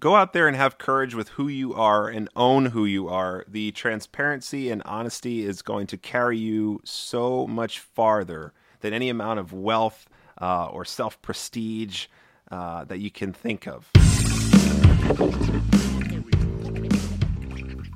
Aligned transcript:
go 0.00 0.16
out 0.16 0.32
there 0.32 0.48
and 0.48 0.56
have 0.56 0.78
courage 0.78 1.14
with 1.14 1.28
who 1.30 1.46
you 1.46 1.74
are 1.74 2.08
and 2.08 2.28
own 2.34 2.66
who 2.66 2.86
you 2.86 3.08
are. 3.08 3.44
The 3.46 3.70
transparency 3.72 4.70
and 4.70 4.82
honesty 4.86 5.44
is 5.44 5.60
going 5.60 5.86
to 5.88 5.98
carry 5.98 6.38
you 6.38 6.80
so 6.84 7.46
much 7.46 7.78
farther 7.78 8.54
than 8.80 8.94
any 8.94 9.10
amount 9.10 9.38
of 9.38 9.52
wealth 9.52 10.08
uh, 10.40 10.66
or 10.66 10.86
self 10.86 11.20
prestige 11.20 12.06
uh, 12.50 12.84
that 12.84 12.98
you 12.98 13.10
can 13.10 13.34
think 13.34 13.68
of. 13.68 13.90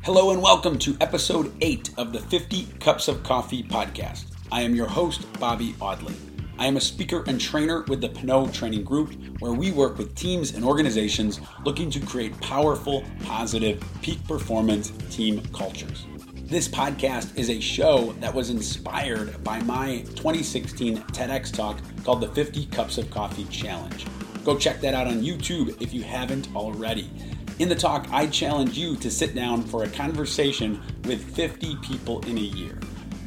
Hello 0.05 0.31
and 0.31 0.43
welcome 0.43 0.79
to 0.81 0.95
episode 1.01 1.55
8 1.63 1.91
of 1.97 2.13
the 2.13 2.21
50 2.21 2.67
Cups 2.79 3.09
of 3.09 3.23
Coffee 3.23 3.63
podcast. 3.63 4.27
I 4.53 4.61
am 4.61 4.75
your 4.75 4.87
host, 4.87 5.27
Bobby 5.41 5.75
Audley. 5.81 6.15
I 6.57 6.67
am 6.67 6.77
a 6.77 6.81
speaker 6.81 7.25
and 7.27 7.41
trainer 7.41 7.83
with 7.89 8.01
the 8.01 8.09
Pinot 8.09 8.55
Training 8.55 8.85
Group, 8.85 9.13
where 9.41 9.53
we 9.53 9.73
work 9.73 9.99
with 9.99 10.15
teams 10.15 10.55
and 10.55 10.65
organizations 10.65 11.41
looking 11.65 11.91
to 11.91 11.99
create 11.99 12.41
powerful, 12.41 13.03
positive, 13.25 13.83
peak 14.03 14.25
performance 14.29 14.93
team 15.11 15.43
cultures. 15.53 16.07
This 16.45 16.69
podcast 16.69 17.37
is 17.37 17.51
a 17.51 17.59
show 17.59 18.13
that 18.21 18.33
was 18.33 18.51
inspired 18.51 19.43
by 19.43 19.61
my 19.63 20.03
2016 20.11 20.99
TEDx 20.99 21.53
talk 21.53 21.81
called 22.05 22.21
the 22.21 22.29
50 22.29 22.67
Cups 22.67 22.99
of 22.99 23.11
Coffee 23.11 23.45
Challenge. 23.47 24.07
Go 24.45 24.57
check 24.57 24.81
that 24.81 24.95
out 24.95 25.09
on 25.09 25.23
YouTube 25.23 25.81
if 25.83 25.93
you 25.93 26.05
haven't 26.05 26.49
already. 26.55 27.11
In 27.59 27.69
the 27.69 27.75
talk, 27.75 28.07
I 28.13 28.29
challenge 28.29 28.79
you 28.79 28.95
to 28.97 29.11
sit 29.11 29.35
down 29.35 29.63
for 29.63 29.83
a 29.83 29.89
conversation 29.89 30.81
with 31.05 31.35
50 31.35 31.77
people 31.77 32.21
in 32.27 32.39
a 32.39 32.41
year. 32.41 32.79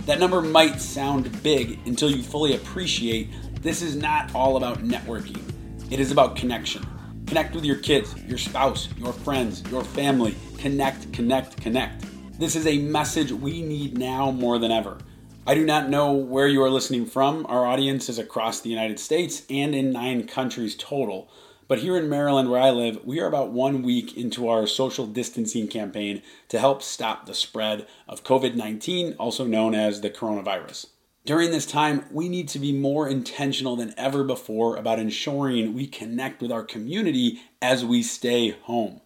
That 0.08 0.22
number 0.22 0.42
might 0.42 0.80
sound 0.80 1.44
big 1.44 1.80
until 1.86 2.10
you 2.10 2.24
fully 2.24 2.56
appreciate 2.56 3.28
this 3.62 3.82
is 3.82 3.98
not 3.98 4.34
all 4.34 4.56
about 4.56 4.78
networking. 4.78 5.44
It 5.92 6.00
is 6.00 6.14
about 6.14 6.38
connection. 6.38 6.88
Connect 7.26 7.54
with 7.54 7.66
your 7.66 7.76
kids, 7.76 8.16
your 8.26 8.38
spouse, 8.38 8.88
your 8.98 9.12
friends, 9.12 9.70
your 9.70 9.84
family. 9.84 10.34
Connect, 10.60 11.12
connect, 11.12 11.62
connect. 11.62 12.06
This 12.40 12.56
is 12.56 12.66
a 12.68 12.78
message 12.78 13.34
we 13.34 13.62
need 13.62 13.98
now 13.98 14.32
more 14.32 14.60
than 14.60 14.72
ever. 14.72 14.98
I 15.46 15.56
do 15.56 15.66
not 15.66 15.90
know 15.90 16.14
where 16.14 16.48
you 16.48 16.64
are 16.64 16.70
listening 16.70 17.06
from. 17.06 17.46
Our 17.50 17.66
audience 17.66 18.08
is 18.08 18.18
across 18.18 18.62
the 18.62 18.70
United 18.70 19.02
States 19.02 19.44
and 19.50 19.76
in 19.76 19.92
nine 19.92 20.26
countries 20.26 20.78
total. 20.78 21.30
But 21.68 21.80
here 21.80 21.98
in 21.98 22.10
Maryland, 22.10 22.50
where 22.50 22.62
I 22.62 22.70
live, 22.70 23.04
we 23.04 23.20
are 23.20 23.28
about 23.28 23.52
one 23.52 23.82
week 23.82 24.16
into 24.16 24.48
our 24.48 24.66
social 24.68 25.06
distancing 25.06 25.68
campaign 25.68 26.22
to 26.48 26.60
help 26.60 26.82
stop 26.82 27.26
the 27.26 27.34
spread 27.34 27.86
of 28.08 28.24
COVID 28.24 28.56
19, 28.56 29.16
also 29.20 29.46
known 29.46 29.76
as 29.76 30.00
the 30.00 30.10
coronavirus. 30.10 30.88
During 31.26 31.52
this 31.52 31.66
time, 31.66 32.06
we 32.10 32.30
need 32.30 32.48
to 32.50 32.60
be 32.60 32.72
more 32.72 33.10
intentional 33.10 33.76
than 33.76 33.94
ever 33.98 34.24
before 34.24 34.78
about 34.78 34.98
ensuring 34.98 35.74
we 35.74 35.86
connect 35.86 36.42
with 36.42 36.54
our 36.54 36.64
community 36.64 37.42
as 37.62 37.84
we 37.84 38.02
stay 38.02 38.52
home. 38.52 39.02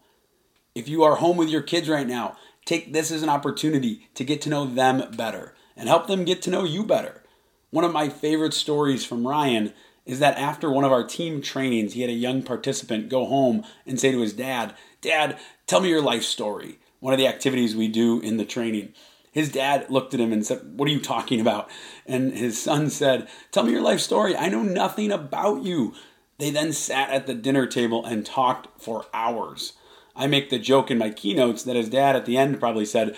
If 0.76 0.88
you 0.88 1.02
are 1.02 1.16
home 1.16 1.38
with 1.38 1.50
your 1.50 1.64
kids 1.64 1.90
right 1.90 2.08
now, 2.08 2.38
take 2.64 2.94
this 2.94 3.10
as 3.10 3.24
an 3.24 3.30
opportunity 3.30 4.08
to 4.14 4.24
get 4.24 4.40
to 4.42 4.50
know 4.50 4.66
them 4.66 5.10
better 5.18 5.56
and 5.76 5.90
help 5.90 6.06
them 6.06 6.26
get 6.26 6.44
to 6.44 6.52
know 6.52 6.64
you 6.64 6.84
better. 6.84 7.24
One 7.72 7.86
of 7.86 7.92
my 7.92 8.08
favorite 8.08 8.54
stories 8.54 9.04
from 9.04 9.28
Ryan 9.28 9.74
is 10.12 10.20
that 10.20 10.38
after 10.38 10.70
one 10.70 10.84
of 10.84 10.92
our 10.92 11.06
team 11.06 11.42
trainings, 11.42 11.94
he 11.94 12.02
had 12.02 12.10
a 12.10 12.14
young 12.14 12.44
participant 12.44 13.08
go 13.08 13.26
home 13.26 13.64
and 13.86 13.98
say 13.98 14.12
to 14.12 14.20
his 14.20 14.34
dad, 14.34 14.76
Dad, 15.00 15.40
tell 15.68 15.80
me 15.80 15.88
your 15.88 16.02
life 16.02 16.24
story. 16.24 16.80
One 17.00 17.14
of 17.14 17.18
the 17.18 17.30
activities 17.30 17.78
we 17.78 17.88
do 17.88 18.20
in 18.20 18.36
the 18.36 18.44
training. 18.44 18.94
His 19.32 19.50
dad 19.50 19.90
looked 19.90 20.14
at 20.14 20.20
him 20.20 20.34
and 20.34 20.46
said, 20.46 20.78
What 20.78 20.90
are 20.90 20.92
you 20.92 21.00
talking 21.00 21.40
about? 21.40 21.70
And 22.06 22.34
his 22.34 22.62
son 22.62 22.90
said, 22.90 23.30
Tell 23.54 23.64
me 23.64 23.72
your 23.72 23.82
life 23.82 24.02
story. 24.02 24.36
I 24.36 24.50
know 24.50 24.64
nothing 24.64 25.14
about 25.14 25.64
you. 25.64 25.94
They 26.40 26.50
then 26.50 26.74
sat 26.74 27.10
at 27.12 27.26
the 27.26 27.34
dinner 27.34 27.66
table 27.66 28.06
and 28.06 28.26
talked 28.26 28.82
for 28.82 29.06
hours. 29.14 29.74
I 30.16 30.28
make 30.28 30.50
the 30.50 30.60
joke 30.60 30.92
in 30.92 30.98
my 30.98 31.10
keynotes 31.10 31.64
that 31.64 31.76
his 31.76 31.90
dad 31.90 32.16
at 32.16 32.26
the 32.26 32.38
end 32.38 32.60
probably 32.60 32.86
said, 32.86 33.16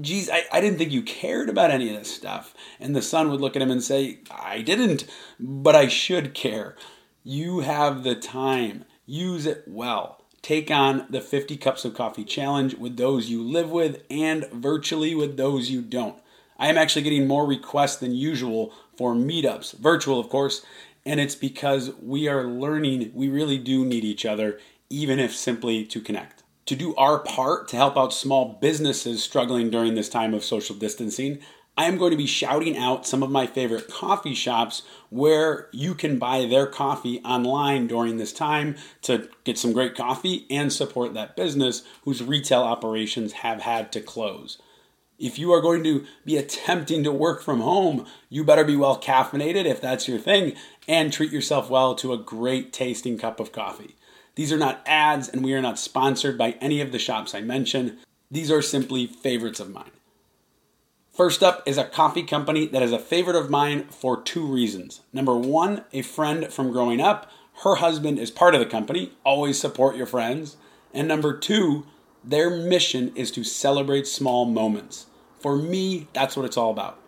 Geez, 0.00 0.28
I, 0.30 0.44
I 0.52 0.60
didn't 0.60 0.78
think 0.78 0.92
you 0.92 1.02
cared 1.02 1.48
about 1.48 1.70
any 1.70 1.88
of 1.88 1.98
this 1.98 2.14
stuff. 2.14 2.54
And 2.78 2.94
the 2.94 3.02
son 3.02 3.30
would 3.30 3.40
look 3.40 3.56
at 3.56 3.62
him 3.62 3.70
and 3.70 3.82
say, 3.82 4.20
I 4.30 4.62
didn't, 4.62 5.06
but 5.38 5.74
I 5.74 5.88
should 5.88 6.34
care. 6.34 6.76
You 7.22 7.60
have 7.60 8.02
the 8.02 8.14
time, 8.14 8.84
use 9.06 9.46
it 9.46 9.64
well. 9.66 10.20
Take 10.42 10.70
on 10.70 11.06
the 11.08 11.22
50 11.22 11.56
Cups 11.56 11.86
of 11.86 11.94
Coffee 11.94 12.24
challenge 12.24 12.74
with 12.74 12.98
those 12.98 13.30
you 13.30 13.42
live 13.42 13.70
with 13.70 14.02
and 14.10 14.46
virtually 14.52 15.14
with 15.14 15.38
those 15.38 15.70
you 15.70 15.80
don't. 15.80 16.18
I 16.58 16.68
am 16.68 16.76
actually 16.76 17.02
getting 17.02 17.26
more 17.26 17.46
requests 17.46 17.96
than 17.96 18.14
usual 18.14 18.72
for 18.96 19.14
meetups, 19.14 19.78
virtual, 19.78 20.20
of 20.20 20.28
course, 20.28 20.64
and 21.06 21.18
it's 21.18 21.34
because 21.34 21.92
we 22.00 22.28
are 22.28 22.44
learning 22.44 23.10
we 23.14 23.28
really 23.28 23.58
do 23.58 23.84
need 23.84 24.04
each 24.04 24.24
other, 24.24 24.58
even 24.94 25.18
if 25.18 25.34
simply 25.34 25.84
to 25.84 26.00
connect 26.00 26.44
to 26.66 26.76
do 26.76 26.94
our 26.96 27.18
part 27.18 27.68
to 27.68 27.76
help 27.76 27.96
out 27.96 28.12
small 28.12 28.58
businesses 28.60 29.22
struggling 29.22 29.70
during 29.70 29.94
this 29.94 30.08
time 30.08 30.32
of 30.32 30.44
social 30.44 30.74
distancing, 30.74 31.38
I 31.76 31.86
am 31.86 31.98
going 31.98 32.12
to 32.12 32.16
be 32.16 32.26
shouting 32.26 32.76
out 32.78 33.06
some 33.06 33.22
of 33.22 33.30
my 33.30 33.46
favorite 33.46 33.88
coffee 33.88 34.34
shops 34.34 34.82
where 35.10 35.68
you 35.72 35.94
can 35.94 36.18
buy 36.18 36.46
their 36.46 36.66
coffee 36.66 37.20
online 37.20 37.88
during 37.88 38.16
this 38.16 38.32
time 38.32 38.76
to 39.02 39.28
get 39.42 39.58
some 39.58 39.72
great 39.72 39.96
coffee 39.96 40.46
and 40.48 40.72
support 40.72 41.14
that 41.14 41.36
business 41.36 41.82
whose 42.04 42.22
retail 42.22 42.62
operations 42.62 43.32
have 43.32 43.62
had 43.62 43.90
to 43.92 44.00
close. 44.00 44.58
If 45.18 45.38
you 45.38 45.52
are 45.52 45.60
going 45.60 45.84
to 45.84 46.04
be 46.24 46.36
attempting 46.36 47.04
to 47.04 47.12
work 47.12 47.42
from 47.42 47.60
home, 47.60 48.06
you 48.28 48.44
better 48.44 48.64
be 48.64 48.76
well 48.76 49.00
caffeinated 49.00 49.64
if 49.64 49.80
that's 49.80 50.08
your 50.08 50.18
thing 50.18 50.54
and 50.88 51.12
treat 51.12 51.32
yourself 51.32 51.70
well 51.70 51.94
to 51.96 52.12
a 52.12 52.18
great 52.18 52.72
tasting 52.72 53.18
cup 53.18 53.40
of 53.40 53.52
coffee. 53.52 53.93
These 54.34 54.52
are 54.52 54.58
not 54.58 54.82
ads, 54.86 55.28
and 55.28 55.44
we 55.44 55.54
are 55.54 55.62
not 55.62 55.78
sponsored 55.78 56.36
by 56.36 56.52
any 56.60 56.80
of 56.80 56.92
the 56.92 56.98
shops 56.98 57.34
I 57.34 57.40
mention. 57.40 57.98
These 58.30 58.50
are 58.50 58.62
simply 58.62 59.06
favorites 59.06 59.60
of 59.60 59.70
mine. 59.70 59.90
First 61.12 61.44
up 61.44 61.62
is 61.66 61.78
a 61.78 61.84
coffee 61.84 62.24
company 62.24 62.66
that 62.66 62.82
is 62.82 62.90
a 62.90 62.98
favorite 62.98 63.36
of 63.36 63.48
mine 63.48 63.84
for 63.84 64.20
two 64.20 64.44
reasons. 64.44 65.02
Number 65.12 65.36
one, 65.36 65.84
a 65.92 66.02
friend 66.02 66.52
from 66.52 66.72
growing 66.72 67.00
up. 67.00 67.30
Her 67.62 67.76
husband 67.76 68.18
is 68.18 68.32
part 68.32 68.54
of 68.54 68.60
the 68.60 68.66
company. 68.66 69.12
Always 69.24 69.60
support 69.60 69.94
your 69.94 70.06
friends. 70.06 70.56
And 70.92 71.06
number 71.06 71.38
two, 71.38 71.86
their 72.24 72.50
mission 72.50 73.12
is 73.14 73.30
to 73.32 73.44
celebrate 73.44 74.08
small 74.08 74.44
moments. 74.44 75.06
For 75.38 75.54
me, 75.54 76.08
that's 76.12 76.36
what 76.36 76.46
it's 76.46 76.56
all 76.56 76.72
about. 76.72 76.98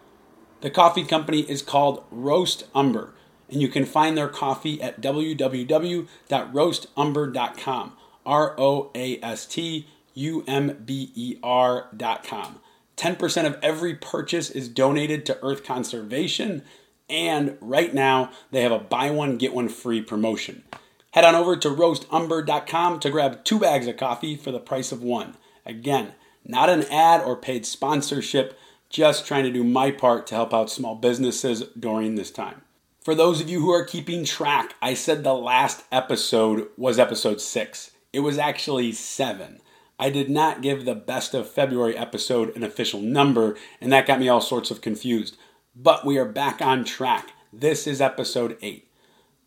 The 0.61 0.71
coffee 0.71 1.05
company 1.05 1.41
is 1.41 1.61
called 1.63 2.05
Roast 2.13 2.65
Umber 2.77 3.13
and 3.51 3.63
you 3.63 3.69
can 3.69 3.85
find 3.85 4.17
their 4.17 4.29
coffee 4.29 4.81
at 4.83 5.01
www.roastumber.com. 5.01 7.93
R 8.27 8.55
O 8.59 8.91
A 8.95 9.21
S 9.23 9.47
T 9.47 9.87
U 10.15 10.45
M 10.47 10.83
B 10.85 11.13
E 11.15 11.39
R.com. 11.43 12.61
10% 12.97 13.47
of 13.47 13.59
every 13.63 13.95
purchase 13.95 14.51
is 14.51 14.69
donated 14.69 15.27
to 15.27 15.39
Earth 15.43 15.63
Conservation, 15.63 16.63
and 17.11 17.57
right 17.61 17.95
now 17.95 18.31
they 18.51 18.63
have 18.63 18.73
a 18.73 18.79
buy 18.79 19.11
one, 19.11 19.37
get 19.37 19.55
one 19.55 19.69
free 19.69 20.01
promotion. 20.01 20.65
Head 21.13 21.25
on 21.25 21.35
over 21.35 21.57
to 21.57 21.69
roastumber.com 21.69 23.01
to 23.01 23.11
grab 23.11 23.45
two 23.45 23.59
bags 23.59 23.87
of 23.87 23.97
coffee 23.97 24.35
for 24.35 24.51
the 24.51 24.59
price 24.59 24.93
of 24.93 25.03
one. 25.03 25.37
Again, 25.65 26.13
not 26.45 26.69
an 26.69 26.85
ad 26.85 27.23
or 27.23 27.37
paid 27.37 27.67
sponsorship, 27.67 28.59
just 28.89 29.27
trying 29.27 29.45
to 29.45 29.53
do 29.53 29.65
my 29.65 29.91
part 29.91 30.27
to 30.29 30.35
help 30.35 30.55
out 30.55 30.71
small 30.71 30.95
businesses 30.95 31.63
during 31.79 32.15
this 32.15 32.31
time. 32.31 32.63
For 33.07 33.15
those 33.15 33.41
of 33.41 33.49
you 33.49 33.61
who 33.61 33.71
are 33.71 33.85
keeping 33.85 34.25
track, 34.25 34.75
I 34.83 34.95
said 34.95 35.23
the 35.23 35.33
last 35.33 35.85
episode 35.93 36.67
was 36.77 36.99
episode 36.99 37.41
six. 37.41 37.93
It 38.13 38.19
was 38.19 38.37
actually 38.37 38.91
seven. 38.91 39.61
I 39.97 40.11
did 40.11 40.29
not 40.29 40.61
give 40.61 40.85
the 40.85 40.97
best 40.97 41.33
of 41.33 41.49
February 41.49 41.97
episode 41.97 42.57
an 42.57 42.65
official 42.65 43.01
number, 43.01 43.57
and 43.81 43.93
that 43.93 44.09
got 44.09 44.19
me 44.19 44.29
all 44.29 44.41
sorts 44.41 44.73
of 44.73 44.81
confused. 44.81 45.37
But 45.77 46.05
we 46.05 46.19
are 46.19 46.25
back 46.25 46.61
on 46.61 46.85
track. 46.85 47.31
This 47.53 47.87
is 47.87 48.01
episode 48.01 48.59
eight. 48.61 48.91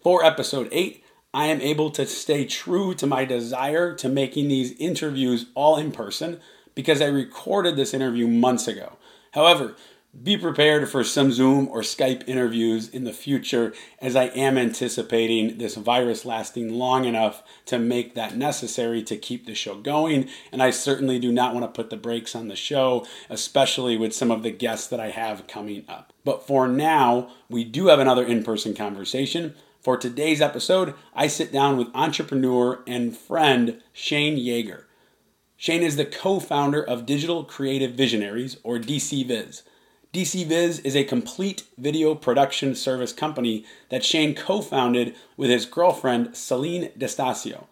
For 0.02 0.24
episode 0.24 0.70
eight, 0.72 1.04
I 1.34 1.48
am 1.48 1.60
able 1.60 1.90
to 1.92 2.06
stay 2.06 2.46
true 2.46 2.94
to 2.94 3.06
my 3.06 3.26
desire 3.26 3.94
to 3.96 4.08
making 4.08 4.48
these 4.48 4.72
interviews 4.80 5.48
all 5.54 5.76
in 5.76 5.92
person 5.92 6.40
because 6.76 7.02
I 7.02 7.08
recorded 7.08 7.76
this 7.76 7.94
interview 7.94 8.26
months 8.26 8.70
ago. 8.70 8.94
However, 9.34 9.76
be 10.24 10.38
prepared 10.38 10.90
for 10.90 11.04
some 11.04 11.32
Zoom 11.32 11.68
or 11.70 11.82
Skype 11.82 12.28
interviews 12.28 12.90
in 12.90 13.04
the 13.04 13.14
future, 13.14 13.74
as 14.00 14.16
I 14.16 14.26
am 14.26 14.58
anticipating 14.58 15.60
this 15.60 15.76
virus 15.76 16.26
lasting 16.26 16.74
long 16.74 17.06
enough 17.06 17.44
to 17.68 17.78
make 17.78 18.16
that 18.16 18.36
necessary 18.36 19.04
to 19.04 19.18
keep 19.18 19.46
the 19.46 19.54
show 19.54 19.76
going. 19.76 20.28
And 20.52 20.64
I 20.64 20.72
certainly 20.72 21.20
do 21.20 21.32
not 21.32 21.54
want 21.54 21.64
to 21.64 21.82
put 21.82 21.90
the 21.90 21.98
brakes 21.98 22.36
on 22.36 22.48
the 22.48 22.56
show, 22.56 23.06
especially 23.30 23.98
with 23.98 24.16
some 24.16 24.32
of 24.32 24.44
the 24.44 24.52
guests 24.52 24.88
that 24.88 25.00
I 25.00 25.12
have 25.12 25.48
coming 25.48 25.86
up. 25.88 26.12
But 26.26 26.46
for 26.46 26.68
now, 26.68 27.32
we 27.50 27.64
do 27.64 27.88
have 27.88 28.00
another 28.00 28.26
in 28.26 28.44
person 28.44 28.74
conversation. 28.74 29.54
For 29.80 29.96
today's 29.96 30.42
episode, 30.42 30.96
I 31.14 31.28
sit 31.28 31.54
down 31.54 31.78
with 31.78 31.88
entrepreneur 31.94 32.84
and 32.86 33.16
friend 33.16 33.82
Shane 33.94 34.38
Yeager. 34.38 34.84
Shane 35.56 35.84
is 35.84 35.98
the 35.98 36.06
co 36.06 36.40
founder 36.40 36.84
of 36.84 37.06
Digital 37.06 37.44
Creative 37.44 37.92
Visionaries, 37.92 38.58
or 38.64 38.80
DCViz. 38.80 39.62
DC 40.12 40.48
Viz 40.48 40.80
is 40.80 40.96
a 40.96 41.04
complete 41.04 41.66
video 41.78 42.16
production 42.16 42.74
service 42.74 43.14
company 43.14 43.64
that 43.90 44.04
Shane 44.04 44.34
co 44.34 44.60
founded 44.60 45.16
with 45.38 45.52
his 45.52 45.68
girlfriend, 45.68 46.36
Celine 46.36 46.90
Destasio. 46.98 47.66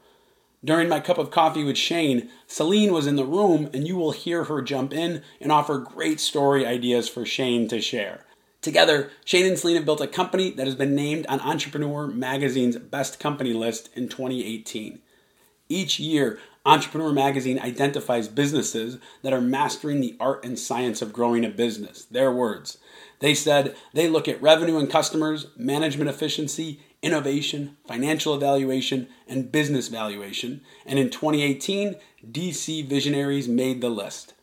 During 0.64 0.88
my 0.88 1.00
cup 1.00 1.18
of 1.18 1.32
coffee 1.32 1.64
with 1.64 1.80
Shane, 1.80 2.30
Celine 2.46 2.94
was 2.94 3.08
in 3.08 3.16
the 3.16 3.26
room, 3.26 3.72
and 3.74 3.88
you 3.88 3.96
will 3.96 4.12
hear 4.12 4.44
her 4.44 4.62
jump 4.62 4.94
in 4.94 5.24
and 5.42 5.52
offer 5.52 5.80
great 5.80 6.20
story 6.20 6.64
ideas 6.64 7.10
for 7.10 7.26
Shane 7.26 7.68
to 7.70 7.82
share. 7.82 8.24
Together, 8.62 9.10
Shane 9.26 9.48
and 9.48 9.58
Celine 9.58 9.78
have 9.78 9.86
built 9.86 10.02
a 10.02 10.08
company 10.08 10.52
that 10.52 10.68
has 10.68 10.76
been 10.76 10.94
named 10.94 11.26
on 11.26 11.40
Entrepreneur 11.42 12.06
Magazine's 12.06 12.78
Best 12.78 13.20
Company 13.20 13.54
list 13.54 13.90
in 13.96 14.10
2018. 14.10 15.00
Each 15.70 16.00
year, 16.00 16.40
Entrepreneur 16.68 17.14
Magazine 17.14 17.60
identifies 17.60 18.28
businesses 18.28 18.98
that 19.22 19.32
are 19.32 19.40
mastering 19.40 20.02
the 20.02 20.18
art 20.20 20.44
and 20.44 20.60
science 20.60 21.02
of 21.02 21.14
growing 21.14 21.46
a 21.46 21.50
business. 21.50 22.04
Their 22.04 22.30
words. 22.30 22.78
They 23.20 23.36
said 23.36 23.74
they 23.94 24.10
look 24.10 24.28
at 24.28 24.42
revenue 24.42 24.78
and 24.78 24.90
customers, 24.90 25.48
management 25.56 26.10
efficiency, 26.10 26.82
innovation, 27.02 27.78
financial 27.88 28.36
evaluation, 28.36 29.08
and 29.30 29.50
business 29.50 29.88
valuation. 29.88 30.60
And 30.86 31.00
in 31.00 31.10
2018, 31.10 31.96
DC 32.30 32.86
Visionaries 32.86 33.48
made 33.48 33.80
the 33.80 33.90
list. 33.90 34.34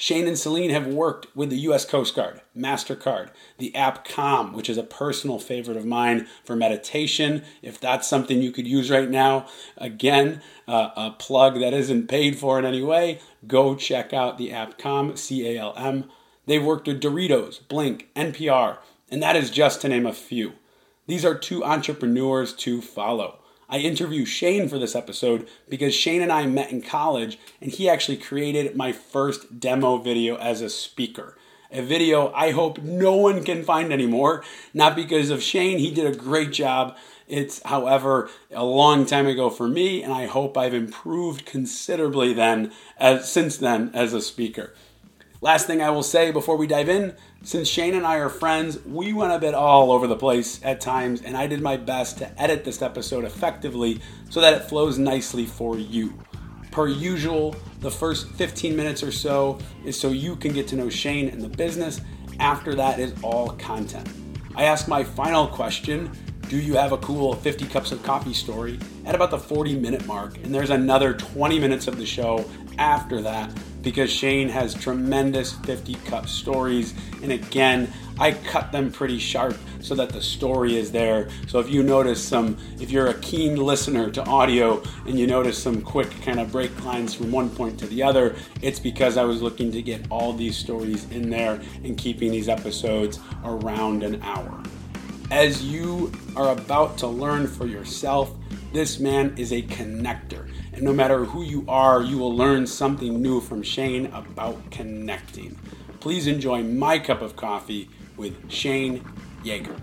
Shane 0.00 0.28
and 0.28 0.38
Celine 0.38 0.70
have 0.70 0.86
worked 0.86 1.26
with 1.34 1.50
the 1.50 1.58
US 1.58 1.84
Coast 1.84 2.14
Guard, 2.14 2.40
MasterCard, 2.56 3.30
the 3.58 3.74
app 3.74 4.04
Calm, 4.04 4.52
which 4.52 4.70
is 4.70 4.78
a 4.78 4.84
personal 4.84 5.40
favorite 5.40 5.76
of 5.76 5.84
mine 5.84 6.28
for 6.44 6.54
meditation. 6.54 7.42
If 7.62 7.80
that's 7.80 8.06
something 8.06 8.40
you 8.40 8.52
could 8.52 8.68
use 8.68 8.92
right 8.92 9.10
now, 9.10 9.48
again, 9.76 10.40
uh, 10.68 10.90
a 10.94 11.10
plug 11.10 11.58
that 11.58 11.74
isn't 11.74 12.06
paid 12.06 12.38
for 12.38 12.60
in 12.60 12.64
any 12.64 12.80
way, 12.80 13.18
go 13.48 13.74
check 13.74 14.12
out 14.12 14.38
the 14.38 14.52
app 14.52 14.78
Calm, 14.78 15.16
C 15.16 15.48
A 15.48 15.60
L 15.60 15.74
M. 15.76 16.08
They've 16.46 16.64
worked 16.64 16.86
with 16.86 17.02
Doritos, 17.02 17.66
Blink, 17.66 18.06
NPR, 18.14 18.78
and 19.10 19.20
that 19.20 19.34
is 19.34 19.50
just 19.50 19.80
to 19.80 19.88
name 19.88 20.06
a 20.06 20.12
few. 20.12 20.52
These 21.08 21.24
are 21.24 21.34
two 21.34 21.64
entrepreneurs 21.64 22.52
to 22.54 22.80
follow. 22.80 23.40
I 23.70 23.78
interview 23.78 24.24
Shane 24.24 24.68
for 24.68 24.78
this 24.78 24.96
episode 24.96 25.46
because 25.68 25.94
Shane 25.94 26.22
and 26.22 26.32
I 26.32 26.46
met 26.46 26.72
in 26.72 26.80
college 26.80 27.38
and 27.60 27.70
he 27.70 27.88
actually 27.88 28.16
created 28.16 28.74
my 28.74 28.92
first 28.92 29.60
demo 29.60 29.98
video 29.98 30.36
as 30.36 30.62
a 30.62 30.70
speaker. 30.70 31.36
A 31.70 31.82
video 31.82 32.32
I 32.32 32.52
hope 32.52 32.78
no 32.78 33.14
one 33.14 33.44
can 33.44 33.62
find 33.62 33.92
anymore. 33.92 34.42
Not 34.72 34.96
because 34.96 35.28
of 35.28 35.42
Shane, 35.42 35.78
he 35.78 35.92
did 35.92 36.06
a 36.06 36.16
great 36.16 36.50
job. 36.50 36.96
It's, 37.26 37.62
however, 37.62 38.30
a 38.50 38.64
long 38.64 39.04
time 39.04 39.26
ago 39.26 39.50
for 39.50 39.68
me, 39.68 40.02
and 40.02 40.14
I 40.14 40.24
hope 40.24 40.56
I've 40.56 40.72
improved 40.72 41.44
considerably 41.44 42.32
then, 42.32 42.72
as, 42.96 43.30
since 43.30 43.58
then, 43.58 43.90
as 43.92 44.14
a 44.14 44.22
speaker. 44.22 44.72
Last 45.42 45.66
thing 45.66 45.82
I 45.82 45.90
will 45.90 46.02
say 46.02 46.30
before 46.30 46.56
we 46.56 46.66
dive 46.66 46.88
in 46.88 47.14
since 47.42 47.68
Shane 47.68 47.94
and 47.94 48.04
I 48.04 48.16
are 48.16 48.28
friends, 48.28 48.78
we 48.84 49.12
went 49.12 49.32
a 49.32 49.38
bit 49.38 49.54
all 49.54 49.92
over 49.92 50.06
the 50.06 50.16
place 50.16 50.60
at 50.62 50.80
times, 50.80 51.22
and 51.22 51.36
I 51.36 51.46
did 51.46 51.62
my 51.62 51.76
best 51.76 52.18
to 52.18 52.40
edit 52.40 52.64
this 52.64 52.82
episode 52.82 53.24
effectively 53.24 54.00
so 54.28 54.40
that 54.40 54.54
it 54.54 54.64
flows 54.64 54.98
nicely 54.98 55.46
for 55.46 55.78
you. 55.78 56.18
Per 56.72 56.88
usual, 56.88 57.54
the 57.80 57.90
first 57.90 58.28
15 58.32 58.76
minutes 58.76 59.02
or 59.02 59.12
so 59.12 59.58
is 59.84 59.98
so 59.98 60.10
you 60.10 60.36
can 60.36 60.52
get 60.52 60.66
to 60.68 60.76
know 60.76 60.88
Shane 60.88 61.28
and 61.28 61.40
the 61.40 61.48
business. 61.48 62.00
After 62.40 62.74
that 62.74 62.98
is 62.98 63.14
all 63.22 63.50
content. 63.50 64.08
I 64.54 64.64
ask 64.64 64.88
my 64.88 65.02
final 65.02 65.46
question 65.46 66.10
Do 66.48 66.58
you 66.58 66.74
have 66.74 66.92
a 66.92 66.98
cool 66.98 67.34
50 67.34 67.66
cups 67.66 67.92
of 67.92 68.02
coffee 68.02 68.34
story? 68.34 68.78
at 69.08 69.14
about 69.14 69.30
the 69.30 69.38
40 69.38 69.76
minute 69.76 70.06
mark, 70.06 70.36
and 70.36 70.54
there's 70.54 70.68
another 70.68 71.14
20 71.14 71.58
minutes 71.58 71.88
of 71.88 71.96
the 71.96 72.04
show 72.04 72.44
after 72.76 73.22
that 73.22 73.50
because 73.82 74.10
Shane 74.10 74.48
has 74.48 74.74
tremendous 74.74 75.52
50 75.52 75.94
cup 76.06 76.28
stories. 76.28 76.94
And 77.22 77.32
again, 77.32 77.92
I 78.18 78.32
cut 78.32 78.72
them 78.72 78.90
pretty 78.90 79.18
sharp 79.18 79.56
so 79.80 79.94
that 79.94 80.10
the 80.10 80.20
story 80.20 80.76
is 80.76 80.90
there. 80.90 81.28
So 81.46 81.60
if 81.60 81.70
you 81.70 81.82
notice 81.82 82.22
some, 82.22 82.56
if 82.80 82.90
you're 82.90 83.08
a 83.08 83.14
keen 83.20 83.56
listener 83.56 84.10
to 84.10 84.24
audio 84.24 84.82
and 85.06 85.18
you 85.18 85.26
notice 85.26 85.62
some 85.62 85.82
quick 85.82 86.10
kind 86.22 86.40
of 86.40 86.50
break 86.50 86.84
lines 86.84 87.14
from 87.14 87.30
one 87.30 87.48
point 87.48 87.78
to 87.78 87.86
the 87.86 88.02
other, 88.02 88.34
it's 88.60 88.80
because 88.80 89.16
I 89.16 89.24
was 89.24 89.40
looking 89.40 89.70
to 89.72 89.82
get 89.82 90.04
all 90.10 90.32
these 90.32 90.56
stories 90.56 91.08
in 91.10 91.30
there 91.30 91.60
and 91.84 91.96
keeping 91.96 92.32
these 92.32 92.48
episodes 92.48 93.20
around 93.44 94.02
an 94.02 94.20
hour. 94.22 94.62
As 95.30 95.62
you 95.62 96.10
are 96.36 96.52
about 96.52 96.98
to 96.98 97.06
learn 97.06 97.46
for 97.46 97.66
yourself, 97.66 98.34
this 98.72 98.98
man 98.98 99.34
is 99.36 99.52
a 99.52 99.62
connector. 99.62 100.50
And 100.72 100.82
no 100.82 100.92
matter 100.92 101.24
who 101.24 101.42
you 101.42 101.64
are, 101.68 102.02
you 102.02 102.18
will 102.18 102.34
learn 102.34 102.66
something 102.66 103.20
new 103.20 103.40
from 103.40 103.62
Shane 103.62 104.06
about 104.06 104.70
connecting. 104.70 105.58
Please 106.00 106.26
enjoy 106.26 106.62
my 106.62 106.98
cup 106.98 107.22
of 107.22 107.36
coffee 107.36 107.88
with 108.16 108.50
Shane 108.50 109.04
Yeager. 109.42 109.76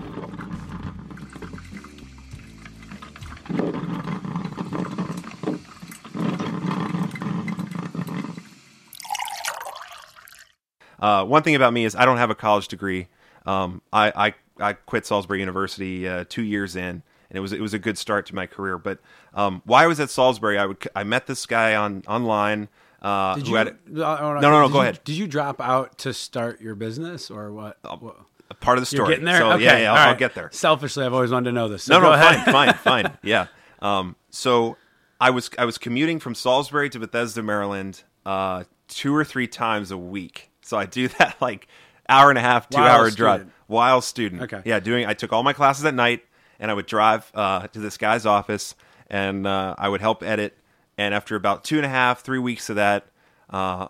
Uh, 11.00 11.24
one 11.24 11.44
thing 11.44 11.56
about 11.56 11.74
me 11.74 11.86
is 11.86 11.96
I 11.96 12.06
don't 12.06 12.18
have 12.18 12.30
a 12.30 12.36
college 12.36 12.68
degree. 12.68 13.08
Um, 13.46 13.82
I, 13.94 14.12
I, 14.16 14.34
I 14.60 14.74
quit 14.74 15.06
Salisbury 15.06 15.40
University 15.40 16.08
uh, 16.08 16.26
two 16.28 16.42
years 16.42 16.76
in, 16.76 17.04
and 17.36 17.40
it 17.40 17.42
was 17.42 17.52
it 17.52 17.60
was 17.60 17.74
a 17.74 17.80
good 17.80 17.98
start 17.98 18.26
to 18.28 18.36
my 18.36 18.48
career. 18.48 18.78
But 18.78 19.00
um, 19.34 19.62
why 19.66 19.84
I 19.84 19.88
was 19.88 20.00
at 20.00 20.10
Salisbury, 20.10 20.58
I 20.58 20.66
would 20.66 20.88
I 20.96 21.04
met 21.04 21.28
this 21.28 21.46
guy 21.46 21.76
on 21.76 22.02
online. 22.08 22.70
Uh, 23.02 23.36
Did 23.36 23.48
you? 23.50 23.56
had 23.56 23.68
uh, 23.68 23.74
no, 23.90 24.40
no, 24.40 24.40
no, 24.40 24.70
go 24.70 24.76
you- 24.76 24.82
ahead. 24.84 25.02
Did 25.04 25.18
you 25.18 25.28
drop 25.28 25.60
out 25.60 25.98
to 26.00 26.14
start 26.14 26.62
your 26.62 26.76
business 26.76 27.30
or 27.30 27.52
what? 27.52 27.78
What- 28.00 28.16
part 28.62 28.78
of 28.78 28.88
the 28.88 28.96
You're 28.96 29.04
story. 29.06 29.10
getting 29.16 29.26
there. 29.26 29.40
So 29.40 29.52
okay. 29.52 29.64
yeah, 29.66 29.78
yeah, 29.80 29.92
I'll, 29.94 30.00
all 30.00 30.08
I'll 30.10 30.16
get 30.16 30.34
there. 30.34 30.50
Selfishly, 30.54 31.06
I've 31.06 31.14
always 31.14 31.32
wanted 31.32 31.50
to 31.50 31.52
know 31.52 31.68
this. 31.68 31.84
So 31.84 31.96
no, 32.00 32.04
no, 32.06 32.14
ahead. 32.14 32.46
fine, 32.46 32.74
fine, 32.74 33.04
fine. 33.04 33.18
Yeah. 33.22 33.48
Um, 33.82 34.16
so 34.30 34.78
I 35.20 35.32
was 35.32 35.50
I 35.60 35.66
was 35.66 35.78
commuting 35.78 36.20
from 36.20 36.36
Salisbury 36.36 36.90
to 36.92 37.00
Bethesda, 37.00 37.44
Maryland, 37.44 38.04
uh, 38.26 38.64
two 38.88 39.14
or 39.14 39.26
three 39.26 39.48
times 39.48 39.92
a 39.92 39.98
week. 39.98 40.52
So 40.62 40.78
I 40.78 40.86
do 40.86 41.08
that 41.20 41.36
like 41.42 41.68
hour 42.08 42.30
and 42.30 42.38
a 42.38 42.42
half, 42.42 42.70
two 42.70 42.78
While 42.80 42.88
hour 42.88 43.12
drive 43.12 43.52
while 43.68 44.02
student. 44.02 44.44
Okay. 44.44 44.62
Yeah, 44.64 44.80
doing. 44.80 45.06
I 45.06 45.14
took 45.14 45.34
all 45.34 45.44
my 45.44 45.54
classes 45.54 45.86
at 45.86 45.94
night, 45.94 46.24
and 46.60 46.70
I 46.72 46.74
would 46.74 46.86
drive 46.86 47.32
uh, 47.34 47.68
to 47.68 47.80
this 47.80 47.98
guy's 47.98 48.26
office, 48.26 48.76
and 49.10 49.46
uh, 49.48 49.76
I 49.78 49.90
would 49.90 50.02
help 50.02 50.24
edit. 50.24 50.58
And 50.98 51.14
after 51.14 51.36
about 51.36 51.64
two 51.64 51.78
and 51.78 51.86
a 51.86 51.90
half, 51.90 52.22
three 52.22 52.40
weeks 52.40 52.70
of 52.70 52.78
that, 52.78 53.08
uh, 53.50 53.88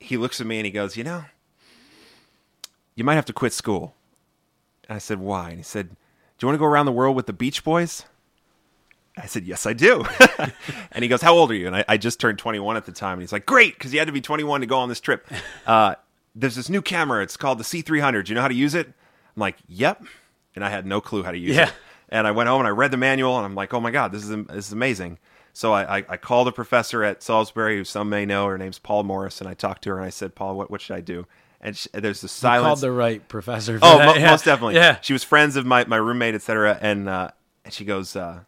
he 0.00 0.16
looks 0.16 0.40
at 0.40 0.46
me 0.46 0.58
and 0.58 0.66
he 0.66 0.72
goes, 0.72 0.96
"You 0.96 1.04
know, 1.04 1.24
you 2.94 3.04
might 3.04 3.14
have 3.14 3.26
to 3.26 3.32
quit 3.32 3.52
school." 3.52 3.94
And 4.88 4.96
I 4.96 4.98
said, 4.98 5.18
"Why?" 5.20 5.50
And 5.50 5.58
he 5.58 5.62
said, 5.62 5.88
"Do 5.90 5.94
you 6.40 6.48
want 6.48 6.54
to 6.56 6.58
go 6.58 6.66
around 6.66 6.86
the 6.86 6.92
world 6.92 7.16
with 7.16 7.26
the 7.26 7.32
Beach 7.32 7.64
Boys?" 7.64 8.04
I 9.16 9.26
said, 9.26 9.44
"Yes, 9.44 9.64
I 9.64 9.72
do." 9.72 10.04
and 10.92 11.02
he 11.02 11.08
goes, 11.08 11.22
"How 11.22 11.34
old 11.34 11.50
are 11.50 11.54
you?" 11.54 11.66
And 11.68 11.76
I, 11.76 11.84
I 11.88 11.96
just 11.96 12.18
turned 12.20 12.38
21 12.38 12.76
at 12.76 12.84
the 12.84 12.92
time. 12.92 13.14
And 13.14 13.22
he's 13.22 13.32
like, 13.32 13.46
"Great, 13.46 13.74
because 13.74 13.92
you 13.92 14.00
had 14.00 14.08
to 14.08 14.12
be 14.12 14.20
21 14.20 14.60
to 14.62 14.66
go 14.66 14.78
on 14.78 14.88
this 14.88 15.00
trip." 15.00 15.26
Uh, 15.66 15.94
there's 16.36 16.56
this 16.56 16.68
new 16.68 16.82
camera. 16.82 17.22
It's 17.22 17.36
called 17.36 17.58
the 17.58 17.64
C300. 17.64 18.24
Do 18.24 18.30
you 18.32 18.34
know 18.34 18.42
how 18.42 18.48
to 18.48 18.54
use 18.54 18.74
it? 18.74 18.88
I'm 18.88 19.40
like, 19.40 19.56
"Yep," 19.68 20.02
and 20.56 20.64
I 20.64 20.68
had 20.68 20.84
no 20.84 21.00
clue 21.00 21.22
how 21.22 21.30
to 21.30 21.38
use 21.38 21.54
Yeah. 21.54 21.68
it. 21.68 21.74
And 22.08 22.26
I 22.26 22.30
went 22.30 22.48
home 22.48 22.60
and 22.60 22.68
I 22.68 22.70
read 22.70 22.90
the 22.90 22.96
manual, 22.96 23.36
and 23.36 23.44
I'm 23.46 23.54
like, 23.54 23.72
"Oh 23.74 23.80
my 23.80 23.90
god, 23.90 24.12
this 24.12 24.22
is 24.22 24.30
this 24.46 24.66
is 24.66 24.72
amazing." 24.72 25.18
So 25.52 25.72
I, 25.72 25.98
I, 25.98 26.04
I 26.10 26.16
called 26.16 26.48
a 26.48 26.52
professor 26.52 27.04
at 27.04 27.22
Salisbury, 27.22 27.76
who 27.76 27.84
some 27.84 28.08
may 28.08 28.26
know. 28.26 28.46
Her 28.46 28.58
name's 28.58 28.78
Paul 28.78 29.04
Morris, 29.04 29.40
and 29.40 29.48
I 29.48 29.54
talked 29.54 29.82
to 29.84 29.90
her 29.90 29.96
and 29.96 30.04
I 30.06 30.10
said, 30.10 30.34
"Paul, 30.34 30.56
what 30.56 30.70
what 30.70 30.80
should 30.80 30.96
I 30.96 31.00
do?" 31.00 31.26
And 31.60 31.76
she, 31.76 31.88
there's 31.94 32.22
You 32.22 32.28
silence. 32.28 32.66
called 32.66 32.80
the 32.80 32.92
right 32.92 33.26
professor. 33.28 33.78
Oh, 33.80 33.98
mo- 33.98 34.14
yeah. 34.14 34.30
most 34.30 34.44
definitely. 34.44 34.74
Yeah. 34.74 34.98
She 35.00 35.12
was 35.14 35.24
friends 35.24 35.56
of 35.56 35.64
my, 35.64 35.84
my 35.86 35.96
roommate, 35.96 36.34
etc. 36.34 36.78
And 36.80 37.08
uh, 37.08 37.30
and 37.64 37.72
she 37.72 37.84
goes, 37.84 38.14
uh, 38.16 38.40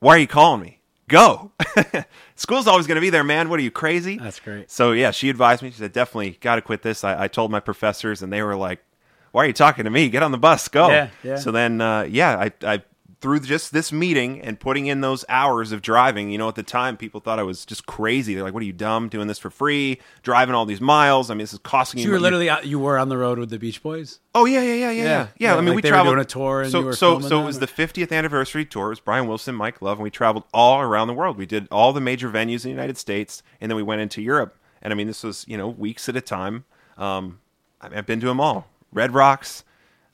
"Why 0.00 0.14
are 0.16 0.18
you 0.18 0.26
calling 0.26 0.62
me? 0.62 0.78
Go. 1.08 1.52
School's 2.36 2.66
always 2.66 2.86
going 2.86 2.94
to 2.96 3.00
be 3.02 3.10
there, 3.10 3.24
man. 3.24 3.48
What 3.50 3.58
are 3.60 3.62
you 3.62 3.70
crazy?" 3.70 4.16
That's 4.18 4.40
great. 4.40 4.70
So 4.70 4.92
yeah, 4.92 5.10
she 5.10 5.28
advised 5.28 5.62
me. 5.62 5.70
She 5.70 5.76
said, 5.78 5.92
"Definitely 5.92 6.38
got 6.40 6.54
to 6.54 6.62
quit 6.62 6.82
this." 6.82 7.04
I, 7.04 7.24
I 7.24 7.28
told 7.28 7.50
my 7.50 7.60
professors, 7.60 8.22
and 8.22 8.32
they 8.32 8.42
were 8.42 8.56
like, 8.56 8.82
"Why 9.32 9.44
are 9.44 9.46
you 9.46 9.52
talking 9.52 9.84
to 9.84 9.90
me? 9.90 10.08
Get 10.08 10.22
on 10.22 10.30
the 10.32 10.38
bus. 10.38 10.68
Go." 10.68 10.88
Yeah, 10.88 11.08
yeah. 11.24 11.36
So 11.36 11.50
then, 11.50 11.80
uh, 11.80 12.02
yeah, 12.08 12.38
I, 12.38 12.52
I 12.74 12.82
through 13.22 13.38
just 13.38 13.72
this 13.72 13.92
meeting 13.92 14.40
and 14.40 14.58
putting 14.58 14.86
in 14.86 15.00
those 15.00 15.24
hours 15.28 15.70
of 15.70 15.80
driving. 15.80 16.30
You 16.32 16.38
know, 16.38 16.48
at 16.48 16.56
the 16.56 16.64
time, 16.64 16.96
people 16.96 17.20
thought 17.20 17.38
I 17.38 17.44
was 17.44 17.64
just 17.64 17.86
crazy. 17.86 18.34
They're 18.34 18.42
like, 18.42 18.52
"What 18.52 18.64
are 18.64 18.66
you 18.66 18.72
dumb 18.72 19.08
doing 19.08 19.28
this 19.28 19.38
for 19.38 19.48
free? 19.48 20.00
Driving 20.22 20.56
all 20.56 20.66
these 20.66 20.80
miles? 20.80 21.30
I 21.30 21.34
mean, 21.34 21.38
this 21.44 21.52
is 21.52 21.60
costing 21.60 22.00
So 22.00 22.02
you." 22.02 22.08
you 22.08 22.12
were 22.14 22.20
literally 22.20 22.50
out, 22.50 22.66
you 22.66 22.80
were 22.80 22.98
on 22.98 23.08
the 23.08 23.16
road 23.16 23.38
with 23.38 23.48
the 23.50 23.58
Beach 23.58 23.80
Boys. 23.82 24.18
Oh 24.34 24.44
yeah, 24.44 24.60
yeah, 24.60 24.74
yeah, 24.74 24.90
yeah, 24.90 25.04
yeah. 25.04 25.26
Yeah. 25.38 25.54
I 25.54 25.60
mean, 25.60 25.68
like 25.68 25.76
we 25.76 25.82
traveled 25.88 26.14
doing 26.14 26.22
a 26.22 26.24
tour 26.24 26.62
and 26.62 26.72
so 26.72 26.90
so 26.92 27.20
so 27.20 27.42
it 27.42 27.44
was 27.44 27.56
or- 27.58 27.60
the 27.60 27.66
50th 27.68 28.12
anniversary 28.12 28.64
tour. 28.64 28.86
It 28.86 28.90
was 28.90 29.00
Brian 29.00 29.28
Wilson, 29.28 29.54
Mike 29.54 29.80
Love, 29.80 29.98
and 29.98 30.02
we 30.04 30.10
traveled 30.10 30.44
all 30.52 30.80
around 30.80 31.06
the 31.06 31.14
world. 31.14 31.38
We 31.38 31.46
did 31.46 31.68
all 31.70 31.92
the 31.92 32.00
major 32.00 32.28
venues 32.28 32.64
in 32.64 32.70
the 32.70 32.70
United 32.70 32.98
States, 32.98 33.42
and 33.60 33.70
then 33.70 33.76
we 33.76 33.82
went 33.84 34.00
into 34.02 34.20
Europe. 34.20 34.58
And 34.82 34.92
I 34.92 34.96
mean, 34.96 35.06
this 35.06 35.22
was 35.22 35.44
you 35.46 35.56
know 35.56 35.68
weeks 35.68 36.08
at 36.08 36.16
a 36.16 36.20
time. 36.20 36.64
Um, 36.98 37.38
I've 37.80 38.06
been 38.06 38.20
to 38.20 38.26
them 38.26 38.40
all. 38.40 38.66
Red 38.92 39.14
Rocks, 39.14 39.64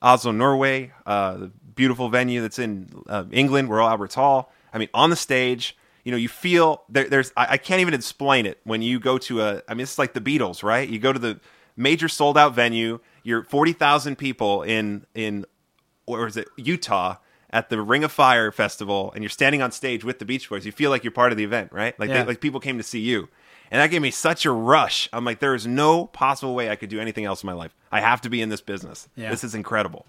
Oslo, 0.01 0.33
Norway, 0.33 0.93
uh, 1.07 1.37
the 1.37 1.47
beautiful 1.75 2.09
venue 2.09 2.41
that's 2.43 2.59
in 2.59 2.89
uh, 3.09 3.25
England, 3.31 3.71
Royal 3.71 3.89
Albert 3.89 4.15
Hall. 4.15 4.53
I 4.73 4.79
mean, 4.79 4.89
on 4.95 5.11
the 5.11 5.17
stage, 5.17 5.77
you 6.05 6.13
know, 6.13 6.19
you 6.19 6.29
feel 6.29 6.83
there, 6.89 7.09
there's. 7.09 7.33
I, 7.37 7.47
I 7.53 7.57
can't 7.59 7.81
even 7.81 7.95
explain 7.95 8.47
it 8.47 8.61
when 8.65 8.83
you 8.83 8.99
go 9.01 9.19
to 9.19 9.43
a. 9.43 9.63
I 9.69 9.75
mean, 9.75 9.83
it's 9.83 9.99
like 9.99 10.15
the 10.15 10.21
Beatles, 10.21 10.63
right? 10.63 10.89
You 10.89 10.99
go 10.99 11.13
to 11.13 11.19
the 11.19 11.41
major 11.77 12.09
sold 12.09 12.39
out 12.39 12.55
venue. 12.55 13.01
You're 13.23 13.45
forty 13.45 13.73
thousand 13.73 14.17
people 14.17 14.63
in 14.63 15.07
in 15.15 15.45
or 16.07 16.27
is 16.27 16.37
it 16.37 16.49
Utah? 16.57 17.17
at 17.51 17.71
the 17.71 17.81
Ring 17.81 18.05
of 18.05 18.13
Fire 18.13 18.53
festival 18.53 19.11
and 19.15 19.23
you're 19.25 19.31
standing 19.31 19.63
on 19.63 19.73
stage 19.73 20.05
with 20.05 20.19
the 20.19 20.27
Beach 20.27 20.51
Boys, 20.51 20.67
you 20.67 20.73
feel 20.73 20.91
like 20.91 21.03
you're 21.03 21.11
part 21.11 21.33
of 21.33 21.39
the 21.39 21.45
event, 21.45 21.73
right? 21.73 21.99
Like 21.99 22.11
Yeah. 22.11 22.21
they, 22.25 22.29
like 22.29 22.41
people 22.43 22.61
came 22.61 22.77
to 22.77 22.85
see 22.85 23.01
you. 23.01 23.31
And 23.71 23.81
that 23.81 23.91
gave 23.91 24.01
me 24.03 24.11
such 24.11 24.47
a 24.47 24.51
rush. 24.51 25.09
I'm 25.13 25.25
like, 25.25 25.41
there 25.41 25.55
is 25.55 25.67
no 25.67 26.07
possible 26.07 26.55
way 26.55 26.71
I 26.71 26.77
could 26.77 26.89
do 26.89 27.01
anything 27.01 27.25
else 27.25 27.43
in 27.43 27.47
my 27.47 27.53
life. 27.53 27.75
I 27.93 28.01
have 28.01 28.21
to 28.23 28.31
be 28.31 28.41
in 28.41 28.49
this 28.49 28.61
business. 28.61 29.09
Yeah. 29.15 29.31
This 29.31 29.45
is 29.45 29.55
incredible. 29.55 30.07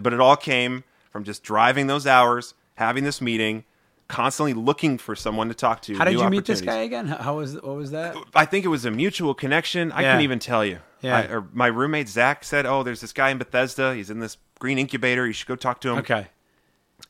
But 0.00 0.12
it 0.12 0.20
all 0.20 0.36
came 0.36 0.84
from 1.10 1.24
just 1.24 1.42
driving 1.42 1.88
those 1.88 2.06
hours, 2.06 2.54
having 2.76 3.02
this 3.04 3.20
meeting, 3.20 3.64
constantly 4.06 4.54
looking 4.54 4.98
for 4.98 5.16
someone 5.16 5.48
to 5.48 5.54
talk 5.54 5.82
to. 5.82 5.96
How 5.96 6.04
did 6.04 6.18
you 6.18 6.30
meet 6.30 6.44
this 6.44 6.60
guy 6.60 6.78
again? 6.78 7.06
How 7.06 7.36
was 7.38 7.54
what 7.54 7.76
was 7.76 7.90
that? 7.90 8.16
I 8.34 8.44
think 8.44 8.64
it 8.64 8.68
was 8.68 8.84
a 8.84 8.90
mutual 8.90 9.34
connection. 9.34 9.90
I 9.92 10.02
Yeah. 10.02 10.10
couldn't 10.12 10.24
even 10.24 10.38
tell 10.38 10.64
you. 10.64 10.78
Yeah. 11.00 11.16
I, 11.16 11.22
or 11.32 11.46
my 11.52 11.66
roommate 11.68 12.08
Zach 12.08 12.44
said, 12.44 12.66
"Oh, 12.66 12.82
there's 12.82 13.00
this 13.00 13.12
guy 13.12 13.30
in 13.30 13.38
Bethesda. 13.38 13.94
He's 13.94 14.10
in 14.10 14.20
this 14.20 14.36
green 14.58 14.78
incubator. 14.78 15.26
You 15.26 15.32
should 15.32 15.48
go 15.48 15.56
talk 15.56 15.80
to 15.82 15.90
him." 15.90 15.98
Okay. 15.98 16.26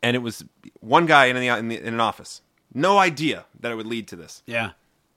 And 0.02 0.14
it 0.14 0.20
was 0.20 0.44
one 0.80 1.06
guy 1.06 1.26
in 1.26 1.36
the, 1.36 1.48
in, 1.48 1.68
the, 1.68 1.78
in 1.78 1.94
an 1.94 2.00
office. 2.00 2.42
No 2.72 2.98
idea 2.98 3.46
that 3.58 3.72
it 3.72 3.74
would 3.74 3.86
lead 3.86 4.06
to 4.08 4.16
this. 4.16 4.42
Yeah. 4.46 4.70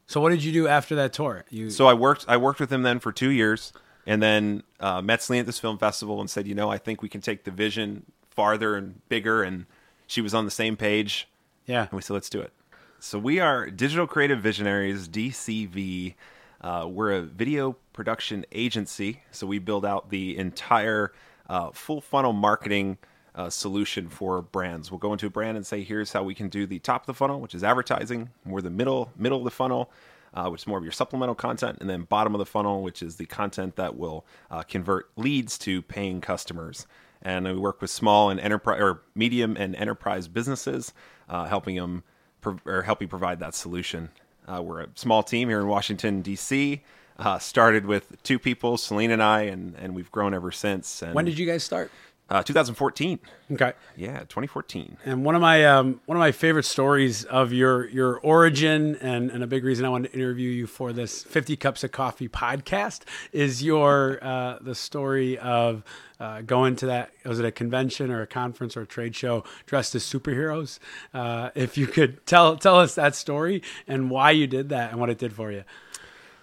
So 0.08 0.22
what 0.22 0.30
did 0.30 0.44
you 0.44 0.52
do 0.52 0.68
after 0.68 0.96
that 0.96 1.14
tour? 1.14 1.46
You 1.50 1.70
So 1.70 1.88
I 1.88 1.94
worked. 1.94 2.26
I 2.28 2.38
worked 2.38 2.60
with 2.60 2.72
him 2.72 2.84
then 2.84 3.00
for 3.00 3.12
two 3.12 3.30
years, 3.30 3.74
and 4.06 4.22
then 4.22 4.64
uh, 4.80 5.02
met 5.02 5.22
Celine 5.22 5.42
at 5.42 5.46
this 5.46 5.60
film 5.60 5.78
festival 5.78 6.20
and 6.20 6.30
said, 6.30 6.48
"You 6.48 6.56
know, 6.56 6.70
I 6.70 6.78
think 6.78 7.02
we 7.02 7.10
can 7.10 7.22
take 7.22 7.44
the 7.46 7.52
vision 7.52 8.06
farther 8.30 8.76
and 8.76 9.08
bigger." 9.10 9.44
And 9.44 9.66
she 10.08 10.22
was 10.22 10.34
on 10.34 10.46
the 10.46 10.52
same 10.52 10.78
page. 10.78 11.28
yeah. 11.66 11.84
And 11.84 11.92
we 11.94 12.02
said, 12.02 12.14
let's 12.14 12.30
do 12.30 12.42
it. 12.42 12.52
So 13.00 13.18
we 13.18 13.40
are 13.40 13.70
Digital 13.70 14.06
Creative 14.06 14.40
Visionaries, 14.40 15.08
DCV. 15.10 16.14
Uh, 16.62 16.88
we're 16.90 17.12
a 17.14 17.22
video 17.22 17.76
production 17.94 18.46
agency. 18.52 19.24
So 19.32 19.48
we 19.48 19.60
build 19.60 19.86
out 19.86 20.10
the 20.10 20.38
entire 20.38 21.12
uh, 21.50 21.72
full 21.72 22.00
funnel 22.00 22.34
marketing 22.34 22.98
uh, 23.36 23.50
solution 23.50 24.10
for 24.10 24.42
brands. 24.42 24.92
We'll 24.92 25.00
go 25.00 25.14
into 25.14 25.28
a 25.28 25.30
brand 25.30 25.58
and 25.58 25.66
say, 25.66 25.84
here's 25.84 26.14
how 26.14 26.24
we 26.24 26.36
can 26.36 26.50
do 26.50 26.66
the 26.66 26.80
top 26.80 27.04
of 27.04 27.08
the 27.08 27.14
funnel, 27.14 27.40
which 27.40 27.56
is 27.56 27.64
advertising, 27.64 28.30
more 28.46 28.62
the 28.62 28.70
middle 28.70 29.12
middle 29.18 29.40
of 29.40 29.44
the 29.44 29.52
funnel. 29.52 29.92
Uh, 30.36 30.50
which 30.50 30.62
is 30.62 30.68
more 30.68 30.80
of 30.80 30.84
your 30.84 30.92
supplemental 30.92 31.36
content, 31.36 31.78
and 31.80 31.88
then 31.88 32.02
bottom 32.02 32.34
of 32.34 32.40
the 32.40 32.46
funnel, 32.48 32.82
which 32.82 33.04
is 33.04 33.18
the 33.18 33.26
content 33.28 33.76
that 33.76 33.96
will 33.96 34.26
uh, 34.50 34.64
convert 34.64 35.08
leads 35.16 35.60
to 35.60 35.84
paying 35.84 36.22
customers 36.22 36.88
and 37.24 37.46
we 37.46 37.54
work 37.58 37.82
with 37.82 37.90
small 37.90 38.30
and 38.30 38.40
enterprise 38.40 38.80
or 38.80 39.02
medium 39.16 39.56
and 39.58 39.76
enterprise 39.76 40.28
businesses, 40.28 40.94
uh, 41.30 41.46
helping 41.46 41.76
them 41.76 42.04
pro- 42.42 42.60
or 42.66 42.84
helping 42.84 43.08
provide 43.08 43.40
that 43.40 43.56
solution. 43.56 44.10
Uh, 44.48 44.62
we're 44.62 44.82
a 44.82 44.88
small 44.96 45.24
team 45.24 45.48
here 45.48 45.62
in 45.62 45.68
Washington 45.68 46.22
D.C. 46.22 46.84
Uh, 47.18 47.40
started 47.40 47.86
with 47.86 48.22
two 48.24 48.38
people, 48.38 48.78
Celine 48.78 49.12
and 49.12 49.24
I, 49.24 49.44
and 49.44 49.76
and 49.76 49.96
we've 49.96 50.12
grown 50.12 50.34
ever 50.34 50.52
since. 50.52 51.02
And, 51.02 51.16
When 51.16 51.26
did 51.26 51.38
you 51.38 51.46
guys 51.46 51.64
start? 51.64 51.90
Uh, 52.30 52.42
2014. 52.42 53.20
Okay. 53.52 53.74
Yeah, 53.98 54.20
2014. 54.22 54.98
And 55.06 55.26
one 55.26 55.36
of 55.36 55.42
my 55.42 55.66
um, 55.66 56.00
one 56.06 56.16
of 56.16 56.20
my 56.20 56.32
favorite 56.32 56.64
stories 56.64 57.26
of 57.26 57.52
your 57.52 57.88
your 57.90 58.18
origin 58.20 58.96
and, 59.02 59.30
and 59.30 59.44
a 59.44 59.48
big 59.48 59.64
reason 59.64 59.86
I 59.86 59.90
wanted 59.90 60.12
to 60.12 60.18
interview 60.18 60.50
you 60.50 60.66
for 60.66 60.94
this 60.94 61.22
50 61.24 61.58
cups 61.58 61.84
of 61.84 61.92
coffee 61.92 62.30
podcast 62.30 63.02
is 63.34 63.62
your 63.62 64.20
uh, 64.24 64.58
the 64.62 64.74
story 64.74 65.38
of 65.38 65.84
uh, 66.20 66.42
going 66.42 66.78
to 66.78 66.86
that 66.88 67.12
was 67.26 67.40
it 67.40 67.46
a 67.46 67.52
convention 67.52 68.10
or 68.10 68.22
a 68.22 68.28
conference 68.28 68.78
or 68.78 68.82
a 68.82 68.88
trade 68.88 69.16
show 69.16 69.44
dressed 69.66 69.94
as 69.94 70.04
superheroes. 70.04 70.80
Uh, 71.14 71.50
if 71.56 71.78
you 71.78 71.88
could 71.88 72.26
tell 72.26 72.56
tell 72.56 72.80
us 72.80 72.96
that 72.96 73.16
story 73.16 73.62
and 73.86 74.10
why 74.10 74.32
you 74.32 74.48
did 74.48 74.70
that 74.70 74.92
and 74.92 75.00
what 75.00 75.10
it 75.10 75.18
did 75.18 75.34
for 75.34 75.52
you. 75.52 75.66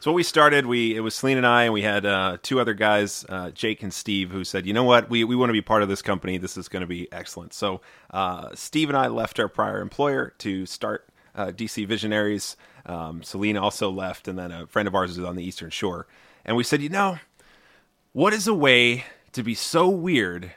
So 0.01 0.11
what 0.11 0.17
we 0.17 0.23
started, 0.23 0.65
we 0.65 0.97
it 0.97 1.01
was 1.01 1.15
Celine 1.15 1.37
and 1.37 1.47
I, 1.47 1.65
and 1.65 1.75
we 1.75 1.83
had 1.83 2.07
uh, 2.07 2.39
two 2.43 2.59
other 2.59 2.73
guys, 2.73 3.27
uh, 3.29 3.51
Jake 3.51 3.83
and 3.83 3.93
Steve, 3.93 4.31
who 4.31 4.45
said, 4.45 4.65
"You 4.65 4.73
know 4.73 4.83
what? 4.83 5.11
We 5.11 5.25
we 5.25 5.37
want 5.37 5.51
to 5.51 5.53
be 5.53 5.61
part 5.61 5.83
of 5.83 5.91
this 5.91 6.01
company. 6.01 6.39
This 6.39 6.57
is 6.57 6.69
going 6.69 6.81
to 6.81 6.87
be 6.87 7.07
excellent." 7.13 7.53
So 7.53 7.83
uh, 8.11 8.49
Steve 8.55 8.89
and 8.89 8.97
I 8.97 9.09
left 9.09 9.39
our 9.39 9.47
prior 9.47 9.83
employer 9.83 10.33
to 10.39 10.65
start 10.65 11.07
uh, 11.35 11.49
DC 11.49 11.87
Visionaries. 11.87 12.57
Um, 12.87 13.23
Celine 13.23 13.59
also 13.59 13.91
left, 13.91 14.27
and 14.27 14.39
then 14.39 14.51
a 14.51 14.67
friend 14.67 14.89
of 14.89 14.95
ours 14.95 15.19
was 15.19 15.27
on 15.27 15.37
the 15.37 15.45
Eastern 15.45 15.69
Shore, 15.69 16.07
and 16.47 16.57
we 16.57 16.65
said, 16.65 16.81
"You 16.81 16.89
know, 16.89 17.19
what 18.15 18.33
is 18.33 18.49
a 18.49 18.55
way 18.55 19.05
to 19.33 19.43
be 19.43 19.55
so 19.55 19.87
weird 19.87 20.53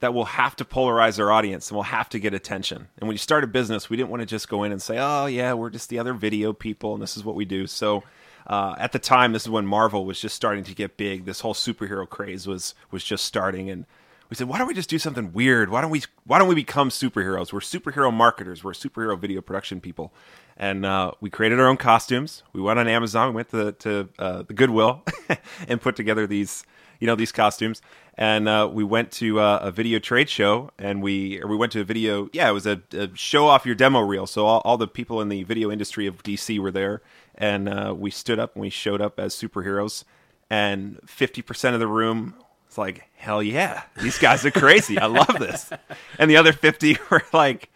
that 0.00 0.12
we'll 0.12 0.24
have 0.24 0.54
to 0.56 0.66
polarize 0.66 1.18
our 1.18 1.32
audience 1.32 1.70
and 1.70 1.76
we'll 1.76 1.84
have 1.84 2.08
to 2.08 2.18
get 2.18 2.34
attention. 2.34 2.88
And 2.98 3.06
when 3.06 3.14
you 3.14 3.18
start 3.18 3.44
a 3.44 3.46
business, 3.46 3.88
we 3.88 3.96
didn't 3.96 4.10
want 4.10 4.20
to 4.20 4.26
just 4.26 4.48
go 4.48 4.64
in 4.64 4.72
and 4.72 4.82
say, 4.82 4.98
"Oh 4.98 5.26
yeah, 5.26 5.54
we're 5.54 5.70
just 5.70 5.88
the 5.88 5.98
other 5.98 6.12
video 6.12 6.52
people, 6.52 6.92
and 6.92 7.02
this 7.02 7.16
is 7.16 7.24
what 7.24 7.36
we 7.36 7.46
do." 7.46 7.66
So 7.66 8.02
uh, 8.46 8.74
at 8.78 8.92
the 8.92 8.98
time, 8.98 9.32
this 9.32 9.42
is 9.42 9.48
when 9.48 9.66
Marvel 9.66 10.04
was 10.04 10.20
just 10.20 10.34
starting 10.34 10.64
to 10.64 10.74
get 10.74 10.96
big. 10.96 11.24
This 11.24 11.40
whole 11.40 11.54
superhero 11.54 12.08
craze 12.08 12.46
was 12.46 12.74
was 12.90 13.04
just 13.04 13.24
starting, 13.24 13.70
and 13.70 13.86
we 14.28 14.36
said, 14.36 14.48
"Why 14.48 14.58
don't 14.58 14.66
we 14.66 14.74
just 14.74 14.90
do 14.90 14.98
something 14.98 15.32
weird? 15.32 15.70
Why 15.70 15.80
don't 15.80 15.90
we 15.90 16.02
Why 16.24 16.38
don't 16.38 16.48
we 16.48 16.54
become 16.54 16.88
superheroes? 16.88 17.52
We're 17.52 17.60
superhero 17.60 18.12
marketers. 18.12 18.64
We're 18.64 18.72
superhero 18.72 19.18
video 19.18 19.40
production 19.40 19.80
people." 19.80 20.12
And 20.56 20.84
uh, 20.84 21.12
we 21.20 21.30
created 21.30 21.60
our 21.60 21.66
own 21.66 21.76
costumes. 21.76 22.42
We 22.52 22.60
went 22.60 22.78
on 22.78 22.88
Amazon. 22.88 23.28
We 23.28 23.34
went 23.36 23.50
to 23.50 23.72
to 23.72 24.08
uh, 24.18 24.42
the 24.42 24.54
Goodwill 24.54 25.02
and 25.68 25.80
put 25.80 25.96
together 25.96 26.26
these 26.26 26.64
you 27.02 27.06
know 27.06 27.16
these 27.16 27.32
costumes 27.32 27.82
and 28.14 28.48
uh, 28.48 28.70
we 28.72 28.84
went 28.84 29.10
to 29.10 29.40
uh, 29.40 29.58
a 29.60 29.72
video 29.72 29.98
trade 29.98 30.28
show 30.28 30.70
and 30.78 31.02
we 31.02 31.42
we 31.44 31.56
went 31.56 31.72
to 31.72 31.80
a 31.80 31.84
video 31.84 32.28
yeah 32.32 32.48
it 32.48 32.52
was 32.52 32.64
a, 32.64 32.80
a 32.92 33.08
show 33.16 33.48
off 33.48 33.66
your 33.66 33.74
demo 33.74 33.98
reel 33.98 34.24
so 34.24 34.46
all, 34.46 34.62
all 34.64 34.76
the 34.76 34.86
people 34.86 35.20
in 35.20 35.28
the 35.28 35.42
video 35.42 35.68
industry 35.68 36.06
of 36.06 36.22
dc 36.22 36.56
were 36.60 36.70
there 36.70 37.02
and 37.34 37.68
uh, 37.68 37.94
we 37.96 38.10
stood 38.10 38.38
up 38.38 38.54
and 38.54 38.60
we 38.62 38.70
showed 38.70 39.00
up 39.00 39.18
as 39.18 39.34
superheroes 39.34 40.04
and 40.50 41.00
50% 41.06 41.74
of 41.74 41.80
the 41.80 41.86
room 41.86 42.34
was 42.66 42.78
like 42.78 43.08
hell 43.16 43.42
yeah 43.42 43.82
these 44.00 44.18
guys 44.18 44.44
are 44.44 44.50
crazy. 44.50 44.98
I 44.98 45.06
love 45.06 45.38
this. 45.38 45.70
And 46.18 46.30
the 46.30 46.36
other 46.36 46.52
50 46.52 46.98
were 47.10 47.24
like 47.32 47.70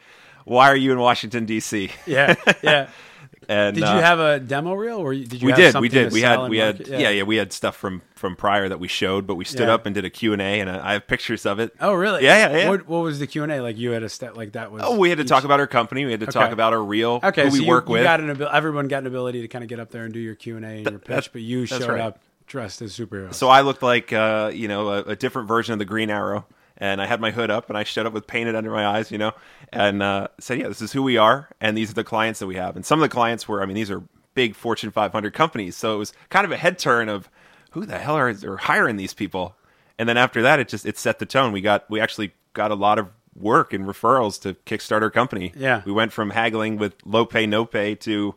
why 0.44 0.68
are 0.68 0.76
you 0.76 0.92
in 0.92 0.98
washington 0.98 1.46
dc 1.46 1.90
Yeah, 2.06 2.34
yeah. 2.62 2.88
and 3.48 3.74
Did 3.74 3.84
uh, 3.84 3.94
you 3.94 4.00
have 4.00 4.18
a 4.18 4.40
demo 4.40 4.74
reel, 4.74 4.98
or 4.98 5.14
did 5.14 5.40
you? 5.40 5.46
we 5.46 5.52
did 5.52 5.74
we 5.76 5.88
did 5.88 6.12
we 6.12 6.20
had 6.20 6.48
we 6.50 6.58
had 6.58 6.78
market? 6.80 7.00
yeah. 7.00 7.10
yeah 7.10 7.22
we 7.22 7.36
had 7.36 7.52
stuff 7.52 7.76
from 7.76 8.02
from 8.14 8.34
prior 8.36 8.68
that 8.68 8.80
we 8.80 8.88
showed 8.88 9.26
but 9.26 9.34
we 9.36 9.44
stood 9.44 9.68
Yeah. 9.68 9.74
up 9.74 9.86
and 9.86 9.94
did 9.94 10.04
a 10.04 10.10
q&a 10.10 10.36
and 10.38 10.70
uh, 10.70 10.80
i 10.82 10.94
have 10.94 11.06
pictures 11.06 11.44
of 11.46 11.58
it 11.60 11.72
Oh, 11.80 11.92
really? 11.94 12.24
Yeah, 12.24 12.48
yeah, 12.50 12.56
yeah. 12.58 12.68
What, 12.70 12.88
what 12.88 12.98
was 13.02 13.18
the 13.18 13.26
Q 13.26 13.42
and 13.42 13.52
A 13.52 13.60
like? 13.60 13.76
You 13.76 13.90
had 13.90 14.02
a 14.02 14.08
step 14.08 14.36
like 14.36 14.52
that 14.52 14.72
was. 14.72 14.82
oh 14.84 14.96
we 14.98 15.08
had 15.10 15.18
to 15.18 15.24
each- 15.24 15.28
talk 15.28 15.44
about 15.44 15.60
our 15.60 15.66
company 15.66 16.04
we 16.04 16.10
had 16.12 16.20
to 16.20 16.26
talk 16.26 16.50
about 16.52 16.72
our 16.72 16.82
reel 16.82 17.20
Okay, 17.22 17.44
who 17.44 17.50
so 17.50 17.58
we 17.58 17.64
you, 17.64 17.68
work 17.68 17.86
you 17.88 17.92
with 17.94 18.02
got 18.04 18.20
an 18.20 18.30
abil- 18.30 18.48
everyone 18.52 18.88
got 18.88 18.98
an 19.02 19.06
ability 19.06 19.42
to 19.42 19.48
kind 19.48 19.62
of 19.62 19.68
get 19.68 19.78
up 19.80 19.90
there 19.90 20.04
and 20.04 20.12
do 20.14 20.20
your 20.20 20.34
Q 20.34 20.56
and 20.56 20.64
A 20.64 20.68
and 20.68 20.90
your 20.90 20.98
pitch, 20.98 21.30
but 21.32 21.42
you 21.42 21.66
showed 21.66 21.82
right. 21.88 22.00
up 22.00 22.20
dressed 22.46 22.80
as 22.80 22.96
superheroes. 22.96 23.34
so 23.34 23.48
i 23.48 23.60
looked 23.60 23.82
like 23.82 24.12
uh, 24.12 24.50
you 24.54 24.68
know 24.68 24.88
a, 24.88 25.02
a 25.02 25.16
different 25.16 25.48
version 25.48 25.72
of 25.72 25.80
the 25.80 25.84
green 25.84 26.10
arrow 26.10 26.46
and 26.78 27.00
i 27.00 27.06
had 27.06 27.20
my 27.20 27.30
hood 27.30 27.50
up 27.50 27.68
and 27.68 27.78
i 27.78 27.84
showed 27.84 28.06
up 28.06 28.12
with 28.12 28.26
painted 28.26 28.54
under 28.54 28.70
my 28.70 28.86
eyes 28.86 29.10
you 29.10 29.18
know 29.18 29.32
and 29.72 30.02
uh, 30.02 30.28
said 30.38 30.58
yeah 30.58 30.68
this 30.68 30.82
is 30.82 30.92
who 30.92 31.02
we 31.02 31.16
are 31.16 31.48
and 31.60 31.76
these 31.76 31.90
are 31.90 31.94
the 31.94 32.04
clients 32.04 32.40
that 32.40 32.46
we 32.46 32.56
have. 32.56 32.76
And 32.76 32.84
some 32.84 33.00
of 33.00 33.02
the 33.02 33.12
clients 33.12 33.48
were 33.48 33.62
i 33.62 33.66
mean 33.66 33.76
these 33.76 33.90
are 33.90 34.02
big 34.34 34.54
fortune 34.54 34.90
500 34.90 35.32
companies 35.32 35.76
so 35.76 35.94
it 35.94 35.98
was 35.98 36.12
kind 36.28 36.44
of 36.44 36.52
a 36.52 36.56
head 36.56 36.78
turn 36.78 37.08
of 37.08 37.30
who 37.76 37.84
the 37.84 37.98
hell 37.98 38.16
are, 38.16 38.34
are 38.44 38.56
hiring 38.56 38.96
these 38.96 39.12
people? 39.12 39.54
And 39.98 40.08
then 40.08 40.16
after 40.16 40.40
that 40.42 40.58
it 40.58 40.68
just 40.68 40.86
it 40.86 40.96
set 40.96 41.18
the 41.18 41.26
tone. 41.26 41.52
We 41.52 41.60
got 41.60 41.88
we 41.90 42.00
actually 42.00 42.32
got 42.54 42.70
a 42.70 42.74
lot 42.74 42.98
of 42.98 43.08
work 43.34 43.74
and 43.74 43.84
referrals 43.84 44.40
to 44.42 44.54
kickstart 44.64 45.02
our 45.02 45.10
company. 45.10 45.52
Yeah. 45.54 45.82
we 45.84 45.92
went 45.92 46.12
from 46.12 46.30
haggling 46.30 46.78
with 46.78 46.94
low 47.04 47.26
pay 47.26 47.46
no 47.46 47.66
pay 47.66 47.94
to 47.96 48.34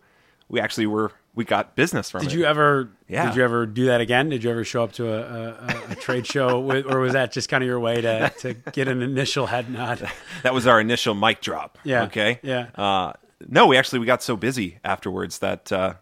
we 0.49 0.59
actually 0.59 0.87
were 0.87 1.13
we 1.39 1.45
got 1.45 1.75
business 1.75 2.11
from 2.11 2.21
did 2.21 2.31
it 2.33 2.37
you 2.37 2.45
ever? 2.45 2.89
Yeah. 3.07 3.27
Did 3.27 3.37
you 3.37 3.43
ever 3.43 3.65
do 3.65 3.85
that 3.87 4.01
again? 4.01 4.29
Did 4.29 4.43
you 4.43 4.51
ever 4.51 4.63
show 4.63 4.83
up 4.83 4.91
to 4.93 5.11
a, 5.11 5.49
a, 5.51 5.91
a- 5.93 5.95
trade 5.95 6.27
show, 6.27 6.59
with, 6.69 6.85
or 6.85 6.99
was 6.99 7.13
that 7.13 7.31
just 7.31 7.49
kind 7.49 7.63
of 7.63 7.67
your 7.67 7.79
way 7.79 8.01
to 8.01 8.29
to 8.39 8.53
get 8.53 8.87
an 8.87 9.01
initial 9.01 9.47
head 9.47 9.71
nod? 9.71 10.07
that 10.43 10.53
was 10.53 10.67
our 10.67 10.79
initial 10.79 11.15
mic 11.15 11.41
drop. 11.41 11.77
Yeah, 11.83 12.03
Okay. 12.03 12.39
yeah. 12.43 12.67
Uh, 12.75 13.13
no, 13.47 13.65
we 13.67 13.77
actually 13.77 13.99
we 13.99 14.05
got 14.05 14.21
so 14.21 14.35
busy 14.35 14.79
afterwards 14.83 15.39
that 15.39 15.71
uh, 15.71 15.93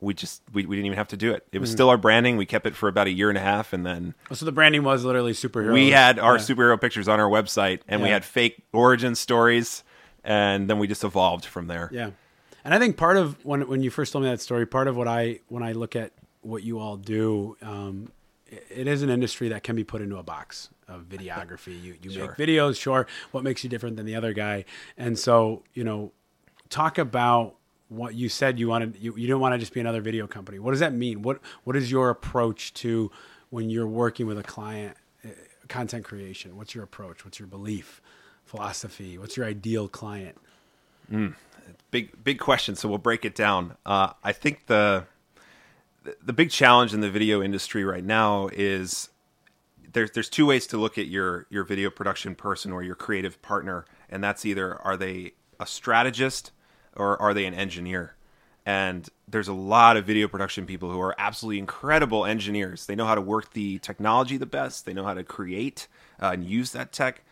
we 0.00 0.12
just 0.12 0.42
we, 0.52 0.66
we 0.66 0.74
didn't 0.76 0.86
even 0.86 0.98
have 0.98 1.08
to 1.08 1.16
do 1.16 1.32
it. 1.32 1.46
It 1.52 1.60
was 1.60 1.70
Mm-hmm. 1.70 1.76
still 1.76 1.88
our 1.90 1.96
branding. 1.98 2.36
We 2.36 2.46
kept 2.46 2.66
it 2.66 2.74
for 2.74 2.88
about 2.88 3.06
a 3.06 3.12
year 3.12 3.28
and 3.28 3.38
a 3.38 3.42
half, 3.42 3.72
and 3.72 3.86
then 3.86 4.14
So 4.32 4.44
the 4.44 4.50
branding 4.52 4.82
was 4.82 5.04
literally 5.04 5.32
superhero 5.32 5.72
we 5.72 5.90
had 5.90 6.18
our 6.18 6.34
Yeah. 6.36 6.42
superhero 6.42 6.80
pictures 6.80 7.06
on 7.06 7.20
our 7.20 7.30
website, 7.30 7.80
and 7.86 8.02
we 8.02 8.08
had 8.08 8.24
fake 8.24 8.64
origin 8.72 9.14
stories, 9.14 9.84
and 10.24 10.68
then 10.68 10.78
we 10.80 10.88
just 10.88 11.04
evolved 11.04 11.44
from 11.44 11.68
there. 11.68 11.88
Yeah, 11.92 12.10
and 12.64 12.74
I 12.74 12.78
think 12.78 12.96
part 12.96 13.16
of 13.16 13.44
when 13.44 13.66
when 13.68 13.82
you 13.82 13.90
first 13.90 14.12
told 14.12 14.24
me 14.24 14.30
that 14.30 14.40
story, 14.40 14.66
part 14.66 14.88
of 14.88 14.96
what 14.96 15.08
I 15.08 15.40
when 15.48 15.62
I 15.62 15.72
look 15.72 15.94
at 15.96 16.12
what 16.42 16.62
you 16.62 16.78
all 16.78 16.96
do, 16.96 17.56
um, 17.62 18.10
it, 18.46 18.66
it 18.70 18.86
is 18.86 19.02
an 19.02 19.10
industry 19.10 19.48
that 19.48 19.62
can 19.62 19.76
be 19.76 19.84
put 19.84 20.00
into 20.02 20.16
a 20.16 20.22
box 20.22 20.70
of 20.88 21.02
videography. 21.08 21.80
You 21.82 21.96
you 22.02 22.10
Sure. 22.10 22.28
make 22.28 22.36
videos, 22.36 22.80
sure. 22.80 23.06
What 23.30 23.44
makes 23.44 23.62
you 23.64 23.70
different 23.70 23.96
than 23.96 24.06
the 24.06 24.14
other 24.16 24.32
guy? 24.32 24.64
And 24.96 25.18
so 25.18 25.62
you 25.74 25.84
know, 25.84 26.12
talk 26.68 26.98
about 26.98 27.54
what 27.88 28.14
you 28.14 28.28
said 28.28 28.58
you 28.58 28.68
wanted. 28.68 28.96
You, 29.00 29.16
you 29.16 29.26
didn't 29.26 29.40
want 29.40 29.54
to 29.54 29.58
just 29.58 29.72
be 29.74 29.80
another 29.80 30.00
video 30.00 30.26
company. 30.26 30.58
What 30.58 30.70
does 30.70 30.80
that 30.80 30.92
mean? 30.94 31.22
What 31.22 31.40
what 31.64 31.76
is 31.76 31.90
your 31.90 32.08
approach 32.10 32.72
to 32.74 33.10
when 33.50 33.68
you're 33.70 33.86
working 33.88 34.26
with 34.26 34.38
a 34.38 34.42
client? 34.44 34.96
uh, 35.24 35.28
Content 35.68 36.04
creation. 36.04 36.56
What's 36.56 36.74
your 36.74 36.82
approach? 36.84 37.24
What's 37.24 37.38
your 37.38 37.46
belief, 37.48 38.00
philosophy? 38.44 39.18
What's 39.18 39.36
your 39.36 39.46
ideal 39.46 39.86
client? 39.88 40.36
Big 41.90 42.22
big 42.22 42.38
question 42.38 42.74
so 42.74 42.88
we'll 42.88 42.98
break 42.98 43.24
it 43.24 43.34
down 43.34 43.76
uh, 43.86 44.12
i 44.22 44.32
think 44.32 44.66
the 44.66 45.04
the 46.22 46.32
big 46.32 46.50
challenge 46.50 46.94
in 46.94 47.00
the 47.00 47.10
video 47.10 47.42
industry 47.42 47.84
right 47.84 48.04
now 48.04 48.48
is 48.52 49.10
there's 49.92 50.10
there's 50.12 50.28
two 50.28 50.46
ways 50.46 50.66
to 50.66 50.76
look 50.76 50.98
at 50.98 51.06
your 51.06 51.46
your 51.50 51.64
video 51.64 51.90
production 51.90 52.34
person 52.34 52.72
or 52.72 52.82
your 52.82 52.94
creative 52.94 53.40
partner 53.42 53.84
and 54.08 54.22
that's 54.22 54.44
either 54.44 54.76
are 54.82 54.96
they 54.96 55.32
a 55.60 55.66
strategist 55.66 56.50
or 56.96 57.20
are 57.20 57.34
they 57.34 57.46
an 57.46 57.54
engineer? 57.54 58.14
And 58.66 59.08
there's 59.28 59.48
a 59.48 59.52
lot 59.54 59.96
of 59.96 60.04
video 60.04 60.28
production 60.28 60.66
people 60.66 60.90
who 60.90 61.00
are 61.00 61.14
absolutely 61.18 61.58
incredible 61.58 62.26
engineers. 62.26 62.86
They 62.86 62.94
know 62.94 63.06
how 63.06 63.14
to 63.14 63.20
work 63.20 63.52
the 63.52 63.78
technology 63.78 64.36
the 64.36 64.46
best, 64.46 64.86
they 64.86 64.92
know 64.92 65.04
how 65.04 65.14
to 65.14 65.24
create 65.24 65.86
uh, 66.20 66.30
and 66.32 66.44
use 66.44 66.72
that 66.72 66.92
tech, 66.92 67.22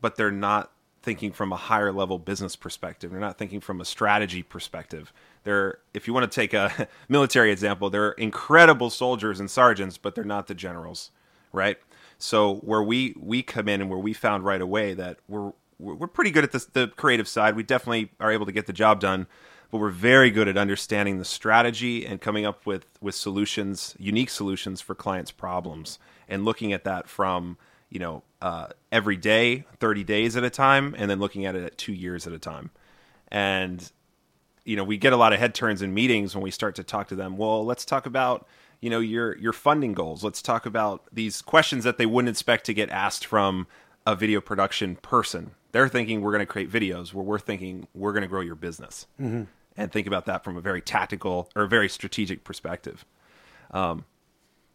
but 0.00 0.16
they're 0.16 0.30
not 0.30 0.70
thinking 1.06 1.30
from 1.30 1.52
a 1.52 1.56
higher 1.56 1.92
level 1.92 2.18
business 2.18 2.56
perspective. 2.56 3.12
They're 3.12 3.20
not 3.20 3.38
thinking 3.38 3.60
from 3.60 3.80
a 3.80 3.84
strategy 3.84 4.42
perspective. 4.42 5.12
They're, 5.44 5.78
if 5.94 6.08
you 6.08 6.12
want 6.12 6.28
to 6.30 6.34
take 6.34 6.52
a 6.52 6.88
military 7.08 7.52
example, 7.52 7.90
they're 7.90 8.10
incredible 8.10 8.90
soldiers 8.90 9.38
and 9.38 9.48
sergeants, 9.48 9.98
but 9.98 10.16
they're 10.16 10.24
not 10.24 10.48
the 10.48 10.54
generals, 10.54 11.12
right? 11.52 11.78
So 12.18 12.56
where 12.56 12.82
we 12.82 13.14
we 13.16 13.44
come 13.44 13.68
in 13.68 13.80
and 13.80 13.88
where 13.88 14.00
we 14.00 14.14
found 14.14 14.44
right 14.44 14.60
away 14.60 14.94
that 14.94 15.18
we're 15.28 15.52
we're 15.78 16.08
pretty 16.08 16.32
good 16.32 16.42
at 16.42 16.50
this, 16.50 16.64
the 16.64 16.88
creative 16.88 17.28
side. 17.28 17.54
We 17.54 17.62
definitely 17.62 18.10
are 18.18 18.32
able 18.32 18.46
to 18.46 18.52
get 18.52 18.66
the 18.66 18.72
job 18.72 18.98
done, 18.98 19.28
but 19.70 19.78
we're 19.78 19.90
very 19.90 20.32
good 20.32 20.48
at 20.48 20.56
understanding 20.56 21.18
the 21.18 21.24
strategy 21.24 22.04
and 22.04 22.20
coming 22.20 22.44
up 22.44 22.66
with 22.66 22.84
with 23.00 23.14
solutions, 23.14 23.94
unique 23.96 24.30
solutions 24.30 24.80
for 24.80 24.96
clients' 24.96 25.30
problems, 25.30 26.00
and 26.28 26.44
looking 26.44 26.72
at 26.72 26.82
that 26.82 27.08
from 27.08 27.58
you 27.90 27.98
know 27.98 28.22
uh, 28.42 28.68
every 28.92 29.16
day, 29.16 29.64
thirty 29.78 30.04
days 30.04 30.36
at 30.36 30.44
a 30.44 30.50
time, 30.50 30.94
and 30.98 31.10
then 31.10 31.18
looking 31.18 31.46
at 31.46 31.54
it 31.54 31.64
at 31.64 31.78
two 31.78 31.92
years 31.92 32.26
at 32.26 32.32
a 32.32 32.38
time, 32.38 32.70
and 33.28 33.90
you 34.64 34.76
know 34.76 34.84
we 34.84 34.96
get 34.96 35.12
a 35.12 35.16
lot 35.16 35.32
of 35.32 35.38
head 35.38 35.54
turns 35.54 35.82
in 35.82 35.94
meetings 35.94 36.34
when 36.34 36.42
we 36.42 36.50
start 36.50 36.74
to 36.76 36.82
talk 36.82 37.08
to 37.08 37.14
them. 37.14 37.36
Well, 37.36 37.64
let's 37.64 37.84
talk 37.84 38.06
about 38.06 38.46
you 38.80 38.90
know 38.90 39.00
your 39.00 39.36
your 39.38 39.52
funding 39.52 39.94
goals. 39.94 40.24
Let's 40.24 40.42
talk 40.42 40.66
about 40.66 41.04
these 41.12 41.42
questions 41.42 41.84
that 41.84 41.98
they 41.98 42.06
wouldn't 42.06 42.30
expect 42.30 42.66
to 42.66 42.74
get 42.74 42.90
asked 42.90 43.26
from 43.26 43.66
a 44.06 44.14
video 44.14 44.40
production 44.40 44.96
person. 44.96 45.52
They're 45.72 45.88
thinking 45.88 46.20
we're 46.20 46.32
going 46.32 46.40
to 46.40 46.46
create 46.46 46.70
videos, 46.70 47.12
where 47.12 47.24
we're 47.24 47.38
thinking 47.38 47.86
we're 47.94 48.12
going 48.12 48.22
to 48.22 48.28
grow 48.28 48.40
your 48.40 48.54
business, 48.54 49.06
mm-hmm. 49.20 49.44
and 49.76 49.92
think 49.92 50.06
about 50.06 50.26
that 50.26 50.44
from 50.44 50.56
a 50.56 50.60
very 50.60 50.80
tactical 50.80 51.50
or 51.54 51.66
very 51.66 51.88
strategic 51.88 52.44
perspective. 52.44 53.04
Um, 53.70 54.04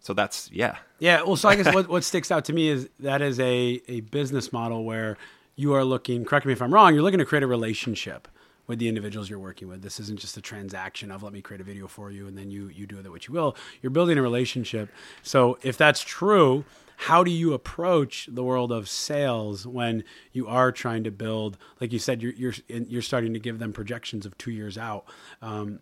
so 0.01 0.13
that's 0.13 0.49
yeah, 0.51 0.77
yeah. 0.99 1.21
Well, 1.21 1.37
so 1.37 1.47
I 1.47 1.55
guess 1.55 1.73
what 1.73 1.87
what 1.87 2.03
sticks 2.03 2.31
out 2.31 2.45
to 2.45 2.53
me 2.53 2.67
is 2.67 2.89
that 2.99 3.21
is 3.21 3.39
a 3.39 3.81
a 3.87 4.01
business 4.01 4.51
model 4.51 4.83
where 4.83 5.17
you 5.55 5.73
are 5.73 5.85
looking. 5.85 6.25
Correct 6.25 6.45
me 6.45 6.53
if 6.53 6.61
I'm 6.61 6.73
wrong. 6.73 6.93
You're 6.93 7.03
looking 7.03 7.19
to 7.19 7.25
create 7.25 7.43
a 7.43 7.47
relationship 7.47 8.27
with 8.67 8.79
the 8.79 8.87
individuals 8.87 9.29
you're 9.29 9.39
working 9.39 9.67
with. 9.67 9.81
This 9.81 9.99
isn't 9.99 10.19
just 10.19 10.37
a 10.37 10.41
transaction 10.41 11.11
of 11.11 11.23
let 11.23 11.33
me 11.33 11.41
create 11.41 11.61
a 11.61 11.63
video 11.63 11.87
for 11.87 12.09
you 12.09 12.27
and 12.27 12.37
then 12.37 12.49
you 12.49 12.69
you 12.69 12.87
do 12.87 12.97
with 12.97 13.05
it 13.05 13.09
what 13.09 13.27
you 13.27 13.33
will. 13.33 13.55
You're 13.81 13.91
building 13.91 14.17
a 14.17 14.21
relationship. 14.21 14.89
So 15.21 15.59
if 15.61 15.77
that's 15.77 16.01
true, 16.01 16.65
how 16.97 17.23
do 17.23 17.31
you 17.31 17.53
approach 17.53 18.27
the 18.31 18.43
world 18.43 18.71
of 18.71 18.87
sales 18.87 19.67
when 19.67 20.03
you 20.31 20.47
are 20.47 20.71
trying 20.71 21.03
to 21.03 21.11
build 21.11 21.57
like 21.79 21.91
you 21.91 21.99
said 21.99 22.23
you're 22.23 22.33
you're 22.33 22.53
you're 22.67 23.01
starting 23.01 23.33
to 23.33 23.39
give 23.39 23.59
them 23.59 23.73
projections 23.73 24.25
of 24.25 24.37
2 24.37 24.51
years 24.51 24.77
out. 24.77 25.05
Um, 25.41 25.81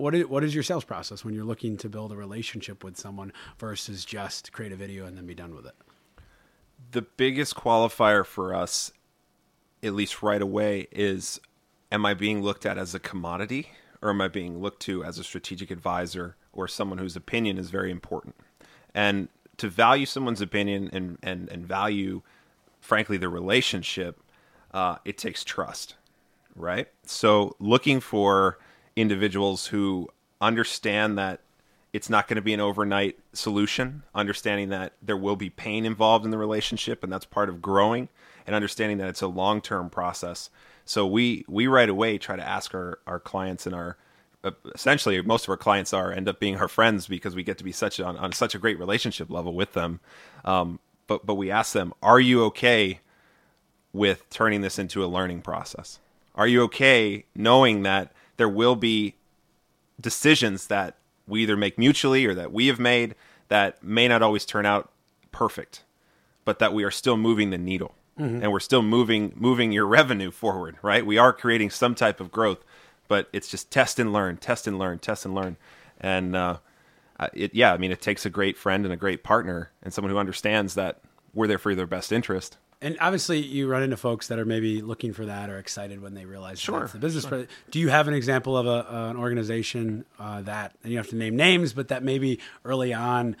what 0.00 0.14
is, 0.14 0.26
what 0.26 0.42
is 0.42 0.54
your 0.54 0.64
sales 0.64 0.84
process 0.84 1.24
when 1.24 1.34
you're 1.34 1.44
looking 1.44 1.76
to 1.78 1.88
build 1.88 2.10
a 2.10 2.16
relationship 2.16 2.82
with 2.82 2.96
someone 2.96 3.32
versus 3.58 4.04
just 4.04 4.52
create 4.52 4.72
a 4.72 4.76
video 4.76 5.06
and 5.06 5.16
then 5.16 5.26
be 5.26 5.34
done 5.34 5.54
with 5.54 5.66
it? 5.66 5.74
The 6.92 7.02
biggest 7.02 7.54
qualifier 7.54 8.24
for 8.24 8.54
us, 8.54 8.90
at 9.82 9.92
least 9.92 10.22
right 10.22 10.40
away, 10.40 10.88
is 10.90 11.38
am 11.92 12.06
I 12.06 12.14
being 12.14 12.42
looked 12.42 12.64
at 12.64 12.78
as 12.78 12.94
a 12.94 12.98
commodity 12.98 13.70
or 14.00 14.10
am 14.10 14.20
I 14.20 14.28
being 14.28 14.60
looked 14.60 14.80
to 14.82 15.04
as 15.04 15.18
a 15.18 15.24
strategic 15.24 15.70
advisor 15.70 16.36
or 16.52 16.66
someone 16.66 16.98
whose 16.98 17.16
opinion 17.16 17.58
is 17.58 17.70
very 17.70 17.90
important? 17.90 18.34
And 18.94 19.28
to 19.58 19.68
value 19.68 20.06
someone's 20.06 20.40
opinion 20.40 20.88
and, 20.92 21.18
and, 21.22 21.48
and 21.50 21.66
value, 21.66 22.22
frankly, 22.80 23.18
the 23.18 23.28
relationship, 23.28 24.18
uh, 24.72 24.96
it 25.04 25.18
takes 25.18 25.44
trust, 25.44 25.96
right? 26.56 26.88
So 27.04 27.54
looking 27.60 28.00
for 28.00 28.58
individuals 29.00 29.66
who 29.66 30.08
understand 30.40 31.18
that 31.18 31.40
it's 31.92 32.08
not 32.08 32.28
going 32.28 32.36
to 32.36 32.42
be 32.42 32.54
an 32.54 32.60
overnight 32.60 33.18
solution, 33.32 34.02
understanding 34.14 34.68
that 34.68 34.92
there 35.02 35.16
will 35.16 35.36
be 35.36 35.50
pain 35.50 35.84
involved 35.84 36.24
in 36.24 36.30
the 36.30 36.38
relationship, 36.38 37.02
and 37.02 37.12
that's 37.12 37.26
part 37.26 37.48
of 37.48 37.60
growing, 37.60 38.08
and 38.46 38.54
understanding 38.54 38.98
that 38.98 39.08
it's 39.08 39.22
a 39.22 39.26
long 39.26 39.60
term 39.60 39.90
process. 39.90 40.50
So 40.84 41.06
we 41.06 41.44
we 41.48 41.66
right 41.66 41.88
away 41.88 42.18
try 42.18 42.36
to 42.36 42.46
ask 42.46 42.74
our 42.74 42.98
our 43.06 43.20
clients 43.20 43.66
and 43.66 43.74
our 43.74 43.96
uh, 44.42 44.52
essentially 44.74 45.20
most 45.22 45.44
of 45.44 45.50
our 45.50 45.56
clients 45.56 45.92
are 45.92 46.12
end 46.12 46.28
up 46.28 46.40
being 46.40 46.56
our 46.56 46.68
friends 46.68 47.06
because 47.06 47.34
we 47.34 47.42
get 47.42 47.58
to 47.58 47.64
be 47.64 47.72
such 47.72 48.00
on, 48.00 48.16
on 48.16 48.32
such 48.32 48.54
a 48.54 48.58
great 48.58 48.78
relationship 48.78 49.30
level 49.30 49.54
with 49.54 49.72
them. 49.72 50.00
Um, 50.44 50.78
but 51.06 51.26
but 51.26 51.34
we 51.34 51.50
ask 51.50 51.72
them, 51.72 51.92
are 52.02 52.20
you 52.20 52.44
okay 52.44 53.00
with 53.92 54.28
turning 54.30 54.60
this 54.60 54.78
into 54.78 55.04
a 55.04 55.06
learning 55.06 55.42
process? 55.42 55.98
Are 56.36 56.46
you 56.46 56.62
okay 56.64 57.24
knowing 57.34 57.82
that 57.82 58.12
there 58.40 58.48
will 58.48 58.74
be 58.76 59.14
decisions 60.00 60.66
that 60.68 60.96
we 61.26 61.42
either 61.42 61.56
make 61.56 61.78
mutually 61.78 62.24
or 62.26 62.34
that 62.34 62.52
we 62.52 62.66
have 62.66 62.80
made 62.80 63.14
that 63.48 63.82
may 63.84 64.08
not 64.08 64.22
always 64.22 64.46
turn 64.46 64.64
out 64.64 64.90
perfect, 65.30 65.84
but 66.44 66.58
that 66.58 66.72
we 66.72 66.82
are 66.82 66.90
still 66.90 67.16
moving 67.16 67.50
the 67.50 67.58
needle? 67.58 67.94
mm-hmm. 68.20 68.42
and 68.42 68.52
we're 68.52 68.60
still 68.60 68.82
moving 68.82 69.32
moving 69.36 69.72
your 69.72 69.86
revenue 69.86 70.30
forward, 70.30 70.76
right? 70.82 71.04
We 71.04 71.18
are 71.18 71.32
creating 71.32 71.70
some 71.70 71.94
type 71.94 72.20
of 72.20 72.30
growth, 72.30 72.64
but 73.08 73.28
it's 73.32 73.48
just 73.48 73.70
test 73.70 73.98
and 73.98 74.12
learn, 74.12 74.36
test 74.36 74.66
and 74.66 74.78
learn, 74.78 74.98
test 74.98 75.24
and 75.24 75.34
learn, 75.34 75.56
and 76.00 76.36
uh, 76.36 76.58
it, 77.32 77.54
yeah, 77.54 77.72
I 77.72 77.78
mean, 77.78 77.92
it 77.92 78.00
takes 78.00 78.26
a 78.26 78.30
great 78.30 78.56
friend 78.56 78.84
and 78.84 78.92
a 78.92 78.96
great 78.96 79.22
partner 79.22 79.70
and 79.82 79.92
someone 79.92 80.10
who 80.10 80.18
understands 80.18 80.74
that 80.74 81.00
we're 81.34 81.46
there 81.46 81.58
for 81.58 81.74
their 81.74 81.86
best 81.86 82.12
interest. 82.12 82.56
And 82.82 82.96
obviously, 82.98 83.40
you 83.40 83.68
run 83.68 83.82
into 83.82 83.98
folks 83.98 84.28
that 84.28 84.38
are 84.38 84.46
maybe 84.46 84.80
looking 84.80 85.12
for 85.12 85.26
that 85.26 85.50
or 85.50 85.58
excited 85.58 86.00
when 86.00 86.14
they 86.14 86.24
realize 86.24 86.58
sure, 86.58 86.80
that's 86.80 86.92
the 86.92 86.98
business. 86.98 87.26
Sure. 87.26 87.46
Do 87.70 87.78
you 87.78 87.88
have 87.88 88.08
an 88.08 88.14
example 88.14 88.56
of 88.56 88.66
a, 88.66 88.70
uh, 88.70 89.10
an 89.10 89.16
organization 89.16 90.06
uh, 90.18 90.40
that, 90.42 90.74
and 90.82 90.90
you 90.90 90.98
have 90.98 91.08
to 91.08 91.16
name 91.16 91.36
names, 91.36 91.74
but 91.74 91.88
that 91.88 92.02
maybe 92.02 92.40
early 92.64 92.94
on 92.94 93.36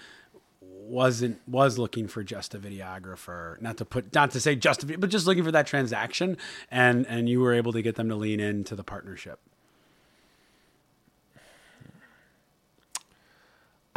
wasn't 0.60 1.40
was 1.46 1.78
looking 1.78 2.08
for 2.08 2.24
just 2.24 2.54
a 2.54 2.58
videographer 2.58 3.60
not 3.62 3.76
to 3.76 3.84
put 3.84 4.12
not 4.12 4.32
to 4.32 4.40
say 4.40 4.56
just 4.56 4.82
a 4.82 4.98
but 4.98 5.08
just 5.08 5.24
looking 5.24 5.44
for 5.44 5.52
that 5.52 5.64
transaction 5.64 6.36
and 6.68 7.06
and 7.06 7.28
you 7.28 7.40
were 7.40 7.54
able 7.54 7.72
to 7.72 7.80
get 7.80 7.94
them 7.94 8.08
to 8.08 8.16
lean 8.16 8.40
into 8.40 8.74
the 8.74 8.82
partnership 8.82 9.38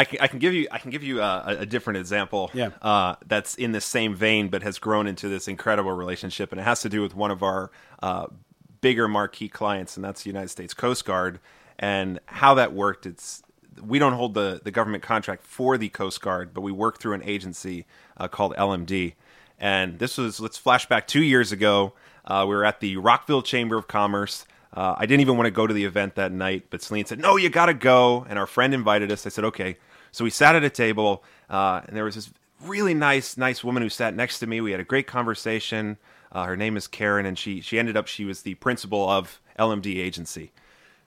I 0.03 0.05
can, 0.05 0.19
I 0.21 0.27
can 0.27 0.39
give 0.39 0.53
you 0.53 0.67
I 0.69 0.79
can 0.79 0.91
give 0.91 1.03
you 1.03 1.21
a, 1.21 1.57
a 1.59 1.65
different 1.65 1.97
example 1.97 2.51
yeah. 2.53 2.71
uh, 2.81 3.15
that's 3.25 3.55
in 3.55 3.71
the 3.71 3.81
same 3.81 4.15
vein 4.15 4.49
but 4.49 4.61
has 4.63 4.79
grown 4.79 5.07
into 5.07 5.29
this 5.29 5.47
incredible 5.47 5.93
relationship 5.93 6.51
and 6.51 6.59
it 6.59 6.63
has 6.63 6.81
to 6.81 6.89
do 6.89 7.01
with 7.01 7.15
one 7.15 7.31
of 7.31 7.41
our 7.41 7.71
uh, 8.01 8.27
bigger 8.81 9.07
marquee 9.07 9.47
clients 9.47 9.95
and 9.95 10.03
that's 10.03 10.23
the 10.23 10.29
United 10.29 10.49
States 10.49 10.73
Coast 10.73 11.05
Guard 11.05 11.39
and 11.79 12.19
how 12.25 12.53
that 12.55 12.73
worked 12.73 13.05
it's 13.05 13.43
we 13.81 13.99
don't 13.99 14.13
hold 14.13 14.33
the, 14.33 14.61
the 14.63 14.71
government 14.71 15.03
contract 15.03 15.43
for 15.43 15.77
the 15.77 15.89
Coast 15.89 16.21
Guard, 16.21 16.53
but 16.53 16.61
we 16.61 16.71
work 16.71 16.99
through 16.99 17.13
an 17.13 17.23
agency 17.23 17.85
uh, 18.17 18.27
called 18.27 18.55
LMD. 18.55 19.13
And 19.59 19.99
this 19.99 20.17
was, 20.17 20.39
let's 20.39 20.57
flash 20.57 20.85
back 20.87 21.07
two 21.07 21.23
years 21.23 21.51
ago. 21.51 21.93
Uh, 22.25 22.45
we 22.47 22.55
were 22.55 22.65
at 22.65 22.79
the 22.79 22.97
Rockville 22.97 23.41
Chamber 23.41 23.77
of 23.77 23.87
Commerce. 23.87 24.45
Uh, 24.73 24.95
I 24.97 25.05
didn't 25.05 25.21
even 25.21 25.37
want 25.37 25.45
to 25.45 25.51
go 25.51 25.67
to 25.67 25.73
the 25.73 25.85
event 25.85 26.15
that 26.15 26.31
night, 26.31 26.65
but 26.69 26.81
Celine 26.81 27.05
said, 27.05 27.19
No, 27.19 27.37
you 27.37 27.49
got 27.49 27.67
to 27.67 27.73
go. 27.73 28.25
And 28.27 28.39
our 28.39 28.47
friend 28.47 28.73
invited 28.73 29.11
us. 29.11 29.25
I 29.25 29.29
said, 29.29 29.45
Okay. 29.45 29.77
So 30.13 30.23
we 30.23 30.29
sat 30.29 30.55
at 30.55 30.63
a 30.63 30.69
table, 30.69 31.23
uh, 31.49 31.81
and 31.85 31.97
there 31.97 32.03
was 32.03 32.15
this 32.15 32.29
really 32.63 32.93
nice, 32.93 33.35
nice 33.35 33.63
woman 33.63 33.81
who 33.81 33.89
sat 33.89 34.15
next 34.15 34.39
to 34.39 34.47
me. 34.47 34.61
We 34.61 34.71
had 34.71 34.79
a 34.79 34.85
great 34.85 35.07
conversation. 35.07 35.97
Uh, 36.31 36.45
her 36.45 36.55
name 36.55 36.77
is 36.77 36.87
Karen, 36.87 37.25
and 37.25 37.37
she, 37.37 37.61
she 37.61 37.79
ended 37.79 37.97
up, 37.97 38.07
she 38.07 38.23
was 38.23 38.43
the 38.43 38.53
principal 38.55 39.09
of 39.09 39.41
LMD 39.57 39.97
agency. 39.97 40.51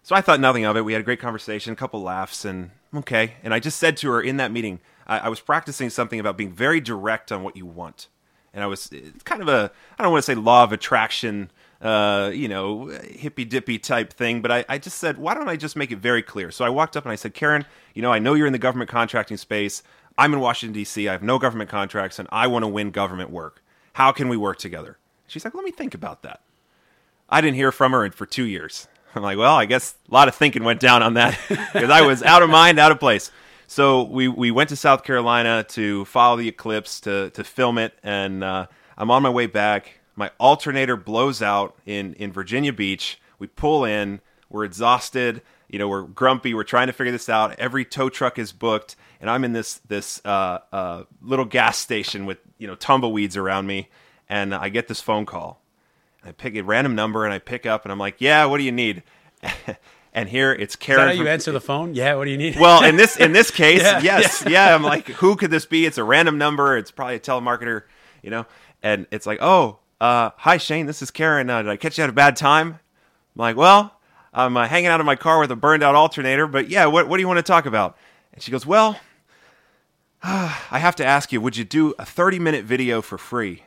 So 0.02 0.16
I 0.16 0.20
thought 0.20 0.40
nothing 0.40 0.64
of 0.64 0.76
it. 0.76 0.84
We 0.84 0.92
had 0.92 1.00
a 1.00 1.04
great 1.04 1.20
conversation, 1.20 1.72
a 1.72 1.76
couple 1.76 2.02
laughs, 2.02 2.44
and 2.44 2.72
okay. 2.94 3.34
And 3.44 3.54
I 3.54 3.60
just 3.60 3.78
said 3.78 3.96
to 3.98 4.10
her 4.10 4.20
in 4.20 4.38
that 4.38 4.50
meeting, 4.50 4.80
I, 5.06 5.20
I 5.20 5.28
was 5.28 5.38
practicing 5.38 5.88
something 5.88 6.18
about 6.18 6.36
being 6.36 6.52
very 6.52 6.80
direct 6.80 7.30
on 7.30 7.44
what 7.44 7.56
you 7.56 7.64
want. 7.64 8.08
And 8.52 8.64
I 8.64 8.66
was 8.66 8.90
kind 9.24 9.40
of 9.40 9.48
a, 9.48 9.70
I 9.98 10.02
don't 10.02 10.10
want 10.10 10.24
to 10.24 10.32
say 10.32 10.34
law 10.34 10.64
of 10.64 10.72
attraction, 10.72 11.52
uh, 11.80 12.30
you 12.32 12.48
know, 12.48 12.86
hippy 12.86 13.44
dippy 13.44 13.78
type 13.78 14.12
thing, 14.12 14.40
but 14.40 14.50
I, 14.50 14.64
I 14.68 14.78
just 14.78 14.98
said, 14.98 15.18
why 15.18 15.34
don't 15.34 15.48
I 15.48 15.56
just 15.56 15.76
make 15.76 15.92
it 15.92 15.98
very 15.98 16.22
clear? 16.22 16.50
So 16.50 16.64
I 16.64 16.68
walked 16.68 16.96
up 16.96 17.04
and 17.04 17.12
I 17.12 17.16
said, 17.16 17.34
Karen, 17.34 17.66
you 17.94 18.02
know, 18.02 18.12
I 18.12 18.18
know 18.18 18.34
you're 18.34 18.46
in 18.46 18.52
the 18.52 18.58
government 18.58 18.90
contracting 18.90 19.36
space. 19.36 19.82
I'm 20.18 20.32
in 20.32 20.40
Washington, 20.40 20.72
D.C., 20.72 21.08
I 21.08 21.12
have 21.12 21.22
no 21.22 21.38
government 21.38 21.68
contracts, 21.68 22.18
and 22.18 22.26
I 22.32 22.46
want 22.46 22.62
to 22.62 22.68
win 22.68 22.90
government 22.90 23.30
work. 23.30 23.62
How 23.92 24.12
can 24.12 24.28
we 24.28 24.36
work 24.36 24.58
together? 24.58 24.96
She's 25.26 25.44
like, 25.44 25.54
let 25.54 25.64
me 25.64 25.70
think 25.70 25.94
about 25.94 26.22
that. 26.22 26.40
I 27.28 27.40
didn't 27.40 27.56
hear 27.56 27.72
from 27.72 27.92
her 27.92 28.10
for 28.12 28.24
two 28.24 28.44
years. 28.44 28.88
I'm 29.14 29.22
like, 29.22 29.38
well, 29.38 29.56
I 29.56 29.64
guess 29.64 29.94
a 30.10 30.14
lot 30.14 30.28
of 30.28 30.34
thinking 30.34 30.64
went 30.64 30.80
down 30.80 31.02
on 31.02 31.14
that 31.14 31.38
because 31.48 31.90
I 31.90 32.02
was 32.02 32.22
out 32.22 32.42
of 32.42 32.50
mind, 32.50 32.78
out 32.78 32.92
of 32.92 33.00
place. 33.00 33.30
So 33.66 34.04
we, 34.04 34.28
we 34.28 34.50
went 34.50 34.68
to 34.68 34.76
South 34.76 35.02
Carolina 35.02 35.64
to 35.70 36.04
follow 36.04 36.36
the 36.36 36.48
eclipse 36.48 37.00
to 37.00 37.30
to 37.30 37.42
film 37.42 37.78
it, 37.78 37.94
and 38.02 38.44
uh, 38.44 38.66
I'm 38.96 39.10
on 39.10 39.22
my 39.22 39.30
way 39.30 39.46
back. 39.46 39.95
My 40.16 40.30
alternator 40.38 40.96
blows 40.96 41.42
out 41.42 41.76
in 41.86 42.14
in 42.14 42.32
Virginia 42.32 42.72
Beach. 42.72 43.20
We 43.38 43.46
pull 43.46 43.84
in. 43.84 44.20
We're 44.48 44.64
exhausted. 44.64 45.42
You 45.68 45.78
know, 45.78 45.88
we're 45.88 46.02
grumpy. 46.02 46.54
We're 46.54 46.62
trying 46.64 46.86
to 46.86 46.92
figure 46.92 47.12
this 47.12 47.28
out. 47.28 47.58
Every 47.58 47.84
tow 47.84 48.08
truck 48.08 48.38
is 48.38 48.52
booked, 48.52 48.96
and 49.20 49.28
I'm 49.28 49.44
in 49.44 49.52
this 49.52 49.80
this 49.88 50.20
uh, 50.24 50.58
uh, 50.72 51.02
little 51.20 51.44
gas 51.44 51.76
station 51.78 52.24
with 52.26 52.38
you 52.58 52.66
know 52.66 52.74
tumbleweeds 52.76 53.36
around 53.36 53.66
me, 53.66 53.88
and 54.28 54.54
I 54.54 54.68
get 54.70 54.88
this 54.88 55.00
phone 55.00 55.26
call. 55.26 55.60
I 56.24 56.32
pick 56.32 56.56
a 56.56 56.62
random 56.62 56.94
number 56.96 57.24
and 57.24 57.32
I 57.32 57.38
pick 57.38 57.66
up 57.66 57.84
and 57.84 57.92
I'm 57.92 58.00
like, 58.00 58.16
yeah, 58.20 58.46
what 58.46 58.58
do 58.58 58.64
you 58.64 58.72
need? 58.72 59.04
and 60.12 60.28
here 60.28 60.52
it's 60.52 60.72
Is 60.72 60.76
Karen. 60.76 61.02
that 61.02 61.06
how 61.08 61.12
you 61.12 61.18
from- 61.20 61.28
answer 61.28 61.52
the 61.52 61.60
phone? 61.60 61.94
Yeah. 61.94 62.14
What 62.14 62.24
do 62.24 62.32
you 62.32 62.36
need? 62.38 62.58
well, 62.58 62.82
in 62.84 62.96
this 62.96 63.16
in 63.16 63.32
this 63.32 63.50
case, 63.62 63.82
Yeah, 63.82 64.00
yes, 64.00 64.42
yeah. 64.48 64.74
I'm 64.74 64.82
like, 64.82 65.06
who 65.08 65.36
could 65.36 65.50
this 65.52 65.66
be? 65.66 65.86
It's 65.86 65.98
a 65.98 66.04
random 66.04 66.36
number. 66.38 66.76
It's 66.76 66.90
probably 66.90 67.14
a 67.16 67.20
telemarketer, 67.20 67.82
you 68.22 68.30
know. 68.30 68.46
And 68.82 69.06
it's 69.12 69.24
like, 69.26 69.38
oh, 69.40 69.78
uh, 70.00 70.30
hi 70.36 70.56
Shane, 70.56 70.86
this 70.86 71.02
is 71.02 71.10
Karen. 71.10 71.48
Uh, 71.48 71.62
did 71.62 71.70
I 71.70 71.76
catch 71.76 71.98
you 71.98 72.04
at 72.04 72.10
a 72.10 72.12
bad 72.12 72.36
time? 72.36 72.68
I'm 72.68 72.78
like, 73.40 73.56
well, 73.56 73.98
I'm 74.32 74.56
uh, 74.56 74.68
hanging 74.68 74.88
out 74.88 75.00
in 75.00 75.06
my 75.06 75.16
car 75.16 75.38
with 75.40 75.50
a 75.50 75.56
burned 75.56 75.82
out 75.82 75.94
alternator, 75.94 76.46
but 76.46 76.68
yeah, 76.68 76.86
what 76.86 77.08
what 77.08 77.16
do 77.16 77.22
you 77.22 77.28
want 77.28 77.38
to 77.38 77.42
talk 77.42 77.66
about? 77.66 77.96
And 78.32 78.42
she 78.42 78.50
goes, 78.50 78.66
well, 78.66 78.98
I 80.22 80.78
have 80.78 80.96
to 80.96 81.04
ask 81.04 81.32
you, 81.32 81.40
would 81.40 81.56
you 81.56 81.64
do 81.64 81.94
a 81.98 82.04
30 82.04 82.38
minute 82.38 82.64
video 82.64 83.00
for 83.00 83.18
free? 83.18 83.62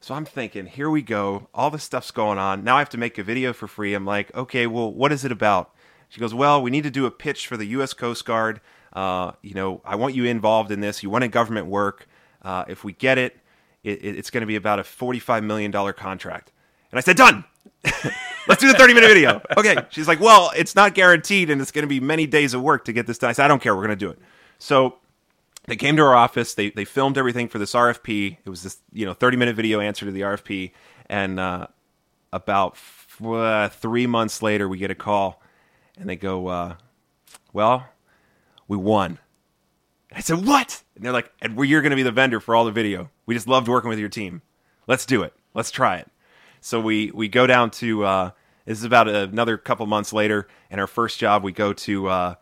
So 0.00 0.14
I'm 0.14 0.26
thinking, 0.26 0.66
here 0.66 0.90
we 0.90 1.00
go. 1.00 1.48
All 1.54 1.70
this 1.70 1.82
stuff's 1.82 2.10
going 2.10 2.36
on. 2.36 2.62
Now 2.62 2.76
I 2.76 2.80
have 2.80 2.90
to 2.90 2.98
make 2.98 3.16
a 3.16 3.22
video 3.22 3.54
for 3.54 3.66
free. 3.66 3.94
I'm 3.94 4.04
like, 4.04 4.34
okay, 4.36 4.66
well, 4.66 4.92
what 4.92 5.12
is 5.12 5.24
it 5.24 5.32
about? 5.32 5.70
She 6.10 6.20
goes, 6.20 6.34
well, 6.34 6.60
we 6.60 6.70
need 6.70 6.84
to 6.84 6.90
do 6.90 7.06
a 7.06 7.10
pitch 7.10 7.46
for 7.46 7.56
the 7.56 7.64
U.S. 7.68 7.94
Coast 7.94 8.26
Guard. 8.26 8.60
Uh, 8.92 9.32
you 9.40 9.54
know, 9.54 9.80
I 9.82 9.96
want 9.96 10.14
you 10.14 10.26
involved 10.26 10.70
in 10.70 10.80
this. 10.80 11.02
You 11.02 11.08
want 11.08 11.24
a 11.24 11.28
government 11.28 11.68
work. 11.68 12.06
Uh, 12.42 12.64
if 12.68 12.84
we 12.84 12.92
get 12.92 13.16
it, 13.16 13.36
it, 13.84 14.04
it- 14.04 14.18
it's 14.18 14.30
going 14.30 14.40
to 14.40 14.46
be 14.46 14.56
about 14.56 14.78
a 14.80 14.82
$45 14.82 15.44
million 15.44 15.70
contract. 15.92 16.50
And 16.90 16.98
I 16.98 17.00
said, 17.02 17.16
done. 17.16 17.44
Let's 18.48 18.60
do 18.60 18.68
the 18.70 18.78
30 18.78 18.94
minute 18.94 19.06
video. 19.08 19.40
Okay. 19.56 19.76
She's 19.90 20.08
like, 20.08 20.20
well, 20.20 20.50
it's 20.56 20.74
not 20.74 20.94
guaranteed 20.94 21.50
and 21.50 21.60
it's 21.60 21.70
going 21.70 21.82
to 21.84 21.88
be 21.88 22.00
many 22.00 22.26
days 22.26 22.54
of 22.54 22.62
work 22.62 22.84
to 22.86 22.92
get 22.92 23.06
this 23.06 23.18
done. 23.18 23.30
I 23.30 23.32
said, 23.32 23.44
I 23.44 23.48
don't 23.48 23.60
care. 23.62 23.74
We're 23.74 23.86
going 23.86 23.96
to 23.98 24.04
do 24.04 24.10
it. 24.10 24.18
So 24.58 24.96
they 25.66 25.76
came 25.76 25.96
to 25.96 26.02
our 26.02 26.14
office. 26.14 26.54
They 26.54 26.70
they 26.70 26.84
filmed 26.84 27.16
everything 27.18 27.48
for 27.48 27.58
this 27.58 27.72
RFP. 27.72 28.36
It 28.44 28.50
was 28.50 28.62
this 28.62 28.78
you 28.92 29.06
know 29.06 29.14
thirty 29.14 29.36
minute 29.38 29.56
video 29.56 29.80
answer 29.80 30.04
to 30.04 30.12
the 30.12 30.20
RFP, 30.20 30.72
and 31.06 31.40
uh, 31.40 31.66
about 32.34 32.72
f- 32.74 33.18
uh, 33.24 33.68
three 33.70 34.06
months 34.06 34.42
later, 34.42 34.68
we 34.68 34.76
get 34.76 34.90
a 34.90 34.94
call, 34.94 35.42
and 35.98 36.06
they 36.08 36.16
go, 36.16 36.48
uh, 36.48 36.76
"Well, 37.54 37.88
we 38.68 38.76
won." 38.76 39.18
And 40.14 40.18
I 40.18 40.20
said, 40.20 40.46
"What?" 40.46 40.84
And 40.94 41.04
they're 41.04 41.12
like, 41.12 41.32
"And 41.42 41.58
you're 41.58 41.82
going 41.82 41.90
to 41.90 41.96
be 41.96 42.04
the 42.04 42.12
vendor 42.12 42.38
for 42.38 42.54
all 42.54 42.64
the 42.64 42.70
video. 42.70 43.10
We 43.26 43.34
just 43.34 43.48
loved 43.48 43.66
working 43.66 43.90
with 43.90 43.98
your 43.98 44.08
team. 44.08 44.42
Let's 44.86 45.04
do 45.04 45.24
it. 45.24 45.34
Let's 45.54 45.72
try 45.72 45.96
it." 45.96 46.08
So 46.60 46.80
we 46.80 47.10
we 47.10 47.26
go 47.26 47.48
down 47.48 47.70
to 47.72 48.04
uh, 48.04 48.30
this 48.64 48.78
is 48.78 48.84
about 48.84 49.08
another 49.08 49.58
couple 49.58 49.86
months 49.86 50.12
later, 50.12 50.46
and 50.70 50.80
our 50.80 50.86
first 50.86 51.18
job 51.18 51.42
we 51.42 51.50
go 51.50 51.72
to. 51.72 52.08
Uh, 52.08 52.34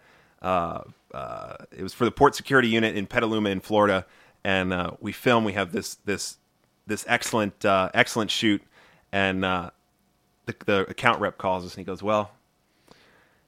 uh, 0.43 0.83
uh, 1.15 1.57
it 1.75 1.83
was 1.83 1.95
for 1.95 2.05
the 2.05 2.11
port 2.11 2.35
security 2.35 2.69
unit 2.69 2.95
in 2.95 3.07
Petaluma 3.07 3.49
in 3.49 3.61
Florida, 3.61 4.05
and 4.45 4.73
uh, 4.73 4.91
we 5.01 5.13
film. 5.13 5.45
We 5.45 5.55
have 5.55 5.73
this 5.73 5.95
this 6.05 6.37
this 6.87 7.07
excellent 7.09 7.65
uh, 7.65 7.89
excellent 7.95 8.31
shoot, 8.31 8.63
and 9.13 9.47
uh, 9.47 9.71
the, 10.45 10.55
the 10.67 10.81
account 10.91 11.21
rep 11.21 11.39
calls 11.39 11.65
us 11.65 11.73
and 11.75 11.79
he 11.79 11.85
goes, 11.85 12.03
"Well, 12.03 12.33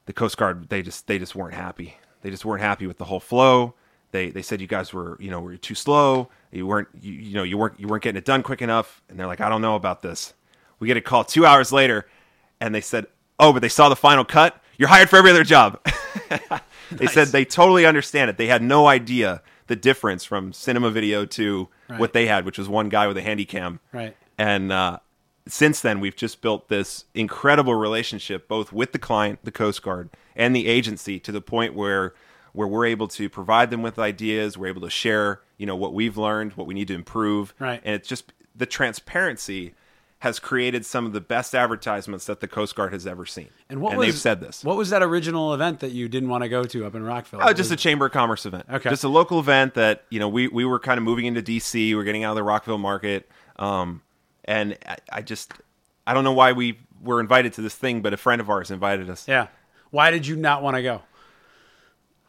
the 0.06 0.14
Coast 0.14 0.38
Guard 0.38 0.70
they 0.70 0.80
just 0.80 1.06
they 1.06 1.18
just 1.18 1.34
weren't 1.34 1.54
happy. 1.54 1.98
They 2.22 2.30
just 2.30 2.44
weren't 2.44 2.62
happy 2.62 2.86
with 2.86 2.96
the 2.96 3.04
whole 3.04 3.20
flow. 3.20 3.74
They 4.14 4.30
they 4.30 4.42
said 4.42 4.60
you 4.60 4.68
guys 4.68 4.92
were 4.92 5.16
you 5.20 5.28
know 5.28 5.40
were 5.40 5.56
too 5.56 5.74
slow. 5.74 6.30
You 6.52 6.68
weren't 6.68 6.86
you, 7.00 7.12
you 7.12 7.34
know 7.34 7.42
you 7.42 7.58
weren't 7.58 7.80
you 7.80 7.88
weren't 7.88 8.04
getting 8.04 8.16
it 8.16 8.24
done 8.24 8.44
quick 8.44 8.62
enough. 8.62 9.02
And 9.08 9.18
they're 9.18 9.26
like, 9.26 9.40
I 9.40 9.48
don't 9.48 9.60
know 9.60 9.74
about 9.74 10.02
this. 10.02 10.34
We 10.78 10.86
get 10.86 10.96
a 10.96 11.00
call 11.00 11.24
two 11.24 11.44
hours 11.44 11.72
later, 11.72 12.06
and 12.60 12.72
they 12.72 12.80
said, 12.80 13.06
Oh, 13.40 13.52
but 13.52 13.60
they 13.60 13.68
saw 13.68 13.88
the 13.88 13.96
final 13.96 14.24
cut. 14.24 14.62
You're 14.78 14.88
hired 14.88 15.10
for 15.10 15.16
every 15.16 15.32
other 15.32 15.42
job. 15.42 15.80
they 16.92 17.08
said 17.08 17.28
they 17.28 17.44
totally 17.44 17.86
understand 17.86 18.30
it. 18.30 18.36
They 18.36 18.46
had 18.46 18.62
no 18.62 18.86
idea 18.86 19.42
the 19.66 19.74
difference 19.74 20.24
from 20.24 20.52
cinema 20.52 20.90
video 20.90 21.24
to 21.26 21.68
Right. 21.88 22.00
what 22.00 22.12
they 22.14 22.26
had, 22.26 22.44
which 22.46 22.56
was 22.56 22.66
one 22.68 22.88
guy 22.88 23.06
with 23.08 23.16
a 23.18 23.22
handy 23.22 23.44
cam. 23.44 23.78
Right. 23.92 24.16
And 24.38 24.72
uh, 24.72 25.00
since 25.46 25.80
then, 25.82 26.00
we've 26.00 26.16
just 26.16 26.40
built 26.40 26.68
this 26.68 27.04
incredible 27.14 27.74
relationship, 27.74 28.48
both 28.48 28.72
with 28.72 28.92
the 28.92 28.98
client, 28.98 29.40
the 29.42 29.50
Coast 29.52 29.82
Guard, 29.82 30.08
and 30.34 30.56
the 30.56 30.66
agency, 30.66 31.20
to 31.20 31.30
the 31.32 31.42
point 31.42 31.74
where 31.74 32.14
where 32.54 32.66
we're 32.68 32.86
able 32.86 33.08
to 33.08 33.28
provide 33.28 33.68
them 33.70 33.82
with 33.82 33.98
ideas. 33.98 34.56
We're 34.56 34.68
able 34.68 34.80
to 34.82 34.90
share, 34.90 35.40
you 35.58 35.66
know, 35.66 35.76
what 35.76 35.92
we've 35.92 36.16
learned, 36.16 36.52
what 36.52 36.66
we 36.66 36.72
need 36.74 36.88
to 36.88 36.94
improve, 36.94 37.52
Right. 37.58 37.80
And 37.84 37.94
it's 37.94 38.08
just 38.08 38.32
the 38.56 38.64
transparency 38.66 39.74
has 40.20 40.38
created 40.38 40.86
some 40.86 41.04
of 41.04 41.12
the 41.12 41.20
best 41.20 41.54
advertisements 41.54 42.24
that 42.24 42.40
the 42.40 42.48
Coast 42.48 42.74
Guard 42.74 42.94
has 42.94 43.06
ever 43.06 43.26
seen. 43.26 43.48
And 43.68 43.82
what 43.82 43.94
was, 43.94 44.06
they've 44.06 44.14
said 44.14 44.40
this. 44.40 44.64
What 44.64 44.78
was 44.78 44.88
that 44.88 45.02
original 45.02 45.52
event 45.52 45.80
that 45.80 45.90
you 45.92 46.08
didn't 46.08 46.30
want 46.30 46.42
to 46.44 46.48
go 46.48 46.64
to 46.64 46.86
up 46.86 46.94
in 46.94 47.02
Rockville? 47.02 47.40
Oh, 47.42 47.52
just 47.52 47.70
a 47.70 47.76
Chamber 47.76 48.06
of 48.06 48.12
Commerce 48.12 48.46
event. 48.46 48.64
Okay. 48.72 48.88
Just 48.88 49.04
a 49.04 49.08
local 49.08 49.38
event 49.38 49.74
that, 49.74 50.04
you 50.08 50.18
know, 50.18 50.28
we, 50.28 50.48
we 50.48 50.64
were 50.64 50.78
kind 50.78 50.96
of 50.96 51.04
moving 51.04 51.26
into 51.26 51.42
DC. 51.42 51.74
We 51.74 51.92
are 51.94 52.04
getting 52.04 52.24
out 52.24 52.30
of 52.30 52.36
the 52.36 52.42
Rockville 52.42 52.78
market. 52.78 53.28
Um, 53.56 54.00
and 54.46 54.78
I, 54.88 54.96
I 55.12 55.20
just, 55.22 55.52
I 56.06 56.14
don't 56.14 56.24
know 56.24 56.32
why 56.32 56.52
we 56.52 56.78
were 57.02 57.20
invited 57.20 57.52
to 57.54 57.60
this 57.60 57.74
thing, 57.74 58.00
but 58.00 58.14
a 58.14 58.16
friend 58.16 58.40
of 58.40 58.48
ours 58.48 58.70
invited 58.70 59.10
us. 59.10 59.28
yeah. 59.28 59.48
Why 59.90 60.10
did 60.10 60.26
you 60.26 60.36
not 60.36 60.62
want 60.62 60.76
to 60.76 60.82
go? 60.82 61.02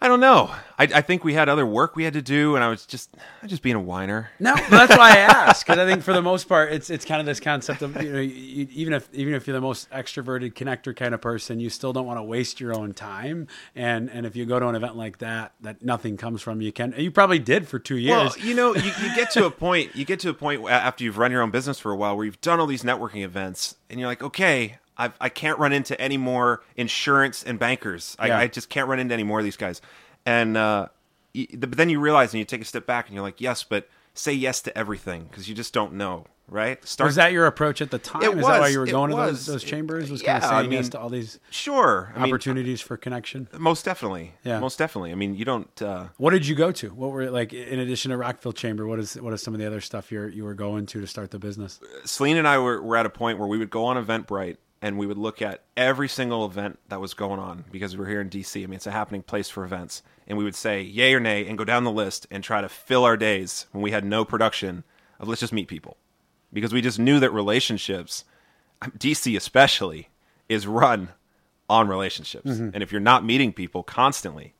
I 0.01 0.09
don't 0.09 0.19
know. 0.19 0.53
I, 0.77 0.83
I 0.83 1.01
think 1.01 1.23
we 1.23 1.33
had 1.33 1.47
other 1.47 1.65
work 1.65 1.95
we 1.95 2.03
had 2.03 2.13
to 2.13 2.21
do, 2.21 2.55
and 2.55 2.63
I 2.63 2.67
was 2.67 2.85
just, 2.85 3.15
I 3.41 3.47
just 3.47 3.61
being 3.61 3.77
a 3.77 3.81
whiner. 3.81 4.29
No, 4.39 4.53
but 4.53 4.69
that's 4.69 4.97
why 4.97 5.11
I 5.11 5.17
asked 5.19 5.65
because 5.65 5.79
I 5.79 5.85
think 5.85 6.03
for 6.03 6.13
the 6.13 6.21
most 6.21 6.49
part, 6.49 6.73
it's 6.73 6.89
it's 6.89 7.05
kind 7.05 7.21
of 7.21 7.25
this 7.25 7.39
concept 7.39 7.81
of 7.81 7.99
you 8.03 8.11
know 8.11 8.19
you, 8.19 8.67
even 8.71 8.93
if 8.93 9.07
even 9.13 9.33
if 9.33 9.47
you're 9.47 9.55
the 9.55 9.61
most 9.61 9.89
extroverted 9.91 10.53
connector 10.53 10.93
kind 10.95 11.13
of 11.13 11.21
person, 11.21 11.61
you 11.61 11.69
still 11.69 11.93
don't 11.93 12.05
want 12.05 12.19
to 12.19 12.23
waste 12.23 12.59
your 12.59 12.75
own 12.75 12.93
time. 12.93 13.47
And 13.73 14.09
and 14.09 14.25
if 14.25 14.35
you 14.35 14.45
go 14.45 14.59
to 14.59 14.67
an 14.67 14.75
event 14.75 14.97
like 14.97 15.19
that, 15.19 15.53
that 15.61 15.81
nothing 15.81 16.17
comes 16.17 16.41
from, 16.41 16.61
you 16.61 16.73
can 16.73 16.93
you 16.97 17.09
probably 17.09 17.39
did 17.39 17.67
for 17.67 17.79
two 17.79 17.97
years. 17.97 18.35
Well, 18.35 18.45
you 18.45 18.53
know, 18.53 18.75
you, 18.75 18.91
you 19.01 19.15
get 19.15 19.31
to 19.31 19.45
a 19.45 19.51
point. 19.51 19.95
You 19.95 20.03
get 20.03 20.19
to 20.19 20.29
a 20.29 20.33
point 20.33 20.69
after 20.69 21.05
you've 21.05 21.17
run 21.17 21.31
your 21.31 21.41
own 21.41 21.51
business 21.51 21.79
for 21.79 21.91
a 21.91 21.95
while 21.95 22.17
where 22.17 22.25
you've 22.25 22.41
done 22.41 22.59
all 22.59 22.67
these 22.67 22.83
networking 22.83 23.23
events, 23.23 23.75
and 23.89 23.99
you're 23.99 24.09
like, 24.09 24.21
okay, 24.21 24.77
I've, 24.97 25.13
I 25.19 25.29
can't 25.29 25.59
run 25.59 25.73
into 25.73 25.99
any 25.99 26.17
more 26.17 26.63
insurance 26.75 27.43
and 27.43 27.59
bankers. 27.59 28.15
I, 28.19 28.27
Yeah. 28.27 28.39
I 28.39 28.47
just 28.47 28.69
can't 28.69 28.87
run 28.87 28.99
into 28.99 29.13
any 29.13 29.23
more 29.23 29.39
of 29.39 29.45
these 29.45 29.57
guys. 29.57 29.81
And 30.25 30.55
uh, 30.57 30.87
but 31.57 31.71
then 31.77 31.89
you 31.89 31.99
realize, 31.99 32.33
and 32.33 32.39
you 32.39 32.45
take 32.45 32.61
a 32.61 32.65
step 32.65 32.85
back, 32.85 33.07
and 33.07 33.15
you're 33.15 33.23
like, 33.23 33.41
yes, 33.41 33.63
but 33.63 33.89
say 34.13 34.31
yes 34.33 34.61
to 34.61 34.77
everything 34.77 35.25
because 35.25 35.49
you 35.49 35.53
just 35.53 35.73
don't 35.73 35.91
know, 35.93 36.25
right? 36.47 36.83
Start 36.87 37.09
was 37.09 37.15
that 37.15 37.33
your 37.33 37.45
approach 37.47 37.81
at 37.81 37.91
the 37.91 37.99
time? 37.99 38.23
It 38.23 38.29
Is 38.29 38.45
that 38.47 38.61
why 38.61 38.69
you 38.69 38.79
were 38.79 38.85
going 38.85 39.11
to 39.11 39.17
those, 39.17 39.45
those 39.45 39.61
chambers? 39.63 40.09
Was 40.09 40.23
Yeah, 40.23 40.39
kind 40.39 40.43
of 40.45 40.51
I 40.51 40.61
saying 40.61 40.71
yes 40.71 40.83
mean, 40.85 40.91
to 40.91 40.99
all 41.01 41.09
these 41.09 41.39
sure 41.49 42.13
I 42.15 42.19
mean, 42.19 42.29
opportunities 42.31 42.79
for 42.79 42.95
connection. 42.95 43.49
most 43.57 43.83
definitely. 43.83 44.33
Yeah. 44.45 44.59
most 44.59 44.79
definitely. 44.79 45.11
I 45.11 45.15
mean, 45.15 45.35
you 45.35 45.43
don't. 45.43 45.81
Uh, 45.81 46.05
What 46.15 46.31
did 46.31 46.47
you 46.47 46.55
go 46.55 46.71
to? 46.71 46.89
What 46.93 47.11
were 47.11 47.29
like 47.29 47.51
in 47.51 47.79
addition 47.79 48.11
to 48.11 48.17
Rockville 48.17 48.53
Chamber? 48.53 48.87
What 48.87 48.99
is 48.99 49.15
what 49.21 49.33
is 49.33 49.43
some 49.43 49.53
of 49.53 49.59
the 49.59 49.67
other 49.67 49.81
stuff 49.81 50.11
you 50.13 50.23
you 50.27 50.45
were 50.45 50.53
going 50.53 50.85
to 50.87 51.01
to 51.01 51.07
start 51.07 51.31
the 51.31 51.39
business? 51.39 51.81
Celine 52.05 52.37
and 52.37 52.47
I 52.47 52.57
were, 52.59 52.81
were 52.81 52.95
at 52.95 53.05
a 53.05 53.09
point 53.09 53.37
where 53.39 53.47
we 53.49 53.57
would 53.57 53.69
go 53.69 53.83
on 53.85 54.03
Eventbrite 54.03 54.55
and 54.85 54.99
we 54.99 55.07
would 55.07 55.17
look 55.17 55.41
at 55.41 55.63
every 55.75 56.07
single 56.07 56.45
event 56.45 56.77
that 56.89 57.01
was 57.01 57.15
going 57.15 57.39
on 57.39 57.65
because 57.71 57.97
we're 57.97 58.05
here 58.05 58.21
in 58.21 58.29
DC. 58.29 58.63
I 58.63 58.67
mean, 58.67 58.75
it's 58.75 58.85
a 58.85 58.91
happening 58.91 59.23
place 59.23 59.49
for 59.49 59.65
events. 59.65 60.03
And 60.27 60.37
we 60.37 60.43
would 60.43 60.53
say 60.53 60.83
yay 60.83 61.15
or 61.15 61.19
nay 61.19 61.47
and 61.47 61.57
go 61.57 61.63
down 61.63 61.85
the 61.85 61.91
list 61.91 62.27
and 62.29 62.43
try 62.43 62.61
to 62.61 62.69
fill 62.69 63.03
our 63.03 63.17
days 63.17 63.65
when 63.71 63.81
we 63.81 63.89
had 63.89 64.05
no 64.05 64.23
production 64.23 64.83
of 65.19 65.27
let's 65.27 65.41
just 65.41 65.53
meet 65.53 65.67
people. 65.67 65.97
Because 66.53 66.71
we 66.71 66.81
just 66.81 66.99
knew 66.99 67.19
that 67.19 67.31
relationships, 67.31 68.25
DC 68.83 69.35
especially, 69.35 70.09
is 70.49 70.67
run 70.67 71.09
on 71.67 71.87
relationships. 71.87 72.51
Mm-hmm. 72.51 72.69
And 72.75 72.83
if 72.83 72.91
you're 72.91 73.01
not 73.01 73.25
meeting 73.25 73.53
people 73.53 73.81
constantly, 73.81 74.53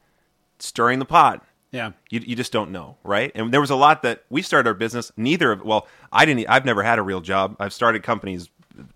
stirring 0.58 0.98
the 0.98 1.06
pot, 1.06 1.46
Yeah, 1.72 1.92
you, 2.10 2.22
you 2.26 2.36
just 2.36 2.52
don't 2.52 2.72
know, 2.72 2.98
right? 3.04 3.32
And 3.36 3.54
there 3.54 3.62
was 3.62 3.70
a 3.70 3.76
lot 3.76 4.02
that 4.04 4.24
we 4.30 4.42
started 4.42 4.68
our 4.68 4.74
business. 4.74 5.12
Neither 5.18 5.52
of 5.52 5.62
well, 5.62 5.88
I 6.12 6.26
didn't. 6.26 6.48
I've 6.48 6.66
never 6.66 6.82
had 6.82 6.98
a 6.98 7.04
real 7.04 7.22
job. 7.22 7.58
I've 7.60 7.74
started 7.74 8.02
companies 8.02 8.50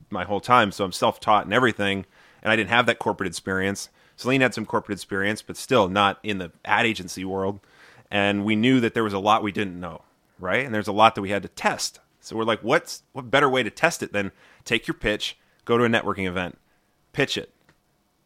my 0.09 0.23
whole 0.23 0.39
time, 0.39 0.71
so 0.71 0.83
I'm 0.83 0.91
self 0.91 1.19
taught 1.19 1.45
and 1.45 1.53
everything. 1.53 2.05
And 2.41 2.51
I 2.51 2.55
didn't 2.55 2.69
have 2.69 2.85
that 2.85 2.99
corporate 2.99 3.27
experience. 3.27 3.89
Celine 4.15 4.41
had 4.41 4.53
some 4.53 4.65
corporate 4.65 4.97
experience, 4.97 5.41
but 5.41 5.57
still 5.57 5.87
not 5.87 6.19
in 6.23 6.37
the 6.37 6.51
ad 6.65 6.85
agency 6.85 7.25
world. 7.25 7.59
And 8.11 8.43
we 8.43 8.55
knew 8.55 8.79
that 8.79 8.93
there 8.93 9.03
was 9.03 9.13
a 9.13 9.19
lot 9.19 9.43
we 9.43 9.51
didn't 9.51 9.79
know, 9.79 10.01
right? 10.39 10.65
And 10.65 10.73
there's 10.73 10.87
a 10.87 10.93
lot 10.93 11.15
that 11.15 11.21
we 11.21 11.29
had 11.29 11.43
to 11.43 11.49
test. 11.49 11.99
So 12.19 12.35
we're 12.35 12.43
like, 12.43 12.61
what's 12.61 13.03
what 13.13 13.31
better 13.31 13.49
way 13.49 13.63
to 13.63 13.69
test 13.69 14.03
it 14.03 14.13
than 14.13 14.31
take 14.65 14.87
your 14.87 14.95
pitch, 14.95 15.37
go 15.65 15.77
to 15.77 15.83
a 15.83 15.89
networking 15.89 16.27
event, 16.27 16.57
pitch 17.13 17.37
it, 17.37 17.53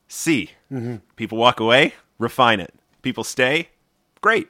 see 0.07 0.51
mm-hmm. 0.71 0.97
people 1.15 1.37
walk 1.37 1.59
away, 1.59 1.93
refine 2.17 2.59
it. 2.59 2.73
People 3.01 3.23
stay, 3.23 3.69
great. 4.21 4.47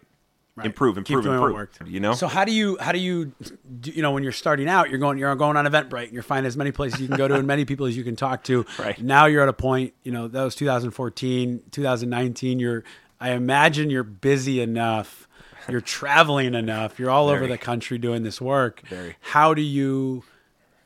Improve, 0.64 0.96
Keep 0.98 1.10
improve, 1.10 1.24
doing 1.24 1.36
improve. 1.38 1.54
worked. 1.56 1.80
You 1.88 2.00
know, 2.00 2.14
So 2.14 2.28
how 2.28 2.46
do 2.46 2.52
you 2.52 2.78
how 2.80 2.92
do 2.92 3.00
you 3.00 3.34
do, 3.80 3.90
you 3.90 4.04
know 4.04 4.12
when 4.12 4.22
you're 4.22 4.32
starting 4.32 4.70
out 4.70 4.90
you're 4.92 5.00
going 5.00 5.18
you're 5.18 5.34
going 5.36 5.58
on 5.58 5.66
Eventbrite 5.66 6.04
and 6.06 6.14
you're 6.14 6.22
finding 6.22 6.46
as 6.48 6.56
many 6.56 6.72
places 6.72 7.02
you 7.02 7.08
can 7.08 7.18
go 7.18 7.28
to 7.28 7.34
and 7.34 7.48
many 7.48 7.66
people 7.66 7.88
as 7.88 7.98
you 7.98 8.04
can 8.04 8.16
talk 8.16 8.44
to. 8.44 8.64
Right. 8.78 9.02
Now 9.02 9.26
you're 9.26 9.42
at 9.42 9.50
a 9.50 9.54
point 9.54 9.94
you 10.04 10.12
know 10.12 10.28
that 10.28 10.44
was 10.44 10.54
2014 10.56 11.64
2019 11.72 12.60
you're 12.60 12.84
I 13.20 13.32
imagine 13.32 13.90
you're 13.90 14.04
busy 14.04 14.62
enough 14.62 15.28
you're 15.70 15.82
traveling 15.82 16.54
enough 16.54 17.00
you're 17.00 17.10
all 17.10 17.30
over 17.30 17.48
the 17.48 17.58
country 17.58 17.98
doing 17.98 18.22
this 18.22 18.40
work. 18.40 18.82
Very. 18.88 19.16
How 19.22 19.54
do 19.56 19.62
you 19.64 20.24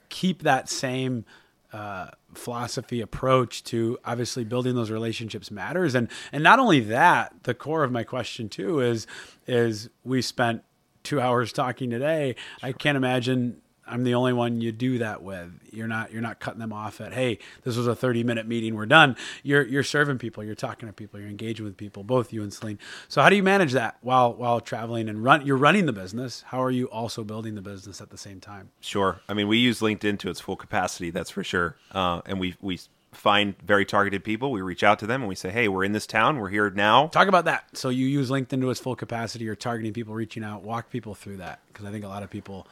keep 0.10 0.44
that 0.44 0.70
same 0.70 1.26
uh, 1.74 2.08
philosophy 2.38 3.02
approach 3.02 3.64
to 3.66 3.98
obviously 4.06 4.44
building 4.44 4.76
those 4.76 4.92
relationships 4.92 5.52
matters. 5.52 5.96
And 5.96 6.10
and 6.32 6.44
not 6.44 6.60
only 6.60 6.80
that 6.82 7.34
the 7.44 7.54
core 7.54 7.84
of 7.84 7.92
my 7.92 8.04
question 8.04 8.50
too 8.50 8.80
is 8.80 9.08
is 9.48 9.90
we 10.04 10.22
spent 10.22 10.64
two 11.04 11.22
hours 11.22 11.54
talking 11.54 11.90
today. 11.90 12.36
I 12.62 12.74
can't 12.74 12.98
imagine 12.98 13.62
I'm 13.88 14.04
the 14.04 14.16
only 14.16 14.34
one 14.34 14.62
you 14.62 14.72
do 14.72 15.00
that 15.00 15.24
with. 15.24 15.52
You're 15.72 15.88
not 15.88 16.12
you're 16.12 16.22
not 16.22 16.40
cutting 16.40 16.60
them 16.60 16.74
off 16.74 17.02
at 17.02 17.14
hey, 17.14 17.40
this 17.64 17.78
was 17.78 17.88
a 17.88 17.96
30 17.96 18.24
minute 18.24 18.48
meeting, 18.48 18.76
we're 18.76 18.86
done. 18.86 19.16
You're 19.44 19.66
you're 19.66 19.84
serving 19.84 20.18
people, 20.18 20.44
you're 20.44 20.56
talking 20.56 20.88
to 20.88 20.94
people, 20.94 21.20
you're 21.20 21.30
engaging 21.30 21.66
with 21.66 21.78
people, 21.78 22.04
both 22.04 22.34
you 22.34 22.44
and 22.44 22.54
Celine. 22.54 22.80
So 23.08 23.22
how 23.22 23.30
do 23.30 23.36
you 23.36 23.44
manage 23.44 23.74
that 23.74 23.98
while 24.02 24.34
while 24.34 24.60
traveling 24.60 25.10
and 25.10 25.24
run? 25.24 25.46
You're 25.46 25.58
running 25.58 25.86
the 25.86 25.94
business. 25.94 26.44
How 26.48 26.62
are 26.64 26.72
you 26.72 26.86
also 26.88 27.24
building 27.24 27.56
the 27.56 27.62
business 27.62 28.02
at 28.02 28.10
the 28.10 28.18
same 28.18 28.40
time? 28.40 28.72
Sure. 28.80 29.22
I 29.28 29.34
mean, 29.34 29.48
we 29.48 29.58
use 29.58 29.80
LinkedIn 29.80 30.20
to 30.20 30.30
its 30.30 30.40
full 30.40 30.56
capacity. 30.56 31.10
That's 31.10 31.30
for 31.30 31.44
sure. 31.44 31.76
Uh, 31.92 32.22
and 32.26 32.40
we 32.40 32.56
we 32.62 32.80
find 33.14 33.56
very 33.62 33.86
targeted 33.86 34.24
people. 34.24 34.52
We 34.52 34.62
reach 34.62 34.84
out 34.84 35.00
to 35.00 35.08
them 35.08 35.22
and 35.22 35.30
we 35.30 35.36
say, 35.36 35.50
"Hey, 35.50 35.68
we're 35.68 35.84
in 35.84 35.92
this 35.92 36.08
town. 36.08 36.40
We're 36.40 36.50
here 36.50 36.70
now." 36.70 37.08
Talk 37.08 37.28
about 37.28 37.46
that. 37.46 37.66
So 37.78 37.90
you 37.90 38.06
use 38.08 38.30
LinkedIn 38.30 38.62
to 38.62 38.70
its 38.70 38.80
full 38.80 38.96
capacity. 38.96 39.46
You're 39.46 39.56
targeting 39.56 39.94
people, 39.94 40.14
reaching 40.14 40.44
out. 40.44 40.64
Walk 40.64 40.90
people 40.90 41.16
through 41.16 41.38
that 41.38 41.60
because 41.68 41.86
I 41.86 41.92
think 41.92 42.04
a 42.06 42.08
lot 42.08 42.24
of 42.24 42.30
people 42.30 42.68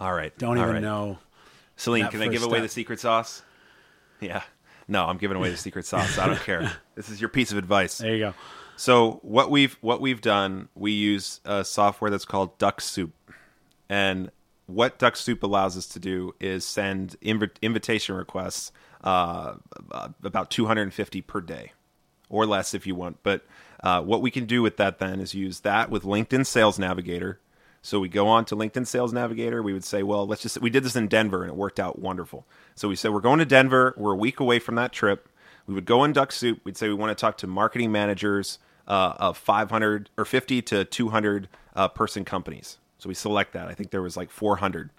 All 0.00 0.12
right. 0.12 0.36
don't 0.38 0.56
All 0.56 0.62
even 0.62 0.74
right. 0.74 0.82
know. 0.82 1.18
Celine, 1.76 2.02
that 2.04 2.12
can 2.12 2.22
I 2.22 2.28
give 2.28 2.42
away 2.42 2.58
step. 2.58 2.62
the 2.62 2.68
secret 2.68 3.00
sauce? 3.00 3.42
Yeah. 4.20 4.42
No, 4.88 5.04
I'm 5.06 5.18
giving 5.18 5.36
away 5.36 5.50
the 5.50 5.56
secret 5.56 5.86
sauce. 5.86 6.18
I 6.18 6.26
don't 6.26 6.40
care. 6.40 6.72
This 6.94 7.08
is 7.10 7.20
your 7.20 7.28
piece 7.30 7.52
of 7.52 7.58
advice. 7.58 7.98
There 7.98 8.12
you 8.14 8.18
go. 8.20 8.34
So 8.76 9.20
what 9.22 9.50
we've 9.50 9.76
what 9.82 10.00
we've 10.00 10.20
done, 10.20 10.68
we 10.74 10.92
use 10.92 11.40
a 11.44 11.64
software 11.64 12.10
that's 12.10 12.24
called 12.24 12.56
Dux-Soup, 12.58 13.12
and 13.90 14.30
what 14.66 14.98
Dux-Soup 14.98 15.42
allows 15.42 15.76
us 15.76 15.86
to 15.88 15.98
do 15.98 16.34
is 16.40 16.64
send 16.64 17.16
inv- 17.20 17.50
invitation 17.60 18.14
requests 18.14 18.72
uh, 19.04 19.54
about 20.22 20.50
250 20.50 21.20
per 21.22 21.40
day, 21.42 21.72
or 22.30 22.46
less 22.46 22.72
if 22.72 22.86
you 22.86 22.94
want. 22.94 23.22
But 23.22 23.44
uh, 23.82 24.00
what 24.02 24.22
we 24.22 24.30
can 24.30 24.46
do 24.46 24.62
with 24.62 24.76
that 24.78 24.98
then 24.98 25.20
is 25.20 25.34
use 25.34 25.60
that 25.60 25.90
with 25.90 26.02
LinkedIn 26.04 26.46
Sales 26.46 26.78
Navigator. 26.78 27.38
So 27.82 27.98
we 27.98 28.08
go 28.08 28.28
on 28.28 28.44
to 28.46 28.56
LinkedIn 28.56 28.86
Sales 28.86 29.12
Navigator. 29.12 29.62
We 29.62 29.72
would 29.72 29.84
say, 29.84 30.02
well, 30.02 30.26
let's 30.26 30.42
just 30.42 30.60
we 30.60 30.70
did 30.70 30.84
this 30.84 30.96
in 30.96 31.08
Denver 31.08 31.42
and 31.42 31.50
it 31.50 31.56
worked 31.56 31.80
out 31.80 31.98
wonderful. 31.98 32.46
So 32.74 32.88
we 32.88 32.96
said 32.96 33.12
we're 33.12 33.20
going 33.20 33.38
to 33.38 33.46
Denver. 33.46 33.94
We're 33.96 34.12
a 34.12 34.16
week 34.16 34.40
away 34.40 34.58
from 34.58 34.74
that 34.74 34.92
trip. 34.92 35.28
We 35.66 35.74
would 35.74 35.86
go 35.86 36.04
in 36.04 36.12
Dux-Soup. 36.12 36.60
We'd 36.64 36.76
say 36.76 36.88
we 36.88 36.94
want 36.94 37.16
to 37.16 37.20
talk 37.20 37.36
to 37.38 37.46
marketing 37.46 37.92
managers 37.92 38.58
uh, 38.88 39.14
of 39.18 39.38
500 39.38 40.10
or 40.18 40.24
50 40.24 40.62
to 40.62 40.84
200 40.84 41.48
uh, 41.76 41.88
person 41.88 42.24
companies. 42.24 42.78
So 42.98 43.08
we 43.08 43.14
select 43.14 43.52
that. 43.52 43.68
I 43.68 43.74
think 43.74 43.90
there 43.90 44.02
was 44.02 44.16
like 44.16 44.30
400. 44.30 44.90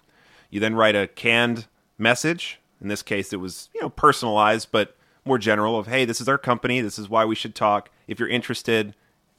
You 0.50 0.60
then 0.60 0.74
write 0.74 0.96
a 0.96 1.06
canned 1.06 1.66
message. 1.98 2.58
In 2.80 2.88
this 2.88 3.02
case, 3.02 3.32
it 3.32 3.36
was 3.36 3.68
you 3.74 3.80
know 3.80 3.90
personalized, 3.90 4.68
but 4.72 4.96
more 5.24 5.38
general. 5.38 5.78
Of 5.78 5.86
hey, 5.86 6.04
this 6.04 6.20
is 6.20 6.28
our 6.28 6.38
company. 6.38 6.80
This 6.80 6.98
is 6.98 7.08
why 7.08 7.24
we 7.24 7.36
should 7.36 7.54
talk. 7.54 7.90
If 8.08 8.18
you're 8.18 8.28
interested, 8.28 8.94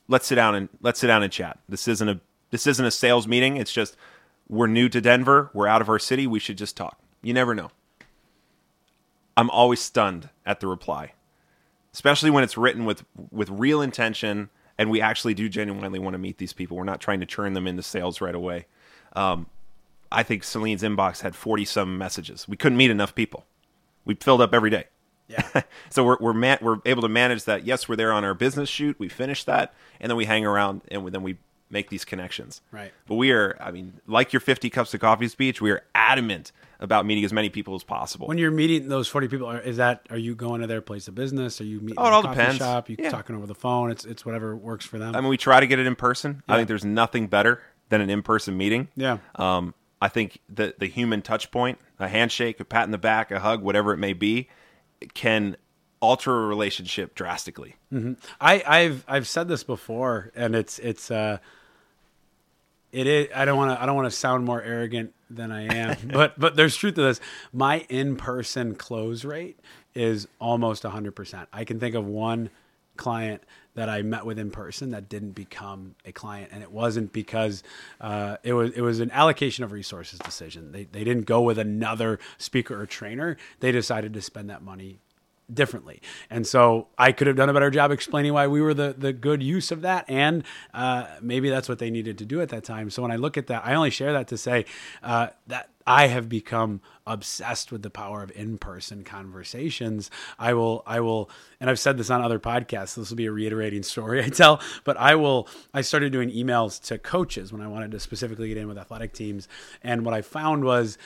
let's 0.08 0.28
sit 0.28 0.36
down 0.36 0.56
and 0.56 0.70
let's 0.82 1.00
sit 1.00 1.08
down 1.08 1.24
and 1.24 1.32
chat. 1.32 1.60
This 1.68 1.88
isn't 1.88 2.08
a 2.08 2.22
this 2.54 2.68
isn't 2.68 2.86
a 2.86 2.92
sales 2.92 3.28
meeting. 3.28 3.58
It's 3.58 3.74
just 3.74 3.98
we're 4.48 4.68
new 4.68 4.88
to 4.88 5.02
Denver. 5.02 5.50
We're 5.56 5.66
out 5.66 5.82
of 5.82 5.90
our 5.90 5.98
city. 5.98 6.28
We 6.28 6.38
should 6.38 6.56
just 6.56 6.78
talk. 6.78 7.00
You 7.24 7.34
never 7.34 7.56
know. 7.56 7.72
I'm 9.36 9.50
always 9.50 9.80
stunned 9.82 10.30
at 10.46 10.60
the 10.60 10.68
reply, 10.68 11.14
especially 11.94 12.30
when 12.30 12.44
it's 12.44 12.56
written 12.56 12.86
with 12.86 13.06
with 13.32 13.50
real 13.50 13.82
intention 13.82 14.52
and 14.78 14.92
we 14.92 15.02
actually 15.02 15.34
do 15.34 15.50
genuinely 15.50 15.98
want 15.98 16.14
to 16.14 16.20
meet 16.20 16.38
these 16.38 16.54
people. 16.54 16.78
We're 16.78 16.84
not 16.84 17.02
trying 17.02 17.22
to 17.22 17.26
turn 17.26 17.54
them 17.54 17.66
into 17.66 17.82
sales 17.82 18.22
right 18.22 18.36
away. 18.36 18.68
Um, 19.16 19.48
I 20.12 20.22
think 20.22 20.44
Celine's 20.44 20.84
inbox 20.84 21.22
had 21.22 21.36
40 21.36 21.66
some 21.66 21.98
messages. 21.98 22.48
We 22.48 22.56
couldn't 22.56 22.78
meet 22.78 22.92
enough 22.92 23.16
people. 23.16 23.48
We 24.06 24.14
filled 24.14 24.42
up 24.42 24.54
every 24.54 24.70
day. 24.70 24.86
Yeah. 25.28 25.64
so 25.90 26.04
we're 26.04 26.18
we're 26.20 26.34
man- 26.34 26.60
we're 26.62 26.82
able 26.86 27.02
to 27.02 27.10
manage 27.10 27.46
that. 27.46 27.66
Yes, 27.66 27.90
we're 27.90 27.96
there 27.96 28.14
on 28.14 28.24
our 28.24 28.36
business 28.36 28.70
shoot. 28.70 29.00
We 29.00 29.10
finish 29.10 29.44
that, 29.46 29.74
and 30.00 30.12
then 30.12 30.18
we 30.18 30.26
hang 30.26 30.46
around, 30.46 30.82
and 30.92 31.08
then 31.08 31.24
we 31.24 31.38
make 31.74 31.90
these 31.90 32.06
connections. 32.06 32.62
Right. 32.72 32.94
But 33.08 33.16
we 33.16 33.32
are, 33.32 33.58
I 33.60 33.72
mean, 33.72 34.00
like 34.08 34.32
your 34.32 34.40
50 34.40 34.70
cups 34.70 34.94
of 34.94 35.02
coffee 35.02 35.28
speech, 35.28 35.60
we 35.62 35.72
are 35.72 35.82
adamant 35.94 36.54
about 36.80 37.06
meeting 37.06 37.26
as 37.26 37.34
many 37.34 37.50
people 37.50 37.76
as 37.76 37.84
possible. 37.84 38.28
When 38.28 38.38
you're 38.38 38.52
meeting 38.52 38.88
those 38.88 39.08
40 39.10 39.28
people, 39.28 39.48
are- 39.48 39.60
is 39.60 39.78
that 39.78 40.06
are 40.10 40.18
you 40.18 40.36
going 40.36 40.62
to 40.62 40.68
their 40.68 40.82
place 40.82 41.08
of 41.10 41.16
business? 41.16 41.60
Are 41.60 41.66
you 41.66 41.80
meeting 41.82 41.96
Oh, 41.98 42.08
it 42.08 42.14
all 42.14 42.22
coffee 42.24 42.38
depends. 42.40 42.58
shop? 42.60 42.90
You 42.90 42.96
Yeah. 43.00 43.10
talking 43.10 43.36
over 43.36 43.48
the 43.48 43.56
phone? 43.56 43.92
It's 43.92 44.06
it's 44.06 44.26
whatever 44.26 44.56
works 44.56 44.86
for 44.86 44.98
them. 45.00 45.16
I 45.16 45.20
mean, 45.20 45.30
we 45.30 45.38
try 45.38 45.60
to 45.60 45.68
get 45.68 45.80
it 45.80 45.88
in 45.88 45.96
person. 45.96 46.44
I 46.48 46.56
think 46.56 46.68
there's 46.70 46.86
nothing 46.86 47.28
better 47.28 47.62
than 47.90 48.00
an 48.02 48.10
in-person 48.10 48.56
meeting. 48.58 48.88
Yeah. 48.96 49.18
Um, 49.36 49.74
I 50.02 50.10
think 50.10 50.40
the 50.50 50.76
the 50.78 50.88
human 50.88 51.22
touch 51.22 51.52
point, 51.52 51.80
a 52.00 52.08
handshake, 52.08 52.60
a 52.60 52.66
pat 52.66 52.84
in 52.86 52.92
the 52.92 52.98
back, 52.98 53.32
a 53.32 53.40
hug, 53.40 53.62
whatever 53.62 53.94
it 53.94 53.98
may 53.98 54.14
be, 54.14 54.50
can 55.14 55.56
alter 56.02 56.44
a 56.44 56.48
relationship 56.48 57.16
drastically. 57.16 57.76
I, 58.42 58.62
I've 58.68 59.06
I've 59.08 59.28
said 59.28 59.48
this 59.48 59.64
before, 59.64 60.32
and 60.36 60.54
it's 60.56 60.80
it's 60.80 61.10
uh, 61.10 61.38
it 62.94 63.08
is. 63.08 63.28
I 63.36 63.44
don't 63.44 63.58
want 63.58 63.76
to 63.78 63.82
I 63.82 63.86
don't 63.86 63.96
want 63.96 64.10
to 64.10 64.16
sound 64.16 64.46
more 64.46 64.62
arrogant 64.62 65.14
than 65.30 65.52
I 65.52 65.64
am, 65.76 65.98
but 66.14 66.40
but 66.40 66.56
there's 66.56 66.76
truth 66.76 66.94
to 66.96 67.02
this. 67.02 67.20
My 67.52 67.80
in 67.90 68.16
person 68.16 68.76
close 68.76 69.26
rate 69.26 69.60
is 69.96 70.28
almost 70.40 70.84
hundred 70.84 71.16
percent. 71.16 71.50
I 71.52 71.66
can 71.66 71.80
think 71.80 71.96
of 71.96 72.06
one 72.06 72.52
client 72.96 73.44
that 73.74 73.90
I 73.90 74.04
met 74.04 74.24
with 74.24 74.38
in 74.38 74.52
person 74.52 74.92
that 74.92 75.10
didn't 75.10 75.32
become 75.32 75.96
a 76.06 76.12
client, 76.12 76.52
and 76.54 76.62
it 76.62 76.72
wasn't 76.72 77.12
because 77.12 77.64
uh, 78.00 78.38
it 78.44 78.54
was 78.54 78.72
it 78.72 78.82
was 78.82 79.00
an 79.00 79.10
allocation 79.10 79.64
of 79.64 79.72
resources 79.72 80.20
decision. 80.20 80.72
They 80.72 80.84
they 80.84 81.04
didn't 81.04 81.26
go 81.26 81.42
with 81.42 81.58
another 81.58 82.20
speaker 82.38 82.80
or 82.80 82.86
trainer. 82.86 83.38
They 83.60 83.72
decided 83.72 84.14
to 84.14 84.22
spend 84.22 84.52
that 84.52 84.62
money 84.62 85.00
differently. 85.54 86.02
And 86.30 86.46
so 86.46 86.88
I 86.98 87.12
could 87.12 87.28
have 87.28 87.36
done 87.36 87.50
a 87.50 87.54
better 87.54 87.70
job 87.70 87.92
explaining 87.92 88.34
why 88.34 88.48
we 88.48 88.62
were 88.62 88.74
the, 88.74 88.96
the 88.98 89.14
good 89.14 89.44
use 89.44 89.72
of 89.72 89.82
that. 89.82 90.06
And 90.10 90.44
uh, 90.74 91.08
maybe 91.22 91.50
that's 91.50 91.70
what 91.70 91.80
they 91.80 91.90
needed 91.90 92.18
to 92.20 92.26
do 92.26 92.42
at 92.42 92.50
that 92.50 92.64
time. 92.64 92.90
So 92.90 93.02
when 93.02 93.12
I 93.12 93.16
look 93.16 93.38
at 93.38 93.48
that, 93.48 93.66
I 93.66 93.76
only 93.76 93.90
share 93.90 94.14
that 94.14 94.28
to 94.30 94.38
say 94.38 94.66
uh, 95.02 95.28
that 95.48 95.70
I 95.86 96.08
have 96.08 96.30
become 96.30 96.82
obsessed 97.06 97.72
with 97.72 97.82
the 97.82 97.90
power 97.90 98.24
of 98.24 98.32
in-person 98.32 99.04
conversations. 99.04 100.10
I 100.40 100.54
will, 100.54 100.84
I 100.86 101.02
will, 101.02 101.30
and 101.60 101.70
I've 101.70 101.80
said 101.80 101.98
this 101.98 102.10
on 102.10 102.22
other 102.22 102.40
podcasts. 102.40 102.96
This 102.96 103.10
will 103.10 103.18
be 103.18 103.26
a 103.26 103.32
reiterating 103.32 103.84
story 103.84 104.24
I 104.24 104.30
tell, 104.30 104.62
but 104.84 104.96
I 104.98 105.16
will, 105.16 105.50
I 105.74 105.82
started 105.82 106.12
doing 106.12 106.32
emails 106.32 106.82
to 106.86 106.98
coaches 106.98 107.52
when 107.52 107.62
I 107.62 107.68
wanted 107.68 107.92
to 107.92 108.00
specifically 108.00 108.48
get 108.48 108.58
in 108.58 108.68
with 108.68 108.78
athletic 108.78 109.14
teams. 109.14 109.48
And 109.84 110.06
what 110.06 110.14
I 110.14 110.22
found 110.22 110.64
was 110.64 110.98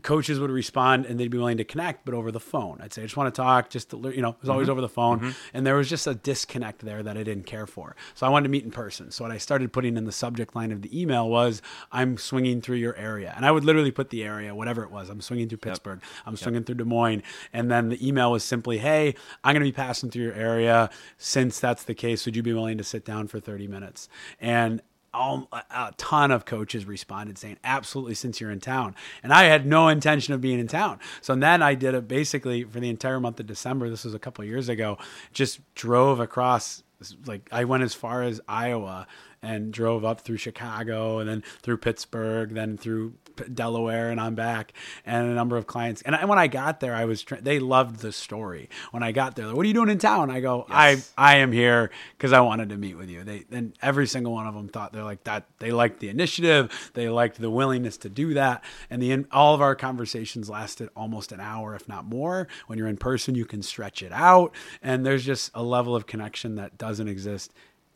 coaches 0.00 0.40
would 0.40 0.50
respond 0.50 1.04
and 1.04 1.20
they'd 1.20 1.30
be 1.30 1.36
willing 1.36 1.58
to 1.58 1.64
connect, 1.64 2.06
but 2.06 2.14
over 2.14 2.32
the 2.32 2.40
phone. 2.40 2.78
I'd 2.80 2.94
say, 2.94 3.02
I 3.02 3.04
just 3.04 3.16
want 3.16 3.32
to 3.32 3.38
talk, 3.38 3.68
just 3.68 3.90
to, 3.90 3.98
learn," 3.98 4.14
you 4.14 4.22
know, 4.22 4.30
it 4.30 4.36
was 4.40 4.48
always 4.48 4.64
mm-hmm. 4.64 4.72
over 4.72 4.80
the 4.80 4.88
phone. 4.88 5.20
Mm-hmm. 5.20 5.30
And 5.52 5.66
there 5.66 5.76
was 5.76 5.88
just 5.88 6.06
a 6.06 6.14
disconnect 6.14 6.80
there 6.80 7.02
that 7.02 7.18
I 7.18 7.22
didn't 7.22 7.44
care 7.44 7.66
for. 7.66 7.94
So 8.14 8.26
I 8.26 8.30
wanted 8.30 8.44
to 8.44 8.48
meet 8.48 8.64
in 8.64 8.70
person. 8.70 9.10
So 9.10 9.24
what 9.24 9.30
I 9.30 9.36
started 9.36 9.70
putting 9.70 9.98
in 9.98 10.04
the 10.04 10.12
subject 10.12 10.56
line 10.56 10.72
of 10.72 10.80
the 10.80 10.98
email 10.98 11.28
was, 11.28 11.60
I'm 11.90 12.16
swinging 12.16 12.62
through 12.62 12.76
your 12.76 12.96
area. 12.96 13.34
And 13.36 13.44
I 13.44 13.50
would 13.50 13.64
literally 13.64 13.90
put 13.90 14.08
the 14.08 14.24
area, 14.24 14.54
whatever 14.54 14.82
it 14.82 14.90
was. 14.90 15.10
I'm 15.10 15.20
swinging 15.20 15.50
through 15.50 15.58
Pittsburgh. 15.58 16.00
I'm 16.24 16.36
swinging 16.36 16.64
through 16.64 16.76
Des 16.76 16.84
Moines. 16.84 17.22
And 17.52 17.70
then 17.70 17.90
the 17.90 18.06
email 18.06 18.32
was 18.32 18.44
simply, 18.44 18.78
Hey, 18.78 19.14
I'm 19.44 19.52
going 19.52 19.64
to 19.64 19.68
be 19.70 19.76
passing 19.76 20.10
through 20.10 20.24
your 20.24 20.34
area. 20.34 20.88
Since 21.18 21.60
that's 21.60 21.84
the 21.84 21.94
case, 21.94 22.24
would 22.24 22.34
you 22.34 22.42
be 22.42 22.54
willing 22.54 22.78
to 22.78 22.84
sit 22.84 23.04
down 23.04 23.28
for 23.28 23.40
30 23.40 23.68
minutes? 23.68 24.08
And 24.40 24.80
all, 25.14 25.48
a, 25.52 25.92
ton 25.96 26.30
of 26.30 26.44
coaches 26.44 26.86
responded 26.86 27.38
saying, 27.38 27.58
absolutely, 27.64 28.14
since 28.14 28.40
you're 28.40 28.50
in 28.50 28.60
town. 28.60 28.94
And 29.22 29.32
I 29.32 29.44
had 29.44 29.66
no 29.66 29.88
intention 29.88 30.34
of 30.34 30.40
being 30.40 30.58
in 30.58 30.68
town. 30.68 31.00
So 31.20 31.34
then 31.34 31.62
I 31.62 31.74
did 31.74 31.94
it 31.94 32.08
basically 32.08 32.64
for 32.64 32.80
the 32.80 32.88
entire 32.88 33.20
month 33.20 33.40
of 33.40 33.46
December. 33.46 33.90
This 33.90 34.04
was 34.04 34.14
a 34.14 34.18
couple 34.18 34.44
years 34.44 34.68
ago. 34.68 34.98
Just 35.32 35.60
drove 35.74 36.20
across, 36.20 36.82
like, 37.26 37.48
I 37.52 37.64
went 37.64 37.82
as 37.82 37.94
far 37.94 38.22
as 38.22 38.40
Iowa 38.48 39.06
and 39.42 39.72
drove 39.72 40.04
up 40.04 40.20
through 40.20 40.36
Chicago 40.36 41.18
and 41.18 41.28
then 41.28 41.42
through 41.62 41.78
Pittsburgh, 41.78 42.50
then 42.54 42.76
through 42.76 43.14
Delaware 43.54 44.10
and 44.10 44.20
I'm 44.20 44.34
back, 44.34 44.72
and 45.04 45.30
a 45.30 45.34
number 45.34 45.56
of 45.56 45.66
clients. 45.66 46.02
And 46.02 46.14
I, 46.14 46.24
when 46.24 46.38
I 46.38 46.46
got 46.46 46.80
there, 46.80 46.94
I 46.94 47.04
was 47.04 47.22
tra- 47.22 47.40
they 47.40 47.58
loved 47.58 48.00
the 48.00 48.12
story. 48.12 48.68
When 48.90 49.02
I 49.02 49.12
got 49.12 49.36
there, 49.36 49.54
what 49.54 49.64
are 49.64 49.68
you 49.68 49.74
doing 49.74 49.88
in 49.88 49.98
town? 49.98 50.30
I 50.30 50.40
go, 50.40 50.66
I 50.68 51.02
I 51.16 51.36
am 51.36 51.52
here 51.52 51.90
because 52.16 52.32
I 52.32 52.40
wanted 52.40 52.68
to 52.70 52.76
meet 52.76 52.96
with 52.96 53.10
you. 53.10 53.24
They 53.24 53.44
and 53.50 53.74
every 53.82 54.06
single 54.06 54.32
one 54.32 54.46
of 54.46 54.54
them 54.54 54.68
thought 54.68 54.92
they're 54.92 55.04
like 55.04 55.24
that. 55.24 55.46
They 55.58 55.72
liked 55.72 56.00
the 56.00 56.08
initiative. 56.08 56.90
They 56.94 57.08
liked 57.08 57.40
the 57.40 57.50
willingness 57.50 57.96
to 57.98 58.08
do 58.08 58.34
that. 58.34 58.64
And 58.90 59.02
the 59.02 59.24
all 59.30 59.54
of 59.54 59.60
our 59.60 59.74
conversations 59.74 60.48
lasted 60.48 60.88
almost 60.96 61.32
an 61.32 61.40
hour, 61.40 61.74
if 61.74 61.88
not 61.88 62.04
more. 62.04 62.48
When 62.66 62.78
you're 62.78 62.88
in 62.88 62.96
person, 62.96 63.34
you 63.34 63.44
can 63.44 63.62
stretch 63.62 64.02
it 64.02 64.12
out, 64.12 64.54
and 64.82 65.04
there's 65.04 65.24
just 65.24 65.50
a 65.54 65.62
level 65.62 65.94
of 65.94 66.06
connection 66.06 66.56
that 66.56 66.78
doesn't 66.78 67.08
exist 67.08 67.52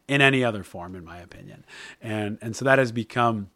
in 0.09 0.21
any 0.21 0.45
other 0.45 0.63
form, 0.63 0.95
in 0.95 1.05
my 1.05 1.19
opinion. 1.19 1.65
And 2.01 2.39
and 2.41 2.55
so 2.55 2.65
that 2.65 2.79
has 2.79 2.93
become, 2.93 3.51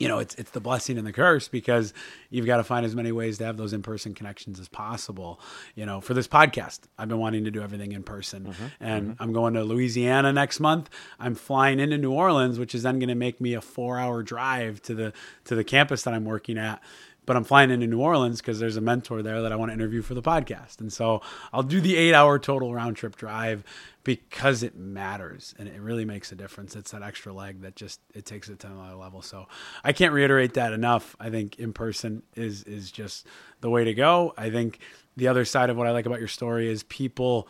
you 0.00 0.08
know, 0.08 0.18
it's 0.18 0.34
it's 0.36 0.50
the 0.50 0.60
blessing 0.60 0.96
and 0.96 1.06
the 1.06 1.12
curse 1.12 1.46
because 1.46 1.92
you've 2.30 2.46
got 2.46 2.56
to 2.56 2.64
find 2.64 2.86
as 2.86 2.96
many 2.96 3.12
ways 3.12 3.36
to 3.38 3.44
have 3.44 3.58
those 3.58 3.74
in 3.74 3.82
person 3.82 4.14
connections 4.14 4.58
as 4.58 4.66
possible. 4.66 5.38
You 5.74 5.84
know, 5.84 6.00
for 6.00 6.14
this 6.14 6.26
podcast, 6.26 6.80
I've 6.98 7.08
been 7.08 7.18
wanting 7.18 7.44
to 7.44 7.50
do 7.50 7.60
everything 7.60 7.92
in 7.92 8.02
person, 8.02 8.44
mm-hmm. 8.46 8.64
and 8.80 9.10
mm-hmm. 9.10 9.22
I'm 9.22 9.34
going 9.34 9.54
to 9.54 9.62
Louisiana 9.62 10.32
next 10.32 10.58
month. 10.58 10.88
I'm 11.20 11.34
flying 11.34 11.78
into 11.78 11.98
New 11.98 12.12
Orleans, 12.12 12.58
which 12.58 12.74
is 12.74 12.82
then 12.82 12.98
going 12.98 13.10
to 13.10 13.14
make 13.14 13.42
me 13.42 13.52
a 13.52 13.60
four 13.60 13.98
hour 13.98 14.22
drive 14.22 14.80
to 14.82 14.94
the 14.94 15.12
to 15.44 15.54
the 15.54 15.64
campus 15.64 16.02
that 16.04 16.14
I'm 16.14 16.24
working 16.24 16.56
at. 16.56 16.82
But 17.30 17.36
I'm 17.36 17.44
flying 17.44 17.70
into 17.70 17.86
New 17.86 18.00
Orleans 18.00 18.40
because 18.40 18.58
there's 18.58 18.76
a 18.76 18.80
mentor 18.80 19.22
there 19.22 19.42
that 19.42 19.52
I 19.52 19.54
want 19.54 19.68
to 19.68 19.72
interview 19.72 20.02
for 20.02 20.14
the 20.14 20.20
podcast. 20.20 20.80
And 20.80 20.92
so 20.92 21.22
I'll 21.52 21.62
do 21.62 21.80
the 21.80 21.96
eight 21.96 22.12
hour 22.12 22.40
total 22.40 22.74
round 22.74 22.96
trip 22.96 23.14
drive 23.14 23.62
because 24.02 24.64
it 24.64 24.74
matters 24.74 25.54
and 25.56 25.68
it 25.68 25.80
really 25.80 26.04
makes 26.04 26.32
a 26.32 26.34
difference. 26.34 26.74
It's 26.74 26.90
that 26.90 27.04
extra 27.04 27.32
leg 27.32 27.60
that 27.60 27.76
just 27.76 28.00
it 28.14 28.26
takes 28.26 28.48
it 28.48 28.58
to 28.58 28.66
another 28.66 28.96
level. 28.96 29.22
So 29.22 29.46
I 29.84 29.92
can't 29.92 30.12
reiterate 30.12 30.54
that 30.54 30.72
enough. 30.72 31.14
I 31.20 31.30
think 31.30 31.56
in 31.60 31.72
person 31.72 32.24
is 32.34 32.64
is 32.64 32.90
just 32.90 33.28
the 33.60 33.70
way 33.70 33.84
to 33.84 33.94
go. 33.94 34.34
I 34.36 34.50
think 34.50 34.80
the 35.16 35.28
other 35.28 35.44
side 35.44 35.70
of 35.70 35.76
what 35.76 35.86
I 35.86 35.92
like 35.92 36.06
about 36.06 36.18
your 36.18 36.26
story 36.26 36.68
is 36.68 36.82
people 36.82 37.46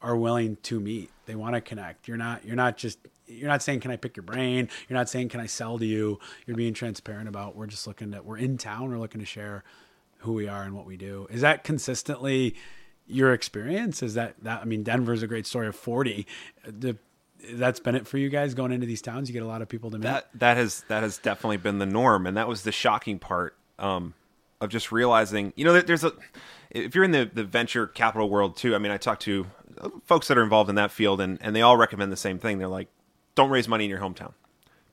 are 0.00 0.16
willing 0.16 0.56
to 0.62 0.80
meet. 0.80 1.10
They 1.26 1.34
want 1.34 1.54
to 1.54 1.60
connect. 1.60 2.08
You're 2.08 2.16
not 2.16 2.46
you're 2.46 2.56
not 2.56 2.78
just 2.78 2.98
you're 3.28 3.48
not 3.48 3.62
saying 3.62 3.80
can 3.80 3.90
I 3.90 3.96
pick 3.96 4.16
your 4.16 4.24
brain? 4.24 4.68
You're 4.88 4.98
not 4.98 5.08
saying 5.08 5.28
can 5.28 5.40
I 5.40 5.46
sell 5.46 5.78
to 5.78 5.86
you? 5.86 6.18
You're 6.46 6.56
being 6.56 6.74
transparent 6.74 7.28
about 7.28 7.56
we're 7.56 7.66
just 7.66 7.86
looking 7.86 8.14
at 8.14 8.24
we're 8.24 8.38
in 8.38 8.58
town, 8.58 8.90
we're 8.90 8.98
looking 8.98 9.20
to 9.20 9.26
share 9.26 9.64
who 10.18 10.32
we 10.32 10.48
are 10.48 10.62
and 10.62 10.74
what 10.74 10.86
we 10.86 10.96
do. 10.96 11.26
Is 11.30 11.42
that 11.42 11.64
consistently 11.64 12.56
your 13.06 13.32
experience? 13.32 14.02
Is 14.02 14.14
that 14.14 14.34
that 14.42 14.62
I 14.62 14.64
mean 14.64 14.82
Denver's 14.82 15.22
a 15.22 15.26
great 15.26 15.46
story 15.46 15.68
of 15.68 15.76
40. 15.76 16.26
The, 16.66 16.96
that's 17.52 17.80
been 17.80 17.94
it 17.94 18.06
for 18.06 18.18
you 18.18 18.28
guys 18.28 18.54
going 18.54 18.72
into 18.72 18.86
these 18.86 19.02
towns. 19.02 19.28
You 19.28 19.32
get 19.32 19.42
a 19.42 19.46
lot 19.46 19.62
of 19.62 19.68
people 19.68 19.90
to 19.90 19.98
meet. 19.98 20.04
That 20.04 20.28
that 20.34 20.56
has 20.56 20.84
that 20.88 21.02
has 21.02 21.18
definitely 21.18 21.58
been 21.58 21.78
the 21.78 21.86
norm, 21.86 22.26
and 22.26 22.36
that 22.36 22.48
was 22.48 22.62
the 22.62 22.72
shocking 22.72 23.18
part 23.18 23.56
um, 23.78 24.14
of 24.60 24.70
just 24.70 24.90
realizing. 24.90 25.52
You 25.56 25.64
know, 25.64 25.80
there's 25.80 26.04
a 26.04 26.12
if 26.70 26.94
you're 26.94 27.04
in 27.04 27.12
the 27.12 27.30
the 27.32 27.44
venture 27.44 27.86
capital 27.86 28.28
world 28.28 28.56
too. 28.56 28.74
I 28.74 28.78
mean, 28.78 28.92
I 28.92 28.96
talk 28.96 29.20
to 29.20 29.46
folks 30.04 30.28
that 30.28 30.38
are 30.38 30.42
involved 30.42 30.68
in 30.68 30.76
that 30.76 30.90
field, 30.90 31.20
and 31.20 31.38
and 31.40 31.54
they 31.54 31.62
all 31.62 31.76
recommend 31.76 32.10
the 32.10 32.16
same 32.16 32.38
thing. 32.38 32.58
They're 32.58 32.68
like, 32.68 32.88
don't 33.38 33.50
raise 33.50 33.68
money 33.68 33.84
in 33.84 33.90
your 33.90 34.00
hometown. 34.00 34.32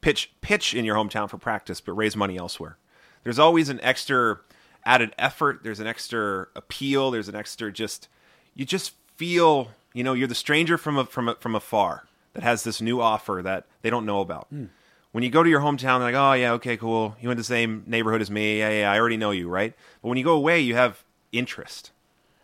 Pitch 0.02 0.32
pitch 0.42 0.74
in 0.76 0.86
your 0.86 0.96
hometown 0.96 1.28
for 1.28 1.38
practice, 1.38 1.82
but 1.82 1.94
raise 1.94 2.16
money 2.16 2.38
elsewhere. 2.38 2.78
There's 3.24 3.40
always 3.40 3.70
an 3.70 3.80
extra 3.82 4.40
added 4.86 5.14
effort. 5.18 5.62
There's 5.64 5.80
an 5.80 5.88
extra 5.88 6.48
appeal. 6.56 7.10
There's 7.10 7.28
an 7.28 7.36
extra 7.36 7.72
just 7.72 8.08
you 8.54 8.64
just 8.64 8.94
feel 9.16 9.72
you 9.94 10.04
know 10.04 10.14
you're 10.14 10.28
the 10.28 10.36
stranger 10.36 10.78
from 10.78 10.98
a, 10.98 11.06
from 11.06 11.30
a, 11.30 11.36
from 11.36 11.56
afar 11.56 12.06
that 12.34 12.44
has 12.44 12.64
this 12.64 12.82
new 12.82 13.02
offer 13.02 13.42
that 13.44 13.66
they 13.82 13.90
don't 13.90 14.06
know 14.06 14.22
about. 14.22 14.48
Mm. 14.54 14.70
When 15.12 15.24
you 15.24 15.32
go 15.32 15.42
to 15.42 15.50
your 15.50 15.62
hometown, 15.62 16.00
they're 16.00 16.12
like, 16.12 16.16
oh 16.16 16.34
yeah, 16.34 16.52
okay, 16.54 16.78
cool. 16.78 17.16
You 17.20 17.30
went 17.30 17.38
to 17.38 17.42
the 17.42 17.46
same 17.46 17.84
neighborhood 17.88 18.22
as 18.22 18.30
me. 18.30 18.60
Yeah, 18.60 18.70
yeah, 18.70 18.92
I 18.92 19.00
already 19.00 19.18
know 19.18 19.32
you, 19.32 19.50
right? 19.50 19.74
But 20.04 20.10
when 20.10 20.20
you 20.20 20.24
go 20.24 20.36
away, 20.36 20.60
you 20.60 20.76
have 20.76 21.04
interest 21.32 21.92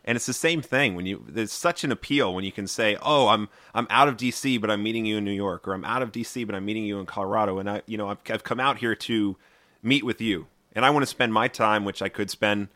and 0.04 0.16
it's 0.16 0.26
the 0.26 0.34
same 0.34 0.62
thing 0.62 0.96
when 0.96 1.06
you 1.06 1.24
there's 1.28 1.52
such 1.52 1.84
an 1.84 1.92
appeal 1.92 2.34
when 2.34 2.44
you 2.44 2.52
can 2.52 2.68
say 2.68 2.98
oh 3.02 3.28
i'm 3.28 3.50
i'm 3.74 3.88
out 3.90 4.08
of 4.08 4.18
dc 4.18 4.60
but 4.60 4.72
i'm 4.72 4.82
meeting 4.82 5.06
you 5.06 5.18
in 5.18 5.26
new 5.26 5.32
york 5.32 5.68
or 5.68 5.74
i'm 5.74 5.86
out 5.86 6.02
of 6.02 6.12
dc 6.12 6.46
but 6.46 6.56
i'm 6.56 6.66
meeting 6.66 6.84
you 6.84 7.00
in 7.00 7.06
colorado 7.06 7.60
and 7.60 7.70
i 7.70 7.82
you 7.86 7.98
know 7.98 8.10
i've, 8.10 8.18
I've 8.30 8.44
come 8.44 8.60
out 8.60 8.78
here 8.78 8.96
to 8.96 9.38
meet 9.84 10.04
with 10.04 10.22
you. 10.22 10.48
And 10.74 10.86
i 10.86 10.90
want 10.90 11.04
to 11.04 11.08
spend 11.08 11.34
my 11.34 11.48
time 11.48 11.86
which 11.86 12.02
i 12.02 12.10
could 12.10 12.30
spend 12.30 12.70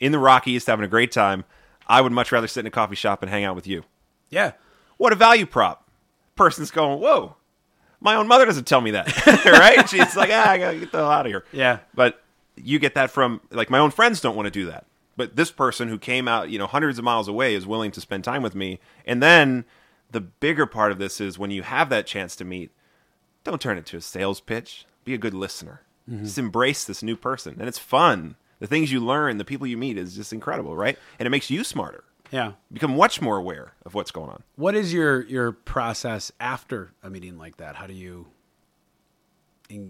in 0.00 0.12
the 0.12 0.18
rockies 0.18 0.66
having 0.66 0.84
a 0.84 0.88
great 0.88 1.12
time 1.12 1.44
i 1.86 2.00
would 2.00 2.12
much 2.12 2.32
rather 2.32 2.48
sit 2.48 2.60
in 2.60 2.66
a 2.66 2.70
coffee 2.70 2.96
shop 2.96 3.22
and 3.22 3.30
hang 3.30 3.44
out 3.44 3.56
with 3.56 3.66
you. 3.66 3.84
Yeah. 4.30 4.52
What 4.96 5.12
a 5.12 5.16
value 5.16 5.46
prop. 5.46 5.88
Person's 6.36 6.70
going 6.70 7.00
whoa 7.00 7.36
my 8.00 8.16
own 8.16 8.26
mother 8.26 8.44
doesn't 8.44 8.64
tell 8.64 8.80
me 8.80 8.92
that 8.92 9.06
right? 9.44 9.88
She's 9.88 10.16
like 10.16 10.30
ah, 10.32 10.50
i 10.50 10.58
gotta 10.58 10.78
get 10.78 10.92
the 10.92 10.98
hell 10.98 11.10
out 11.10 11.26
of 11.26 11.30
here. 11.30 11.44
Yeah. 11.52 11.80
But 11.94 12.22
you 12.56 12.78
get 12.78 12.94
that 12.94 13.10
from 13.10 13.40
like 13.50 13.70
my 13.70 13.78
own 13.78 13.90
friends 13.90 14.20
don't 14.20 14.36
want 14.36 14.46
to 14.46 14.50
do 14.50 14.66
that 14.66 14.86
but 15.16 15.36
this 15.36 15.50
person 15.50 15.88
who 15.88 15.98
came 15.98 16.28
out, 16.28 16.50
you 16.50 16.58
know, 16.58 16.66
hundreds 16.66 16.98
of 16.98 17.04
miles 17.04 17.28
away 17.28 17.54
is 17.54 17.66
willing 17.66 17.90
to 17.92 18.00
spend 18.00 18.24
time 18.24 18.42
with 18.42 18.54
me. 18.54 18.80
And 19.06 19.22
then 19.22 19.64
the 20.10 20.20
bigger 20.20 20.66
part 20.66 20.92
of 20.92 20.98
this 20.98 21.20
is 21.20 21.38
when 21.38 21.50
you 21.50 21.62
have 21.62 21.88
that 21.90 22.06
chance 22.06 22.36
to 22.36 22.44
meet, 22.44 22.70
don't 23.44 23.60
turn 23.60 23.78
it 23.78 23.86
to 23.86 23.96
a 23.96 24.00
sales 24.00 24.40
pitch. 24.40 24.86
Be 25.04 25.14
a 25.14 25.18
good 25.18 25.34
listener. 25.34 25.82
Mm-hmm. 26.08 26.24
Just 26.24 26.38
embrace 26.38 26.84
this 26.84 27.02
new 27.02 27.16
person. 27.16 27.56
And 27.58 27.68
it's 27.68 27.78
fun. 27.78 28.36
The 28.60 28.66
things 28.66 28.92
you 28.92 29.00
learn, 29.00 29.38
the 29.38 29.44
people 29.44 29.66
you 29.66 29.76
meet 29.76 29.98
is 29.98 30.14
just 30.14 30.32
incredible, 30.32 30.76
right? 30.76 30.96
And 31.18 31.26
it 31.26 31.30
makes 31.30 31.50
you 31.50 31.64
smarter. 31.64 32.04
Yeah. 32.30 32.52
Become 32.72 32.96
much 32.96 33.20
more 33.20 33.36
aware 33.36 33.74
of 33.84 33.94
what's 33.94 34.10
going 34.10 34.30
on. 34.30 34.42
What 34.56 34.74
is 34.74 34.92
your 34.92 35.22
your 35.26 35.52
process 35.52 36.32
after 36.40 36.92
a 37.02 37.10
meeting 37.10 37.36
like 37.36 37.58
that? 37.58 37.76
How 37.76 37.86
do 37.86 37.92
you 37.92 38.28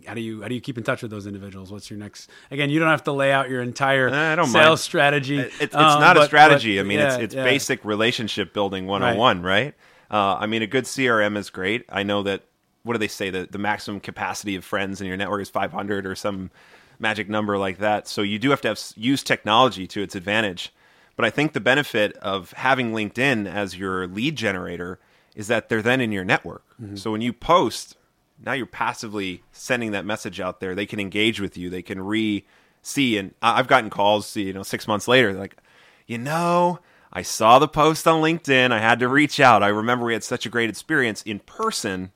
how 0.07 0.15
do 0.15 0.21
you 0.21 0.43
how 0.43 0.49
do 0.49 0.55
you 0.55 0.61
keep 0.61 0.79
in 0.79 0.85
touch 0.85 1.03
with 1.03 1.11
those 1.11 1.27
individuals? 1.27 1.73
What's 1.73 1.91
your 1.91 1.99
next? 1.99 2.31
Again, 2.51 2.71
you 2.71 2.79
don't 2.79 2.89
have 2.89 3.05
to 3.05 3.13
lay 3.13 3.33
out 3.33 3.49
your 3.49 3.63
entire 3.63 4.11
sales 4.11 4.53
mind. 4.53 4.79
strategy. 4.79 5.39
It, 5.39 5.53
it's, 5.61 5.75
um, 5.75 6.01
not 6.01 6.17
but, 6.17 6.23
a 6.23 6.27
strategy. 6.27 6.77
But, 6.77 6.85
I 6.85 6.89
mean, 6.89 6.99
yeah, 6.99 7.15
it's 7.15 7.23
it's 7.23 7.35
yeah. 7.35 7.45
basic 7.45 7.85
relationship 7.85 8.53
building 8.53 8.87
one 8.87 9.03
on 9.03 9.17
one, 9.17 9.43
right? 9.43 9.75
Uh, 10.11 10.37
I 10.39 10.47
mean, 10.47 10.63
a 10.63 10.67
good 10.67 10.85
CRM 10.85 11.37
is 11.37 11.51
great. 11.51 11.85
I 11.89 12.03
know 12.03 12.23
that. 12.23 12.43
What 12.85 12.95
do 12.95 12.99
they 12.99 13.09
say? 13.09 13.31
The 13.31 13.47
the 13.51 13.59
maximum 13.59 14.01
capacity 14.01 14.57
of 14.57 14.65
friends 14.65 15.01
in 15.01 15.07
your 15.07 15.17
network 15.17 15.43
is 15.43 15.51
500 15.51 16.05
or 16.05 16.15
some 16.15 16.51
magic 16.99 17.29
number 17.29 17.59
like 17.59 17.79
that. 17.79 18.09
So 18.09 18.23
you 18.23 18.39
do 18.39 18.51
have 18.51 18.61
to 18.63 18.69
have 18.69 18.81
use 18.97 19.23
technology 19.23 19.87
to 19.89 20.03
its 20.03 20.15
advantage. 20.15 20.73
But 21.17 21.27
I 21.27 21.31
think 21.31 21.53
the 21.53 21.61
benefit 21.61 22.17
of 22.17 22.53
having 22.53 22.93
LinkedIn 22.93 23.53
as 23.53 23.77
your 23.77 24.07
lead 24.07 24.37
generator 24.37 24.99
is 25.35 25.49
that 25.49 25.69
they're 25.69 25.83
then 25.83 26.01
in 26.01 26.13
your 26.13 26.25
network. 26.25 26.65
Mm-hmm. 26.81 26.97
So 26.97 27.13
when 27.13 27.21
you 27.21 27.33
post 27.33 27.97
now 28.45 28.53
you're 28.53 28.67
passively 28.67 29.43
sending 29.53 29.93
that 29.93 30.05
message 30.05 30.41
out 30.41 30.61
there. 30.61 30.75
They 30.75 30.87
can 30.87 31.01
engage 31.01 31.41
with 31.41 31.57
you. 31.57 31.71
They 31.71 31.83
can 31.83 32.01
re 32.01 32.45
see. 32.83 33.17
And 33.17 33.35
I've 33.41 33.69
gotten 33.69 33.91
calls, 33.91 34.37
you 34.37 34.53
know, 34.53 34.63
six 34.63 34.89
months 34.89 35.09
later, 35.09 35.33
like, 35.33 35.57
you 36.07 36.19
know, 36.19 36.81
I 37.13 37.23
saw 37.23 37.59
the 37.59 37.69
post 37.69 38.09
on 38.09 38.23
LinkedIn. 38.23 38.73
I 38.73 38.81
had 38.81 38.99
to 39.01 39.09
reach 39.09 39.39
out. 39.39 39.63
I 39.63 39.69
remember 39.69 40.07
we 40.07 40.15
had 40.15 40.25
such 40.25 40.47
a 40.47 40.49
great 40.51 40.71
experience 40.71 41.23
in 41.23 41.41
person, 41.41 42.11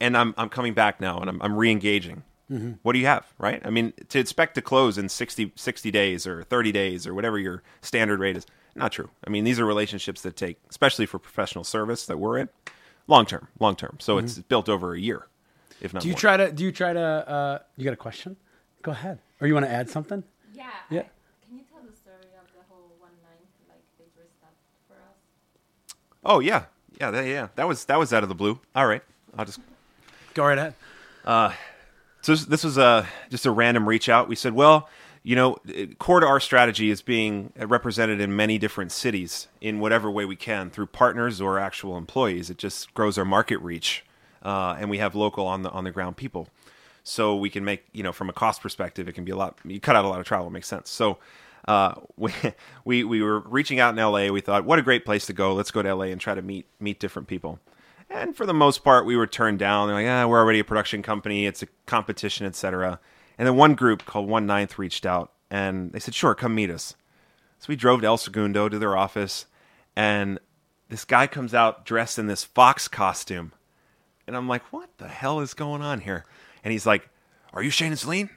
and 0.00 0.16
I'm 0.16 0.34
I'm 0.36 0.48
coming 0.48 0.74
back 0.74 1.00
now, 1.00 1.18
and 1.18 1.30
I'm 1.30 1.42
I'm 1.42 1.56
re-engaging. 1.56 2.22
Mm-hmm. 2.50 2.72
What 2.82 2.92
do 2.92 2.98
you 2.98 3.06
have, 3.06 3.26
right? 3.38 3.62
I 3.64 3.70
mean, 3.70 3.94
to 4.10 4.18
expect 4.18 4.54
to 4.56 4.62
close 4.62 4.98
in 4.98 5.08
60, 5.08 5.52
60 5.56 5.90
days 5.90 6.26
or 6.26 6.42
30 6.44 6.72
days 6.72 7.06
or 7.06 7.14
whatever 7.14 7.38
your 7.38 7.62
standard 7.80 8.20
rate 8.20 8.36
is, 8.36 8.46
not 8.74 8.92
true. 8.92 9.08
I 9.26 9.30
mean, 9.30 9.44
these 9.44 9.58
are 9.58 9.64
relationships 9.64 10.20
that 10.22 10.36
take, 10.36 10.58
especially 10.68 11.06
for 11.06 11.18
professional 11.18 11.64
service 11.64 12.04
that 12.04 12.18
we're 12.18 12.36
in, 12.36 12.50
long 13.06 13.26
term, 13.26 13.48
long 13.58 13.76
term. 13.76 13.96
So 14.00 14.16
mm-hmm. 14.16 14.26
it's 14.26 14.38
built 14.38 14.68
over 14.68 14.94
a 14.94 15.00
year, 15.00 15.26
if 15.80 15.92
not. 15.92 16.02
Do 16.02 16.08
you 16.08 16.14
more. 16.14 16.20
try 16.20 16.36
to? 16.36 16.52
Do 16.52 16.64
you 16.64 16.72
try 16.72 16.92
to? 16.92 17.00
Uh, 17.00 17.58
you 17.76 17.84
got 17.84 17.92
a 17.92 17.96
question? 17.96 18.36
Go 18.82 18.92
ahead. 18.92 19.18
Or 19.40 19.46
you 19.46 19.54
want 19.54 19.66
to 19.66 19.72
add 19.72 19.90
something? 19.90 20.22
Yeah. 20.54 20.66
Yeah. 20.90 21.00
I, 21.00 21.02
can 21.46 21.58
you 21.58 21.64
tell 21.70 21.82
the 21.82 21.96
story 21.96 22.16
of 22.38 22.46
the 22.54 22.62
whole 22.68 22.92
one 22.98 23.10
night 23.22 23.40
like 23.68 23.82
they 23.98 24.04
dressed 24.14 24.42
up 24.42 24.54
for 24.88 24.94
us? 24.94 25.96
Oh 26.24 26.40
yeah, 26.40 26.64
yeah, 27.00 27.10
that, 27.10 27.26
yeah. 27.26 27.48
That 27.56 27.68
was 27.68 27.84
that 27.86 27.98
was 27.98 28.12
out 28.12 28.22
of 28.22 28.28
the 28.28 28.34
blue. 28.34 28.60
All 28.74 28.86
right, 28.86 29.02
I'll 29.36 29.44
just 29.44 29.60
go 30.34 30.44
right 30.44 30.58
ahead. 30.58 30.74
Uh, 31.24 31.52
so 32.22 32.34
this 32.34 32.64
was 32.64 32.78
a 32.78 33.06
just 33.30 33.44
a 33.44 33.50
random 33.50 33.88
reach 33.88 34.08
out. 34.08 34.28
We 34.28 34.36
said, 34.36 34.54
well, 34.54 34.88
you 35.24 35.34
know, 35.34 35.56
core 35.98 36.20
to 36.20 36.26
our 36.26 36.38
strategy 36.38 36.90
is 36.90 37.00
being 37.00 37.50
represented 37.56 38.20
in 38.20 38.36
many 38.36 38.58
different 38.58 38.92
cities 38.92 39.48
in 39.58 39.80
whatever 39.80 40.10
way 40.10 40.26
we 40.26 40.36
can 40.36 40.68
through 40.68 40.86
partners 40.86 41.40
or 41.40 41.58
actual 41.58 41.96
employees. 41.96 42.50
It 42.50 42.58
just 42.58 42.92
grows 42.92 43.16
our 43.16 43.24
market 43.24 43.56
reach, 43.56 44.04
uh, 44.42 44.76
and 44.78 44.90
we 44.90 44.98
have 44.98 45.14
local 45.14 45.46
on 45.46 45.62
the 45.62 45.70
on 45.70 45.84
the 45.84 45.90
ground 45.90 46.18
people, 46.18 46.48
so 47.02 47.34
we 47.34 47.48
can 47.48 47.64
make 47.64 47.86
you 47.92 48.02
know 48.02 48.12
from 48.12 48.28
a 48.28 48.34
cost 48.34 48.60
perspective, 48.60 49.08
it 49.08 49.12
can 49.12 49.24
be 49.24 49.32
a 49.32 49.36
lot. 49.36 49.56
You 49.64 49.80
cut 49.80 49.96
out 49.96 50.04
a 50.04 50.08
lot 50.08 50.20
of 50.20 50.26
travel, 50.26 50.46
it 50.46 50.52
makes 50.52 50.68
sense. 50.68 50.90
So. 50.90 51.18
Uh, 51.66 51.94
we, 52.18 52.30
we 52.84 53.04
we 53.04 53.22
were 53.22 53.40
reaching 53.40 53.80
out 53.80 53.96
in 53.98 54.04
LA. 54.04 54.28
We 54.28 54.42
thought, 54.42 54.66
what 54.66 54.78
a 54.78 54.82
great 54.82 55.06
place 55.06 55.24
to 55.24 55.32
go. 55.32 55.54
Let's 55.54 55.70
go 55.70 55.80
to 55.80 55.94
LA 55.94 56.04
and 56.04 56.20
try 56.20 56.34
to 56.34 56.42
meet 56.42 56.66
meet 56.78 57.00
different 57.00 57.26
people. 57.26 57.58
And 58.10 58.36
for 58.36 58.44
the 58.44 58.52
most 58.52 58.84
part, 58.84 59.06
we 59.06 59.16
were 59.16 59.26
turned 59.26 59.60
down. 59.60 59.88
They're 59.88 59.96
like, 59.96 60.06
ah, 60.06 60.26
we're 60.28 60.40
already 60.40 60.58
a 60.58 60.64
production 60.64 61.00
company. 61.00 61.46
It's 61.46 61.62
a 61.62 61.66
competition, 61.86 62.44
etc. 62.44 63.00
And 63.38 63.46
then 63.46 63.56
one 63.56 63.74
group 63.74 64.04
called 64.04 64.28
One 64.28 64.46
Ninth 64.46 64.78
reached 64.78 65.04
out 65.04 65.32
and 65.50 65.92
they 65.92 66.00
said, 66.00 66.14
sure, 66.14 66.34
come 66.34 66.54
meet 66.54 66.70
us. 66.70 66.94
So 67.58 67.66
we 67.68 67.76
drove 67.76 68.00
to 68.00 68.06
El 68.06 68.18
Segundo 68.18 68.68
to 68.68 68.78
their 68.78 68.96
office, 68.96 69.46
and 69.96 70.38
this 70.88 71.04
guy 71.04 71.26
comes 71.26 71.54
out 71.54 71.86
dressed 71.86 72.18
in 72.18 72.26
this 72.26 72.44
fox 72.44 72.88
costume. 72.88 73.52
And 74.26 74.36
I'm 74.36 74.48
like, 74.48 74.62
what 74.72 74.90
the 74.98 75.08
hell 75.08 75.40
is 75.40 75.54
going 75.54 75.80
on 75.80 76.00
here? 76.00 76.26
And 76.62 76.72
he's 76.72 76.86
like, 76.86 77.08
are 77.52 77.62
you 77.62 77.70
Shane 77.70 77.92
and 77.92 77.98
Celine? 77.98 78.30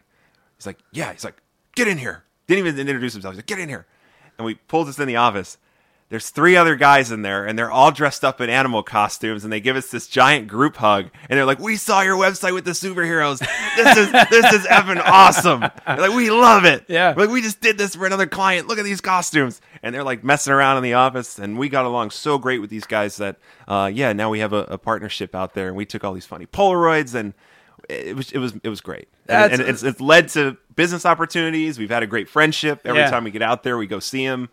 He's 0.56 0.66
like, 0.66 0.80
yeah. 0.92 1.12
He's 1.12 1.24
like, 1.26 1.42
get 1.76 1.88
in 1.88 1.98
here. 1.98 2.24
Didn't 2.48 2.66
even 2.68 2.80
introduce 2.80 3.14
himself. 3.14 3.34
He's 3.34 3.40
like, 3.40 3.48
get 3.48 3.60
in 3.60 3.68
here. 3.68 3.86
And 4.38 4.46
we 4.46 4.56
pulled 4.56 4.88
us 4.88 5.00
in 5.00 5.08
the 5.08 5.16
office 5.16 5.58
there's 6.10 6.30
three 6.30 6.56
other 6.56 6.76
guys 6.76 7.12
in 7.12 7.22
there 7.22 7.46
and 7.46 7.60
they're 7.60 7.72
all 7.72 7.92
dressed 7.92 8.24
up 8.24 8.40
in 8.40 8.50
animal 8.50 8.82
costumes 8.82 9.44
and 9.44 9.52
they 9.52 9.60
give 9.60 9.76
us 9.76 9.92
this 9.92 10.08
giant 10.08 10.48
group 10.48 10.78
hug 10.78 11.10
and 11.30 11.38
they're 11.38 11.46
like 11.46 11.60
we 11.60 11.76
saw 11.76 12.02
your 12.02 12.16
website 12.16 12.54
with 12.54 12.64
the 12.64 12.72
superheroes. 12.72 13.40
This 13.76 13.98
is 13.98 14.12
this 14.30 14.54
is 14.54 14.66
effing 14.68 15.02
awesome. 15.04 15.62
They're 15.86 15.98
like 15.98 16.16
we 16.16 16.30
love 16.30 16.64
it. 16.64 16.86
Yeah. 16.88 17.14
Like 17.16 17.30
we 17.30 17.42
just 17.42 17.60
did 17.60 17.78
this 17.78 17.96
for 17.96 18.06
another 18.06 18.26
client. 18.26 18.68
Look 18.68 18.80
at 18.80 18.86
these 18.86 19.02
costumes. 19.02 19.60
And 19.84 19.94
they're 19.94 20.04
like 20.04 20.24
messing 20.24 20.54
around 20.54 20.78
in 20.78 20.84
the 20.84 20.94
office 20.94 21.40
and 21.40 21.58
we 21.58 21.68
got 21.68 21.86
along 21.86 22.12
so 22.12 22.38
great 22.38 22.60
with 22.60 22.70
these 22.70 22.86
guys 22.86 23.18
that 23.18 23.38
uh, 23.68 23.92
yeah 23.94 24.14
now 24.14 24.30
we 24.30 24.40
have 24.40 24.54
a, 24.54 24.64
a, 24.64 24.78
partnership 24.78 25.36
out 25.36 25.54
there 25.54 25.68
and 25.68 25.76
we 25.76 25.86
took 25.86 26.04
all 26.06 26.14
these 26.14 26.26
funny 26.26 26.46
polaroids 26.46 27.14
and 27.16 27.34
it 27.90 28.16
was 28.16 28.32
it 28.32 28.40
was 28.40 28.54
it 28.64 28.70
was 28.70 28.80
great. 28.80 29.10
And, 29.28 29.52
and 29.52 29.62
it's, 29.62 29.84
it's 29.84 30.00
led 30.00 30.30
to 30.30 30.56
business 30.76 31.06
opportunities. 31.06 31.78
We've 31.78 31.90
had 31.90 32.02
a 32.02 32.08
great 32.08 32.30
friendship. 32.30 32.82
Every 32.86 33.02
yeah. 33.02 33.10
time 33.10 33.26
we 33.26 33.32
get 33.32 33.42
out 33.42 33.64
there 33.64 33.78
we 33.78 33.88
go 33.88 34.00
see 34.00 34.26
them 34.26 34.50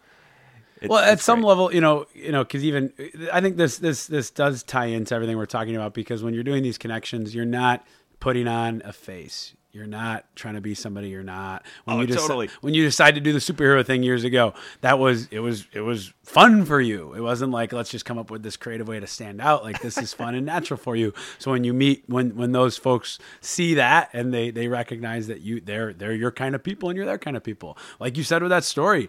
it's, 0.85 0.91
well, 0.91 1.01
at 1.05 1.21
some 1.21 1.41
great. 1.41 1.49
level, 1.49 1.75
you 1.75 1.81
know, 1.81 2.07
you 2.15 2.33
know, 2.33 2.45
because 2.45 2.65
even 2.65 2.93
I 3.33 3.41
think 3.41 3.57
this 3.57 3.79
this 3.79 4.07
this 4.07 4.31
does 4.31 4.63
tie 4.63 4.87
into 4.87 5.15
everything 5.15 5.37
we're 5.37 5.47
talking 5.47 5.77
about 5.77 5.95
because 5.95 6.23
when 6.23 6.35
you're 6.35 6.45
doing 6.45 6.63
these 6.63 6.79
connections, 6.79 7.35
you're 7.35 7.45
not 7.45 7.85
putting 8.21 8.49
on 8.49 8.83
a 8.85 8.93
face. 8.93 9.55
You're 9.73 9.87
not 9.89 10.25
trying 10.37 10.55
to 10.55 10.61
be 10.61 10.73
somebody 10.77 11.09
you're 11.09 11.25
not. 11.25 11.65
When 11.85 11.97
Oh, 11.97 12.01
you 12.03 12.07
deci- 12.07 12.15
totally. 12.19 12.49
when 12.61 12.75
you 12.75 12.85
decided 12.85 13.17
to 13.17 13.21
do 13.21 13.33
the 13.33 13.41
superhero 13.41 13.85
thing 13.85 14.05
years 14.05 14.23
ago, 14.23 14.55
that 14.83 15.01
was 15.01 15.27
it 15.33 15.41
was 15.41 15.67
it 15.73 15.81
was 15.81 16.13
fun 16.23 16.65
for 16.65 16.81
you. 16.81 17.13
It 17.15 17.21
wasn't 17.21 17.51
like 17.51 17.73
let's 17.73 17.91
just 17.91 18.05
come 18.05 18.17
up 18.17 18.31
with 18.31 18.45
this 18.45 18.57
creative 18.57 18.87
way 18.87 19.01
to 19.01 19.07
stand 19.09 19.41
out. 19.41 19.65
Like 19.65 19.81
this 19.83 19.99
is 19.99 20.15
fun 20.15 20.37
and 20.37 20.47
natural 20.47 20.79
for 20.79 20.95
you. 20.95 21.13
So 21.41 21.51
when 21.51 21.65
you 21.65 21.73
meet 21.75 22.05
when 22.07 22.37
when 22.37 22.53
those 22.53 22.77
folks 22.77 23.19
see 23.41 23.75
that 23.75 24.11
and 24.13 24.33
they 24.33 24.51
they 24.53 24.69
recognize 24.69 25.27
that 25.27 25.41
you 25.41 25.61
they're 25.61 25.93
they're 25.93 26.15
your 26.15 26.31
kind 26.31 26.55
of 26.55 26.63
people 26.63 26.89
and 26.89 26.97
you're 26.97 27.05
their 27.07 27.19
kind 27.19 27.37
of 27.37 27.43
people. 27.43 27.77
Like 27.99 28.17
you 28.17 28.23
said 28.23 28.43
with 28.43 28.51
that 28.51 28.63
story, 28.63 29.09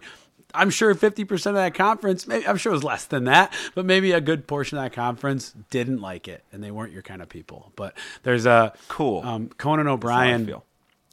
I'm 0.56 0.70
sure 0.70 0.94
50% 0.94 1.46
of 1.46 1.54
that 1.54 1.74
conference, 1.74 2.26
maybe, 2.26 2.46
I'm 2.46 2.56
sure 2.56 2.72
it 2.72 2.76
was 2.76 2.84
less 2.84 3.04
than 3.04 3.24
that, 3.24 3.52
but 3.74 3.84
maybe 3.84 4.12
a 4.12 4.20
good 4.20 4.46
portion 4.46 4.78
of 4.78 4.84
that 4.84 4.92
conference 4.92 5.54
didn't 5.70 6.00
like 6.00 6.26
it 6.28 6.42
and 6.52 6.62
they 6.64 6.70
weren't 6.70 6.92
your 6.92 7.02
kind 7.02 7.22
of 7.22 7.28
people. 7.28 7.72
But 7.76 7.96
there's 8.22 8.46
a 8.46 8.72
Cool. 8.88 9.22
um, 9.24 9.48
Conan 9.58 9.86
O'Brien, 9.88 10.52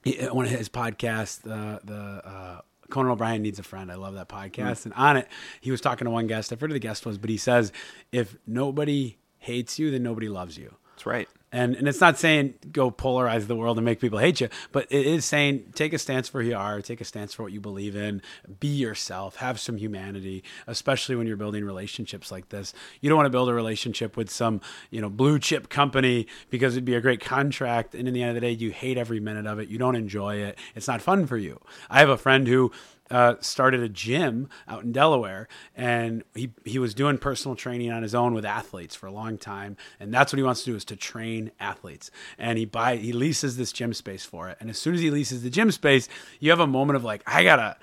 he- 0.03 0.17
one 0.27 0.45
of 0.45 0.51
his 0.51 0.69
podcasts, 0.69 1.41
the, 1.41 1.79
the, 1.83 1.93
uh, 2.27 2.61
Conan 2.89 3.11
O'Brien 3.11 3.41
needs 3.41 3.57
a 3.59 3.63
friend. 3.63 3.91
I 3.91 3.95
love 3.95 4.13
that 4.15 4.29
podcast. 4.29 4.85
And 4.85 4.93
on 4.95 5.17
it, 5.17 5.27
he 5.61 5.71
was 5.71 5.81
talking 5.81 6.05
to 6.05 6.11
one 6.11 6.27
guest. 6.27 6.51
I 6.53 6.55
forget 6.55 6.69
who 6.69 6.73
the 6.73 6.79
guest 6.79 7.05
was, 7.05 7.17
but 7.17 7.29
he 7.29 7.37
says, 7.37 7.71
if 8.11 8.35
nobody 8.45 9.17
hates 9.39 9.79
you, 9.79 9.89
then 9.91 10.03
nobody 10.03 10.29
loves 10.29 10.57
you. 10.57 10.75
That's 10.91 11.05
right. 11.05 11.27
And 11.53 11.75
and 11.75 11.87
it's 11.87 12.01
not 12.01 12.17
saying 12.17 12.55
go 12.71 12.89
polarize 12.89 13.45
the 13.45 13.55
world 13.55 13.77
and 13.77 13.85
make 13.85 14.01
people 14.01 14.17
hate 14.17 14.41
you, 14.41 14.49
but 14.71 14.87
it 14.89 15.05
is 15.05 15.23
saying 15.23 15.71
take 15.75 15.93
a 15.93 15.99
stance 15.99 16.27
for 16.27 16.41
who 16.41 16.49
you 16.49 16.55
are, 16.57 16.81
take 16.81 16.99
a 16.99 17.05
stance 17.05 17.33
for 17.35 17.43
what 17.43 17.51
you 17.51 17.61
believe 17.61 17.95
in, 17.95 18.23
be 18.59 18.67
yourself, 18.67 19.35
have 19.35 19.59
some 19.59 19.77
humanity, 19.77 20.43
especially 20.65 21.15
when 21.15 21.27
you're 21.27 21.37
building 21.37 21.63
relationships 21.63 22.31
like 22.31 22.49
this. 22.49 22.73
You 23.01 23.09
don't 23.09 23.17
want 23.17 23.27
to 23.27 23.31
build 23.31 23.49
a 23.49 23.53
relationship 23.53 24.17
with 24.17 24.31
some, 24.31 24.61
you 24.89 24.99
know, 24.99 25.09
blue 25.09 25.37
chip 25.37 25.69
company 25.69 26.25
because 26.49 26.73
it'd 26.73 26.85
be 26.85 26.95
a 26.95 27.01
great 27.01 27.21
contract 27.21 27.93
and 27.93 28.07
in 28.07 28.15
the 28.15 28.23
end 28.23 28.29
of 28.29 28.35
the 28.35 28.41
day 28.41 28.51
you 28.51 28.71
hate 28.71 28.97
every 28.97 29.19
minute 29.19 29.45
of 29.45 29.59
it. 29.59 29.69
You 29.69 29.77
don't 29.77 29.95
enjoy 29.95 30.37
it. 30.37 30.57
It's 30.75 30.87
not 30.87 31.03
fun 31.03 31.27
for 31.27 31.37
you. 31.37 31.61
I 31.87 31.99
have 31.99 32.09
a 32.09 32.17
friend 32.17 32.47
who 32.47 32.71
uh, 33.11 33.35
started 33.41 33.81
a 33.81 33.89
gym 33.89 34.49
out 34.67 34.83
in 34.83 34.91
Delaware, 34.91 35.47
and 35.75 36.23
he 36.33 36.51
he 36.63 36.79
was 36.79 36.93
doing 36.93 37.17
personal 37.17 37.55
training 37.55 37.91
on 37.91 38.03
his 38.03 38.15
own 38.15 38.33
with 38.33 38.45
athletes 38.45 38.95
for 38.95 39.07
a 39.07 39.11
long 39.11 39.37
time, 39.37 39.77
and 39.99 40.13
that's 40.13 40.33
what 40.33 40.37
he 40.37 40.43
wants 40.43 40.63
to 40.63 40.71
do 40.71 40.75
is 40.75 40.85
to 40.85 40.95
train 40.95 41.51
athletes. 41.59 42.11
And 42.37 42.57
he 42.57 42.65
buy 42.65 42.97
he 42.97 43.13
leases 43.13 43.57
this 43.57 43.71
gym 43.71 43.93
space 43.93 44.25
for 44.25 44.49
it, 44.49 44.57
and 44.59 44.69
as 44.69 44.77
soon 44.77 44.95
as 44.95 45.01
he 45.01 45.11
leases 45.11 45.43
the 45.43 45.49
gym 45.49 45.71
space, 45.71 46.07
you 46.39 46.49
have 46.49 46.59
a 46.59 46.67
moment 46.67 46.97
of 46.97 47.03
like, 47.03 47.23
I 47.27 47.43
gotta. 47.43 47.77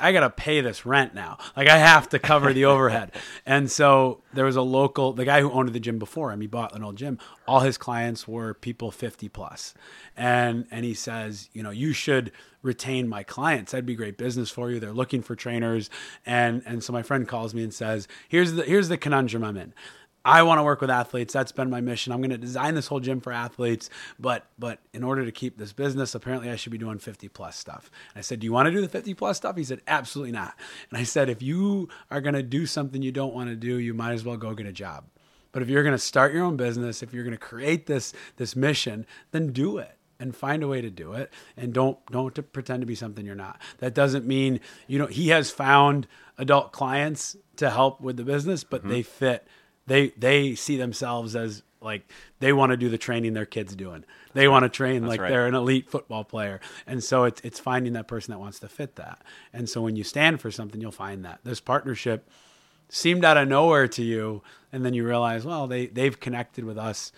I 0.00 0.12
gotta 0.12 0.30
pay 0.30 0.60
this 0.60 0.86
rent 0.86 1.14
now. 1.14 1.38
Like 1.56 1.68
I 1.68 1.78
have 1.78 2.08
to 2.10 2.18
cover 2.18 2.52
the 2.52 2.64
overhead. 2.64 3.12
And 3.46 3.70
so 3.70 4.22
there 4.32 4.44
was 4.44 4.56
a 4.56 4.62
local, 4.62 5.12
the 5.12 5.24
guy 5.24 5.40
who 5.40 5.50
owned 5.50 5.70
the 5.70 5.80
gym 5.80 5.98
before 5.98 6.30
him, 6.30 6.40
he 6.40 6.46
bought 6.46 6.74
an 6.74 6.84
old 6.84 6.96
gym. 6.96 7.18
All 7.48 7.60
his 7.60 7.76
clients 7.78 8.28
were 8.28 8.54
people 8.54 8.90
50. 8.90 9.30
And, 10.16 10.66
and 10.70 10.84
he 10.84 10.94
says, 10.94 11.48
you 11.52 11.62
know, 11.62 11.70
you 11.70 11.92
should 11.92 12.32
retain 12.62 13.08
my 13.08 13.22
clients. 13.22 13.72
That'd 13.72 13.86
be 13.86 13.94
great 13.94 14.18
business 14.18 14.50
for 14.50 14.70
you. 14.70 14.78
They're 14.78 14.92
looking 14.92 15.22
for 15.22 15.34
trainers. 15.34 15.90
And, 16.26 16.62
and 16.66 16.84
so 16.84 16.92
my 16.92 17.02
friend 17.02 17.26
calls 17.26 17.54
me 17.54 17.62
and 17.62 17.72
says, 17.72 18.06
here's 18.28 18.52
the, 18.52 18.62
here's 18.62 18.88
the 18.88 18.98
conundrum 18.98 19.42
I'm 19.42 19.56
in. 19.56 19.72
I 20.24 20.42
want 20.42 20.58
to 20.58 20.62
work 20.62 20.80
with 20.80 20.90
athletes. 20.90 21.32
That's 21.32 21.52
been 21.52 21.70
my 21.70 21.80
mission. 21.80 22.12
I'm 22.12 22.20
going 22.20 22.30
to 22.30 22.38
design 22.38 22.74
this 22.74 22.86
whole 22.86 23.00
gym 23.00 23.20
for 23.20 23.32
athletes, 23.32 23.88
but 24.18 24.46
but 24.58 24.80
in 24.92 25.02
order 25.02 25.24
to 25.24 25.32
keep 25.32 25.56
this 25.56 25.72
business, 25.72 26.14
apparently 26.14 26.50
I 26.50 26.56
should 26.56 26.72
be 26.72 26.78
doing 26.78 26.98
50 26.98 27.28
plus 27.28 27.56
stuff. 27.56 27.90
And 28.14 28.18
I 28.18 28.22
said, 28.22 28.40
"Do 28.40 28.44
you 28.44 28.52
want 28.52 28.66
to 28.66 28.72
do 28.72 28.80
the 28.80 28.88
50 28.88 29.14
plus 29.14 29.38
stuff?" 29.38 29.56
He 29.56 29.64
said, 29.64 29.80
"Absolutely 29.86 30.32
not." 30.32 30.54
And 30.90 30.98
I 30.98 31.04
said, 31.04 31.28
"If 31.28 31.42
you 31.42 31.88
are 32.10 32.20
going 32.20 32.34
to 32.34 32.42
do 32.42 32.66
something 32.66 33.02
you 33.02 33.12
don't 33.12 33.34
want 33.34 33.48
to 33.48 33.56
do, 33.56 33.78
you 33.78 33.94
might 33.94 34.12
as 34.12 34.24
well 34.24 34.36
go 34.36 34.54
get 34.54 34.66
a 34.66 34.72
job. 34.72 35.04
But 35.52 35.62
if 35.62 35.68
you're 35.68 35.82
going 35.82 35.94
to 35.94 35.98
start 35.98 36.32
your 36.34 36.44
own 36.44 36.56
business, 36.56 37.02
if 37.02 37.14
you're 37.14 37.24
going 37.24 37.36
to 37.36 37.38
create 37.38 37.86
this 37.86 38.12
this 38.36 38.54
mission, 38.54 39.06
then 39.32 39.52
do 39.52 39.78
it." 39.78 39.96
and 40.20 40.36
find 40.36 40.62
a 40.62 40.68
way 40.68 40.82
to 40.82 40.90
do 40.90 41.14
it 41.14 41.32
and 41.56 41.72
don't 41.72 41.98
don't 42.10 42.34
to 42.34 42.42
pretend 42.42 42.82
to 42.82 42.86
be 42.86 42.94
something 42.94 43.24
you're 43.24 43.34
not 43.34 43.58
that 43.78 43.94
doesn't 43.94 44.26
mean 44.26 44.60
you 44.86 44.98
know 44.98 45.06
he 45.06 45.28
has 45.28 45.50
found 45.50 46.06
adult 46.36 46.72
clients 46.72 47.36
to 47.56 47.70
help 47.70 48.00
with 48.00 48.18
the 48.18 48.22
business 48.22 48.62
but 48.62 48.82
mm-hmm. 48.82 48.90
they 48.90 49.02
fit 49.02 49.48
they 49.90 50.10
they 50.10 50.54
see 50.54 50.76
themselves 50.76 51.34
as 51.34 51.64
like 51.80 52.08
they 52.38 52.52
want 52.52 52.70
to 52.70 52.76
do 52.76 52.88
the 52.88 52.96
training 52.96 53.34
their 53.34 53.44
kids 53.44 53.74
doing. 53.74 54.04
They 54.34 54.46
want 54.46 54.62
to 54.62 54.68
train 54.68 55.04
like 55.04 55.20
right. 55.20 55.28
they're 55.28 55.48
an 55.48 55.56
elite 55.56 55.90
football 55.90 56.22
player. 56.22 56.60
And 56.86 57.02
so 57.02 57.24
it's 57.24 57.40
it's 57.40 57.58
finding 57.58 57.94
that 57.94 58.06
person 58.06 58.30
that 58.30 58.38
wants 58.38 58.60
to 58.60 58.68
fit 58.68 58.94
that. 58.96 59.20
And 59.52 59.68
so 59.68 59.82
when 59.82 59.96
you 59.96 60.04
stand 60.04 60.40
for 60.40 60.52
something 60.52 60.80
you'll 60.80 60.92
find 60.92 61.24
that. 61.24 61.40
This 61.42 61.58
partnership 61.58 62.30
seemed 62.88 63.24
out 63.24 63.36
of 63.36 63.48
nowhere 63.48 63.88
to 63.88 64.04
you 64.04 64.42
and 64.72 64.84
then 64.84 64.94
you 64.94 65.04
realize 65.04 65.44
well 65.44 65.66
they 65.66 65.86
they've 65.86 66.20
connected 66.20 66.64
with 66.64 66.78
us 66.78 67.10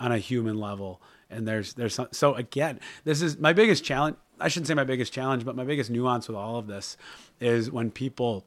on 0.00 0.10
a 0.10 0.18
human 0.18 0.58
level. 0.58 1.02
And 1.28 1.46
there's 1.46 1.74
there's 1.74 1.94
some, 1.94 2.08
so 2.10 2.34
again 2.36 2.80
this 3.04 3.20
is 3.20 3.36
my 3.36 3.52
biggest 3.52 3.84
challenge 3.84 4.16
i 4.40 4.48
shouldn't 4.48 4.66
say 4.66 4.74
my 4.74 4.84
biggest 4.84 5.12
challenge 5.12 5.44
but 5.44 5.56
my 5.56 5.64
biggest 5.64 5.90
nuance 5.90 6.26
with 6.26 6.36
all 6.36 6.56
of 6.56 6.68
this 6.68 6.96
is 7.40 7.70
when 7.70 7.90
people 7.90 8.46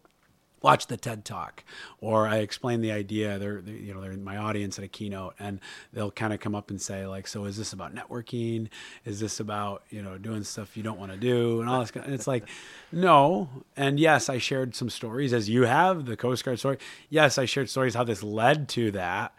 watch 0.62 0.88
the 0.88 0.98
TED 0.98 1.24
talk 1.24 1.64
or 2.02 2.28
I 2.28 2.38
explain 2.38 2.82
the 2.82 2.92
idea 2.92 3.38
they're, 3.38 3.62
they 3.62 3.74
you 3.74 3.94
know 3.94 4.02
they're 4.02 4.12
in 4.12 4.24
my 4.24 4.38
audience 4.38 4.78
at 4.78 4.86
a 4.86 4.88
keynote 4.88 5.36
and 5.40 5.60
they'll 5.94 6.12
kind 6.12 6.34
of 6.34 6.40
come 6.40 6.56
up 6.56 6.70
and 6.70 6.82
say 6.82 7.06
like 7.06 7.28
so 7.28 7.46
is 7.46 7.58
this 7.58 7.74
about 7.74 7.94
networking? 7.94 8.70
Is 9.06 9.20
this 9.20 9.40
about 9.40 9.84
you 9.90 10.02
know 10.02 10.18
doing 10.18 10.44
stuff 10.44 10.76
you 10.76 10.84
don't 10.84 11.00
want 11.00 11.12
to 11.12 11.18
do? 11.18 11.62
And 11.62 11.70
all 11.70 11.80
this 11.80 11.92
kind 11.92 12.04
of, 12.04 12.12
and 12.12 12.16
it's 12.16 12.28
like 12.28 12.48
no. 12.92 13.50
And 13.76 14.00
yes 14.00 14.30
I 14.30 14.38
shared 14.38 14.76
some 14.76 14.90
stories 14.90 15.34
as 15.34 15.50
you 15.50 15.64
have 15.64 16.06
the 16.06 16.18
Coast 16.18 16.44
Guard 16.44 16.60
story. 16.60 16.78
Yes 17.10 17.38
I 17.38 17.46
shared 17.46 17.70
stories 17.70 17.94
how 17.96 18.04
this 18.04 18.24
led 18.24 18.68
to 18.70 18.92
that 18.92 19.34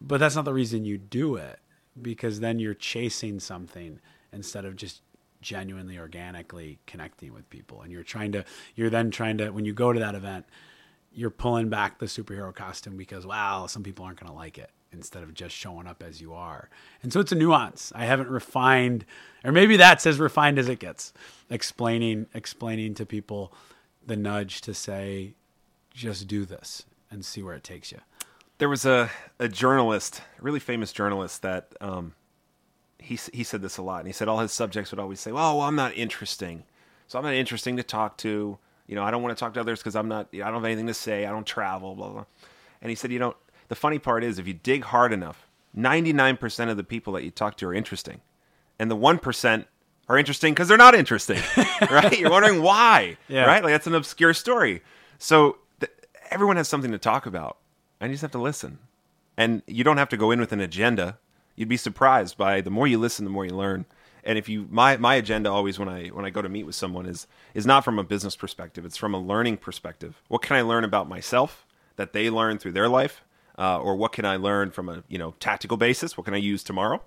but 0.00 0.20
that's 0.20 0.36
not 0.36 0.44
the 0.44 0.54
reason 0.54 0.84
you 0.84 0.98
do 0.98 1.36
it 1.36 1.58
because 2.00 2.40
then 2.40 2.58
you're 2.58 2.74
chasing 2.74 3.40
something 3.40 3.98
instead 4.32 4.64
of 4.64 4.76
just 4.76 5.02
genuinely 5.40 5.98
organically 5.98 6.78
connecting 6.86 7.32
with 7.32 7.48
people. 7.50 7.82
And 7.82 7.92
you're 7.92 8.02
trying 8.02 8.32
to 8.32 8.44
you're 8.74 8.90
then 8.90 9.10
trying 9.10 9.38
to 9.38 9.50
when 9.50 9.64
you 9.64 9.72
go 9.72 9.92
to 9.92 10.00
that 10.00 10.14
event 10.14 10.46
you're 11.10 11.30
pulling 11.30 11.68
back 11.68 11.98
the 11.98 12.06
superhero 12.06 12.54
costume 12.54 12.96
because 12.96 13.26
wow 13.26 13.66
some 13.66 13.82
people 13.82 14.04
aren't 14.04 14.20
going 14.20 14.30
to 14.30 14.36
like 14.36 14.58
it 14.58 14.70
instead 14.92 15.22
of 15.22 15.34
just 15.34 15.54
showing 15.54 15.86
up 15.86 16.02
as 16.02 16.20
you 16.20 16.32
are. 16.32 16.70
And 17.02 17.12
so 17.12 17.20
it's 17.20 17.32
a 17.32 17.34
nuance. 17.34 17.92
I 17.94 18.04
haven't 18.04 18.30
refined 18.30 19.04
or 19.44 19.52
maybe 19.52 19.76
that's 19.76 20.06
as 20.06 20.18
refined 20.18 20.58
as 20.58 20.68
it 20.68 20.78
gets 20.78 21.12
explaining 21.50 22.26
explaining 22.34 22.94
to 22.94 23.06
people 23.06 23.52
the 24.06 24.16
nudge 24.16 24.60
to 24.62 24.74
say 24.74 25.34
just 25.92 26.28
do 26.28 26.44
this 26.44 26.84
and 27.10 27.24
see 27.24 27.42
where 27.42 27.54
it 27.54 27.64
takes 27.64 27.92
you. 27.92 27.98
There 28.58 28.68
was 28.68 28.84
a, 28.84 29.10
a 29.38 29.48
journalist, 29.48 30.20
a 30.38 30.42
really 30.42 30.60
famous 30.60 30.92
journalist, 30.92 31.42
that 31.42 31.72
um, 31.80 32.14
he 32.98 33.18
he 33.32 33.44
said 33.44 33.62
this 33.62 33.78
a 33.78 33.82
lot, 33.82 33.98
and 34.00 34.06
he 34.06 34.12
said 34.12 34.28
all 34.28 34.38
his 34.38 34.52
subjects 34.52 34.90
would 34.90 34.98
always 35.00 35.20
say, 35.20 35.32
"Well, 35.32 35.58
well 35.58 35.66
I'm 35.66 35.76
not 35.76 35.94
interesting, 35.96 36.64
so 37.06 37.18
I'm 37.18 37.24
not 37.24 37.34
interesting 37.34 37.76
to 37.76 37.82
talk 37.82 38.16
to. 38.18 38.58
You 38.86 38.94
know, 38.94 39.02
I 39.04 39.10
don't 39.10 39.22
want 39.22 39.36
to 39.36 39.40
talk 39.40 39.54
to 39.54 39.60
others 39.60 39.78
because 39.80 39.94
I'm 39.96 40.08
not. 40.08 40.28
I 40.32 40.38
don't 40.38 40.54
have 40.54 40.64
anything 40.64 40.86
to 40.88 40.94
say. 40.94 41.26
I 41.26 41.30
don't 41.30 41.46
travel, 41.46 41.94
blah 41.94 42.08
blah." 42.10 42.24
And 42.82 42.90
he 42.90 42.94
said, 42.96 43.12
"You 43.12 43.18
know, 43.18 43.36
the 43.68 43.74
funny 43.74 43.98
part 43.98 44.24
is, 44.24 44.38
if 44.38 44.46
you 44.48 44.54
dig 44.54 44.84
hard 44.84 45.12
enough, 45.12 45.48
99% 45.76 46.70
of 46.70 46.76
the 46.76 46.84
people 46.84 47.12
that 47.14 47.22
you 47.24 47.30
talk 47.30 47.56
to 47.58 47.66
are 47.68 47.74
interesting, 47.74 48.20
and 48.78 48.90
the 48.90 48.96
one 48.96 49.18
percent 49.18 49.66
are 50.08 50.16
interesting 50.18 50.54
because 50.54 50.68
they're 50.68 50.78
not 50.78 50.94
interesting, 50.94 51.38
right? 51.90 52.18
You're 52.18 52.30
wondering 52.30 52.62
why, 52.62 53.16
Yeah. 53.28 53.44
right? 53.44 53.62
Like 53.62 53.72
that's 53.74 53.86
an 53.86 53.94
obscure 53.94 54.32
story. 54.32 54.82
So 55.18 55.58
th- 55.80 55.92
everyone 56.30 56.56
has 56.56 56.66
something 56.68 56.92
to 56.92 56.98
talk 56.98 57.26
about. 57.26 57.58
and 58.00 58.10
you 58.10 58.14
just 58.14 58.22
have 58.22 58.30
to 58.32 58.38
listen. 58.38 58.78
And 59.36 59.62
you 59.66 59.84
don't 59.84 59.98
have 59.98 60.08
to 60.08 60.16
go 60.16 60.30
in 60.30 60.40
with 60.40 60.50
an 60.52 60.60
agenda. 60.60 61.18
You'd 61.58 61.68
be 61.68 61.76
surprised 61.76 62.36
by 62.38 62.60
the 62.60 62.70
more 62.70 62.86
you 62.86 62.98
listen, 62.98 63.24
the 63.24 63.32
more 63.32 63.44
you 63.44 63.52
learn. 63.52 63.84
And 64.22 64.38
if 64.38 64.48
you 64.48 64.68
my 64.70 64.96
my 64.96 65.16
agenda 65.16 65.50
always 65.50 65.76
when 65.76 65.88
I 65.88 66.08
when 66.08 66.24
I 66.24 66.30
go 66.30 66.40
to 66.40 66.48
meet 66.48 66.62
with 66.64 66.76
someone 66.76 67.04
is 67.04 67.26
is 67.52 67.66
not 67.66 67.84
from 67.84 67.98
a 67.98 68.04
business 68.04 68.36
perspective. 68.36 68.84
It's 68.84 68.96
from 68.96 69.12
a 69.12 69.20
learning 69.20 69.56
perspective. 69.56 70.22
What 70.28 70.40
can 70.40 70.56
I 70.56 70.62
learn 70.62 70.84
about 70.84 71.08
myself 71.08 71.66
that 71.96 72.12
they 72.12 72.30
learn 72.30 72.58
through 72.58 72.72
their 72.72 72.88
life, 72.88 73.24
uh, 73.58 73.80
or 73.80 73.96
what 73.96 74.12
can 74.12 74.24
I 74.24 74.36
learn 74.36 74.70
from 74.70 74.88
a 74.88 75.02
you 75.08 75.18
know 75.18 75.34
tactical 75.40 75.76
basis? 75.76 76.16
What 76.16 76.26
can 76.26 76.34
I 76.34 76.38
use 76.38 76.62
tomorrow, 76.62 77.02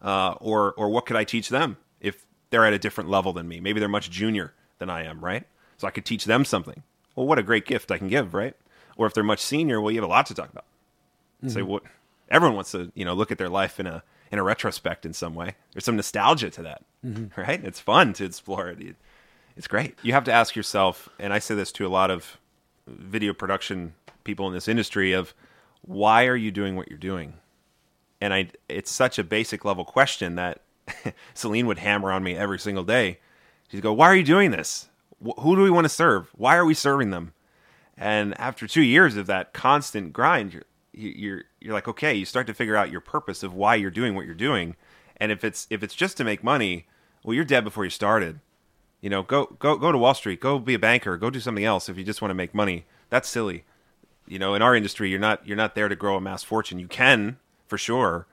uh, 0.00 0.34
or 0.40 0.74
or 0.74 0.90
what 0.90 1.04
could 1.04 1.16
I 1.16 1.24
teach 1.24 1.48
them 1.48 1.76
if 2.00 2.24
they're 2.50 2.64
at 2.64 2.72
a 2.72 2.78
different 2.78 3.10
level 3.10 3.32
than 3.32 3.48
me? 3.48 3.58
Maybe 3.58 3.80
they're 3.80 3.88
much 3.88 4.10
junior 4.10 4.54
than 4.78 4.90
I 4.90 5.06
am, 5.06 5.24
right? 5.24 5.44
So 5.76 5.88
I 5.88 5.90
could 5.90 6.04
teach 6.04 6.24
them 6.24 6.44
something. 6.44 6.84
Well, 7.16 7.26
what 7.26 7.40
a 7.40 7.42
great 7.42 7.66
gift 7.66 7.90
I 7.90 7.98
can 7.98 8.06
give, 8.08 8.32
right? 8.32 8.54
Or 8.96 9.08
if 9.08 9.14
they're 9.14 9.24
much 9.24 9.40
senior, 9.40 9.80
well, 9.80 9.90
you 9.90 10.00
have 10.00 10.08
a 10.08 10.12
lot 10.12 10.26
to 10.26 10.34
talk 10.34 10.50
about. 10.52 10.66
Say 11.48 11.62
what 11.62 11.82
everyone 12.30 12.54
wants 12.54 12.72
to, 12.72 12.92
you 12.94 13.04
know, 13.04 13.14
look 13.14 13.30
at 13.30 13.38
their 13.38 13.48
life 13.48 13.80
in 13.80 13.86
a 13.86 14.02
in 14.30 14.38
a 14.38 14.42
retrospect 14.42 15.06
in 15.06 15.12
some 15.12 15.34
way. 15.34 15.54
There's 15.72 15.84
some 15.84 15.96
nostalgia 15.96 16.50
to 16.50 16.62
that, 16.62 16.84
mm-hmm. 17.04 17.40
right? 17.40 17.64
It's 17.64 17.80
fun 17.80 18.12
to 18.14 18.24
explore 18.24 18.68
it. 18.68 18.96
It's 19.56 19.66
great. 19.66 19.96
You 20.02 20.12
have 20.12 20.24
to 20.24 20.32
ask 20.32 20.54
yourself, 20.54 21.08
and 21.18 21.32
I 21.32 21.38
say 21.38 21.54
this 21.54 21.72
to 21.72 21.86
a 21.86 21.88
lot 21.88 22.10
of 22.10 22.38
video 22.86 23.32
production 23.32 23.94
people 24.24 24.46
in 24.46 24.54
this 24.54 24.68
industry 24.68 25.12
of 25.12 25.34
why 25.82 26.26
are 26.26 26.36
you 26.36 26.50
doing 26.50 26.76
what 26.76 26.88
you're 26.88 26.98
doing? 26.98 27.34
And 28.20 28.34
I 28.34 28.50
it's 28.68 28.90
such 28.90 29.18
a 29.18 29.24
basic 29.24 29.64
level 29.64 29.84
question 29.84 30.34
that 30.36 30.60
Celine 31.34 31.66
would 31.66 31.78
hammer 31.78 32.12
on 32.12 32.22
me 32.22 32.36
every 32.36 32.58
single 32.58 32.84
day. 32.84 33.20
She'd 33.70 33.82
go, 33.82 33.92
"Why 33.92 34.06
are 34.06 34.16
you 34.16 34.24
doing 34.24 34.50
this? 34.50 34.88
Who 35.40 35.56
do 35.56 35.62
we 35.62 35.70
want 35.70 35.84
to 35.84 35.90
serve? 35.90 36.30
Why 36.34 36.56
are 36.56 36.64
we 36.64 36.74
serving 36.74 37.10
them?" 37.10 37.32
And 37.96 38.38
after 38.40 38.66
two 38.66 38.82
years 38.82 39.16
of 39.16 39.26
that 39.26 39.52
constant 39.52 40.12
grind, 40.12 40.62
you're 40.98 41.36
you- 41.38 41.44
you're 41.60 41.74
like, 41.74 41.88
okay, 41.88 42.14
you 42.14 42.24
start 42.24 42.46
to 42.48 42.54
figure 42.54 42.76
out 42.76 42.90
your 42.90 43.00
purpose 43.00 43.42
of 43.42 43.54
why 43.54 43.74
you're 43.74 43.90
doing 43.90 44.14
what 44.14 44.26
you're 44.26 44.34
doing. 44.34 44.76
And 45.16 45.32
if 45.32 45.44
it's 45.44 45.66
if 45.70 45.82
it's 45.82 45.94
just 45.94 46.16
to 46.18 46.24
make 46.24 46.44
money, 46.44 46.86
well, 47.24 47.34
you're 47.34 47.44
dead 47.44 47.64
before 47.64 47.84
you 47.84 47.90
started. 47.90 48.40
You 49.00 49.10
know, 49.10 49.22
go 49.22 49.56
go 49.58 49.76
go 49.76 49.92
to 49.92 49.98
Wall 49.98 50.14
Street, 50.14 50.40
go 50.40 50.58
be 50.58 50.74
a 50.74 50.78
banker, 50.78 51.16
go 51.16 51.30
do 51.30 51.40
something 51.40 51.64
else 51.64 51.88
if 51.88 51.96
you 51.96 52.04
just 52.04 52.20
want 52.22 52.30
to 52.30 52.34
make 52.36 52.54
money. 52.54 52.86
That's 53.10 53.28
silly. 53.28 53.64
You 54.26 54.38
know, 54.38 54.54
in 54.54 54.62
our 54.62 54.74
industry, 54.74 55.08
you're 55.10 55.18
not 55.20 55.46
you're 55.46 55.56
not 55.56 55.74
there 55.74 55.88
to 55.88 55.96
grow 55.96 56.16
a 56.16 56.20
mass 56.20 56.42
fortune. 56.42 56.78
You 56.78 56.88
can 56.88 57.38
for 57.66 57.78
sure, 57.78 58.26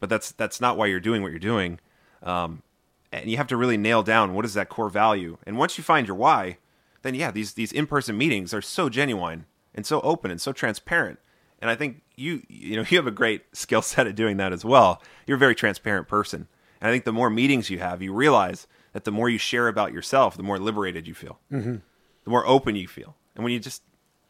but 0.00 0.08
that's 0.08 0.32
that's 0.32 0.60
not 0.60 0.76
why 0.76 0.86
you're 0.86 1.00
doing 1.00 1.22
what 1.22 1.30
you're 1.30 1.38
doing. 1.38 1.78
Um, 2.22 2.62
and 3.10 3.30
you 3.30 3.36
have 3.38 3.46
to 3.46 3.56
really 3.56 3.76
nail 3.78 4.02
down 4.02 4.34
what 4.34 4.44
is 4.44 4.54
that 4.54 4.68
core 4.68 4.90
value. 4.90 5.38
And 5.46 5.56
once 5.56 5.78
you 5.78 5.84
find 5.84 6.06
your 6.06 6.16
why, 6.16 6.58
then 7.02 7.14
yeah, 7.14 7.30
these 7.30 7.54
these 7.54 7.72
in 7.72 7.86
person 7.86 8.18
meetings 8.18 8.52
are 8.52 8.60
so 8.62 8.88
genuine 8.88 9.46
and 9.74 9.86
so 9.86 10.00
open 10.02 10.30
and 10.30 10.40
so 10.40 10.52
transparent. 10.52 11.18
And 11.60 11.70
I 11.70 11.74
think 11.74 12.02
you 12.16 12.42
you 12.48 12.76
know 12.76 12.84
you 12.88 12.98
have 12.98 13.06
a 13.06 13.12
great 13.12 13.44
skill 13.52 13.82
set 13.82 14.06
at 14.06 14.14
doing 14.14 14.36
that 14.38 14.52
as 14.52 14.64
well. 14.64 15.02
You're 15.26 15.36
a 15.36 15.40
very 15.40 15.54
transparent 15.54 16.08
person. 16.08 16.48
And 16.80 16.88
I 16.88 16.92
think 16.92 17.04
the 17.04 17.12
more 17.12 17.28
meetings 17.28 17.70
you 17.70 17.80
have, 17.80 18.02
you 18.02 18.12
realize 18.12 18.66
that 18.92 19.04
the 19.04 19.10
more 19.10 19.28
you 19.28 19.38
share 19.38 19.68
about 19.68 19.92
yourself, 19.92 20.36
the 20.36 20.42
more 20.42 20.58
liberated 20.58 21.08
you 21.08 21.14
feel, 21.14 21.38
mm-hmm. 21.52 21.76
the 22.24 22.30
more 22.30 22.46
open 22.46 22.76
you 22.76 22.86
feel. 22.86 23.16
And 23.34 23.42
when 23.42 23.52
you 23.52 23.58
just 23.58 23.82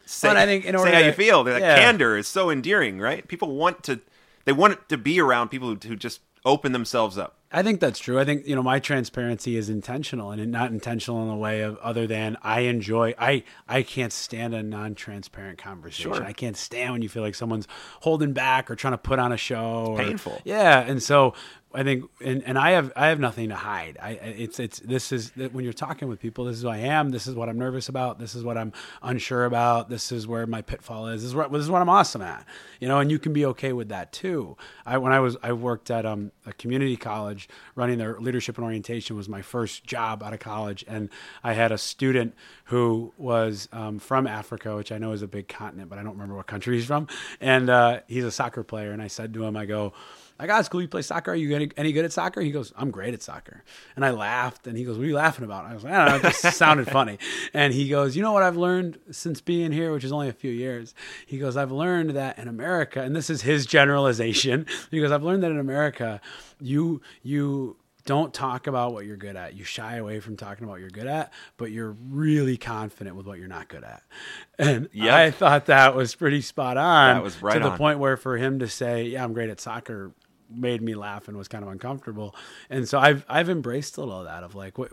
say, 0.06 0.28
Well, 0.28 0.36
I 0.38 0.46
think 0.46 0.64
in 0.64 0.78
say 0.78 0.92
how 0.92 1.00
to- 1.00 1.06
you 1.06 1.12
feel, 1.12 1.44
that 1.44 1.60
yeah. 1.60 1.76
candor 1.76 2.16
is 2.16 2.26
so 2.26 2.50
endearing, 2.50 2.98
right? 2.98 3.26
People 3.28 3.54
want 3.54 3.82
to 3.84 4.00
they 4.44 4.52
want 4.52 4.88
to 4.88 4.96
be 4.96 5.20
around 5.20 5.48
people 5.48 5.68
who, 5.68 5.88
who 5.88 5.96
just 5.96 6.20
open 6.44 6.72
themselves 6.72 7.18
up. 7.18 7.37
I 7.50 7.62
think 7.62 7.80
that's 7.80 7.98
true. 7.98 8.18
I 8.18 8.24
think 8.24 8.46
you 8.46 8.54
know 8.54 8.62
my 8.62 8.78
transparency 8.78 9.56
is 9.56 9.70
intentional 9.70 10.30
and 10.30 10.52
not 10.52 10.70
intentional 10.70 11.22
in 11.22 11.28
a 11.30 11.36
way 11.36 11.62
of 11.62 11.78
other 11.78 12.06
than 12.06 12.36
I 12.42 12.60
enjoy. 12.60 13.14
I 13.18 13.42
I 13.66 13.82
can't 13.82 14.12
stand 14.12 14.54
a 14.54 14.62
non-transparent 14.62 15.58
conversation. 15.58 16.12
Sure. 16.12 16.24
I 16.24 16.32
can't 16.34 16.56
stand 16.56 16.92
when 16.92 17.02
you 17.02 17.08
feel 17.08 17.22
like 17.22 17.34
someone's 17.34 17.66
holding 18.00 18.32
back 18.34 18.70
or 18.70 18.76
trying 18.76 18.92
to 18.92 18.98
put 18.98 19.18
on 19.18 19.32
a 19.32 19.36
show. 19.38 19.86
or- 19.88 19.98
painful. 19.98 20.40
Yeah, 20.44 20.80
and 20.80 21.02
so 21.02 21.32
I 21.74 21.82
think 21.82 22.04
and, 22.24 22.42
and 22.44 22.58
I 22.58 22.70
have 22.70 22.92
I 22.96 23.08
have 23.08 23.20
nothing 23.20 23.50
to 23.50 23.54
hide. 23.54 23.98
I 24.00 24.12
it's 24.12 24.58
it's 24.58 24.80
this 24.80 25.12
is 25.12 25.32
when 25.36 25.64
you're 25.64 25.74
talking 25.74 26.08
with 26.08 26.18
people. 26.18 26.46
This 26.46 26.56
is 26.56 26.62
who 26.62 26.68
I 26.70 26.78
am. 26.78 27.10
This 27.10 27.26
is 27.26 27.34
what 27.34 27.50
I'm 27.50 27.58
nervous 27.58 27.90
about. 27.90 28.18
This 28.18 28.34
is 28.34 28.42
what 28.42 28.56
I'm 28.56 28.72
unsure 29.02 29.44
about. 29.44 29.90
This 29.90 30.10
is 30.10 30.26
where 30.26 30.46
my 30.46 30.62
pitfall 30.62 31.08
is. 31.08 31.20
This 31.20 31.28
is 31.28 31.34
what 31.34 31.52
this 31.52 31.60
is 31.60 31.70
what 31.70 31.82
I'm 31.82 31.90
awesome 31.90 32.22
at. 32.22 32.46
You 32.80 32.88
know, 32.88 33.00
and 33.00 33.10
you 33.10 33.18
can 33.18 33.34
be 33.34 33.44
okay 33.46 33.74
with 33.74 33.90
that 33.90 34.12
too. 34.12 34.56
I 34.86 34.96
when 34.96 35.12
I 35.12 35.20
was 35.20 35.36
I 35.42 35.52
worked 35.52 35.90
at 35.90 36.06
um, 36.06 36.32
a 36.46 36.54
community 36.54 36.96
college 36.96 37.50
running 37.74 37.98
their 37.98 38.18
leadership 38.18 38.56
and 38.56 38.64
orientation 38.64 39.14
was 39.14 39.28
my 39.28 39.42
first 39.42 39.84
job 39.84 40.22
out 40.22 40.32
of 40.32 40.40
college, 40.40 40.86
and 40.88 41.10
I 41.44 41.52
had 41.52 41.70
a 41.70 41.78
student 41.78 42.34
who 42.68 43.14
was 43.16 43.66
um, 43.72 43.98
from 43.98 44.26
Africa, 44.26 44.76
which 44.76 44.92
I 44.92 44.98
know 44.98 45.12
is 45.12 45.22
a 45.22 45.26
big 45.26 45.48
continent, 45.48 45.88
but 45.88 45.98
I 45.98 46.02
don't 46.02 46.12
remember 46.12 46.34
what 46.34 46.46
country 46.46 46.76
he's 46.76 46.84
from. 46.84 47.08
And 47.40 47.70
uh, 47.70 48.00
he's 48.06 48.24
a 48.24 48.30
soccer 48.30 48.62
player, 48.62 48.92
and 48.92 49.00
I 49.00 49.08
said 49.08 49.32
to 49.34 49.44
him, 49.44 49.56
I 49.56 49.66
go. 49.66 49.92
I 50.40 50.46
got 50.46 50.64
school. 50.64 50.80
You 50.80 50.86
play 50.86 51.02
soccer? 51.02 51.32
Are 51.32 51.34
you 51.34 51.52
any, 51.56 51.68
any 51.76 51.90
good 51.90 52.04
at 52.04 52.12
soccer? 52.12 52.40
He 52.40 52.52
goes, 52.52 52.72
I'm 52.76 52.92
great 52.92 53.12
at 53.12 53.22
soccer. 53.22 53.64
And 53.96 54.04
I 54.04 54.10
laughed, 54.10 54.68
and 54.68 54.78
he 54.78 54.84
goes, 54.84 54.96
What 54.96 55.02
are 55.02 55.08
you 55.08 55.16
laughing 55.16 55.44
about? 55.44 55.64
I 55.64 55.74
was 55.74 55.82
like, 55.82 55.92
I 55.92 56.04
don't 56.04 56.22
know. 56.22 56.28
It 56.28 56.36
just 56.40 56.56
sounded 56.56 56.88
funny. 56.88 57.18
And 57.52 57.72
he 57.72 57.88
goes, 57.88 58.14
You 58.14 58.22
know 58.22 58.30
what 58.32 58.44
I've 58.44 58.56
learned 58.56 59.00
since 59.10 59.40
being 59.40 59.72
here, 59.72 59.92
which 59.92 60.04
is 60.04 60.12
only 60.12 60.28
a 60.28 60.32
few 60.32 60.52
years? 60.52 60.94
He 61.26 61.38
goes, 61.38 61.56
I've 61.56 61.72
learned 61.72 62.10
that 62.10 62.38
in 62.38 62.46
America, 62.46 63.02
and 63.02 63.16
this 63.16 63.30
is 63.30 63.42
his 63.42 63.66
generalization. 63.66 64.66
He 64.90 65.00
goes, 65.00 65.10
I've 65.10 65.24
learned 65.24 65.42
that 65.42 65.50
in 65.50 65.58
America, 65.58 66.20
you 66.60 67.02
you 67.22 67.76
don't 68.08 68.32
talk 68.32 68.66
about 68.66 68.94
what 68.94 69.04
you're 69.04 69.18
good 69.18 69.36
at. 69.36 69.54
You 69.54 69.64
shy 69.64 69.96
away 69.96 70.18
from 70.20 70.34
talking 70.38 70.64
about 70.64 70.72
what 70.72 70.80
you're 70.80 70.88
good 70.88 71.06
at, 71.06 71.30
but 71.58 71.70
you're 71.72 71.94
really 72.08 72.56
confident 72.56 73.16
with 73.16 73.26
what 73.26 73.38
you're 73.38 73.48
not 73.48 73.68
good 73.68 73.84
at. 73.84 74.02
And 74.58 74.88
Yep. 74.94 75.14
I 75.14 75.30
thought 75.30 75.66
that 75.66 75.94
was 75.94 76.14
pretty 76.14 76.40
spot 76.40 76.78
on. 76.78 77.16
That 77.16 77.22
was 77.22 77.42
right 77.42 77.52
to 77.52 77.60
the 77.60 77.68
on. 77.72 77.76
point 77.76 77.98
where 77.98 78.16
for 78.16 78.38
him 78.38 78.60
to 78.60 78.66
say, 78.68 79.04
"Yeah, 79.04 79.22
I'm 79.22 79.34
great 79.34 79.50
at 79.50 79.60
soccer," 79.60 80.12
made 80.50 80.80
me 80.80 80.94
laugh 80.94 81.28
and 81.28 81.36
was 81.36 81.48
kind 81.48 81.62
of 81.62 81.70
uncomfortable. 81.70 82.34
And 82.70 82.88
so 82.88 82.98
I've 82.98 83.26
I've 83.28 83.50
embraced 83.50 83.98
a 83.98 84.00
little 84.00 84.20
of 84.20 84.24
that 84.24 84.42
of 84.42 84.54
like 84.54 84.78
what 84.78 84.90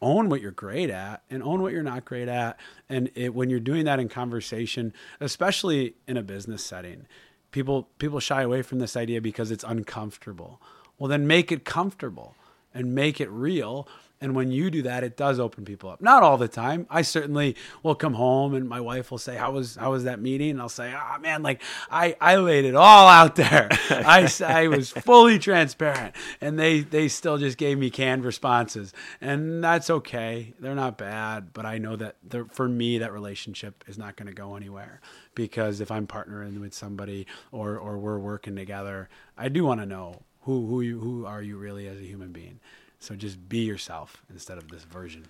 own 0.00 0.30
what 0.30 0.40
you're 0.40 0.50
great 0.52 0.88
at 0.88 1.22
and 1.28 1.42
own 1.42 1.60
what 1.60 1.72
you're 1.72 1.82
not 1.82 2.06
great 2.06 2.28
at. 2.28 2.58
And 2.88 3.10
it, 3.14 3.34
when 3.34 3.50
you're 3.50 3.60
doing 3.60 3.84
that 3.84 4.00
in 4.00 4.08
conversation, 4.08 4.94
especially 5.20 5.96
in 6.08 6.16
a 6.16 6.22
business 6.22 6.64
setting, 6.64 7.06
people 7.50 7.90
people 7.98 8.20
shy 8.20 8.40
away 8.42 8.62
from 8.62 8.78
this 8.78 8.96
idea 8.96 9.20
because 9.20 9.50
it's 9.50 9.64
uncomfortable. 9.64 10.62
Well, 10.98 11.08
then 11.08 11.26
make 11.26 11.52
it 11.52 11.64
comfortable 11.66 12.34
and 12.74 12.94
make 12.94 13.20
it 13.20 13.30
real. 13.30 13.88
And 14.20 14.34
when 14.34 14.50
you 14.50 14.70
do 14.70 14.80
that, 14.82 15.04
it 15.04 15.18
does 15.18 15.38
open 15.38 15.66
people 15.66 15.90
up. 15.90 16.00
Not 16.00 16.22
all 16.22 16.38
the 16.38 16.48
time. 16.48 16.86
I 16.88 17.02
certainly 17.02 17.56
will 17.82 17.94
come 17.94 18.14
home 18.14 18.54
and 18.54 18.66
my 18.66 18.80
wife 18.80 19.10
will 19.10 19.18
say, 19.18 19.36
"How 19.36 19.52
was 19.52 19.76
how 19.76 19.90
was 19.90 20.04
that 20.04 20.18
meeting?" 20.18 20.52
And 20.52 20.62
I'll 20.62 20.70
say, 20.70 20.94
"Ah, 20.96 21.18
man, 21.20 21.42
like 21.42 21.60
I 21.90 22.16
I 22.22 22.36
laid 22.36 22.64
it 22.64 22.74
all 22.74 23.06
out 23.06 23.36
there. 23.36 23.68
I 23.90 24.32
I 24.46 24.68
was 24.68 24.90
fully 24.90 25.38
transparent, 25.38 26.14
and 26.40 26.58
they 26.58 26.80
they 26.80 27.08
still 27.08 27.36
just 27.36 27.58
gave 27.58 27.76
me 27.76 27.90
canned 27.90 28.24
responses, 28.24 28.94
and 29.20 29.62
that's 29.62 29.90
okay. 29.90 30.54
They're 30.58 30.74
not 30.74 30.96
bad, 30.96 31.52
but 31.52 31.66
I 31.66 31.76
know 31.76 31.96
that 31.96 32.16
for 32.50 32.66
me 32.66 32.98
that 32.98 33.12
relationship 33.12 33.84
is 33.88 33.98
not 33.98 34.16
going 34.16 34.28
to 34.28 34.34
go 34.34 34.54
anywhere 34.54 35.02
because 35.34 35.80
if 35.80 35.90
I'm 35.90 36.06
partnering 36.06 36.60
with 36.60 36.72
somebody 36.72 37.26
or 37.52 37.76
or 37.76 37.98
we're 37.98 38.18
working 38.18 38.56
together, 38.56 39.10
I 39.36 39.50
do 39.50 39.64
want 39.64 39.80
to 39.80 39.86
know 39.86 40.22
who 40.44 40.66
who 40.66 40.80
you 40.80 41.00
who 41.00 41.26
are 41.26 41.42
you 41.42 41.56
really 41.56 41.86
as 41.88 41.98
a 41.98 42.04
human 42.04 42.32
being. 42.32 42.60
So 42.98 43.14
just 43.14 43.48
be 43.48 43.58
yourself 43.58 44.22
instead 44.30 44.58
of 44.58 44.68
this 44.68 44.84
version. 44.84 45.26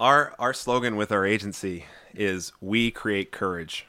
Our 0.00 0.34
our 0.38 0.52
slogan 0.52 0.96
with 0.96 1.12
our 1.12 1.24
agency 1.24 1.86
is 2.14 2.52
"We 2.60 2.90
create 2.90 3.32
courage," 3.32 3.86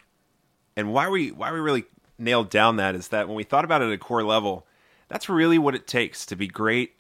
and 0.76 0.94
why 0.94 1.10
we 1.10 1.32
why 1.32 1.52
we 1.52 1.60
really 1.60 1.86
nailed 2.18 2.50
down 2.50 2.78
that 2.78 2.96
is 2.96 3.10
that 3.10 3.28
when 3.28 3.36
we 3.36 3.44
thought 3.44 3.66
about 3.66 3.82
it 3.82 3.88
at 3.88 3.92
a 3.92 3.98
core 3.98 4.24
level, 4.24 4.66
that's 5.08 5.28
really 5.28 5.58
what 5.58 5.76
it 5.76 5.88
takes 5.88 6.26
to 6.26 6.36
be 6.36 6.48
great 6.48 6.94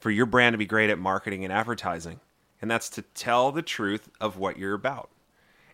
for 0.00 0.10
your 0.10 0.26
brand 0.26 0.54
to 0.54 0.58
be 0.58 0.66
great 0.66 0.90
at 0.90 0.98
marketing 0.98 1.44
and 1.44 1.52
advertising, 1.52 2.20
and 2.60 2.70
that's 2.70 2.88
to 2.90 3.02
tell 3.02 3.52
the 3.52 3.62
truth 3.62 4.08
of 4.20 4.36
what 4.36 4.58
you're 4.58 4.74
about. 4.74 5.10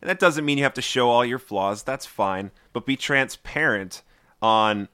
And 0.01 0.11
that 0.11 0.19
doesn't 0.19 0.45
mean 0.45 0.59
you 0.59 0.65
have 0.65 0.75
to 0.75 0.83
show 0.83 1.09
all 1.09 1.25
your 1.25 1.39
flaws. 1.39 1.83
That's 1.83 2.05
fine, 2.05 2.51
but 2.75 2.85
be 2.85 2.97
transparent 2.97 4.03
on, 4.43 4.89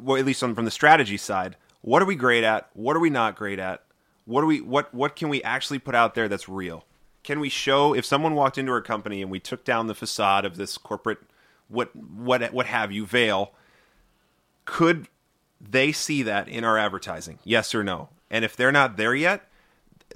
well, 0.00 0.16
at 0.16 0.24
least 0.24 0.42
on, 0.42 0.54
from 0.54 0.64
the 0.64 0.70
strategy 0.70 1.16
side. 1.16 1.56
What 1.86 2.02
are 2.02 2.06
we 2.06 2.16
great 2.16 2.42
at? 2.42 2.68
What 2.72 2.96
are 2.96 3.00
we 3.00 3.10
not 3.10 3.36
great 3.36 3.60
at? 3.60 3.84
What 4.24 4.40
do 4.40 4.48
we 4.48 4.60
what 4.60 4.92
what 4.92 5.14
can 5.14 5.28
we 5.28 5.40
actually 5.44 5.78
put 5.78 5.94
out 5.94 6.16
there 6.16 6.26
that's 6.26 6.48
real? 6.48 6.84
Can 7.22 7.38
we 7.38 7.48
show 7.48 7.94
if 7.94 8.04
someone 8.04 8.34
walked 8.34 8.58
into 8.58 8.72
our 8.72 8.80
company 8.80 9.22
and 9.22 9.30
we 9.30 9.38
took 9.38 9.64
down 9.64 9.86
the 9.86 9.94
facade 9.94 10.44
of 10.44 10.56
this 10.56 10.78
corporate 10.78 11.20
what 11.68 11.94
what 11.94 12.52
what 12.52 12.66
have 12.66 12.90
you 12.90 13.06
veil? 13.06 13.52
Could 14.64 15.06
they 15.60 15.92
see 15.92 16.24
that 16.24 16.48
in 16.48 16.64
our 16.64 16.76
advertising? 16.76 17.38
Yes 17.44 17.72
or 17.72 17.84
no? 17.84 18.08
And 18.32 18.44
if 18.44 18.56
they're 18.56 18.72
not 18.72 18.96
there 18.96 19.14
yet, 19.14 19.48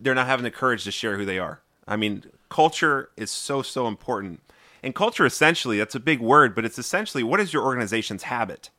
they're 0.00 0.12
not 0.12 0.26
having 0.26 0.42
the 0.42 0.50
courage 0.50 0.82
to 0.84 0.90
share 0.90 1.18
who 1.18 1.24
they 1.24 1.38
are. 1.38 1.60
I 1.86 1.94
mean, 1.94 2.24
culture 2.48 3.10
is 3.16 3.30
so 3.30 3.62
so 3.62 3.86
important. 3.86 4.40
And 4.82 4.92
culture 4.92 5.24
essentially, 5.24 5.78
that's 5.78 5.94
a 5.94 6.00
big 6.00 6.18
word, 6.18 6.56
but 6.56 6.64
it's 6.64 6.80
essentially 6.80 7.22
what 7.22 7.38
is 7.38 7.52
your 7.52 7.62
organization's 7.62 8.24
habit? 8.24 8.70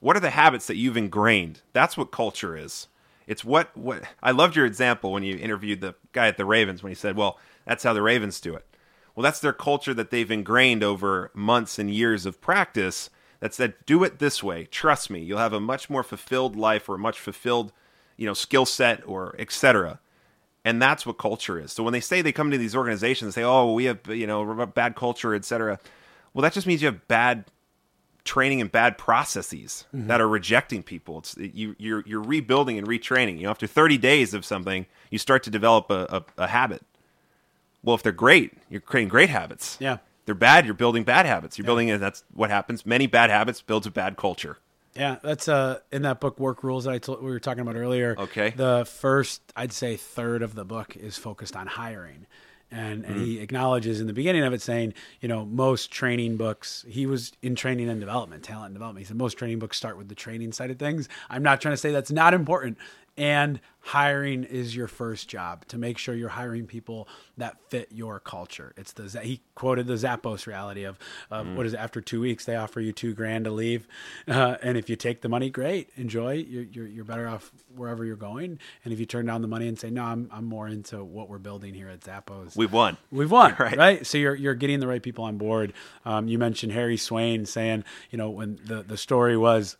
What 0.00 0.16
are 0.16 0.20
the 0.20 0.30
habits 0.30 0.66
that 0.66 0.76
you've 0.76 0.96
ingrained? 0.96 1.62
That's 1.72 1.96
what 1.96 2.12
culture 2.12 2.56
is. 2.56 2.88
It's 3.26 3.44
what 3.44 3.76
what 3.76 4.04
I 4.22 4.30
loved 4.30 4.56
your 4.56 4.64
example 4.64 5.12
when 5.12 5.22
you 5.22 5.36
interviewed 5.36 5.80
the 5.80 5.94
guy 6.12 6.28
at 6.28 6.36
the 6.36 6.44
Ravens 6.44 6.82
when 6.82 6.90
he 6.90 6.96
said, 6.96 7.16
"Well, 7.16 7.38
that's 7.66 7.84
how 7.84 7.92
the 7.92 8.02
Ravens 8.02 8.40
do 8.40 8.54
it." 8.54 8.64
Well, 9.14 9.22
that's 9.22 9.40
their 9.40 9.52
culture 9.52 9.92
that 9.94 10.10
they've 10.10 10.30
ingrained 10.30 10.84
over 10.84 11.30
months 11.34 11.78
and 11.78 11.90
years 11.90 12.24
of 12.24 12.40
practice. 12.40 13.10
That 13.40 13.54
said, 13.54 13.74
do 13.86 14.02
it 14.02 14.18
this 14.18 14.42
way. 14.42 14.64
Trust 14.64 15.10
me, 15.10 15.20
you'll 15.20 15.38
have 15.38 15.52
a 15.52 15.60
much 15.60 15.88
more 15.88 16.02
fulfilled 16.02 16.56
life 16.56 16.88
or 16.88 16.96
a 16.96 16.98
much 16.98 17.20
fulfilled, 17.20 17.72
you 18.16 18.26
know, 18.26 18.34
skill 18.34 18.66
set 18.66 19.06
or 19.06 19.34
etc. 19.38 20.00
And 20.64 20.82
that's 20.82 21.06
what 21.06 21.18
culture 21.18 21.58
is. 21.60 21.72
So 21.72 21.82
when 21.82 21.92
they 21.92 22.00
say 22.00 22.20
they 22.20 22.32
come 22.32 22.50
to 22.50 22.58
these 22.58 22.74
organizations 22.74 23.26
and 23.26 23.34
say, 23.34 23.42
"Oh, 23.44 23.72
we 23.72 23.84
have 23.84 24.06
you 24.08 24.26
know 24.26 24.66
bad 24.66 24.96
culture, 24.96 25.34
etc." 25.34 25.78
Well, 26.32 26.42
that 26.42 26.52
just 26.52 26.66
means 26.66 26.82
you 26.82 26.86
have 26.86 27.08
bad 27.08 27.44
training 28.28 28.60
and 28.60 28.70
bad 28.70 28.98
processes 28.98 29.86
that 29.94 30.20
are 30.20 30.28
rejecting 30.28 30.82
people. 30.82 31.18
It's 31.18 31.34
you, 31.38 31.74
you're 31.78 32.04
you're 32.06 32.20
rebuilding 32.22 32.76
and 32.76 32.86
retraining. 32.86 33.38
You 33.38 33.44
know, 33.44 33.50
after 33.50 33.66
30 33.66 33.96
days 33.96 34.34
of 34.34 34.44
something, 34.44 34.84
you 35.10 35.18
start 35.18 35.42
to 35.44 35.50
develop 35.50 35.90
a, 35.90 36.24
a, 36.38 36.42
a 36.42 36.46
habit. 36.46 36.82
Well, 37.82 37.94
if 37.96 38.02
they're 38.02 38.12
great, 38.12 38.52
you're 38.68 38.82
creating 38.82 39.08
great 39.08 39.30
habits. 39.30 39.78
Yeah. 39.80 39.98
They're 40.26 40.34
bad, 40.34 40.66
you're 40.66 40.74
building 40.74 41.04
bad 41.04 41.24
habits. 41.24 41.56
You're 41.56 41.64
building, 41.64 41.90
and 41.90 42.02
that's 42.02 42.22
what 42.34 42.50
happens. 42.50 42.84
Many 42.84 43.06
bad 43.06 43.30
habits 43.30 43.62
builds 43.62 43.86
a 43.86 43.90
bad 43.90 44.18
culture. 44.18 44.58
Yeah, 44.94 45.16
that's 45.22 45.48
uh 45.48 45.78
in 45.90 46.02
that 46.02 46.20
book 46.20 46.38
Work 46.38 46.62
Rules 46.62 46.84
that 46.84 46.92
I 46.92 46.98
told, 46.98 47.22
we 47.22 47.30
were 47.30 47.40
talking 47.40 47.62
about 47.62 47.76
earlier. 47.76 48.14
Okay. 48.18 48.50
The 48.50 48.84
first 48.84 49.40
I'd 49.56 49.72
say 49.72 49.96
third 49.96 50.42
of 50.42 50.54
the 50.54 50.66
book 50.66 50.96
is 50.96 51.16
focused 51.16 51.56
on 51.56 51.66
hiring. 51.66 52.26
And 52.70 53.04
and 53.04 53.16
Mm-hmm. 53.16 53.24
he 53.24 53.40
acknowledges 53.40 54.00
in 54.00 54.06
the 54.06 54.12
beginning 54.12 54.42
of 54.44 54.52
it 54.52 54.60
saying, 54.60 54.92
you 55.20 55.28
know, 55.28 55.44
most 55.46 55.90
training 55.90 56.36
books, 56.36 56.84
he 56.88 57.06
was 57.06 57.32
in 57.42 57.54
training 57.54 57.88
and 57.88 57.98
development, 58.00 58.42
talent 58.42 58.66
and 58.66 58.74
development. 58.74 59.04
He 59.04 59.08
said 59.08 59.16
most 59.16 59.38
training 59.38 59.58
books 59.58 59.76
start 59.76 59.96
with 59.96 60.08
the 60.08 60.14
training 60.14 60.52
side 60.52 60.70
of 60.70 60.78
things. 60.78 61.08
I'm 61.30 61.42
not 61.42 61.60
trying 61.60 61.72
to 61.72 61.78
say 61.78 61.92
that's 61.92 62.12
not 62.12 62.34
important. 62.34 62.76
And 63.18 63.60
hiring 63.80 64.44
is 64.44 64.76
your 64.76 64.86
first 64.86 65.28
job 65.28 65.64
to 65.66 65.76
make 65.78 65.98
sure 65.98 66.14
you're 66.14 66.28
hiring 66.28 66.66
people 66.66 67.08
that 67.36 67.56
fit 67.68 67.88
your 67.90 68.20
culture. 68.20 68.72
It's 68.76 68.92
the 68.92 69.08
he 69.20 69.40
quoted 69.54 69.86
the 69.88 69.94
Zappos 69.94 70.46
reality 70.46 70.84
of, 70.84 70.98
of 71.30 71.48
what 71.56 71.66
is 71.66 71.72
it, 71.74 71.78
after 71.78 72.00
two 72.00 72.20
weeks 72.20 72.44
they 72.44 72.54
offer 72.54 72.80
you 72.80 72.92
two 72.92 73.14
grand 73.14 73.46
to 73.46 73.50
leave, 73.50 73.88
uh, 74.28 74.56
and 74.62 74.78
if 74.78 74.88
you 74.88 74.94
take 74.96 75.22
the 75.22 75.28
money, 75.28 75.50
great, 75.50 75.90
enjoy. 75.96 76.34
You're, 76.34 76.62
you're 76.64 76.86
you're 76.86 77.04
better 77.04 77.26
off 77.26 77.50
wherever 77.74 78.04
you're 78.04 78.14
going, 78.16 78.58
and 78.84 78.92
if 78.92 79.00
you 79.00 79.06
turn 79.06 79.26
down 79.26 79.42
the 79.42 79.48
money 79.48 79.66
and 79.66 79.78
say 79.78 79.90
no, 79.90 80.04
I'm 80.04 80.28
I'm 80.32 80.44
more 80.44 80.68
into 80.68 81.02
what 81.02 81.28
we're 81.28 81.38
building 81.38 81.74
here 81.74 81.88
at 81.88 82.00
Zappos. 82.02 82.56
We've 82.56 82.72
won. 82.72 82.96
We've 83.10 83.30
won, 83.30 83.56
Right. 83.58 83.76
right? 83.76 84.06
So 84.06 84.16
you're 84.18 84.34
you're 84.36 84.54
getting 84.54 84.78
the 84.80 84.86
right 84.86 85.02
people 85.02 85.24
on 85.24 85.38
board. 85.38 85.72
Um, 86.04 86.28
you 86.28 86.38
mentioned 86.38 86.72
Harry 86.72 86.96
Swayne 86.96 87.46
saying, 87.46 87.82
you 88.10 88.18
know, 88.18 88.30
when 88.30 88.60
the 88.64 88.82
the 88.84 88.96
story 88.96 89.36
was 89.36 89.76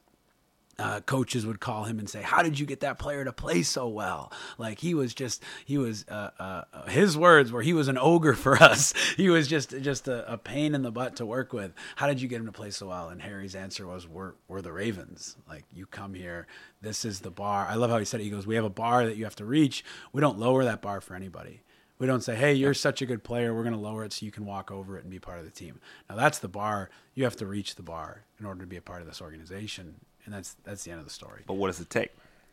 uh, 0.79 1.01
coaches 1.01 1.45
would 1.45 1.61
call 1.61 1.85
him 1.85 1.99
and 1.99 2.09
say, 2.09 2.22
"How 2.22 2.43
did 2.43 2.59
you 2.59 2.66
get 2.66 2.81
that 2.81 2.99
player 2.99 3.24
to 3.24 3.33
play 3.33 3.62
so 3.62 3.89
well?" 3.89 4.33
Like 4.59 4.79
he 4.79 4.95
was 4.95 5.14
just 5.14 5.43
he 5.64 5.79
was 5.79 6.05
uh, 6.09 6.31
uh, 6.39 6.89
his 6.89 7.16
words 7.16 7.51
were 7.51 7.62
he 7.62 7.72
was 7.72 7.89
an 7.89 7.99
ogre 7.99 8.35
for 8.35 8.57
us. 8.62 8.95
he 9.16 9.29
was 9.29 9.49
just 9.49 9.70
just 9.81 10.09
a, 10.09 10.33
a 10.33 10.39
pain 10.39 10.74
in 10.74 10.83
the 10.83 10.93
butt 10.93 11.16
to 11.16 11.26
work 11.26 11.53
with. 11.53 11.72
How 11.97 12.07
did 12.07 12.20
you 12.20 12.29
get 12.29 12.41
him 12.41 12.47
to 12.47 12.53
play 12.53 12.70
so 12.70 12.89
well? 12.89 13.09
And 13.09 13.20
Harry's 13.20 13.55
answer 13.55 13.87
was, 13.87 14.07
"We're 14.07 14.35
we're 14.47 14.62
the 14.62 14.72
Ravens. 14.72 15.37
Like 15.49 15.64
you 15.72 15.87
come 15.87 16.14
here, 16.14 16.47
this 16.81 17.05
is 17.05 17.20
the 17.20 17.31
bar." 17.31 17.66
I 17.68 17.74
love 17.74 17.91
how 17.91 17.99
he 17.99 18.05
said 18.05 18.20
it. 18.20 18.24
He 18.24 18.31
goes, 18.31 18.47
"We 18.47 18.55
have 18.55 18.64
a 18.64 18.70
bar 18.70 19.07
that 19.07 19.16
you 19.16 19.24
have 19.24 19.37
to 19.37 19.45
reach. 19.45 19.85
We 20.12 20.20
don't 20.20 20.39
lower 20.39 20.64
that 20.64 20.83
bar 20.83 21.01
for 21.01 21.14
anybody." 21.14 21.62
We 21.99 22.07
don't 22.07 22.22
say, 22.22 22.37
"Hey, 22.37 22.55
you're 22.55 22.74
such 22.74 23.03
a 23.03 23.07
good 23.07 23.24
player. 23.24 23.53
We're 23.53 23.64
going 23.64 23.74
to 23.74 23.81
lower 23.81 24.05
it 24.05 24.12
so 24.12 24.24
you 24.24 24.31
can 24.31 24.47
walk 24.47 24.70
over 24.70 24.97
it 24.97 25.03
and 25.03 25.11
be 25.11 25.18
part 25.18 25.41
of 25.41 25.45
the 25.45 25.51
team." 25.51 25.81
Now 26.09 26.14
that's 26.14 26.39
the 26.39 26.49
bar. 26.49 26.91
You 27.14 27.24
have 27.24 27.35
to 27.37 27.47
reach 27.47 27.74
the 27.74 27.83
bar 27.83 28.22
in 28.39 28.47
order 28.47 28.61
to 28.61 28.66
be 28.68 28.76
a 28.76 28.83
part 28.83 29.01
of 29.01 29.09
this 29.09 29.20
organization, 29.20 29.97
and 30.29 30.35
that's 30.35 30.57
that's 30.64 30.85
the 30.85 30.91
end 30.91 31.01
of 31.01 31.07
the 31.07 31.12
story. 31.12 31.41
But 31.47 31.55
what 31.55 31.68
does 31.68 31.81
it 31.81 31.89
take? 31.89 32.11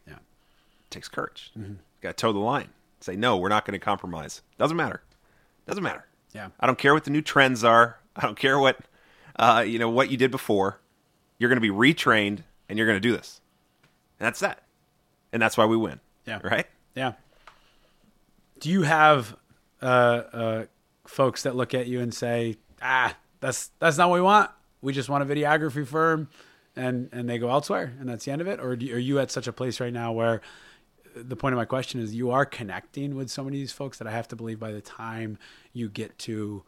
Yeah. 0.07 0.13
It 0.13 0.91
takes 0.91 1.09
courage. 1.09 1.51
Got 1.99 2.09
to 2.09 2.13
toe 2.13 2.31
the 2.31 2.39
line. 2.39 2.69
Say 3.01 3.17
no, 3.17 3.35
we're 3.35 3.49
not 3.49 3.65
going 3.65 3.77
to 3.77 3.83
compromise. 3.83 4.41
Doesn't 4.57 4.77
matter. 4.77 5.01
Doesn't 5.67 5.83
matter. 5.83 6.05
Yeah. 6.33 6.49
I 6.57 6.67
don't 6.67 6.77
care 6.77 6.93
what 6.93 7.03
the 7.03 7.11
new 7.11 7.21
trends 7.21 7.65
are. 7.65 7.97
I 8.15 8.21
don't 8.21 8.39
care 8.39 8.57
what 8.57 8.79
uh, 9.35 9.65
you 9.67 9.77
know 9.77 9.89
what 9.89 10.09
you 10.09 10.15
did 10.15 10.31
before. 10.31 10.79
You're 11.37 11.49
going 11.49 11.61
to 11.61 11.61
be 11.61 11.69
retrained, 11.69 12.43
and 12.69 12.77
you're 12.77 12.87
going 12.87 12.95
to 12.95 13.01
do 13.01 13.11
this. 13.11 13.41
And 14.21 14.25
that's 14.25 14.39
that. 14.39 14.63
And 15.33 15.41
that's 15.41 15.57
why 15.57 15.65
we 15.65 15.75
win. 15.75 15.99
Yeah. 16.25 16.39
Right. 16.41 16.67
Yeah. 16.95 17.13
Do 18.61 18.69
you 18.69 18.83
have 18.83 19.35
uh, 19.81 19.85
uh, 19.85 20.65
folks 21.05 21.43
that 21.43 21.57
look 21.57 21.73
at 21.73 21.87
you 21.87 21.99
and 21.99 22.13
say, 22.13 22.55
"Ah, 22.81 23.17
that's 23.41 23.71
that's 23.79 23.97
not 23.97 24.09
what 24.09 24.15
we 24.15 24.21
want. 24.21 24.49
We 24.81 24.93
just 24.93 25.09
want 25.09 25.29
a 25.29 25.35
videography 25.35 25.85
firm," 25.85 26.29
and 26.75 27.09
and 27.11 27.29
they 27.29 27.37
go 27.37 27.49
elsewhere, 27.49 27.93
and 27.99 28.09
that's 28.09 28.25
the 28.25 28.31
end 28.31 28.41
of 28.41 28.47
it? 28.47 28.59
Or 28.59 28.75
do, 28.75 28.93
are 28.93 28.99
you 28.99 29.19
at 29.19 29.31
such 29.31 29.47
a 29.47 29.53
place 29.53 29.79
right 29.79 29.93
now 29.93 30.11
where 30.11 30.41
the 31.15 31.35
point 31.35 31.53
of 31.53 31.57
my 31.57 31.65
question 31.65 32.01
is 32.01 32.13
you 32.13 32.31
are 32.31 32.45
connecting 32.45 33.15
with 33.15 33.29
so 33.29 33.43
many 33.43 33.57
of 33.57 33.61
these 33.61 33.71
folks 33.71 33.97
that 33.99 34.07
I 34.07 34.11
have 34.11 34.27
to 34.29 34.35
believe 34.35 34.59
by 34.59 34.71
the 34.71 34.81
time 34.81 35.37
you 35.71 35.87
get 35.87 36.17
to 36.19 36.63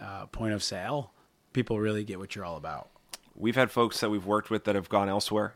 uh, 0.00 0.26
point 0.26 0.54
of 0.54 0.62
sale, 0.62 1.12
people 1.52 1.80
really 1.80 2.04
get 2.04 2.18
what 2.18 2.34
you're 2.34 2.44
all 2.44 2.56
about. 2.56 2.90
We've 3.34 3.56
had 3.56 3.70
folks 3.70 4.00
that 4.00 4.10
we've 4.10 4.26
worked 4.26 4.50
with 4.50 4.64
that 4.64 4.74
have 4.74 4.88
gone 4.88 5.08
elsewhere 5.08 5.54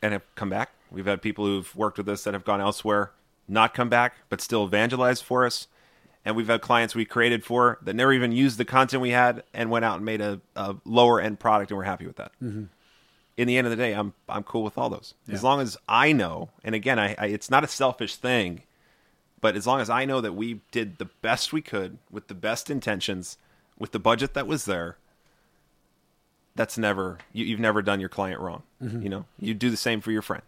and 0.00 0.12
have 0.12 0.22
come 0.36 0.48
back. 0.48 0.70
We've 0.90 1.06
had 1.06 1.20
people 1.20 1.44
who've 1.44 1.74
worked 1.76 1.98
with 1.98 2.08
us 2.08 2.24
that 2.24 2.34
have 2.34 2.44
gone 2.44 2.60
elsewhere, 2.60 3.12
not 3.48 3.74
come 3.74 3.88
back, 3.88 4.14
but 4.28 4.40
still 4.40 4.64
evangelized 4.64 5.24
for 5.24 5.44
us. 5.44 5.66
And 6.24 6.34
we've 6.34 6.48
had 6.48 6.60
clients 6.60 6.94
we 6.94 7.04
created 7.04 7.44
for 7.44 7.78
that 7.82 7.94
never 7.94 8.12
even 8.12 8.32
used 8.32 8.58
the 8.58 8.64
content 8.64 9.00
we 9.00 9.10
had 9.10 9.44
and 9.52 9.70
went 9.70 9.84
out 9.84 9.96
and 9.96 10.04
made 10.04 10.20
a, 10.20 10.40
a 10.56 10.76
lower 10.84 11.20
end 11.20 11.38
product, 11.38 11.70
and 11.70 11.78
we're 11.78 11.84
happy 11.84 12.06
with 12.06 12.16
that. 12.16 12.32
In 13.36 13.46
the 13.46 13.58
end 13.58 13.66
of 13.66 13.70
the 13.70 13.76
day, 13.76 13.92
I'm 13.92 14.14
I'm 14.28 14.42
cool 14.42 14.62
with 14.62 14.78
all 14.78 14.88
those 14.88 15.14
as 15.30 15.44
long 15.44 15.60
as 15.60 15.76
I 15.88 16.12
know. 16.12 16.50
And 16.64 16.74
again, 16.74 16.98
I, 16.98 17.14
I 17.18 17.26
it's 17.26 17.50
not 17.50 17.64
a 17.64 17.68
selfish 17.68 18.16
thing, 18.16 18.62
but 19.40 19.56
as 19.56 19.66
long 19.66 19.80
as 19.80 19.90
I 19.90 20.04
know 20.04 20.20
that 20.20 20.32
we 20.32 20.60
did 20.70 20.98
the 20.98 21.04
best 21.04 21.52
we 21.52 21.60
could 21.60 21.98
with 22.10 22.28
the 22.28 22.34
best 22.34 22.70
intentions, 22.70 23.36
with 23.78 23.92
the 23.92 23.98
budget 23.98 24.32
that 24.34 24.46
was 24.46 24.64
there, 24.64 24.96
that's 26.54 26.78
never 26.78 27.18
you, 27.32 27.44
you've 27.44 27.60
never 27.60 27.82
done 27.82 28.00
your 28.00 28.08
client 28.08 28.40
wrong. 28.40 28.62
Mm-hmm. 28.82 29.02
You 29.02 29.08
know, 29.10 29.24
you 29.38 29.52
do 29.54 29.70
the 29.70 29.76
same 29.76 30.00
for 30.00 30.10
your 30.10 30.22
friend. 30.22 30.42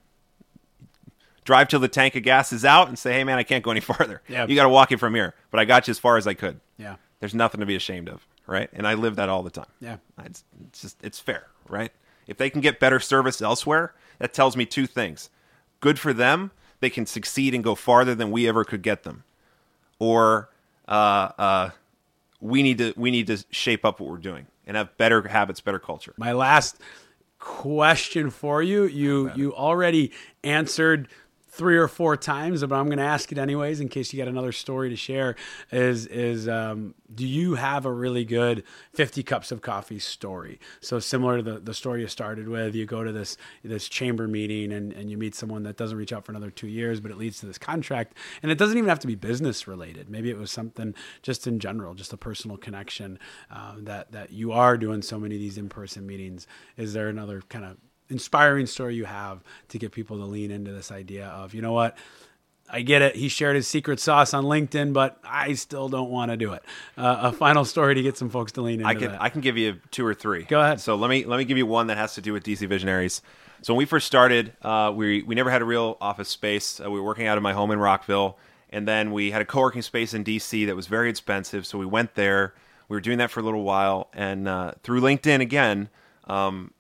Drive 1.45 1.69
till 1.69 1.81
the 1.81 1.89
tank 1.89 2.15
of 2.15 2.23
gas 2.23 2.53
is 2.53 2.65
out 2.65 2.89
and 2.89 2.99
say, 2.99 3.13
"Hey, 3.13 3.25
man, 3.25 3.39
I 3.39 3.43
can't 3.43 3.63
go 3.65 3.71
any 3.71 3.81
farther. 3.93 4.23
Yeah. 4.29 4.47
You 4.47 4.55
got 4.55 4.65
to 4.65 4.69
walk 4.69 4.93
it 4.93 4.99
from 4.99 5.15
here, 5.15 5.35
but 5.51 5.61
I 5.61 5.65
got 5.67 5.89
you 5.89 5.93
as 5.93 5.99
far 5.99 6.17
as 6.17 6.27
I 6.27 6.35
could." 6.35 6.61
Yeah. 6.79 6.97
There's 7.21 7.35
nothing 7.35 7.61
to 7.61 7.67
be 7.67 7.77
ashamed 7.77 8.09
of, 8.09 8.27
right? 8.47 8.71
And 8.73 8.87
I 8.87 8.95
live 8.95 9.17
that 9.17 9.29
all 9.29 9.43
the 9.43 9.51
time. 9.51 9.67
Yeah. 9.81 9.97
It's, 10.25 10.45
it's 10.69 10.83
just 10.83 10.97
it's 11.03 11.21
fair, 11.21 11.47
right? 11.69 11.93
If 12.29 12.37
they 12.37 12.51
can 12.51 12.61
get 12.61 12.79
better 12.79 13.01
service 13.01 13.43
elsewhere, 13.43 13.95
that 14.21 14.33
tells 14.33 14.57
me 14.57 14.65
two 14.67 14.87
things: 14.87 15.31
good 15.81 15.99
for 15.99 16.13
them, 16.13 16.53
they 16.79 16.91
can 16.91 17.07
succeed 17.07 17.55
and 17.55 17.65
go 17.65 17.75
farther 17.75 18.15
than 18.15 18.31
we 18.31 18.47
ever 18.47 18.65
could 18.65 18.83
get 18.83 19.03
them, 19.03 19.25
or 19.99 20.51
uh, 20.87 21.31
uh, 21.39 21.71
we 22.41 22.63
need 22.63 22.79
to 22.79 22.93
we 22.97 23.11
need 23.11 23.27
to 23.27 23.45
shape 23.51 23.85
up 23.85 23.99
what 23.99 24.09
we're 24.09 24.19
doing 24.19 24.47
and 24.67 24.77
have 24.77 24.97
better 24.97 25.27
habits, 25.27 25.61
better 25.61 25.81
culture. 25.81 26.15
My 26.17 26.33
last 26.33 26.79
question 27.39 28.31
for 28.31 28.63
you, 28.63 28.85
you 28.85 29.33
you 29.35 29.55
already 29.55 30.13
answered 30.45 31.09
three 31.59 31.77
or 31.77 31.89
four 31.89 32.17
times, 32.17 32.65
but 32.65 32.73
I'm 32.75 32.87
going 32.87 32.99
to 32.99 33.05
ask 33.05 33.33
it 33.33 33.37
anyways 33.37 33.81
in 33.81 33.89
case 33.89 34.13
you 34.13 34.19
got 34.19 34.29
another 34.29 34.53
story 34.53 34.89
to 34.91 34.97
share. 34.97 35.35
Is 35.73 36.07
is 36.07 36.49
um, 36.49 36.95
do 37.13 37.27
you 37.27 37.57
have 37.57 37.85
a 37.85 37.93
really 37.93 38.25
good 38.25 38.63
50 38.95 39.25
cups 39.25 39.51
of 39.51 39.61
coffee 39.61 39.99
story? 39.99 40.61
So 40.81 41.01
similar 41.01 41.39
to 41.39 41.43
the, 41.43 41.59
the 41.59 41.75
story 41.75 42.03
you 42.03 42.07
started 42.07 42.49
with, 42.49 42.77
you 42.77 42.87
go 42.87 43.03
to 43.03 43.11
this 43.11 43.37
this 43.65 43.89
chamber 43.89 44.29
meeting 44.29 44.73
and, 44.73 44.93
and 44.93 45.11
you 45.11 45.19
meet 45.19 45.35
someone 45.35 45.65
that 45.65 45.77
doesn't 45.77 45.99
reach 45.99 46.13
out 46.13 46.25
for 46.25 46.31
another 46.31 46.51
two 46.51 46.69
years, 46.69 47.01
but 47.01 47.11
it 47.11 47.19
leads 47.19 47.41
to 47.41 47.47
this 47.47 47.59
contract, 47.59 48.15
and 48.43 48.53
it 48.53 48.57
doesn't 48.57 48.79
even 48.79 48.89
have 48.89 49.01
to 49.01 49.09
be 49.09 49.17
business 49.17 49.67
related. 49.67 50.09
Maybe 50.09 50.31
it 50.31 50.39
was 50.39 50.53
something 50.53 50.95
just 51.23 51.49
in 51.49 51.59
general, 51.59 51.95
just 51.95 52.13
a 52.13 52.17
personal 52.17 52.57
connection 52.57 53.19
uh, 53.51 53.75
that 53.79 54.13
that 54.13 54.33
you 54.33 54.53
are 54.53 54.79
doing 54.79 55.03
so 55.03 55.19
many 55.19 55.35
of 55.35 55.41
these 55.41 55.59
in 55.59 55.69
person 55.69 56.07
meetings. 56.07 56.47
Is 56.77 56.93
there 56.93 57.09
another 57.09 57.43
kind 57.49 57.65
of 57.65 57.79
inspiring 58.11 58.67
story 58.67 58.95
you 58.95 59.05
have 59.05 59.43
to 59.69 59.79
get 59.79 59.93
people 59.93 60.19
to 60.19 60.25
lean 60.25 60.51
into 60.51 60.73
this 60.73 60.91
idea 60.91 61.27
of 61.27 61.55
you 61.55 61.63
know 61.63 61.73
what 61.73 61.97
I 62.71 62.83
get 62.83 63.03
it. 63.03 63.17
He 63.17 63.29
shared 63.29 63.57
his 63.57 63.67
secret 63.67 63.99
sauce 63.99 64.35
on 64.35 64.45
LinkedIn, 64.45 64.93
but 64.93 65.19
I 65.25 65.55
still 65.55 65.89
don't 65.89 66.11
want 66.11 66.31
to 66.31 66.37
do 66.37 66.53
it. 66.53 66.63
Uh, 66.97 67.17
a 67.23 67.33
final 67.33 67.65
story 67.65 67.95
to 67.95 68.03
get 68.03 68.19
some 68.19 68.29
folks 68.29 68.53
to 68.53 68.63
lean 68.63 68.81
into 68.81 68.87
I 68.87 68.95
can 68.95 69.13
that. 69.13 69.23
I 69.23 69.31
can 69.31 69.41
give 69.41 69.57
you 69.57 69.81
two 69.91 70.05
or 70.05 70.15
three. 70.15 70.43
Go 70.45 70.61
ahead. 70.61 70.81
So 70.81 70.95
let 70.95 71.09
me 71.09 71.25
let 71.25 71.39
me 71.39 71.45
give 71.45 71.57
you 71.57 71.67
one 71.67 71.87
that 71.87 71.97
has 71.97 72.15
to 72.15 72.21
do 72.21 72.33
with 72.33 72.45
DC 72.45 72.69
Visionaries. 72.69 73.23
So 73.63 73.73
when 73.75 73.79
we 73.79 73.87
first 73.87 74.07
started, 74.07 74.53
uh, 74.63 74.93
we 74.95 75.23
we 75.23 75.35
never 75.35 75.51
had 75.51 75.63
a 75.63 75.65
real 75.65 75.97
office 76.01 76.29
space. 76.29 76.81
Uh, 76.81 76.91
we 76.91 77.01
were 77.01 77.07
working 77.07 77.27
out 77.27 77.39
of 77.39 77.43
my 77.43 77.53
home 77.53 77.71
in 77.71 77.79
Rockville, 77.79 78.39
and 78.71 78.87
then 78.87 79.13
we 79.13 79.31
had 79.31 79.41
a 79.41 79.47
co-working 79.47 79.83
space 79.83 80.13
in 80.15 80.23
DC 80.25 80.67
that 80.67 80.77
was 80.77 80.87
very 80.87 81.09
expensive. 81.11 81.67
So 81.67 81.79
we 81.79 81.87
went 81.87 82.15
there. 82.15 82.55
We 82.89 82.97
were 82.97 83.01
doing 83.01 83.19
that 83.19 83.31
for 83.31 83.41
a 83.41 83.43
little 83.43 83.65
while, 83.65 84.09
and 84.13 84.47
uh, 84.47 84.73
through 84.83 85.01
LinkedIn 85.01 85.41
again, 85.41 85.89
um, 86.25 86.73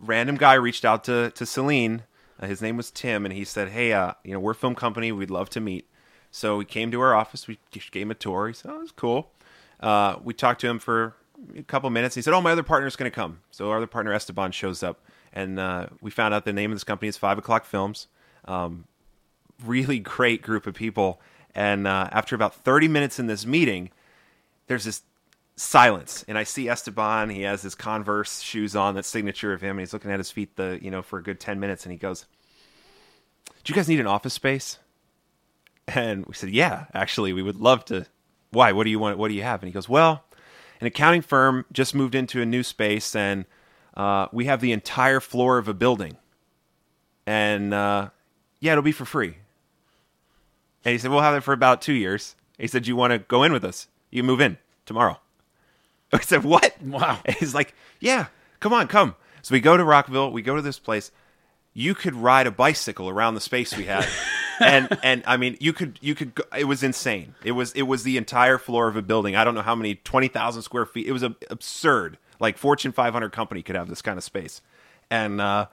random 0.00 0.36
guy 0.36 0.54
reached 0.54 0.84
out 0.84 1.04
to 1.04 1.30
to 1.30 1.46
Celine. 1.46 2.04
Uh, 2.38 2.46
his 2.46 2.62
name 2.62 2.76
was 2.76 2.90
Tim, 2.90 3.24
and 3.24 3.34
he 3.34 3.44
said, 3.44 3.68
"Hey, 3.68 3.92
uh, 3.92 4.14
you 4.24 4.32
know, 4.32 4.40
we're 4.40 4.54
film 4.54 4.74
company. 4.74 5.12
We'd 5.12 5.30
love 5.30 5.50
to 5.50 5.60
meet." 5.60 5.88
So 6.30 6.56
we 6.58 6.64
came 6.64 6.90
to 6.90 7.00
our 7.00 7.14
office. 7.14 7.46
We 7.46 7.58
gave 7.70 8.02
him 8.02 8.10
a 8.10 8.14
tour. 8.14 8.48
He 8.48 8.54
said, 8.54 8.70
"Oh, 8.72 8.82
it's 8.82 8.92
cool." 8.92 9.32
Uh, 9.80 10.16
we 10.22 10.34
talked 10.34 10.60
to 10.62 10.68
him 10.68 10.78
for 10.78 11.16
a 11.56 11.62
couple 11.62 11.88
minutes. 11.90 12.14
He 12.14 12.22
said, 12.22 12.34
"Oh, 12.34 12.40
my 12.40 12.52
other 12.52 12.62
partner's 12.62 12.96
going 12.96 13.10
to 13.10 13.14
come." 13.14 13.40
So 13.50 13.70
our 13.70 13.76
other 13.78 13.86
partner 13.86 14.12
Esteban 14.12 14.52
shows 14.52 14.82
up, 14.82 15.00
and 15.32 15.58
uh, 15.58 15.86
we 16.00 16.10
found 16.10 16.34
out 16.34 16.44
the 16.44 16.52
name 16.52 16.70
of 16.72 16.76
this 16.76 16.84
company 16.84 17.08
is 17.08 17.16
Five 17.16 17.38
O'clock 17.38 17.64
Films. 17.64 18.08
Um, 18.46 18.84
really 19.64 19.98
great 19.98 20.42
group 20.42 20.66
of 20.66 20.74
people. 20.74 21.20
And 21.54 21.86
uh, 21.86 22.08
after 22.12 22.34
about 22.34 22.54
30 22.54 22.88
minutes 22.88 23.18
in 23.18 23.26
this 23.26 23.44
meeting, 23.44 23.90
there's 24.66 24.84
this 24.84 25.02
silence. 25.60 26.24
And 26.26 26.38
i 26.38 26.44
see 26.44 26.68
esteban. 26.68 27.30
He 27.30 27.42
has 27.42 27.62
his 27.62 27.74
converse 27.74 28.40
shoes 28.40 28.74
on 28.74 28.94
that 28.94 29.04
signature 29.04 29.52
of 29.52 29.60
him 29.60 29.72
and 29.72 29.80
he's 29.80 29.92
looking 29.92 30.10
at 30.10 30.18
his 30.18 30.30
feet 30.30 30.56
the 30.56 30.78
you 30.80 30.90
know 30.90 31.02
for 31.02 31.18
a 31.18 31.22
good 31.22 31.38
10 31.38 31.60
minutes 31.60 31.84
and 31.84 31.92
he 31.92 31.98
goes 31.98 32.24
do 33.62 33.70
you 33.70 33.74
guys 33.74 33.88
need 33.88 34.00
an 34.00 34.06
office 34.06 34.32
space? 34.32 34.78
And 35.86 36.24
we 36.26 36.34
said 36.34 36.50
yeah 36.50 36.86
actually 36.94 37.32
we 37.32 37.42
would 37.42 37.56
love 37.56 37.84
to. 37.86 38.06
Why? 38.52 38.72
What 38.72 38.84
do 38.84 38.90
you 38.90 38.98
want 38.98 39.18
what 39.18 39.28
do 39.28 39.34
you 39.34 39.42
have? 39.42 39.62
And 39.62 39.68
he 39.68 39.72
goes 39.72 39.88
well 39.88 40.24
an 40.80 40.86
accounting 40.86 41.20
firm 41.20 41.66
just 41.70 41.94
moved 41.94 42.14
into 42.14 42.40
a 42.40 42.46
new 42.46 42.62
space 42.62 43.14
and 43.14 43.44
uh, 43.94 44.28
we 44.32 44.46
have 44.46 44.62
the 44.62 44.72
entire 44.72 45.20
floor 45.20 45.58
of 45.58 45.68
a 45.68 45.74
building. 45.74 46.16
And 47.26 47.74
uh, 47.74 48.08
yeah 48.60 48.72
it'll 48.72 48.82
be 48.82 48.92
for 48.92 49.04
free. 49.04 49.36
And 50.86 50.92
he 50.92 50.98
said 50.98 51.10
we'll 51.10 51.20
have 51.20 51.34
it 51.34 51.42
for 51.42 51.52
about 51.52 51.82
two 51.82 51.92
years. 51.92 52.34
He 52.56 52.66
said 52.66 52.86
you 52.86 52.96
want 52.96 53.12
to 53.12 53.18
go 53.18 53.42
in 53.42 53.52
with 53.52 53.64
us? 53.64 53.88
You 54.10 54.22
move 54.22 54.40
in 54.40 54.56
tomorrow 54.86 55.20
I 56.12 56.20
said, 56.20 56.44
"What?" 56.44 56.80
Wow. 56.82 57.20
And 57.24 57.36
he's 57.36 57.54
like, 57.54 57.74
"Yeah, 58.00 58.26
come 58.60 58.72
on, 58.72 58.88
come." 58.88 59.14
So 59.42 59.52
we 59.52 59.60
go 59.60 59.76
to 59.76 59.84
Rockville. 59.84 60.30
We 60.32 60.42
go 60.42 60.56
to 60.56 60.62
this 60.62 60.78
place. 60.78 61.10
You 61.72 61.94
could 61.94 62.14
ride 62.14 62.46
a 62.46 62.50
bicycle 62.50 63.08
around 63.08 63.34
the 63.34 63.40
space 63.40 63.76
we 63.76 63.84
had, 63.84 64.06
and 64.60 64.98
and 65.02 65.22
I 65.26 65.36
mean, 65.36 65.56
you 65.60 65.72
could 65.72 65.98
you 66.00 66.14
could. 66.14 66.34
Go, 66.34 66.44
it 66.56 66.64
was 66.64 66.82
insane. 66.82 67.34
It 67.44 67.52
was 67.52 67.72
it 67.72 67.82
was 67.82 68.02
the 68.02 68.16
entire 68.16 68.58
floor 68.58 68.88
of 68.88 68.96
a 68.96 69.02
building. 69.02 69.36
I 69.36 69.44
don't 69.44 69.54
know 69.54 69.62
how 69.62 69.74
many 69.74 69.96
twenty 69.96 70.28
thousand 70.28 70.62
square 70.62 70.86
feet. 70.86 71.06
It 71.06 71.12
was 71.12 71.22
a, 71.22 71.34
absurd. 71.48 72.18
Like 72.40 72.56
Fortune 72.56 72.92
500 72.92 73.32
company 73.32 73.62
could 73.62 73.76
have 73.76 73.90
this 73.90 74.00
kind 74.00 74.16
of 74.16 74.24
space, 74.24 74.62
and 75.10 75.42
uh, 75.42 75.66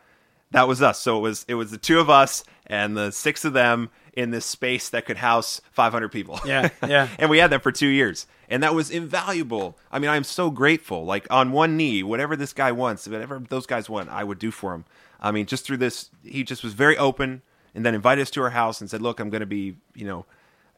that 0.52 0.68
was 0.68 0.82
us. 0.82 1.00
So 1.00 1.18
it 1.18 1.22
was 1.22 1.46
it 1.48 1.56
was 1.56 1.72
the 1.72 1.78
two 1.78 2.00
of 2.00 2.10
us 2.10 2.44
and 2.66 2.96
the 2.96 3.12
six 3.12 3.46
of 3.46 3.54
them 3.54 3.90
in 4.18 4.32
this 4.32 4.48
space 4.48 4.90
that 4.90 5.06
could 5.06 5.18
house 5.18 5.62
500 5.72 6.10
people. 6.10 6.40
Yeah, 6.44 6.70
yeah. 6.86 7.08
and 7.20 7.30
we 7.30 7.38
had 7.38 7.52
that 7.52 7.62
for 7.62 7.72
two 7.72 7.88
years, 7.88 8.26
and 8.50 8.64
that 8.64 8.74
was 8.74 8.90
invaluable. 8.90 9.78
I 9.92 10.00
mean, 10.00 10.10
I'm 10.10 10.24
so 10.24 10.50
grateful. 10.50 11.06
Like 11.06 11.28
on 11.30 11.52
one 11.52 11.78
knee, 11.78 12.02
whatever 12.02 12.36
this 12.36 12.52
guy 12.52 12.72
wants, 12.72 13.08
whatever 13.08 13.40
those 13.48 13.68
guys 13.68 13.92
want, 13.92 14.10
I 14.10 14.24
would 14.24 14.40
do 14.40 14.50
for 14.50 14.74
him. 14.74 14.86
I 15.22 15.30
mean, 15.32 15.46
just 15.46 15.66
through 15.66 15.78
this, 15.78 16.10
he 16.24 16.44
just 16.44 16.64
was 16.64 16.74
very 16.74 16.98
open, 16.98 17.44
and 17.76 17.86
then 17.86 17.94
invited 17.94 18.24
us 18.24 18.32
to 18.32 18.42
our 18.42 18.50
house 18.50 18.82
and 18.82 18.90
said, 18.90 19.04
"Look, 19.04 19.20
I'm 19.20 19.30
going 19.30 19.42
to 19.42 19.46
be, 19.46 19.78
you 19.94 20.08
know, 20.08 20.26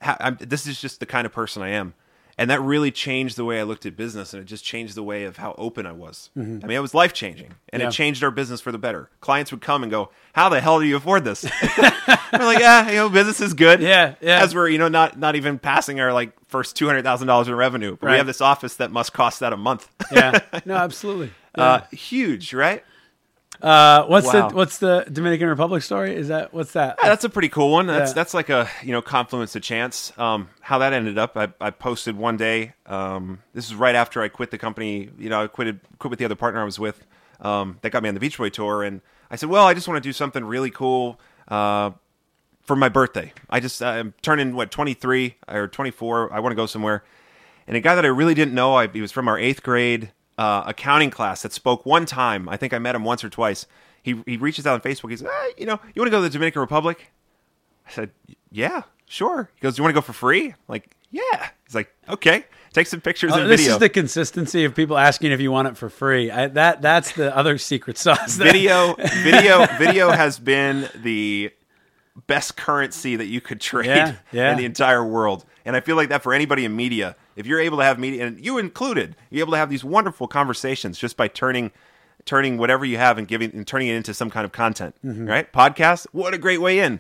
ha- 0.01 0.17
I'm, 0.19 0.37
this 0.41 0.67
is 0.67 0.79
just 0.81 0.99
the 0.99 1.05
kind 1.05 1.25
of 1.25 1.31
person 1.31 1.63
I 1.63 1.69
am." 1.69 1.93
And 2.39 2.49
that 2.49 2.61
really 2.61 2.89
changed 2.89 3.35
the 3.35 3.43
way 3.45 3.59
I 3.59 3.63
looked 3.63 3.85
at 3.85 3.95
business, 3.97 4.33
and 4.33 4.41
it 4.41 4.45
just 4.45 4.63
changed 4.63 4.95
the 4.95 5.03
way 5.03 5.25
of 5.25 5.37
how 5.37 5.53
open 5.57 5.85
I 5.85 5.91
was. 5.91 6.29
I 6.35 6.39
mean, 6.39 6.71
it 6.71 6.79
was 6.81 6.93
life 6.93 7.11
changing, 7.13 7.53
and 7.73 7.81
Yeah. 7.81 7.89
it 7.89 7.91
changed 7.91 8.23
our 8.23 8.31
business 8.31 8.61
for 8.61 8.71
the 8.71 8.77
better. 8.77 9.09
Clients 9.19 9.51
would 9.51 9.61
come 9.61 9.83
and 9.83 9.91
go, 9.91 10.09
"How 10.33 10.47
the 10.49 10.61
hell 10.61 10.79
do 10.79 10.85
you 10.85 10.95
afford 10.95 11.25
this?" 11.25 11.43
we're 11.77 12.39
like, 12.45 12.59
"Yeah, 12.59 12.89
you 12.89 12.95
know, 12.95 13.09
business 13.09 13.41
is 13.41 13.53
good." 13.53 13.81
Yeah, 13.81 14.15
yeah. 14.21 14.41
As 14.41 14.55
we're 14.55 14.69
you 14.69 14.77
know 14.77 14.87
not 14.87 15.19
not 15.19 15.35
even 15.35 15.59
passing 15.59 15.99
our 15.99 16.13
like 16.13 16.31
first 16.47 16.75
two 16.75 16.87
hundred 16.87 17.03
thousand 17.03 17.27
dollars 17.27 17.47
in 17.49 17.55
revenue, 17.55 17.97
but 17.99 18.07
Right. 18.07 18.13
we 18.13 18.17
have 18.17 18.27
this 18.27 18.41
office 18.41 18.75
that 18.77 18.89
must 18.91 19.13
cost 19.13 19.41
that 19.41 19.53
a 19.53 19.57
month. 19.57 19.87
yeah. 20.11 20.39
No, 20.65 20.75
absolutely. 20.75 21.31
uh, 21.55 21.81
huge, 21.91 22.53
right? 22.53 22.83
Uh, 23.61 24.05
what's 24.05 24.25
Wow. 24.33 24.49
the 24.49 24.55
what's 24.55 24.77
the 24.77 25.05
Dominican 25.11 25.47
Republic 25.49 25.83
story? 25.83 26.15
Is 26.15 26.29
that 26.29 26.53
what's 26.53 26.71
that? 26.73 26.97
Yeah, 27.03 27.09
that's 27.09 27.25
a 27.25 27.29
pretty 27.29 27.49
cool 27.49 27.71
one. 27.71 27.87
That's 27.87 28.11
Yeah. 28.11 28.13
that's 28.15 28.33
like 28.33 28.49
a 28.49 28.69
you 28.83 28.91
know 28.93 29.01
confluence 29.01 29.55
of 29.55 29.61
chance. 29.61 30.13
Um, 30.17 30.49
how 30.61 30.77
that 30.77 30.93
ended 30.93 31.17
up, 31.17 31.35
I, 31.35 31.49
I 31.59 31.69
posted 31.71 32.15
one 32.17 32.37
day. 32.37 32.73
Um, 32.85 33.39
this 33.53 33.65
is 33.65 33.75
right 33.75 33.95
after 33.95 34.21
I 34.21 34.29
quit 34.29 34.51
the 34.51 34.57
company. 34.57 35.09
You 35.17 35.29
know, 35.29 35.43
I 35.43 35.47
quitted 35.47 35.81
quit 35.99 36.09
with 36.09 36.19
the 36.19 36.25
other 36.25 36.35
partner 36.35 36.61
I 36.61 36.63
was 36.65 36.79
with. 36.79 37.05
Um, 37.41 37.79
that 37.81 37.89
got 37.91 38.01
me 38.03 38.09
on 38.09 38.15
the 38.15 38.19
Beach 38.21 38.37
Boy 38.37 38.49
tour, 38.49 38.83
and 38.83 39.01
I 39.31 39.35
said, 39.35 39.49
well, 39.49 39.65
I 39.65 39.73
just 39.73 39.87
want 39.87 40.01
to 40.01 40.07
do 40.07 40.13
something 40.13 40.43
really 40.43 40.69
cool 40.71 41.19
uh, 41.47 41.91
for 42.63 42.75
my 42.75 42.89
birthday. 42.89 43.33
I 43.49 43.59
just 43.59 43.81
I'm 43.81 44.13
turning 44.21 44.55
what 44.55 44.71
23 44.71 45.35
or 45.47 45.67
24. 45.67 46.33
I 46.33 46.39
want 46.39 46.51
to 46.51 46.55
go 46.55 46.65
somewhere. 46.65 47.03
And 47.67 47.77
a 47.77 47.81
guy 47.81 47.95
that 47.95 48.03
I 48.05 48.09
really 48.09 48.33
didn't 48.33 48.53
know, 48.55 48.73
I, 48.75 48.87
he 48.87 48.99
was 49.01 49.11
from 49.11 49.27
our 49.27 49.37
eighth 49.37 49.63
grade 49.63 50.11
uh, 50.39 50.63
accounting 50.65 51.09
class 51.09 51.41
that 51.41 51.51
spoke 51.53 51.85
one 51.85 52.05
time. 52.05 52.47
I 52.47 52.55
think 52.57 52.73
I 52.73 52.79
met 52.79 52.95
him 52.95 53.03
once 53.03 53.23
or 53.23 53.29
twice. 53.29 53.65
He 54.01 54.21
he 54.25 54.37
reaches 54.37 54.65
out 54.65 54.73
on 54.75 54.81
Facebook. 54.81 55.09
He's, 55.09 55.23
"Ah, 55.23 55.47
you 55.57 55.65
know, 55.65 55.79
you 55.93 56.01
want 56.01 56.07
to 56.07 56.11
go 56.11 56.17
to 56.17 56.23
the 56.23 56.29
Dominican 56.29 56.61
Republic? 56.61 57.11
I 57.87 57.91
said, 57.91 58.11
yeah, 58.51 58.83
sure. 59.07 59.49
He 59.55 59.61
goes, 59.61 59.75
do 59.75 59.79
you 59.79 59.83
want 59.83 59.93
to 59.95 59.97
go 59.97 60.01
for 60.05 60.13
free? 60.13 60.49
I'm 60.49 60.55
like, 60.67 60.95
yeah. 61.11 61.49
He's 61.65 61.73
like, 61.73 61.89
okay. 62.07 62.45
Take 62.71 62.85
some 62.85 63.01
pictures 63.01 63.31
Oh, 63.33 63.39
and 63.41 63.49
this 63.49 63.61
video. 63.61 63.73
is 63.73 63.79
the 63.79 63.89
consistency 63.89 64.63
of 64.63 64.75
people 64.75 64.95
asking 64.95 65.31
if 65.31 65.41
you 65.41 65.51
want 65.51 65.67
it 65.69 65.75
for 65.75 65.89
free. 65.89 66.29
I, 66.29 66.47
that 66.49 66.81
that's 66.83 67.13
the 67.13 67.35
other 67.35 67.57
secret 67.57 67.97
sauce. 67.97 68.35
that- 68.37 68.43
video, 68.53 68.93
video, 69.23 69.65
video 69.79 70.11
has 70.11 70.37
been 70.37 70.87
the 70.95 71.51
best 72.27 72.55
currency 72.57 73.15
that 73.15 73.25
you 73.25 73.41
could 73.41 73.59
trade 73.59 73.87
Yeah, 73.87 74.15
yeah. 74.31 74.51
in 74.51 74.57
the 74.57 74.65
entire 74.65 75.03
world. 75.03 75.45
And 75.65 75.75
I 75.75 75.79
feel 75.81 75.95
like 75.95 76.09
that 76.09 76.21
for 76.23 76.33
anybody 76.33 76.63
in 76.65 76.75
media. 76.75 77.15
If 77.39 77.47
you're 77.47 77.61
able 77.61 77.77
to 77.77 77.85
have 77.85 77.97
media, 77.97 78.27
and 78.27 78.43
you 78.43 78.57
included, 78.57 79.15
you're 79.29 79.43
able 79.45 79.53
to 79.53 79.57
have 79.57 79.69
these 79.69 79.83
wonderful 79.83 80.27
conversations 80.27 80.99
just 80.99 81.15
by 81.15 81.29
turning 81.29 81.71
turning 82.25 82.57
whatever 82.57 82.83
you 82.83 82.97
have 82.97 83.17
and 83.17 83.29
giving 83.29 83.49
and 83.53 83.65
turning 83.65 83.87
it 83.87 83.95
into 83.95 84.13
some 84.13 84.29
kind 84.29 84.43
of 84.43 84.51
content. 84.51 84.93
Mm-hmm. 85.05 85.25
Right? 85.25 85.53
Podcast. 85.53 86.05
What 86.11 86.33
a 86.33 86.37
great 86.37 86.59
way 86.59 86.79
in. 86.79 86.99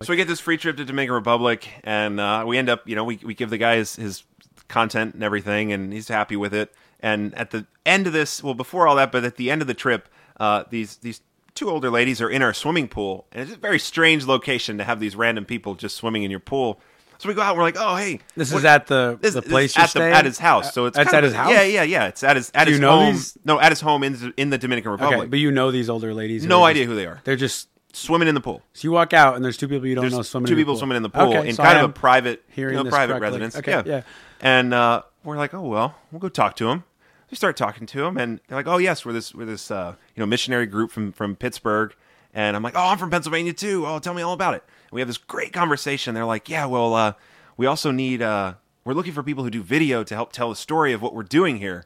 So 0.00 0.12
we 0.12 0.16
get 0.16 0.28
this 0.28 0.38
free 0.38 0.56
trip 0.56 0.76
to 0.76 0.84
Dominican 0.84 1.14
Republic, 1.14 1.68
and 1.82 2.20
uh, 2.20 2.44
we 2.46 2.56
end 2.56 2.68
up, 2.68 2.88
you 2.88 2.94
know, 2.94 3.02
we 3.02 3.18
we 3.24 3.34
give 3.34 3.50
the 3.50 3.58
guy 3.58 3.76
his, 3.76 3.96
his 3.96 4.22
content 4.68 5.14
and 5.14 5.24
everything, 5.24 5.72
and 5.72 5.92
he's 5.92 6.06
happy 6.06 6.36
with 6.36 6.54
it. 6.54 6.72
And 7.00 7.34
at 7.34 7.50
the 7.50 7.66
end 7.84 8.06
of 8.06 8.12
this, 8.12 8.44
well, 8.44 8.54
before 8.54 8.86
all 8.86 8.94
that, 8.94 9.10
but 9.10 9.24
at 9.24 9.36
the 9.36 9.50
end 9.50 9.60
of 9.60 9.66
the 9.66 9.74
trip, 9.74 10.08
uh, 10.38 10.64
these 10.70 10.98
these 10.98 11.20
two 11.56 11.68
older 11.68 11.90
ladies 11.90 12.20
are 12.20 12.30
in 12.30 12.42
our 12.42 12.54
swimming 12.54 12.86
pool, 12.86 13.26
and 13.32 13.42
it's 13.42 13.56
a 13.56 13.58
very 13.58 13.80
strange 13.80 14.24
location 14.24 14.78
to 14.78 14.84
have 14.84 15.00
these 15.00 15.16
random 15.16 15.44
people 15.44 15.74
just 15.74 15.96
swimming 15.96 16.22
in 16.22 16.30
your 16.30 16.38
pool. 16.38 16.80
So 17.20 17.28
we 17.28 17.34
go 17.34 17.42
out, 17.42 17.50
and 17.50 17.58
we're 17.58 17.64
like, 17.64 17.76
oh 17.78 17.96
hey, 17.96 18.20
This 18.34 18.52
is 18.52 18.64
at 18.64 18.86
the 18.86 19.18
this- 19.20 19.34
the 19.34 19.42
place 19.42 19.76
at, 19.78 19.92
the, 19.92 20.02
at 20.02 20.24
his 20.24 20.38
house. 20.38 20.72
So 20.74 20.86
it's 20.86 20.96
kind 20.96 21.08
at 21.14 21.22
his 21.22 21.34
house. 21.34 21.50
Yeah, 21.50 21.62
yeah, 21.62 21.82
yeah. 21.82 22.06
It's 22.08 22.24
at 22.24 22.36
his 22.36 22.50
at 22.54 22.64
Do 22.64 22.70
you 22.70 22.74
his 22.76 22.80
know 22.80 22.90
home. 23.00 23.12
these- 23.14 23.38
No, 23.44 23.60
at 23.60 23.70
his 23.70 23.80
home 23.80 24.02
in 24.02 24.32
in 24.38 24.50
the 24.50 24.58
Dominican 24.58 24.90
Republic. 24.92 25.18
Okay, 25.20 25.28
but 25.28 25.38
you 25.38 25.50
know 25.50 25.70
these 25.70 25.90
older 25.90 26.14
ladies. 26.14 26.44
no 26.44 26.64
idea 26.64 26.84
just- 26.84 26.88
who 26.90 26.96
they 26.96 27.06
are. 27.06 27.20
They're 27.24 27.36
just 27.36 27.68
Swimming 27.92 28.28
in 28.28 28.36
the 28.36 28.40
pool. 28.40 28.62
so 28.72 28.86
you 28.86 28.92
walk 28.92 29.12
out 29.12 29.34
and 29.34 29.44
there's 29.44 29.56
two 29.56 29.66
people 29.66 29.84
you 29.84 29.96
don't 29.96 30.02
There's 30.02 30.14
know 30.14 30.22
swimming. 30.22 30.46
two 30.46 30.52
in 30.52 30.56
the 30.58 30.60
people 30.62 30.74
pool. 30.74 30.78
swimming 30.78 30.96
in 30.98 31.02
the 31.02 31.10
pool 31.10 31.36
Okay, 31.36 31.48
in 31.48 31.56
so 31.56 31.62
kind 31.64 31.76
of 31.78 31.90
a 31.90 31.92
private, 31.92 32.44
hearing 32.48 32.78
you 32.78 32.84
know, 32.84 32.88
private 32.88 33.14
correctly. 33.18 33.40
residence. 33.40 33.56
Okay, 33.56 33.72
yeah. 33.72 33.82
yeah. 33.84 34.02
And 34.40 34.72
uh, 34.72 35.02
we're 35.24 35.36
like, 35.36 35.52
oh 35.54 35.62
well, 35.62 35.96
we'll 36.12 36.20
go 36.20 36.28
talk 36.28 36.54
to 36.56 36.68
him. 36.70 36.84
We 37.32 37.36
start 37.36 37.56
talking 37.56 37.86
to 37.88 38.04
him, 38.04 38.16
and 38.16 38.40
they're 38.46 38.56
like, 38.58 38.68
oh 38.68 38.78
yes, 38.78 39.04
we're 39.04 39.12
this 39.12 39.34
we're 39.34 39.44
this 39.44 39.72
uh, 39.72 39.96
you 40.14 40.20
know 40.20 40.26
missionary 40.26 40.66
group 40.66 40.92
from 40.92 41.10
from 41.12 41.34
Pittsburgh. 41.34 41.92
And 42.32 42.54
I'm 42.54 42.62
like, 42.62 42.74
oh, 42.76 42.86
I'm 42.86 42.96
from 42.98 43.10
Pennsylvania 43.10 43.52
too. 43.52 43.84
Oh, 43.86 43.98
tell 43.98 44.14
me 44.14 44.22
all 44.22 44.34
about 44.34 44.54
it. 44.54 44.62
We 44.90 45.00
have 45.00 45.08
this 45.08 45.18
great 45.18 45.52
conversation. 45.52 46.14
They're 46.14 46.24
like, 46.24 46.48
yeah, 46.48 46.66
well, 46.66 46.94
uh, 46.94 47.12
we 47.56 47.66
also 47.66 47.90
need 47.90 48.22
uh, 48.22 48.54
we're 48.84 48.94
looking 48.94 49.12
for 49.12 49.22
people 49.22 49.44
who 49.44 49.50
do 49.50 49.62
video 49.62 50.02
to 50.04 50.14
help 50.14 50.32
tell 50.32 50.48
the 50.48 50.56
story 50.56 50.92
of 50.92 51.02
what 51.02 51.14
we're 51.14 51.22
doing 51.22 51.58
here. 51.58 51.84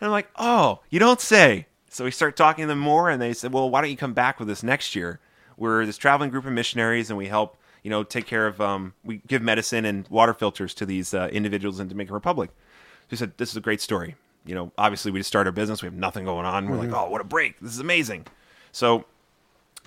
And 0.00 0.06
I'm 0.06 0.12
like, 0.12 0.30
oh, 0.36 0.80
you 0.88 0.98
don't 0.98 1.20
say. 1.20 1.66
So 1.90 2.04
we 2.04 2.10
start 2.10 2.36
talking 2.36 2.62
to 2.62 2.68
them 2.68 2.78
more, 2.78 3.10
and 3.10 3.20
they 3.20 3.32
said, 3.32 3.52
well, 3.52 3.68
why 3.68 3.80
don't 3.80 3.90
you 3.90 3.96
come 3.96 4.14
back 4.14 4.38
with 4.38 4.48
us 4.48 4.62
next 4.62 4.94
year? 4.94 5.20
We're 5.56 5.84
this 5.84 5.98
traveling 5.98 6.30
group 6.30 6.46
of 6.46 6.52
missionaries, 6.52 7.10
and 7.10 7.18
we 7.18 7.26
help, 7.26 7.58
you 7.82 7.90
know, 7.90 8.02
take 8.04 8.26
care 8.26 8.46
of, 8.46 8.60
um, 8.60 8.94
we 9.04 9.20
give 9.26 9.42
medicine 9.42 9.84
and 9.84 10.08
water 10.08 10.32
filters 10.32 10.72
to 10.74 10.86
these 10.86 11.12
uh, 11.12 11.28
individuals 11.32 11.80
in 11.80 11.88
Dominican 11.88 12.14
Republic. 12.14 12.50
So 13.10 13.16
said, 13.16 13.32
this 13.36 13.50
is 13.50 13.56
a 13.56 13.60
great 13.60 13.80
story. 13.80 14.14
You 14.46 14.54
know, 14.54 14.72
obviously 14.78 15.10
we 15.10 15.20
just 15.20 15.28
started 15.28 15.48
our 15.48 15.52
business. 15.52 15.82
We 15.82 15.86
have 15.86 15.94
nothing 15.94 16.24
going 16.24 16.46
on. 16.46 16.68
We're 16.68 16.76
like, 16.76 16.92
oh, 16.92 17.10
what 17.10 17.20
a 17.20 17.24
break. 17.24 17.58
This 17.60 17.72
is 17.72 17.80
amazing. 17.80 18.26
So 18.72 19.04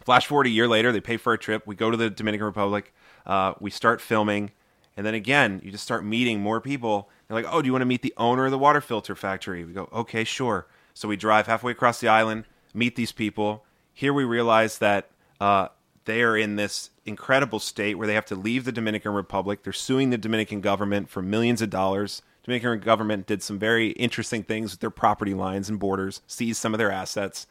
Flash 0.05 0.27
forward 0.27 0.47
a 0.47 0.49
year 0.49 0.67
later, 0.67 0.91
they 0.91 1.01
pay 1.01 1.17
for 1.17 1.33
a 1.33 1.37
trip. 1.37 1.65
We 1.65 1.75
go 1.75 1.89
to 1.89 1.97
the 1.97 2.09
Dominican 2.09 2.45
Republic. 2.45 2.93
Uh, 3.25 3.53
we 3.59 3.69
start 3.69 4.01
filming, 4.01 4.51
and 4.97 5.05
then 5.05 5.13
again, 5.13 5.61
you 5.63 5.71
just 5.71 5.83
start 5.83 6.03
meeting 6.03 6.41
more 6.41 6.59
people. 6.59 7.09
They're 7.27 7.35
like, 7.35 7.51
"Oh, 7.51 7.61
do 7.61 7.67
you 7.67 7.71
want 7.71 7.81
to 7.81 7.87
meet 7.87 8.01
the 8.01 8.13
owner 8.17 8.45
of 8.45 8.51
the 8.51 8.57
water 8.57 8.81
filter 8.81 9.15
factory?" 9.15 9.63
We 9.63 9.73
go, 9.73 9.87
"Okay, 9.93 10.23
sure." 10.23 10.67
So 10.93 11.07
we 11.07 11.15
drive 11.15 11.47
halfway 11.47 11.71
across 11.71 11.99
the 11.99 12.09
island, 12.09 12.45
meet 12.73 12.95
these 12.95 13.11
people. 13.11 13.65
Here 13.93 14.13
we 14.13 14.23
realize 14.25 14.79
that 14.79 15.09
uh, 15.39 15.69
they 16.05 16.21
are 16.21 16.35
in 16.35 16.57
this 16.57 16.89
incredible 17.05 17.59
state 17.59 17.95
where 17.95 18.07
they 18.07 18.13
have 18.13 18.25
to 18.25 18.35
leave 18.35 18.65
the 18.65 18.71
Dominican 18.71 19.13
Republic. 19.13 19.63
They're 19.63 19.73
suing 19.73 20.09
the 20.09 20.17
Dominican 20.17 20.61
government 20.61 21.09
for 21.09 21.21
millions 21.21 21.61
of 21.61 21.69
dollars. 21.69 22.21
Dominican 22.43 22.79
government 22.79 23.25
did 23.25 23.41
some 23.41 23.57
very 23.57 23.91
interesting 23.91 24.43
things 24.43 24.71
with 24.71 24.81
their 24.81 24.89
property 24.89 25.33
lines 25.33 25.69
and 25.69 25.79
borders, 25.79 26.21
seized 26.27 26.59
some 26.59 26.73
of 26.73 26.77
their 26.77 26.91
assets. 26.91 27.47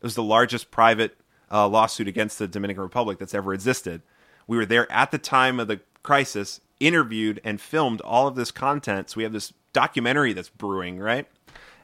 It 0.00 0.04
was 0.04 0.14
the 0.14 0.22
largest 0.22 0.70
private 0.70 1.16
uh, 1.50 1.68
lawsuit 1.68 2.08
against 2.08 2.38
the 2.38 2.48
Dominican 2.48 2.82
Republic 2.82 3.18
that's 3.18 3.34
ever 3.34 3.52
existed. 3.54 4.02
We 4.46 4.56
were 4.56 4.66
there 4.66 4.90
at 4.90 5.10
the 5.10 5.18
time 5.18 5.60
of 5.60 5.68
the 5.68 5.80
crisis, 6.02 6.60
interviewed 6.78 7.40
and 7.44 7.60
filmed 7.60 8.00
all 8.00 8.26
of 8.26 8.34
this 8.34 8.50
content. 8.50 9.10
So 9.10 9.18
we 9.18 9.22
have 9.22 9.32
this 9.32 9.52
documentary 9.72 10.32
that's 10.32 10.48
brewing, 10.48 10.98
right? 10.98 11.26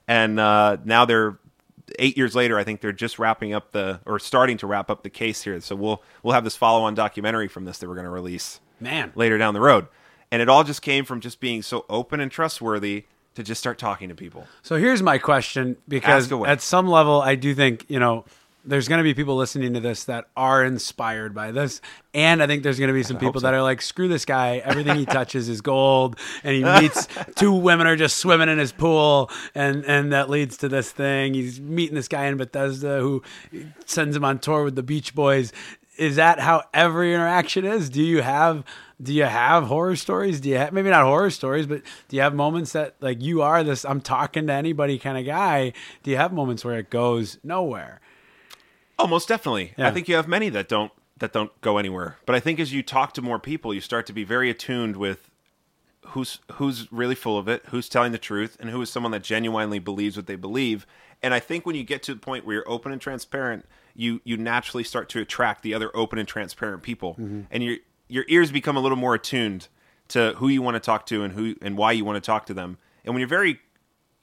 And 0.08 0.40
uh, 0.40 0.78
now 0.84 1.04
they're 1.04 1.38
eight 1.98 2.16
years 2.16 2.34
later. 2.34 2.58
I 2.58 2.64
think 2.64 2.80
they're 2.80 2.92
just 2.92 3.18
wrapping 3.18 3.52
up 3.52 3.72
the 3.72 4.00
or 4.06 4.18
starting 4.18 4.56
to 4.58 4.66
wrap 4.66 4.90
up 4.90 5.02
the 5.02 5.10
case 5.10 5.42
here. 5.42 5.60
So 5.60 5.76
we'll 5.76 6.02
we'll 6.22 6.34
have 6.34 6.44
this 6.44 6.56
follow-on 6.56 6.94
documentary 6.94 7.48
from 7.48 7.64
this 7.64 7.78
that 7.78 7.88
we're 7.88 7.94
going 7.94 8.04
to 8.04 8.10
release 8.10 8.60
Man. 8.80 9.12
later 9.14 9.38
down 9.38 9.54
the 9.54 9.60
road. 9.60 9.86
And 10.30 10.42
it 10.42 10.48
all 10.48 10.64
just 10.64 10.82
came 10.82 11.04
from 11.04 11.20
just 11.20 11.38
being 11.38 11.62
so 11.62 11.84
open 11.88 12.18
and 12.18 12.30
trustworthy 12.30 13.04
to 13.36 13.42
just 13.42 13.60
start 13.60 13.78
talking 13.78 14.08
to 14.08 14.14
people. 14.14 14.46
So 14.62 14.76
here's 14.76 15.02
my 15.02 15.18
question 15.18 15.76
because 15.86 16.32
at 16.32 16.60
some 16.62 16.88
level, 16.88 17.20
I 17.20 17.36
do 17.36 17.54
think, 17.54 17.84
you 17.88 18.00
know, 18.00 18.24
there's 18.66 18.88
going 18.88 18.98
to 18.98 19.04
be 19.04 19.14
people 19.14 19.36
listening 19.36 19.74
to 19.74 19.80
this 19.80 20.04
that 20.04 20.26
are 20.36 20.64
inspired 20.64 21.34
by 21.34 21.52
this. 21.52 21.80
And 22.12 22.42
I 22.42 22.46
think 22.46 22.62
there's 22.62 22.78
going 22.78 22.88
to 22.88 22.94
be 22.94 23.04
some 23.04 23.18
people 23.18 23.40
that 23.42 23.54
are 23.54 23.62
like, 23.62 23.80
screw 23.80 24.08
this 24.08 24.24
guy. 24.24 24.58
Everything 24.64 24.96
he 24.96 25.06
touches 25.06 25.48
is 25.48 25.60
gold. 25.60 26.18
And 26.42 26.54
he 26.54 26.64
meets 26.64 27.06
two 27.36 27.52
women 27.52 27.86
are 27.86 27.96
just 27.96 28.18
swimming 28.18 28.48
in 28.48 28.58
his 28.58 28.72
pool. 28.72 29.30
And, 29.54 29.84
and 29.84 30.12
that 30.12 30.28
leads 30.28 30.56
to 30.58 30.68
this 30.68 30.90
thing. 30.90 31.34
He's 31.34 31.60
meeting 31.60 31.94
this 31.94 32.08
guy 32.08 32.26
in 32.26 32.36
Bethesda 32.36 32.98
who 33.00 33.22
sends 33.84 34.16
him 34.16 34.24
on 34.24 34.40
tour 34.40 34.64
with 34.64 34.74
the 34.74 34.82
Beach 34.82 35.14
Boys. 35.14 35.52
Is 35.96 36.16
that 36.16 36.40
how 36.40 36.64
every 36.74 37.14
interaction 37.14 37.64
is? 37.64 37.88
Do 37.88 38.02
you 38.02 38.20
have 38.20 38.64
do 39.02 39.12
you 39.12 39.24
have 39.24 39.64
horror 39.64 39.96
stories? 39.96 40.40
Do 40.40 40.48
you 40.48 40.56
have 40.56 40.72
maybe 40.72 40.88
not 40.88 41.04
horror 41.04 41.30
stories, 41.30 41.66
but 41.66 41.82
do 42.08 42.16
you 42.16 42.22
have 42.22 42.34
moments 42.34 42.72
that 42.72 42.96
like 43.00 43.22
you 43.22 43.42
are 43.42 43.62
this 43.62 43.84
I'm 43.84 44.00
talking 44.00 44.46
to 44.46 44.52
anybody 44.52 44.98
kind 44.98 45.18
of 45.18 45.24
guy? 45.24 45.72
Do 46.02 46.10
you 46.10 46.16
have 46.16 46.32
moments 46.32 46.64
where 46.64 46.78
it 46.78 46.90
goes 46.90 47.38
nowhere? 47.42 48.00
Oh, 48.98 49.06
most 49.06 49.28
definitely. 49.28 49.74
Yeah. 49.76 49.88
I 49.88 49.90
think 49.90 50.08
you 50.08 50.16
have 50.16 50.28
many 50.28 50.48
that 50.50 50.68
don't 50.68 50.92
that 51.18 51.32
don't 51.32 51.58
go 51.60 51.78
anywhere. 51.78 52.18
But 52.26 52.34
I 52.34 52.40
think 52.40 52.60
as 52.60 52.72
you 52.72 52.82
talk 52.82 53.14
to 53.14 53.22
more 53.22 53.38
people, 53.38 53.72
you 53.72 53.80
start 53.80 54.06
to 54.06 54.12
be 54.12 54.24
very 54.24 54.50
attuned 54.50 54.96
with 54.96 55.30
who's 56.08 56.40
who's 56.52 56.90
really 56.92 57.14
full 57.14 57.38
of 57.38 57.48
it, 57.48 57.64
who's 57.66 57.88
telling 57.88 58.12
the 58.12 58.18
truth, 58.18 58.56
and 58.60 58.70
who 58.70 58.80
is 58.82 58.90
someone 58.90 59.12
that 59.12 59.22
genuinely 59.22 59.78
believes 59.78 60.16
what 60.16 60.26
they 60.26 60.36
believe. 60.36 60.86
And 61.22 61.32
I 61.32 61.40
think 61.40 61.66
when 61.66 61.76
you 61.76 61.84
get 61.84 62.02
to 62.04 62.14
the 62.14 62.20
point 62.20 62.44
where 62.44 62.56
you're 62.56 62.68
open 62.68 62.92
and 62.92 63.00
transparent, 63.00 63.66
you 63.94 64.20
you 64.24 64.36
naturally 64.36 64.84
start 64.84 65.08
to 65.10 65.20
attract 65.20 65.62
the 65.62 65.74
other 65.74 65.94
open 65.94 66.18
and 66.18 66.28
transparent 66.28 66.82
people, 66.82 67.12
mm-hmm. 67.14 67.42
and 67.50 67.62
your 67.62 67.76
your 68.08 68.24
ears 68.28 68.52
become 68.52 68.76
a 68.76 68.80
little 68.80 68.96
more 68.98 69.14
attuned 69.14 69.68
to 70.08 70.34
who 70.36 70.48
you 70.48 70.62
want 70.62 70.76
to 70.76 70.80
talk 70.80 71.06
to 71.06 71.22
and 71.22 71.34
who 71.34 71.56
and 71.60 71.76
why 71.76 71.92
you 71.92 72.04
want 72.04 72.16
to 72.16 72.26
talk 72.26 72.46
to 72.46 72.54
them. 72.54 72.78
And 73.04 73.14
when 73.14 73.20
you're 73.20 73.28
very 73.28 73.60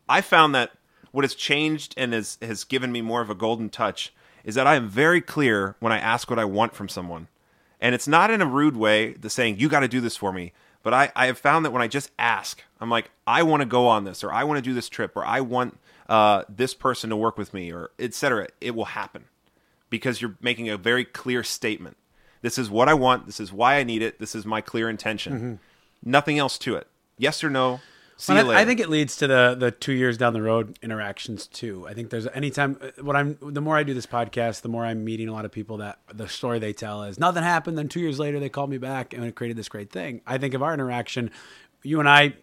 I 0.07 0.21
found 0.21 0.53
that 0.55 0.71
what 1.11 1.23
has 1.23 1.35
changed 1.35 1.93
and 1.97 2.13
has 2.13 2.37
has 2.41 2.63
given 2.63 2.91
me 2.91 3.01
more 3.01 3.21
of 3.21 3.29
a 3.29 3.35
golden 3.35 3.69
touch 3.69 4.13
is 4.43 4.55
that 4.55 4.67
I 4.67 4.75
am 4.75 4.89
very 4.89 5.21
clear 5.21 5.75
when 5.79 5.91
I 5.91 5.99
ask 5.99 6.29
what 6.29 6.39
I 6.39 6.45
want 6.45 6.75
from 6.75 6.89
someone. 6.89 7.27
And 7.79 7.93
it's 7.93 8.07
not 8.07 8.31
in 8.31 8.41
a 8.41 8.45
rude 8.45 8.77
way, 8.77 9.13
the 9.13 9.29
saying, 9.29 9.59
you 9.59 9.69
got 9.69 9.81
to 9.81 9.87
do 9.87 10.01
this 10.01 10.15
for 10.15 10.31
me. 10.31 10.53
But 10.83 10.93
I, 10.93 11.11
I 11.15 11.27
have 11.27 11.37
found 11.37 11.65
that 11.65 11.71
when 11.71 11.81
I 11.81 11.87
just 11.87 12.11
ask, 12.19 12.61
I'm 12.81 12.89
like, 12.89 13.11
I 13.25 13.43
want 13.43 13.61
to 13.61 13.65
go 13.65 13.87
on 13.87 14.03
this, 14.03 14.23
or 14.23 14.31
I 14.31 14.43
want 14.43 14.57
to 14.57 14.61
do 14.61 14.73
this 14.73 14.89
trip, 14.89 15.15
or 15.15 15.25
I 15.25 15.39
want 15.39 15.79
uh, 16.09 16.43
this 16.49 16.73
person 16.73 17.09
to 17.09 17.15
work 17.15 17.37
with 17.37 17.53
me, 17.53 17.71
or 17.71 17.91
etc. 17.97 18.47
It 18.59 18.75
will 18.75 18.85
happen 18.85 19.25
because 19.89 20.21
you're 20.21 20.35
making 20.41 20.69
a 20.69 20.77
very 20.77 21.05
clear 21.05 21.43
statement. 21.43 21.95
This 22.41 22.57
is 22.57 22.69
what 22.69 22.89
I 22.89 22.93
want. 22.93 23.25
This 23.25 23.39
is 23.39 23.53
why 23.53 23.75
I 23.75 23.83
need 23.83 24.01
it. 24.01 24.19
This 24.19 24.35
is 24.35 24.45
my 24.45 24.59
clear 24.59 24.89
intention. 24.89 25.59
Nothing 26.03 26.37
else 26.37 26.57
to 26.59 26.75
it. 26.75 26.87
Yes 27.17 27.41
or 27.43 27.49
no. 27.49 27.79
See 28.23 28.33
Well, 28.33 28.51
I- 28.51 28.63
think 28.63 28.79
it 28.79 28.89
leads 28.89 29.17
to 29.17 29.27
the 29.27 29.53
the 29.59 29.69
two 29.69 29.91
years 29.91 30.17
down 30.17 30.31
the 30.31 30.41
road 30.41 30.79
interactions 30.81 31.45
too. 31.45 31.85
I 31.89 31.93
think 31.93 32.09
there's 32.09 32.25
anytime 32.27 32.77
uh, 32.81 33.01
what 33.03 33.17
I'm 33.17 33.37
the 33.41 33.59
more 33.59 33.75
I 33.75 33.83
do 33.83 33.93
this 33.93 34.05
podcast, 34.05 34.61
the 34.61 34.69
more 34.69 34.85
I'm 34.85 35.03
meeting 35.03 35.27
a 35.27 35.33
lot 35.33 35.43
of 35.43 35.51
people 35.51 35.75
that 35.77 35.99
the 36.13 36.29
story 36.29 36.57
they 36.57 36.71
tell 36.71 37.03
is 37.03 37.19
nothing 37.19 37.43
happened. 37.43 37.77
Then 37.77 37.89
two 37.89 37.99
years 37.99 38.19
later, 38.19 38.39
they 38.39 38.47
called 38.47 38.69
me 38.69 38.77
back 38.77 39.13
and 39.13 39.25
it 39.25 39.35
created 39.35 39.57
this 39.57 39.67
great 39.67 39.91
thing. 39.91 40.21
I 40.25 40.37
think 40.37 40.53
of 40.53 40.63
our 40.63 40.73
interaction. 40.73 41.31
You 41.85 41.99
and 41.99 42.07
I 42.07 42.35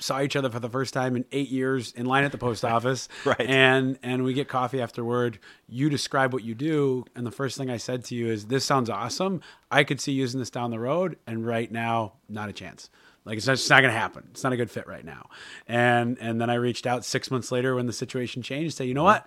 saw 0.00 0.20
each 0.20 0.36
other 0.36 0.50
for 0.50 0.60
the 0.60 0.68
first 0.68 0.92
time 0.92 1.16
in 1.16 1.24
eight 1.32 1.48
years 1.48 1.92
in 1.92 2.04
line 2.04 2.24
at 2.24 2.32
the 2.32 2.36
post 2.36 2.62
office, 2.76 3.08
Right. 3.24 3.40
And 3.40 3.98
and 4.02 4.24
we 4.24 4.34
get 4.34 4.48
coffee 4.48 4.82
afterward. 4.82 5.38
You 5.66 5.88
describe 5.88 6.34
what 6.34 6.44
you 6.44 6.54
do, 6.54 7.06
and 7.16 7.24
the 7.26 7.30
first 7.30 7.56
thing 7.56 7.70
I 7.70 7.78
said 7.78 8.04
to 8.06 8.14
you 8.14 8.26
is, 8.26 8.48
"This 8.48 8.66
sounds 8.66 8.90
awesome. 8.90 9.40
I 9.70 9.82
could 9.84 9.98
see 9.98 10.12
using 10.12 10.40
this 10.40 10.50
down 10.50 10.70
the 10.70 10.78
road, 10.78 11.16
and 11.26 11.46
right 11.46 11.72
now, 11.72 12.14
not 12.28 12.50
a 12.50 12.52
chance." 12.52 12.90
Like 13.24 13.38
it's 13.38 13.48
it's 13.48 13.70
not 13.70 13.80
going 13.82 13.92
to 13.92 13.98
happen. 13.98 14.28
It's 14.30 14.42
not 14.42 14.52
a 14.52 14.56
good 14.56 14.70
fit 14.70 14.86
right 14.86 15.04
now. 15.04 15.28
And 15.68 16.18
and 16.20 16.40
then 16.40 16.50
I 16.50 16.54
reached 16.54 16.86
out 16.86 17.04
six 17.04 17.30
months 17.30 17.52
later 17.52 17.74
when 17.74 17.86
the 17.86 17.92
situation 17.92 18.42
changed. 18.42 18.76
Say, 18.76 18.86
you 18.86 18.94
know 18.94 19.04
what, 19.04 19.26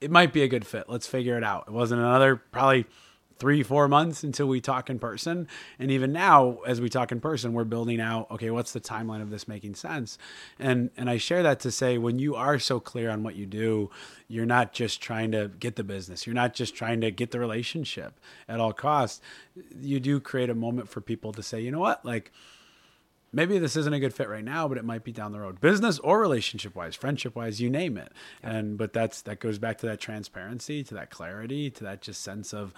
it 0.00 0.10
might 0.10 0.32
be 0.32 0.42
a 0.42 0.48
good 0.48 0.66
fit. 0.66 0.88
Let's 0.88 1.06
figure 1.06 1.36
it 1.36 1.44
out. 1.44 1.64
It 1.68 1.72
wasn't 1.72 2.00
another 2.00 2.36
probably 2.36 2.86
three 3.38 3.62
four 3.62 3.86
months 3.86 4.24
until 4.24 4.46
we 4.46 4.60
talk 4.60 4.90
in 4.90 4.98
person. 4.98 5.46
And 5.78 5.90
even 5.90 6.12
now, 6.12 6.58
as 6.66 6.80
we 6.80 6.88
talk 6.88 7.12
in 7.12 7.20
person, 7.20 7.52
we're 7.52 7.64
building 7.64 8.00
out. 8.00 8.30
Okay, 8.30 8.50
what's 8.50 8.72
the 8.72 8.80
timeline 8.80 9.22
of 9.22 9.30
this 9.30 9.46
making 9.46 9.74
sense? 9.74 10.18
And 10.58 10.90
and 10.96 11.08
I 11.08 11.16
share 11.18 11.42
that 11.42 11.60
to 11.60 11.70
say 11.70 11.98
when 11.98 12.18
you 12.18 12.34
are 12.34 12.58
so 12.58 12.80
clear 12.80 13.10
on 13.10 13.22
what 13.22 13.36
you 13.36 13.46
do, 13.46 13.90
you're 14.26 14.46
not 14.46 14.72
just 14.72 15.00
trying 15.00 15.32
to 15.32 15.48
get 15.60 15.76
the 15.76 15.84
business. 15.84 16.26
You're 16.26 16.34
not 16.34 16.54
just 16.54 16.74
trying 16.74 17.00
to 17.02 17.10
get 17.10 17.30
the 17.30 17.38
relationship 17.38 18.18
at 18.48 18.60
all 18.60 18.72
costs. 18.72 19.20
You 19.80 20.00
do 20.00 20.20
create 20.20 20.50
a 20.50 20.54
moment 20.54 20.88
for 20.88 21.00
people 21.00 21.32
to 21.32 21.42
say, 21.42 21.60
you 21.60 21.70
know 21.70 21.80
what, 21.80 22.04
like 22.04 22.32
maybe 23.32 23.58
this 23.58 23.76
isn't 23.76 23.92
a 23.92 24.00
good 24.00 24.14
fit 24.14 24.28
right 24.28 24.44
now, 24.44 24.68
but 24.68 24.78
it 24.78 24.84
might 24.84 25.04
be 25.04 25.12
down 25.12 25.32
the 25.32 25.40
road, 25.40 25.60
business 25.60 25.98
or 26.00 26.20
relationship 26.20 26.74
wise, 26.74 26.94
friendship 26.94 27.34
wise, 27.34 27.60
you 27.60 27.70
name 27.70 27.96
it. 27.96 28.12
And 28.42 28.78
but 28.78 28.92
that's 28.92 29.22
that 29.22 29.40
goes 29.40 29.58
back 29.58 29.78
to 29.78 29.86
that 29.86 30.00
transparency, 30.00 30.82
to 30.84 30.94
that 30.94 31.10
clarity, 31.10 31.70
to 31.70 31.84
that 31.84 32.02
just 32.02 32.22
sense 32.22 32.52
of, 32.52 32.72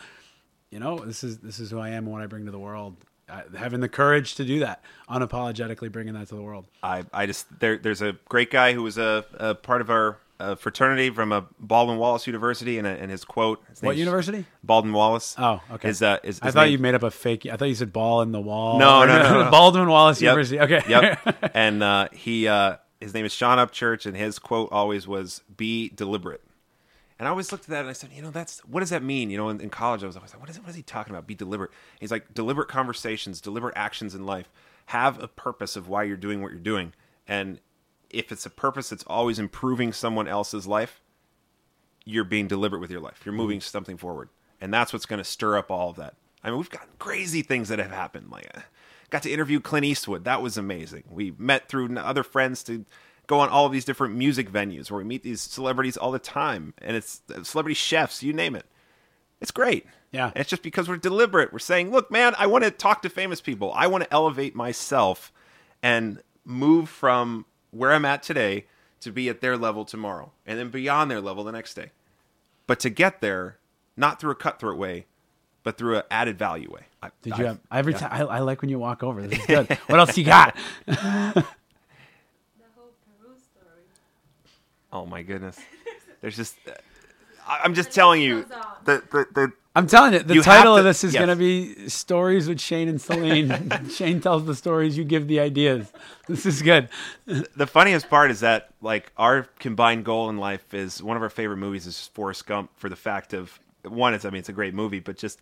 you 0.70 0.78
know, 0.78 0.98
this 0.98 1.24
is 1.24 1.38
this 1.38 1.58
is 1.60 1.70
who 1.70 1.78
I 1.78 1.90
am 1.90 2.04
and 2.04 2.12
what 2.12 2.22
I 2.22 2.26
bring 2.26 2.46
to 2.46 2.52
the 2.52 2.58
world. 2.58 2.96
Uh, 3.28 3.42
having 3.56 3.78
the 3.78 3.88
courage 3.88 4.34
to 4.34 4.44
do 4.44 4.58
that, 4.58 4.82
unapologetically 5.08 5.92
bringing 5.92 6.14
that 6.14 6.26
to 6.26 6.34
the 6.34 6.42
world. 6.42 6.66
I, 6.82 7.04
I 7.12 7.26
just 7.26 7.46
there 7.60 7.78
there's 7.78 8.02
a 8.02 8.16
great 8.28 8.50
guy 8.50 8.72
who 8.72 8.82
was 8.82 8.98
a, 8.98 9.24
a 9.34 9.54
part 9.54 9.80
of 9.80 9.88
our 9.88 10.18
uh, 10.40 10.54
fraternity 10.56 11.10
from 11.10 11.32
a 11.32 11.46
Baldwin 11.58 11.98
Wallace 11.98 12.26
University, 12.26 12.78
and, 12.78 12.86
a, 12.86 12.90
and 12.90 13.10
his 13.10 13.24
quote. 13.24 13.62
His 13.68 13.82
What 13.82 13.96
university? 13.96 14.44
Baldwin 14.64 14.92
Wallace. 14.92 15.34
Oh, 15.38 15.60
okay. 15.72 15.90
Is 15.90 16.02
uh, 16.02 16.18
is 16.22 16.40
I 16.42 16.50
thought 16.50 16.64
name- 16.64 16.72
you 16.72 16.78
made 16.78 16.94
up 16.94 17.02
a 17.02 17.10
fake. 17.10 17.46
I 17.46 17.56
thought 17.56 17.66
you 17.66 17.74
said 17.74 17.92
ball 17.92 18.22
in 18.22 18.32
the 18.32 18.40
wall. 18.40 18.78
No, 18.78 19.04
no, 19.04 19.22
no, 19.22 19.44
no. 19.44 19.50
Baldwin 19.52 19.88
Wallace 19.88 20.20
Yep. 20.20 20.30
University. 20.30 20.60
Okay. 20.60 20.82
Yep. 20.88 21.50
and 21.54 21.82
uh, 21.82 22.08
he 22.12 22.48
uh, 22.48 22.76
his 23.00 23.14
name 23.14 23.24
is 23.24 23.32
Sean 23.32 23.58
Upchurch, 23.58 24.06
and 24.06 24.16
his 24.16 24.38
quote 24.38 24.70
always 24.72 25.06
was 25.06 25.42
"Be 25.56 25.90
deliberate." 25.90 26.42
And 27.18 27.28
I 27.28 27.30
always 27.32 27.52
looked 27.52 27.64
at 27.64 27.70
that 27.70 27.80
and 27.80 27.90
I 27.90 27.92
said, 27.92 28.08
you 28.14 28.22
know, 28.22 28.30
that's 28.30 28.60
what 28.60 28.80
does 28.80 28.88
that 28.88 29.02
mean? 29.02 29.28
You 29.28 29.36
know, 29.36 29.50
in, 29.50 29.60
in 29.60 29.68
college, 29.68 30.02
I 30.02 30.06
was 30.06 30.16
always 30.16 30.32
like, 30.32 30.40
what 30.40 30.48
is 30.48 30.58
what 30.58 30.70
is 30.70 30.74
he 30.74 30.80
talking 30.82 31.12
about? 31.14 31.26
Be 31.26 31.34
deliberate. 31.34 31.70
He's 32.00 32.10
like 32.10 32.32
deliberate 32.32 32.68
conversations, 32.68 33.42
deliberate 33.42 33.74
actions 33.76 34.14
in 34.14 34.24
life. 34.24 34.50
Have 34.86 35.22
a 35.22 35.28
purpose 35.28 35.76
of 35.76 35.86
why 35.86 36.04
you're 36.04 36.16
doing 36.16 36.40
what 36.40 36.50
you're 36.50 36.58
doing, 36.60 36.94
and 37.28 37.60
if 38.10 38.32
it's 38.32 38.46
a 38.46 38.50
purpose 38.50 38.90
that's 38.90 39.04
always 39.06 39.38
improving 39.38 39.92
someone 39.92 40.28
else's 40.28 40.66
life, 40.66 41.00
you're 42.04 42.24
being 42.24 42.48
deliberate 42.48 42.80
with 42.80 42.90
your 42.90 43.00
life. 43.00 43.22
You're 43.24 43.34
moving 43.34 43.60
something 43.60 43.96
forward, 43.96 44.28
and 44.60 44.72
that's 44.72 44.92
what's 44.92 45.06
going 45.06 45.18
to 45.18 45.24
stir 45.24 45.56
up 45.56 45.70
all 45.70 45.90
of 45.90 45.96
that. 45.96 46.14
I 46.42 46.48
mean, 46.48 46.58
we've 46.58 46.70
gotten 46.70 46.88
crazy 46.98 47.42
things 47.42 47.68
that 47.68 47.78
have 47.78 47.90
happened. 47.90 48.30
Like, 48.30 48.50
uh, 48.54 48.60
got 49.10 49.22
to 49.24 49.30
interview 49.30 49.60
Clint 49.60 49.86
Eastwood. 49.86 50.24
That 50.24 50.42
was 50.42 50.56
amazing. 50.56 51.04
We 51.10 51.34
met 51.38 51.68
through 51.68 51.96
other 51.98 52.22
friends 52.22 52.62
to 52.64 52.84
go 53.26 53.40
on 53.40 53.48
all 53.48 53.66
of 53.66 53.72
these 53.72 53.84
different 53.84 54.16
music 54.16 54.50
venues 54.50 54.90
where 54.90 54.98
we 54.98 55.04
meet 55.04 55.22
these 55.22 55.40
celebrities 55.40 55.96
all 55.96 56.10
the 56.10 56.18
time, 56.18 56.74
and 56.78 56.96
it's 56.96 57.22
uh, 57.34 57.42
celebrity 57.42 57.74
chefs, 57.74 58.22
you 58.22 58.32
name 58.32 58.56
it. 58.56 58.66
It's 59.40 59.50
great. 59.50 59.86
Yeah. 60.10 60.26
And 60.28 60.38
it's 60.38 60.50
just 60.50 60.62
because 60.62 60.88
we're 60.88 60.96
deliberate. 60.96 61.52
We're 61.52 61.60
saying, 61.60 61.90
look, 61.90 62.10
man, 62.10 62.34
I 62.38 62.46
want 62.46 62.64
to 62.64 62.70
talk 62.70 63.02
to 63.02 63.08
famous 63.08 63.40
people. 63.40 63.72
I 63.74 63.86
want 63.86 64.04
to 64.04 64.12
elevate 64.12 64.54
myself 64.54 65.32
and 65.82 66.22
move 66.44 66.88
from 66.88 67.46
where 67.70 67.92
I'm 67.92 68.04
at 68.04 68.22
today 68.22 68.66
to 69.00 69.10
be 69.12 69.28
at 69.28 69.40
their 69.40 69.56
level 69.56 69.84
tomorrow 69.84 70.32
and 70.46 70.58
then 70.58 70.68
beyond 70.70 71.10
their 71.10 71.20
level 71.20 71.44
the 71.44 71.52
next 71.52 71.74
day. 71.74 71.90
But 72.66 72.80
to 72.80 72.90
get 72.90 73.20
there, 73.20 73.56
not 73.96 74.20
through 74.20 74.32
a 74.32 74.36
cutthroat 74.36 74.78
way, 74.78 75.06
but 75.62 75.76
through 75.76 75.96
an 75.98 76.02
added 76.10 76.38
value 76.38 76.70
way. 76.70 76.82
I, 77.02 77.10
Did 77.22 77.38
you 77.38 77.44
have 77.46 77.58
every 77.72 77.94
time? 77.94 78.10
I, 78.12 78.22
I 78.22 78.38
like 78.40 78.60
when 78.60 78.70
you 78.70 78.78
walk 78.78 79.02
over. 79.02 79.26
This 79.26 79.38
is 79.40 79.46
good. 79.46 79.78
what 79.86 79.98
else 79.98 80.16
you 80.16 80.24
got? 80.24 80.56
The 80.86 80.94
whole 80.94 81.42
Peru 83.18 83.34
story. 83.38 83.84
Oh 84.92 85.06
my 85.06 85.22
goodness. 85.22 85.58
There's 86.20 86.36
just. 86.36 86.56
I- 87.46 87.60
I'm 87.64 87.74
just 87.74 87.90
telling 87.90 88.20
you. 88.22 88.42
goes. 88.42 88.52
The, 88.84 89.02
the, 89.10 89.26
the, 89.34 89.52
I'm 89.80 89.86
telling 89.86 90.12
you, 90.12 90.18
the 90.18 90.34
You 90.34 90.42
title 90.42 90.76
have 90.76 90.80
of 90.80 90.84
this 90.84 91.04
is 91.04 91.14
yes. 91.14 91.20
going 91.20 91.30
to 91.30 91.36
be 91.36 91.88
Stories 91.88 92.46
with 92.46 92.60
Shane 92.60 92.86
and 92.86 93.00
Celine. 93.00 93.88
Shane 93.90 94.20
tells 94.20 94.44
the 94.44 94.54
stories, 94.54 94.98
you 94.98 95.04
give 95.04 95.26
the 95.26 95.40
ideas. 95.40 95.90
This 96.28 96.44
is 96.44 96.60
good. 96.60 96.90
the 97.24 97.66
funniest 97.66 98.10
part 98.10 98.30
is 98.30 98.40
that 98.40 98.74
like 98.82 99.10
our 99.16 99.44
combined 99.58 100.04
goal 100.04 100.28
in 100.28 100.36
life 100.36 100.74
is 100.74 101.02
one 101.02 101.16
of 101.16 101.22
our 101.22 101.30
favorite 101.30 101.56
movies 101.56 101.86
is 101.86 102.08
Forrest 102.12 102.46
Gump 102.46 102.70
for 102.76 102.90
the 102.90 102.96
fact 102.96 103.32
of 103.32 103.58
one 103.82 104.12
it's 104.12 104.26
I 104.26 104.30
mean 104.30 104.40
it's 104.40 104.50
a 104.50 104.52
great 104.52 104.74
movie 104.74 105.00
but 105.00 105.16
just 105.16 105.40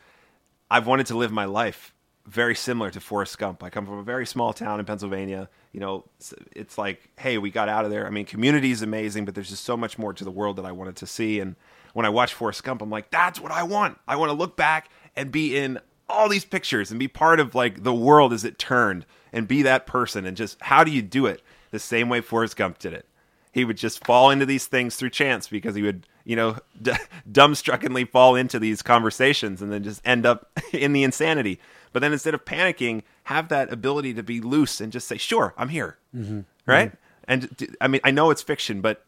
I've 0.71 0.87
wanted 0.87 1.07
to 1.07 1.17
live 1.17 1.33
my 1.33 1.47
life 1.47 1.93
very 2.25 2.55
similar 2.55 2.91
to 2.91 3.01
Forrest 3.01 3.39
Gump. 3.39 3.63
I 3.65 3.71
come 3.71 3.87
from 3.87 3.99
a 3.99 4.03
very 4.03 4.27
small 4.27 4.53
town 4.53 4.79
in 4.79 4.87
Pennsylvania. 4.87 5.49
You 5.73 5.81
know, 5.81 6.05
it's, 6.19 6.35
it's 6.55 6.79
like, 6.79 7.11
hey, 7.19 7.39
we 7.39 7.51
got 7.51 7.69
out 7.69 7.85
of 7.85 7.91
there. 7.91 8.07
I 8.07 8.11
mean, 8.11 8.27
community 8.27 8.71
is 8.71 8.83
amazing, 8.83 9.25
but 9.25 9.35
there's 9.35 9.49
just 9.49 9.65
so 9.65 9.77
much 9.77 9.99
more 9.99 10.13
to 10.13 10.25
the 10.25 10.31
world 10.31 10.57
that 10.57 10.67
I 10.67 10.73
wanted 10.73 10.97
to 10.97 11.07
see. 11.07 11.41
And 11.41 11.57
when 11.95 12.07
I 12.07 12.11
watch 12.11 12.35
Forrest 12.35 12.65
Gump, 12.65 12.83
I'm 12.83 12.91
like, 12.91 13.11
that's 13.11 13.41
what 13.41 13.53
I 13.53 13.63
want. 13.63 13.99
I 14.07 14.17
want 14.17 14.31
to 14.31 14.37
look 14.37 14.57
back 14.57 14.91
and 15.17 15.33
be 15.33 15.57
in 15.57 15.81
all 16.09 16.29
these 16.29 16.45
pictures 16.45 16.91
and 16.91 16.99
be 16.99 17.09
part 17.09 17.41
of 17.41 17.55
like 17.55 17.83
the 17.83 17.95
world 17.95 18.33
as 18.33 18.45
it 18.45 18.59
turned 18.59 19.05
and 19.33 19.47
be 19.47 19.63
that 19.63 19.87
person. 19.87 20.25
And 20.25 20.37
just 20.37 20.61
how 20.63 20.85
do 20.85 20.91
you 20.91 21.03
do 21.03 21.27
it 21.27 21.43
the 21.71 21.79
same 21.79 22.09
way 22.09 22.21
Forrest 22.21 22.57
Gump 22.57 22.79
did 22.79 22.93
it? 22.93 23.07
He 23.53 23.65
would 23.65 23.77
just 23.77 24.05
fall 24.05 24.31
into 24.31 24.47
these 24.47 24.67
things 24.67 24.97
through 24.97 25.11
chance 25.11 25.49
because 25.49 25.75
he 25.75 25.83
would, 25.83 26.07
you 26.25 26.37
know, 26.37 26.59
d- 26.83 26.93
dumbstruckenly 27.31 28.09
fall 28.11 28.35
into 28.35 28.59
these 28.59 28.83
conversations 28.83 29.61
and 29.61 29.73
then 29.73 29.83
just 29.83 30.01
end 30.05 30.25
up 30.25 30.51
in 30.73 30.93
the 30.93 31.03
insanity. 31.03 31.61
But 31.93 32.01
then 32.01 32.13
instead 32.13 32.35
of 32.35 32.45
panicking, 32.45 33.03
have 33.25 33.49
that 33.49 33.73
ability 33.73 34.15
to 34.15 34.23
be 34.23 34.41
loose 34.41 34.81
and 34.81 34.93
just 34.93 35.09
say, 35.09 35.17
"Sure, 35.17 35.55
I'm 35.57 35.71
here." 35.71 35.97
Mm-hmm. 36.15 36.41
Right? 36.67 36.91
Mm-hmm. 36.91 36.97
And 37.29 37.77
I 37.81 37.89
mean, 37.89 38.01
I 38.05 38.11
know 38.11 38.31
it's 38.31 38.43
fiction, 38.43 38.83
but 38.83 39.05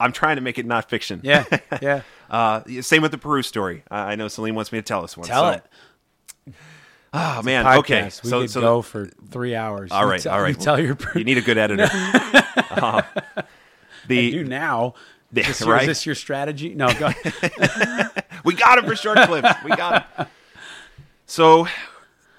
I'm 0.00 0.12
trying 0.12 0.36
to 0.36 0.42
make 0.42 0.58
it 0.58 0.66
not 0.66 0.88
fiction. 0.90 1.20
Yeah, 1.22 1.44
yeah. 1.82 2.02
Uh, 2.28 2.62
same 2.80 3.02
with 3.02 3.10
the 3.12 3.18
Peru 3.18 3.42
story. 3.42 3.84
Uh, 3.90 3.94
I 3.94 4.16
know 4.16 4.26
Celine 4.28 4.54
wants 4.56 4.72
me 4.72 4.78
to 4.78 4.82
tell 4.82 5.04
us 5.04 5.16
one. 5.16 5.28
Tell 5.28 5.52
so- 5.52 5.58
it. 5.58 6.54
Oh 7.12 7.42
man. 7.42 7.66
Okay. 7.78 8.04
We 8.04 8.10
so 8.10 8.40
could 8.42 8.50
so 8.50 8.60
go 8.60 8.82
for 8.82 9.06
three 9.30 9.54
hours. 9.54 9.90
All 9.90 10.06
right. 10.06 10.24
All 10.26 10.40
right. 10.40 10.56
You 10.56 10.62
tell 10.62 10.80
your 10.80 10.96
you 11.14 11.24
need 11.24 11.38
a 11.38 11.42
good 11.42 11.58
editor. 11.64 11.88
Uh, 12.70 13.02
the 14.06 14.16
you 14.16 14.44
now. 14.44 14.94
Yeah, 15.32 15.48
Is 15.48 15.60
this, 15.60 15.68
right? 15.68 15.82
is 15.82 15.86
this 15.86 16.06
your 16.06 16.16
strategy? 16.16 16.74
No, 16.74 16.92
go. 16.92 17.08
we 18.44 18.52
got 18.52 18.78
him 18.78 18.84
for 18.84 18.96
short 18.96 19.16
clips. 19.18 19.48
We 19.64 19.70
got 19.70 20.12
him. 20.16 20.26
So, 21.26 21.68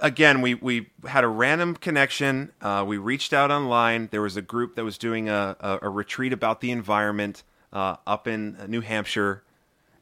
again, 0.01 0.41
we 0.41 0.55
we 0.55 0.89
had 1.07 1.23
a 1.23 1.27
random 1.29 1.75
connection. 1.77 2.51
Uh, 2.61 2.83
we 2.85 2.97
reached 2.97 3.31
out 3.31 3.49
online. 3.49 4.09
There 4.11 4.21
was 4.21 4.35
a 4.35 4.41
group 4.41 4.75
that 4.75 4.83
was 4.83 4.97
doing 4.97 5.29
a, 5.29 5.55
a, 5.61 5.79
a 5.83 5.89
retreat 5.89 6.33
about 6.33 6.59
the 6.59 6.69
environment 6.71 7.43
uh, 7.73 7.97
up 8.05 8.27
in 8.27 8.57
New 8.67 8.81
Hampshire, 8.81 9.43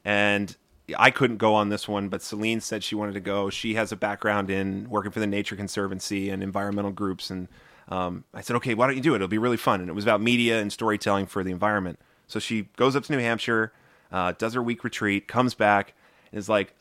and 0.04 0.56
I 0.98 1.10
couldn't 1.10 1.36
go 1.36 1.54
on 1.54 1.68
this 1.68 1.86
one. 1.88 2.08
But 2.08 2.22
Celine 2.22 2.60
said 2.60 2.82
she 2.82 2.94
wanted 2.94 3.12
to 3.14 3.20
go. 3.20 3.50
She 3.50 3.74
has 3.74 3.92
a 3.92 3.96
background 3.96 4.50
in 4.50 4.88
working 4.88 5.12
for 5.12 5.20
the 5.20 5.26
Nature 5.26 5.56
Conservancy 5.56 6.30
and 6.30 6.42
environmental 6.42 6.92
groups, 6.92 7.30
and 7.30 7.48
um, 7.88 8.24
I 8.32 8.40
said, 8.40 8.56
okay, 8.56 8.74
why 8.74 8.86
don't 8.86 8.96
you 8.96 9.02
do 9.02 9.14
it? 9.14 9.16
It'll 9.16 9.28
be 9.28 9.38
really 9.38 9.56
fun. 9.56 9.80
And 9.80 9.88
it 9.88 9.94
was 9.94 10.04
about 10.04 10.20
media 10.20 10.60
and 10.60 10.72
storytelling 10.72 11.26
for 11.26 11.42
the 11.42 11.50
environment. 11.50 11.98
So 12.28 12.38
she 12.38 12.68
goes 12.76 12.94
up 12.94 13.02
to 13.04 13.12
New 13.12 13.18
Hampshire, 13.18 13.72
uh, 14.12 14.32
does 14.38 14.54
her 14.54 14.62
week 14.62 14.84
retreat, 14.84 15.26
comes 15.26 15.54
back, 15.54 15.94
and 16.30 16.38
is 16.38 16.48
like, 16.48 16.74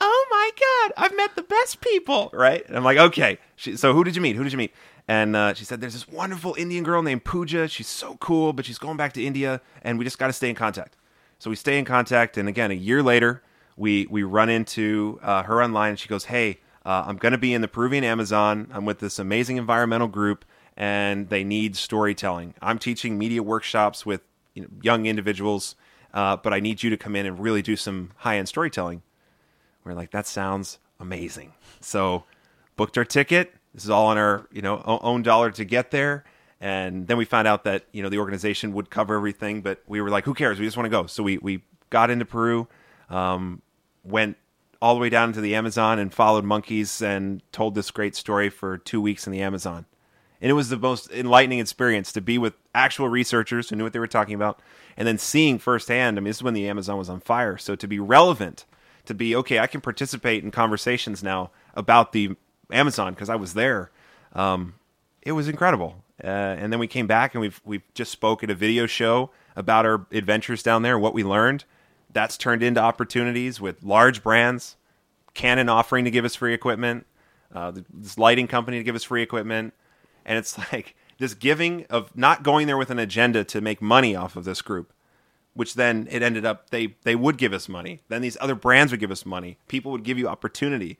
oh 0.00 0.26
my 0.30 0.50
god 0.58 1.04
i've 1.04 1.16
met 1.16 1.36
the 1.36 1.42
best 1.42 1.80
people 1.80 2.28
right 2.32 2.66
and 2.66 2.76
i'm 2.76 2.82
like 2.82 2.98
okay 2.98 3.38
she, 3.54 3.76
so 3.76 3.92
who 3.92 4.02
did 4.02 4.16
you 4.16 4.22
meet 4.22 4.34
who 4.34 4.42
did 4.42 4.52
you 4.52 4.58
meet 4.58 4.72
and 5.06 5.36
uh, 5.36 5.54
she 5.54 5.64
said 5.64 5.80
there's 5.80 5.92
this 5.92 6.08
wonderful 6.08 6.54
indian 6.58 6.84
girl 6.84 7.02
named 7.02 7.24
pooja 7.24 7.68
she's 7.68 7.88
so 7.88 8.16
cool 8.20 8.52
but 8.52 8.64
she's 8.64 8.78
going 8.78 8.96
back 8.96 9.12
to 9.12 9.24
india 9.24 9.60
and 9.82 9.98
we 9.98 10.04
just 10.04 10.18
got 10.18 10.28
to 10.28 10.32
stay 10.32 10.48
in 10.48 10.54
contact 10.54 10.96
so 11.38 11.50
we 11.50 11.56
stay 11.56 11.78
in 11.78 11.84
contact 11.84 12.38
and 12.38 12.48
again 12.48 12.70
a 12.70 12.74
year 12.74 13.02
later 13.02 13.42
we 13.76 14.06
we 14.10 14.22
run 14.22 14.48
into 14.48 15.18
uh, 15.22 15.42
her 15.44 15.62
online, 15.62 15.90
and 15.90 15.98
she 15.98 16.08
goes, 16.08 16.26
"Hey, 16.26 16.60
uh, 16.84 17.04
I'm 17.06 17.16
going 17.16 17.32
to 17.32 17.38
be 17.38 17.52
in 17.52 17.60
the 17.60 17.68
Peruvian 17.68 18.04
Amazon. 18.04 18.68
I'm 18.72 18.84
with 18.84 19.00
this 19.00 19.18
amazing 19.18 19.56
environmental 19.56 20.08
group, 20.08 20.44
and 20.76 21.28
they 21.28 21.44
need 21.44 21.76
storytelling. 21.76 22.54
I'm 22.62 22.78
teaching 22.78 23.18
media 23.18 23.42
workshops 23.42 24.06
with 24.06 24.22
you 24.54 24.62
know, 24.62 24.68
young 24.82 25.06
individuals, 25.06 25.74
uh, 26.12 26.36
but 26.36 26.52
I 26.52 26.60
need 26.60 26.82
you 26.82 26.90
to 26.90 26.96
come 26.96 27.16
in 27.16 27.26
and 27.26 27.38
really 27.38 27.62
do 27.62 27.76
some 27.76 28.10
high 28.18 28.38
end 28.38 28.48
storytelling." 28.48 29.02
We're 29.84 29.94
like, 29.94 30.12
"That 30.12 30.26
sounds 30.26 30.78
amazing." 31.00 31.54
So 31.80 32.24
booked 32.76 32.96
our 32.96 33.04
ticket. 33.04 33.54
This 33.74 33.84
is 33.84 33.90
all 33.90 34.06
on 34.06 34.18
our 34.18 34.46
you 34.52 34.62
know 34.62 34.82
own 34.86 35.22
dollar 35.22 35.50
to 35.52 35.64
get 35.64 35.90
there. 35.90 36.24
And 36.60 37.06
then 37.06 37.18
we 37.18 37.24
found 37.24 37.46
out 37.46 37.64
that 37.64 37.84
you 37.92 38.02
know 38.02 38.08
the 38.08 38.18
organization 38.18 38.72
would 38.72 38.88
cover 38.88 39.16
everything, 39.16 39.60
but 39.60 39.82
we 39.86 40.00
were 40.00 40.10
like, 40.10 40.24
"Who 40.24 40.34
cares? 40.34 40.58
We 40.58 40.64
just 40.64 40.76
want 40.76 40.86
to 40.86 40.90
go." 40.90 41.06
So 41.06 41.22
we 41.22 41.38
we 41.38 41.62
got 41.90 42.10
into 42.10 42.24
Peru, 42.24 42.68
um, 43.10 43.60
went 44.02 44.36
all 44.80 44.94
the 44.94 45.00
way 45.00 45.08
down 45.08 45.32
to 45.32 45.40
the 45.40 45.54
Amazon 45.54 45.98
and 45.98 46.12
followed 46.12 46.44
monkeys 46.44 47.00
and 47.02 47.42
told 47.52 47.74
this 47.74 47.90
great 47.90 48.14
story 48.14 48.50
for 48.50 48.78
two 48.78 49.00
weeks 49.00 49.26
in 49.26 49.32
the 49.32 49.40
Amazon. 49.40 49.86
And 50.40 50.50
it 50.50 50.54
was 50.54 50.68
the 50.68 50.76
most 50.76 51.10
enlightening 51.10 51.58
experience 51.58 52.12
to 52.12 52.20
be 52.20 52.36
with 52.36 52.54
actual 52.74 53.08
researchers 53.08 53.70
who 53.70 53.76
knew 53.76 53.84
what 53.84 53.92
they 53.92 53.98
were 53.98 54.06
talking 54.06 54.34
about, 54.34 54.60
and 54.96 55.08
then 55.08 55.16
seeing 55.16 55.58
firsthand. 55.58 56.18
I 56.18 56.20
mean, 56.20 56.28
this 56.28 56.36
is 56.36 56.42
when 56.42 56.54
the 56.54 56.68
Amazon 56.68 56.98
was 56.98 57.08
on 57.08 57.20
fire, 57.20 57.56
so 57.56 57.74
to 57.76 57.86
be 57.86 57.98
relevant, 57.98 58.64
to 59.06 59.14
be 59.14 59.34
okay, 59.36 59.58
I 59.58 59.66
can 59.66 59.80
participate 59.80 60.44
in 60.44 60.50
conversations 60.50 61.22
now 61.22 61.50
about 61.74 62.12
the 62.12 62.36
Amazon 62.74 63.14
because 63.14 63.28
I 63.28 63.36
was 63.36 63.54
there. 63.54 63.90
Um, 64.34 64.74
it 65.22 65.32
was 65.32 65.48
incredible. 65.48 66.04
Uh, 66.22 66.26
and 66.26 66.72
then 66.72 66.78
we 66.78 66.86
came 66.86 67.06
back 67.06 67.34
and 67.34 67.40
we've 67.40 67.60
we've 67.64 67.82
just 67.94 68.12
spoke 68.12 68.44
at 68.44 68.50
a 68.50 68.54
video 68.54 68.86
show 68.86 69.30
about 69.56 69.86
our 69.86 70.06
adventures 70.12 70.62
down 70.62 70.82
there, 70.82 70.98
what 70.98 71.14
we 71.14 71.24
learned. 71.24 71.64
That's 72.12 72.36
turned 72.36 72.62
into 72.62 72.80
opportunities 72.80 73.60
with 73.60 73.82
large 73.82 74.22
brands, 74.22 74.76
Canon 75.34 75.68
offering 75.68 76.04
to 76.04 76.10
give 76.12 76.24
us 76.24 76.36
free 76.36 76.54
equipment, 76.54 77.06
uh, 77.52 77.72
this 77.92 78.16
lighting 78.16 78.46
company 78.46 78.78
to 78.78 78.84
give 78.84 78.94
us 78.94 79.02
free 79.02 79.22
equipment, 79.22 79.74
and 80.24 80.38
it's 80.38 80.56
like 80.72 80.94
this 81.18 81.34
giving 81.34 81.86
of 81.90 82.16
not 82.16 82.42
going 82.42 82.66
there 82.66 82.78
with 82.78 82.90
an 82.90 82.98
agenda 82.98 83.42
to 83.44 83.60
make 83.60 83.82
money 83.82 84.14
off 84.14 84.36
of 84.36 84.44
this 84.44 84.62
group, 84.62 84.92
which 85.54 85.74
then 85.74 86.06
it 86.10 86.22
ended 86.22 86.44
up 86.44 86.70
they 86.70 86.94
they 87.02 87.16
would 87.16 87.38
give 87.38 87.52
us 87.52 87.68
money. 87.68 88.02
Then 88.08 88.22
these 88.22 88.36
other 88.40 88.54
brands 88.54 88.92
would 88.92 89.00
give 89.00 89.10
us 89.10 89.26
money. 89.26 89.58
People 89.66 89.90
would 89.90 90.04
give 90.04 90.18
you 90.18 90.28
opportunity. 90.28 90.98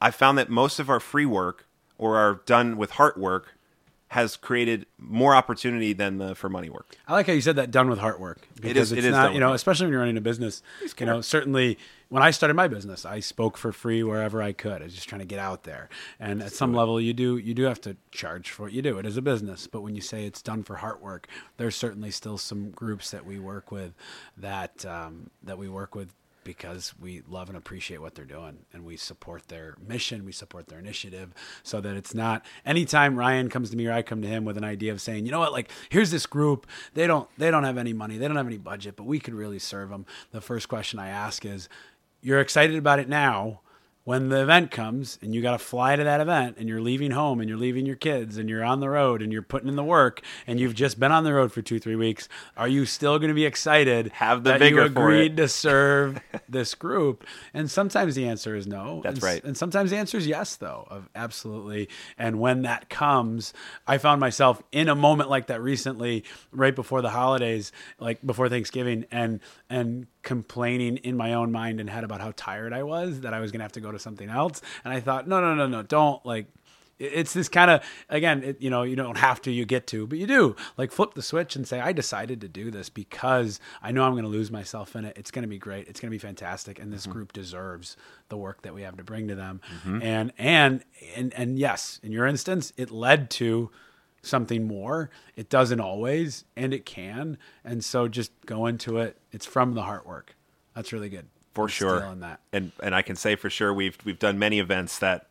I 0.00 0.10
found 0.10 0.38
that 0.38 0.50
most 0.50 0.78
of 0.78 0.90
our 0.90 1.00
free 1.00 1.26
work 1.26 1.66
or 1.98 2.16
our 2.16 2.40
done 2.46 2.76
with 2.76 2.92
heart 2.92 3.16
work 3.18 3.54
has 4.08 4.36
created 4.36 4.86
more 4.98 5.34
opportunity 5.34 5.92
than 5.92 6.18
the 6.18 6.34
for 6.36 6.48
money 6.48 6.68
work. 6.70 6.94
I 7.08 7.12
like 7.14 7.26
how 7.26 7.32
you 7.32 7.40
said 7.40 7.56
that 7.56 7.72
done 7.72 7.90
with 7.90 7.98
heart 7.98 8.20
work 8.20 8.46
because 8.60 8.92
is- 8.92 8.98
it 8.98 8.98
it's 9.04 9.08
not 9.08 9.34
you 9.34 9.40
know 9.40 9.52
especially 9.52 9.86
when 9.86 9.92
you're 9.92 10.00
running 10.00 10.16
a 10.16 10.20
business. 10.20 10.62
You 10.98 11.06
know, 11.06 11.20
certainly 11.22 11.76
when 12.08 12.22
I 12.22 12.30
started 12.30 12.54
my 12.54 12.68
business, 12.68 13.04
I 13.04 13.18
spoke 13.18 13.56
for 13.56 13.72
free 13.72 14.04
wherever 14.04 14.40
I 14.40 14.52
could. 14.52 14.80
I 14.80 14.84
was 14.84 14.94
just 14.94 15.08
trying 15.08 15.18
to 15.18 15.26
get 15.26 15.40
out 15.40 15.64
there, 15.64 15.88
and 16.20 16.40
at 16.40 16.52
some 16.52 16.72
level, 16.72 17.00
you 17.00 17.12
do 17.14 17.36
you 17.36 17.52
do 17.52 17.64
have 17.64 17.80
to 17.80 17.96
charge 18.12 18.50
for 18.50 18.62
what 18.64 18.72
you 18.72 18.80
do. 18.80 18.96
It 18.98 19.06
is 19.06 19.16
a 19.16 19.22
business, 19.22 19.66
but 19.66 19.80
when 19.80 19.96
you 19.96 20.00
say 20.02 20.24
it's 20.24 20.40
done 20.40 20.62
for 20.62 20.76
heart 20.76 21.02
work, 21.02 21.26
there's 21.56 21.74
certainly 21.74 22.12
still 22.12 22.38
some 22.38 22.70
groups 22.70 23.10
that 23.10 23.26
we 23.26 23.40
work 23.40 23.72
with 23.72 23.92
that 24.36 24.86
um, 24.86 25.30
that 25.42 25.58
we 25.58 25.68
work 25.68 25.96
with 25.96 26.14
because 26.46 26.94
we 26.98 27.22
love 27.28 27.48
and 27.48 27.58
appreciate 27.58 28.00
what 28.00 28.14
they're 28.14 28.24
doing 28.24 28.58
and 28.72 28.84
we 28.84 28.96
support 28.96 29.48
their 29.48 29.76
mission, 29.86 30.24
we 30.24 30.32
support 30.32 30.68
their 30.68 30.78
initiative 30.78 31.34
so 31.62 31.80
that 31.80 31.96
it's 31.96 32.14
not 32.14 32.46
anytime 32.64 33.16
Ryan 33.16 33.50
comes 33.50 33.68
to 33.70 33.76
me 33.76 33.86
or 33.86 33.92
I 33.92 34.00
come 34.02 34.22
to 34.22 34.28
him 34.28 34.44
with 34.44 34.56
an 34.56 34.64
idea 34.64 34.92
of 34.92 35.00
saying, 35.00 35.26
you 35.26 35.32
know 35.32 35.40
what, 35.40 35.52
like 35.52 35.70
here's 35.90 36.10
this 36.10 36.24
group, 36.24 36.66
they 36.94 37.06
don't 37.06 37.28
they 37.36 37.50
don't 37.50 37.64
have 37.64 37.76
any 37.76 37.92
money, 37.92 38.16
they 38.16 38.28
don't 38.28 38.36
have 38.36 38.46
any 38.46 38.56
budget, 38.56 38.96
but 38.96 39.04
we 39.04 39.18
could 39.18 39.34
really 39.34 39.58
serve 39.58 39.90
them. 39.90 40.06
The 40.30 40.40
first 40.40 40.68
question 40.68 40.98
I 40.98 41.08
ask 41.08 41.44
is, 41.44 41.68
you're 42.22 42.40
excited 42.40 42.76
about 42.76 42.98
it 42.98 43.08
now 43.08 43.60
when 44.06 44.28
the 44.28 44.40
event 44.40 44.70
comes 44.70 45.18
and 45.20 45.34
you 45.34 45.42
got 45.42 45.50
to 45.50 45.58
fly 45.58 45.96
to 45.96 46.04
that 46.04 46.20
event 46.20 46.56
and 46.60 46.68
you're 46.68 46.80
leaving 46.80 47.10
home 47.10 47.40
and 47.40 47.48
you're 47.48 47.58
leaving 47.58 47.84
your 47.84 47.96
kids 47.96 48.36
and 48.38 48.48
you're 48.48 48.62
on 48.62 48.78
the 48.78 48.88
road 48.88 49.20
and 49.20 49.32
you're 49.32 49.42
putting 49.42 49.68
in 49.68 49.74
the 49.74 49.82
work 49.82 50.22
and 50.46 50.60
you've 50.60 50.76
just 50.76 51.00
been 51.00 51.10
on 51.10 51.24
the 51.24 51.34
road 51.34 51.50
for 51.50 51.60
two 51.60 51.80
three 51.80 51.96
weeks 51.96 52.28
are 52.56 52.68
you 52.68 52.86
still 52.86 53.18
going 53.18 53.30
to 53.30 53.34
be 53.34 53.44
excited 53.44 54.06
Have 54.12 54.44
the 54.44 54.50
that 54.52 54.60
vigor 54.60 54.84
you 54.84 54.88
for 54.90 55.10
it. 55.10 55.14
agreed 55.16 55.36
to 55.38 55.48
serve 55.48 56.20
this 56.48 56.76
group 56.76 57.24
and 57.52 57.68
sometimes 57.68 58.14
the 58.14 58.28
answer 58.28 58.54
is 58.54 58.68
no 58.68 59.00
That's 59.02 59.14
and, 59.16 59.22
right. 59.24 59.42
and 59.44 59.56
sometimes 59.56 59.90
the 59.90 59.96
answer 59.96 60.16
is 60.18 60.26
yes 60.28 60.54
though 60.54 60.86
of 60.88 61.08
absolutely 61.16 61.88
and 62.16 62.38
when 62.38 62.62
that 62.62 62.88
comes 62.88 63.52
i 63.88 63.98
found 63.98 64.20
myself 64.20 64.62
in 64.70 64.88
a 64.88 64.94
moment 64.94 65.30
like 65.30 65.48
that 65.48 65.60
recently 65.60 66.22
right 66.52 66.76
before 66.76 67.02
the 67.02 67.10
holidays 67.10 67.72
like 67.98 68.24
before 68.24 68.48
thanksgiving 68.48 69.04
and 69.10 69.40
and 69.68 70.06
complaining 70.26 70.96
in 70.98 71.16
my 71.16 71.32
own 71.34 71.52
mind 71.52 71.78
and 71.78 71.88
head 71.88 72.02
about 72.02 72.20
how 72.20 72.32
tired 72.34 72.72
i 72.72 72.82
was 72.82 73.20
that 73.20 73.32
i 73.32 73.38
was 73.38 73.52
going 73.52 73.60
to 73.60 73.64
have 73.64 73.70
to 73.70 73.80
go 73.80 73.92
to 73.92 73.98
something 73.98 74.28
else. 74.28 74.60
And 74.84 74.92
i 74.92 74.98
thought 74.98 75.28
no 75.28 75.40
no 75.40 75.54
no 75.54 75.68
no 75.68 75.84
don't 75.84 76.26
like 76.26 76.46
it's 76.98 77.32
this 77.32 77.48
kind 77.48 77.70
of 77.70 77.80
again 78.08 78.42
it, 78.42 78.60
you 78.60 78.68
know 78.68 78.82
you 78.82 78.96
don't 78.96 79.18
have 79.18 79.40
to 79.42 79.52
you 79.52 79.64
get 79.64 79.86
to 79.86 80.04
but 80.04 80.18
you 80.18 80.26
do. 80.26 80.56
Like 80.76 80.90
flip 80.90 81.14
the 81.14 81.22
switch 81.22 81.54
and 81.54 81.66
say 81.66 81.78
i 81.78 81.92
decided 81.92 82.40
to 82.40 82.48
do 82.48 82.72
this 82.72 82.88
because 82.88 83.60
i 83.80 83.92
know 83.92 84.02
i'm 84.02 84.14
going 84.14 84.24
to 84.24 84.28
lose 84.28 84.50
myself 84.50 84.96
in 84.96 85.04
it. 85.04 85.16
It's 85.16 85.30
going 85.30 85.44
to 85.44 85.48
be 85.48 85.58
great. 85.58 85.86
It's 85.86 86.00
going 86.00 86.10
to 86.10 86.14
be 86.14 86.18
fantastic. 86.18 86.80
And 86.80 86.92
this 86.92 87.02
mm-hmm. 87.02 87.12
group 87.12 87.32
deserves 87.32 87.96
the 88.28 88.36
work 88.36 88.62
that 88.62 88.74
we 88.74 88.82
have 88.82 88.96
to 88.96 89.04
bring 89.04 89.28
to 89.28 89.36
them. 89.36 89.60
Mm-hmm. 89.84 90.02
And 90.02 90.32
and 90.38 90.84
and 91.14 91.32
and 91.34 91.56
yes 91.56 92.00
in 92.02 92.10
your 92.10 92.26
instance 92.26 92.72
it 92.76 92.90
led 92.90 93.30
to 93.30 93.70
something 94.26 94.66
more 94.66 95.10
it 95.36 95.48
doesn't 95.48 95.80
always 95.80 96.44
and 96.56 96.74
it 96.74 96.84
can 96.84 97.38
and 97.64 97.84
so 97.84 98.08
just 98.08 98.32
go 98.44 98.66
into 98.66 98.98
it 98.98 99.16
it's 99.32 99.46
from 99.46 99.74
the 99.74 99.82
heart 99.82 100.06
work 100.06 100.34
that's 100.74 100.92
really 100.92 101.08
good 101.08 101.26
for 101.56 101.64
I'm 101.64 101.68
sure. 101.68 102.16
And 102.52 102.70
and 102.82 102.94
I 102.94 103.02
can 103.02 103.16
say 103.16 103.34
for 103.34 103.48
sure 103.48 103.72
we've 103.72 103.96
we've 104.04 104.18
done 104.18 104.38
many 104.38 104.60
events 104.60 104.98
that 104.98 105.26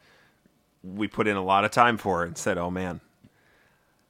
we 0.84 1.08
put 1.08 1.28
in 1.28 1.38
a 1.38 1.44
lot 1.44 1.64
of 1.64 1.72
time 1.72 1.98
for 1.98 2.24
and 2.24 2.36
said, 2.36 2.58
"Oh 2.58 2.72
man, 2.72 3.00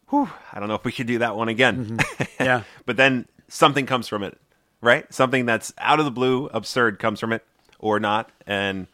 whew, 0.10 0.30
I 0.52 0.60
don't 0.60 0.70
know 0.70 0.76
if 0.76 0.86
we 0.86 0.94
could 0.94 1.08
do 1.08 1.20
that 1.20 1.36
one 1.36 1.50
again." 1.50 1.98
Mm-hmm. 1.98 2.24
yeah 2.44 2.64
but 2.86 2.96
then 2.96 3.28
something 3.50 3.86
comes 3.86 4.08
from 4.08 4.24
it, 4.24 4.38
right? 4.82 5.14
Something 5.14 5.46
that's 5.46 5.74
out 5.78 6.00
of 6.00 6.06
the 6.06 6.12
blue, 6.12 6.48
absurd 6.48 7.00
comes 7.00 7.20
from 7.20 7.34
it 7.34 7.46
or 7.80 8.00
not, 8.00 8.32
and 8.48 8.88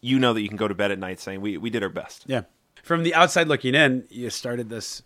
you 0.00 0.18
know 0.18 0.32
that 0.32 0.40
you 0.40 0.48
can 0.48 0.56
go 0.56 0.68
to 0.68 0.74
bed 0.74 0.90
at 0.90 0.98
night 0.98 1.20
saying, 1.20 1.42
"We 1.42 1.58
we 1.58 1.68
did 1.68 1.82
our 1.82 1.90
best." 1.90 2.24
Yeah. 2.26 2.42
From 2.86 3.02
the 3.02 3.16
outside 3.16 3.48
looking 3.48 3.74
in, 3.74 4.04
you 4.10 4.30
started 4.30 4.68
this 4.68 5.02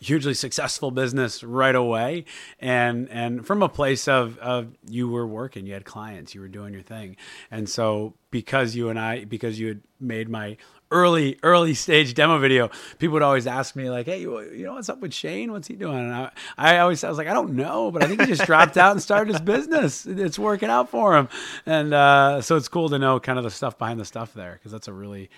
hugely 0.00 0.32
successful 0.32 0.90
business 0.90 1.44
right 1.44 1.74
away. 1.74 2.24
And 2.58 3.06
and 3.10 3.46
from 3.46 3.62
a 3.62 3.68
place 3.68 4.08
of 4.08 4.38
of 4.38 4.74
you 4.88 5.08
were 5.08 5.26
working 5.26 5.66
you 5.66 5.74
had 5.74 5.84
clients 5.84 6.34
you 6.34 6.40
were 6.40 6.48
doing 6.48 6.72
your 6.72 6.82
thing. 6.82 7.16
And 7.50 7.68
so 7.68 8.14
because 8.30 8.74
you 8.74 8.88
and 8.88 8.98
I 8.98 9.26
because 9.26 9.60
you 9.60 9.68
had 9.68 9.82
made 10.00 10.30
my 10.30 10.56
early 10.90 11.38
early 11.42 11.74
stage 11.74 12.14
demo 12.14 12.38
video 12.38 12.70
people 12.98 13.12
would 13.12 13.22
always 13.22 13.46
ask 13.46 13.76
me 13.76 13.90
like 13.90 14.06
hey 14.06 14.22
you, 14.22 14.64
know 14.64 14.72
what's 14.72 14.88
up 14.88 15.00
with 15.00 15.12
Shane? 15.12 15.52
What's 15.52 15.68
he 15.68 15.76
doing? 15.76 15.98
And 15.98 16.14
I, 16.14 16.30
I 16.56 16.78
always 16.78 17.04
I 17.04 17.10
was 17.10 17.18
like 17.18 17.28
I 17.28 17.34
don't 17.34 17.54
know 17.54 17.90
but 17.90 18.02
I 18.02 18.06
think 18.06 18.22
he 18.22 18.26
just 18.26 18.46
dropped 18.46 18.78
out 18.78 18.92
and 18.92 19.02
started 19.02 19.32
his 19.32 19.42
business. 19.42 20.06
It's 20.06 20.38
working 20.38 20.70
out 20.70 20.88
for 20.88 21.14
him. 21.14 21.28
And 21.66 21.92
uh, 21.92 22.40
so 22.40 22.56
it's 22.56 22.68
cool 22.68 22.88
to 22.88 22.98
know 22.98 23.20
kind 23.20 23.36
of 23.36 23.44
the 23.44 23.50
stuff 23.50 23.76
behind 23.76 24.00
the 24.00 24.06
stuff 24.06 24.32
there 24.32 24.54
because 24.54 24.72
that's 24.72 24.88
a 24.88 24.92
really 24.94 25.28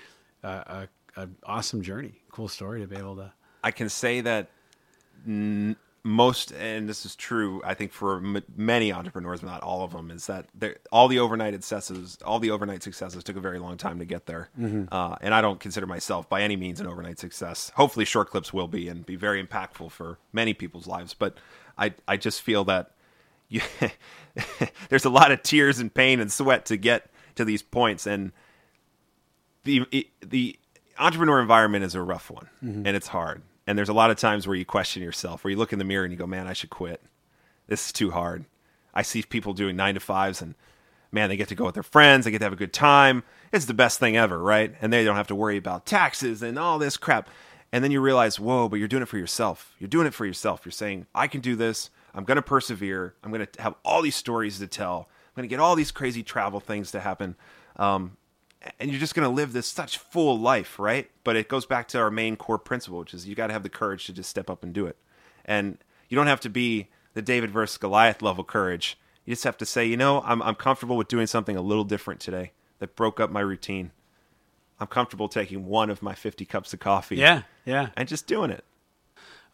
uh, 0.44 0.62
a, 0.66 0.88
a 1.16 1.28
awesome 1.44 1.82
journey 1.82 2.14
cool 2.30 2.48
story 2.48 2.80
to 2.80 2.86
be 2.86 2.96
able 2.96 3.16
to 3.16 3.32
I 3.62 3.70
can 3.70 3.88
say 3.88 4.20
that 4.20 4.50
n- 5.26 5.76
most, 6.06 6.52
and 6.52 6.86
this 6.86 7.06
is 7.06 7.16
true, 7.16 7.62
I 7.64 7.72
think 7.72 7.90
for 7.92 8.16
m- 8.18 8.42
many 8.54 8.92
entrepreneurs, 8.92 9.40
but 9.40 9.46
not 9.46 9.62
all 9.62 9.82
of 9.82 9.92
them, 9.92 10.10
is 10.10 10.26
that 10.26 10.48
all 10.92 11.08
the 11.08 11.18
overnight 11.18 11.54
successes, 11.54 12.18
all 12.26 12.38
the 12.38 12.50
overnight 12.50 12.82
successes 12.82 13.24
took 13.24 13.36
a 13.36 13.40
very 13.40 13.58
long 13.58 13.78
time 13.78 13.98
to 14.00 14.04
get 14.04 14.26
there. 14.26 14.50
Uh, 14.92 15.16
and 15.22 15.32
I 15.32 15.40
don't 15.40 15.58
consider 15.58 15.86
myself 15.86 16.28
by 16.28 16.42
any 16.42 16.56
means 16.56 16.78
an 16.78 16.86
overnight 16.86 17.18
success. 17.18 17.72
Hopefully, 17.76 18.04
short 18.04 18.28
clips 18.28 18.52
will 18.52 18.68
be 18.68 18.86
and 18.88 19.06
be 19.06 19.16
very 19.16 19.42
impactful 19.42 19.90
for 19.92 20.18
many 20.30 20.52
people's 20.52 20.86
lives. 20.86 21.14
But 21.14 21.38
I, 21.78 21.94
I 22.06 22.18
just 22.18 22.42
feel 22.42 22.64
that 22.64 22.90
you, 23.48 23.62
there's 24.90 25.06
a 25.06 25.10
lot 25.10 25.32
of 25.32 25.42
tears 25.42 25.78
and 25.78 25.92
pain 25.94 26.20
and 26.20 26.30
sweat 26.30 26.66
to 26.66 26.76
get 26.76 27.10
to 27.36 27.46
these 27.46 27.62
points, 27.62 28.06
and 28.06 28.32
the 29.62 30.06
the 30.20 30.58
entrepreneur 30.98 31.40
environment 31.40 31.84
is 31.84 31.94
a 31.94 32.02
rough 32.02 32.30
one 32.30 32.48
and 32.60 32.96
it's 32.96 33.08
hard. 33.08 33.42
And 33.66 33.78
there's 33.78 33.88
a 33.88 33.94
lot 33.94 34.10
of 34.10 34.16
times 34.18 34.46
where 34.46 34.56
you 34.56 34.64
question 34.64 35.02
yourself 35.02 35.44
where 35.44 35.50
you 35.50 35.56
look 35.56 35.72
in 35.72 35.78
the 35.78 35.84
mirror 35.84 36.04
and 36.04 36.12
you 36.12 36.18
go 36.18 36.26
man 36.26 36.46
i 36.46 36.52
should 36.52 36.70
quit. 36.70 37.02
This 37.66 37.86
is 37.86 37.92
too 37.92 38.10
hard. 38.10 38.44
I 38.92 39.02
see 39.02 39.22
people 39.22 39.54
doing 39.54 39.76
nine 39.76 39.94
to 39.94 40.00
fives 40.00 40.42
and 40.42 40.54
man 41.10 41.28
they 41.28 41.36
get 41.36 41.48
to 41.48 41.54
go 41.54 41.64
with 41.64 41.74
their 41.74 41.82
friends 41.82 42.24
they 42.24 42.30
get 42.30 42.38
to 42.38 42.44
have 42.44 42.52
a 42.52 42.56
good 42.56 42.72
time. 42.72 43.22
It's 43.52 43.66
the 43.66 43.74
best 43.74 44.00
thing 44.00 44.16
ever 44.16 44.38
right? 44.38 44.74
And 44.80 44.92
they 44.92 45.04
don't 45.04 45.16
have 45.16 45.28
to 45.28 45.34
worry 45.34 45.56
about 45.56 45.86
taxes 45.86 46.42
and 46.42 46.58
all 46.58 46.78
this 46.78 46.96
crap. 46.96 47.28
And 47.72 47.82
then 47.82 47.90
you 47.90 48.00
realize 48.00 48.38
whoa 48.38 48.68
but 48.68 48.76
you're 48.76 48.88
doing 48.88 49.02
it 49.02 49.08
for 49.08 49.18
yourself. 49.18 49.74
You're 49.78 49.88
doing 49.88 50.06
it 50.06 50.14
for 50.14 50.26
yourself. 50.26 50.62
You're 50.64 50.72
saying 50.72 51.06
i 51.14 51.26
can 51.26 51.40
do 51.40 51.56
this. 51.56 51.90
I'm 52.14 52.24
going 52.24 52.36
to 52.36 52.42
persevere. 52.42 53.14
I'm 53.24 53.32
going 53.32 53.46
to 53.46 53.62
have 53.62 53.74
all 53.84 54.00
these 54.00 54.14
stories 54.14 54.60
to 54.60 54.68
tell. 54.68 55.08
I'm 55.28 55.40
going 55.40 55.48
to 55.48 55.52
get 55.52 55.58
all 55.58 55.74
these 55.74 55.90
crazy 55.90 56.22
travel 56.22 56.60
things 56.60 56.92
to 56.92 57.00
happen 57.00 57.34
um, 57.76 58.16
and 58.80 58.90
you're 58.90 59.00
just 59.00 59.14
going 59.14 59.28
to 59.28 59.34
live 59.34 59.52
this 59.52 59.66
such 59.66 59.98
full 59.98 60.38
life, 60.38 60.78
right? 60.78 61.10
But 61.22 61.36
it 61.36 61.48
goes 61.48 61.66
back 61.66 61.88
to 61.88 61.98
our 61.98 62.10
main 62.10 62.36
core 62.36 62.58
principle, 62.58 62.98
which 62.98 63.14
is 63.14 63.26
you 63.26 63.34
got 63.34 63.48
to 63.48 63.52
have 63.52 63.62
the 63.62 63.68
courage 63.68 64.06
to 64.06 64.12
just 64.12 64.30
step 64.30 64.48
up 64.50 64.62
and 64.62 64.72
do 64.72 64.86
it. 64.86 64.96
And 65.44 65.78
you 66.08 66.16
don't 66.16 66.26
have 66.26 66.40
to 66.40 66.48
be 66.50 66.88
the 67.14 67.22
David 67.22 67.50
versus 67.50 67.76
Goliath 67.78 68.22
level 68.22 68.44
courage. 68.44 68.98
You 69.24 69.32
just 69.32 69.44
have 69.44 69.56
to 69.58 69.66
say, 69.66 69.86
you 69.86 69.96
know, 69.96 70.20
I'm 70.22 70.42
I'm 70.42 70.54
comfortable 70.54 70.96
with 70.96 71.08
doing 71.08 71.26
something 71.26 71.56
a 71.56 71.62
little 71.62 71.84
different 71.84 72.20
today 72.20 72.52
that 72.78 72.96
broke 72.96 73.20
up 73.20 73.30
my 73.30 73.40
routine. 73.40 73.92
I'm 74.78 74.86
comfortable 74.88 75.28
taking 75.28 75.66
one 75.66 75.88
of 75.88 76.02
my 76.02 76.14
50 76.14 76.44
cups 76.44 76.72
of 76.74 76.80
coffee. 76.80 77.16
Yeah, 77.16 77.42
yeah. 77.64 77.90
And 77.96 78.08
just 78.08 78.26
doing 78.26 78.50
it. 78.50 78.64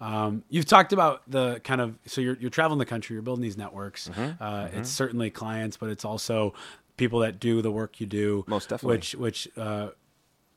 Um, 0.00 0.44
you've 0.48 0.64
talked 0.64 0.94
about 0.94 1.30
the 1.30 1.60
kind 1.62 1.80
of 1.80 1.98
so 2.06 2.22
you're 2.22 2.36
you're 2.40 2.50
traveling 2.50 2.78
the 2.78 2.86
country, 2.86 3.14
you're 3.14 3.22
building 3.22 3.42
these 3.42 3.58
networks. 3.58 4.08
Mm-hmm. 4.08 4.42
Uh, 4.42 4.68
It's 4.72 4.88
certainly 4.88 5.28
clients, 5.30 5.76
but 5.76 5.90
it's 5.90 6.06
also 6.06 6.54
people 7.00 7.18
that 7.20 7.40
do 7.40 7.62
the 7.62 7.70
work 7.72 7.98
you 8.00 8.06
do. 8.06 8.44
Most 8.46 8.68
definitely. 8.68 8.98
Which 8.98 9.14
which 9.16 9.48
uh, 9.56 9.88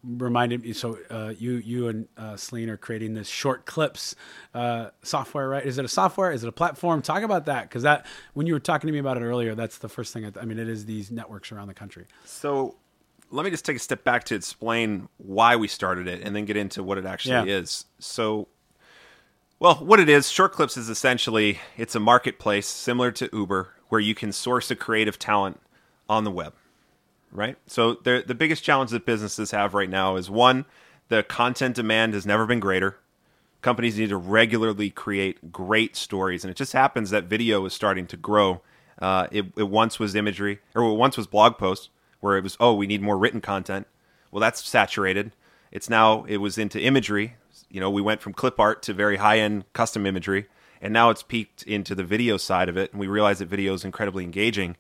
reminded 0.04 0.62
me. 0.62 0.74
So 0.74 1.00
uh, 1.10 1.34
you 1.40 1.54
you 1.54 1.88
and 1.88 2.08
uh, 2.18 2.36
Celine 2.36 2.70
are 2.70 2.78
creating 2.78 3.14
this 3.14 3.28
short 3.30 3.66
clips 3.66 4.16
uh, 4.54 4.90
software, 5.02 5.48
right? 5.50 5.66
Is 5.66 5.78
it 5.78 5.86
a 5.86 5.88
software? 5.88 6.32
Is 6.32 6.44
it 6.44 6.48
a 6.50 6.52
platform? 6.52 7.02
Talk 7.02 7.24
about 7.24 7.46
that 7.46 7.64
because 7.64 7.84
that 7.84 8.06
when 8.34 8.46
you 8.46 8.54
were 8.54 8.60
talking 8.60 8.88
to 8.88 8.92
me 8.92 9.00
about 9.00 9.18
it 9.18 9.22
earlier, 9.22 9.56
that's 9.56 9.78
the 9.78 9.90
first 9.90 10.14
thing. 10.14 10.26
I, 10.26 10.30
th- 10.30 10.44
I 10.44 10.46
mean, 10.46 10.60
it 10.60 10.68
is 10.70 10.86
these 10.86 11.10
networks 11.10 11.52
around 11.52 11.70
the 11.70 11.74
country. 11.74 12.06
So 12.26 12.76
let 13.32 13.46
me 13.46 13.50
just 13.50 13.66
take 13.66 13.78
a 13.78 13.80
step 13.80 14.04
back 14.04 14.26
to 14.26 14.36
explain 14.36 15.08
why 15.18 15.56
we 15.56 15.68
started 15.68 16.08
it 16.08 16.22
and 16.22 16.36
then 16.36 16.46
get 16.46 16.58
into 16.58 16.84
what 16.84 16.98
it 16.98 17.06
actually 17.06 17.50
Yeah. 17.50 17.60
is. 17.60 17.86
So 18.00 18.50
well, 19.60 19.76
what 19.76 20.02
it 20.02 20.10
is, 20.10 20.30
Short 20.30 20.52
Clips 20.52 20.76
is 20.76 20.90
essentially 20.90 21.60
it's 21.78 21.96
a 21.96 22.00
marketplace 22.02 22.68
similar 22.68 23.12
to 23.14 23.30
Uber 23.32 23.74
where 23.88 24.02
you 24.02 24.14
can 24.14 24.34
source 24.34 24.70
a 24.70 24.76
creative 24.76 25.18
talent 25.18 25.62
on 26.10 26.24
the 26.24 26.32
web. 26.32 26.54
Right? 27.32 27.58
So 27.66 27.96
the 27.96 28.36
biggest 28.38 28.64
challenge 28.64 28.92
that 28.92 29.06
businesses 29.06 29.52
have 29.52 29.74
right 29.74 29.90
now 29.90 30.18
is 30.18 30.30
one, 30.30 30.66
the 31.10 31.24
content 31.24 31.76
demand 31.76 32.14
has 32.14 32.26
never 32.26 32.46
been 32.46 32.60
greater. 32.60 32.98
Companies 33.62 33.98
need 33.98 34.10
to 34.10 34.18
regularly 34.18 34.90
create 34.90 35.52
great 35.52 35.96
stories, 35.96 36.44
and 36.44 36.52
it 36.52 36.58
just 36.58 36.74
happens 36.74 37.10
that 37.10 37.26
video 37.26 37.66
is 37.66 37.74
starting 37.74 38.06
to 38.08 38.18
grow. 38.18 38.62
Uh, 39.02 39.28
it, 39.32 39.46
it 39.58 39.70
once 39.70 40.00
was 40.00 40.16
imagery, 40.16 40.60
or 40.76 40.84
it 40.84 40.96
once 40.96 41.18
was 41.18 41.28
blog 41.28 41.58
posts, 41.58 41.90
where 42.20 42.38
it 42.38 42.44
was, 42.44 42.56
oh, 42.60 42.74
we 42.74 42.88
need 42.88 43.02
more 43.02 43.18
written 43.18 43.42
content. 43.42 43.88
Well, 44.32 44.42
that's 44.42 44.68
saturated. 44.68 45.32
It's 45.72 45.90
now 45.90 46.24
it 46.26 46.38
was 46.38 46.58
into 46.58 46.80
imagery. 46.80 47.36
You 47.70 47.80
know, 47.80 47.90
we 47.90 48.02
went 48.02 48.22
from 48.22 48.34
clip 48.34 48.60
art 48.60 48.84
to 48.84 48.94
very 48.94 49.18
high 49.18 49.40
end 49.40 49.66
custom 49.74 50.06
imagery, 50.06 50.46
and 50.82 50.94
now 50.94 51.10
it's 51.10 51.24
peaked 51.24 51.64
into 51.64 51.96
the 51.96 52.04
video 52.04 52.38
side 52.38 52.70
of 52.70 52.78
it. 52.78 52.92
And 52.92 53.00
we 53.00 53.08
realize 53.08 53.40
that 53.40 53.48
video 53.48 53.74
is 53.74 53.84
incredibly 53.84 54.24
engaging. 54.24 54.76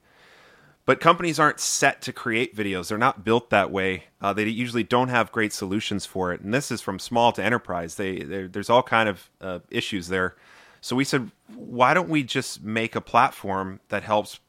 But 0.86 1.00
companies 1.00 1.40
aren't 1.40 1.62
set 1.62 2.02
to 2.02 2.14
create 2.14 2.56
videos. 2.56 2.90
They're 2.90 2.98
not 2.98 3.24
built 3.24 3.50
that 3.52 3.72
way. 3.72 4.06
Uh, 4.22 4.34
they 4.34 4.46
usually 4.48 4.84
don't 4.84 5.08
have 5.08 5.32
great 5.32 5.54
solutions 5.54 6.06
for 6.06 6.34
it. 6.34 6.42
And 6.42 6.54
this 6.54 6.72
is 6.72 6.82
from 6.82 7.00
small 7.00 7.32
to 7.34 7.44
enterprise. 7.44 7.96
They 7.96 8.20
there's 8.20 8.70
all 8.70 8.84
kind 8.84 9.08
of 9.08 9.30
uh, 9.40 9.60
issues 9.70 10.10
there. 10.10 10.36
So 10.82 10.98
we 10.98 11.06
said, 11.06 11.32
why 11.56 11.94
don't 11.94 12.10
we 12.10 12.24
just 12.24 12.62
make 12.62 12.96
a 12.96 13.02
platform 13.02 13.80
that 13.88 14.04
helps 14.04 14.42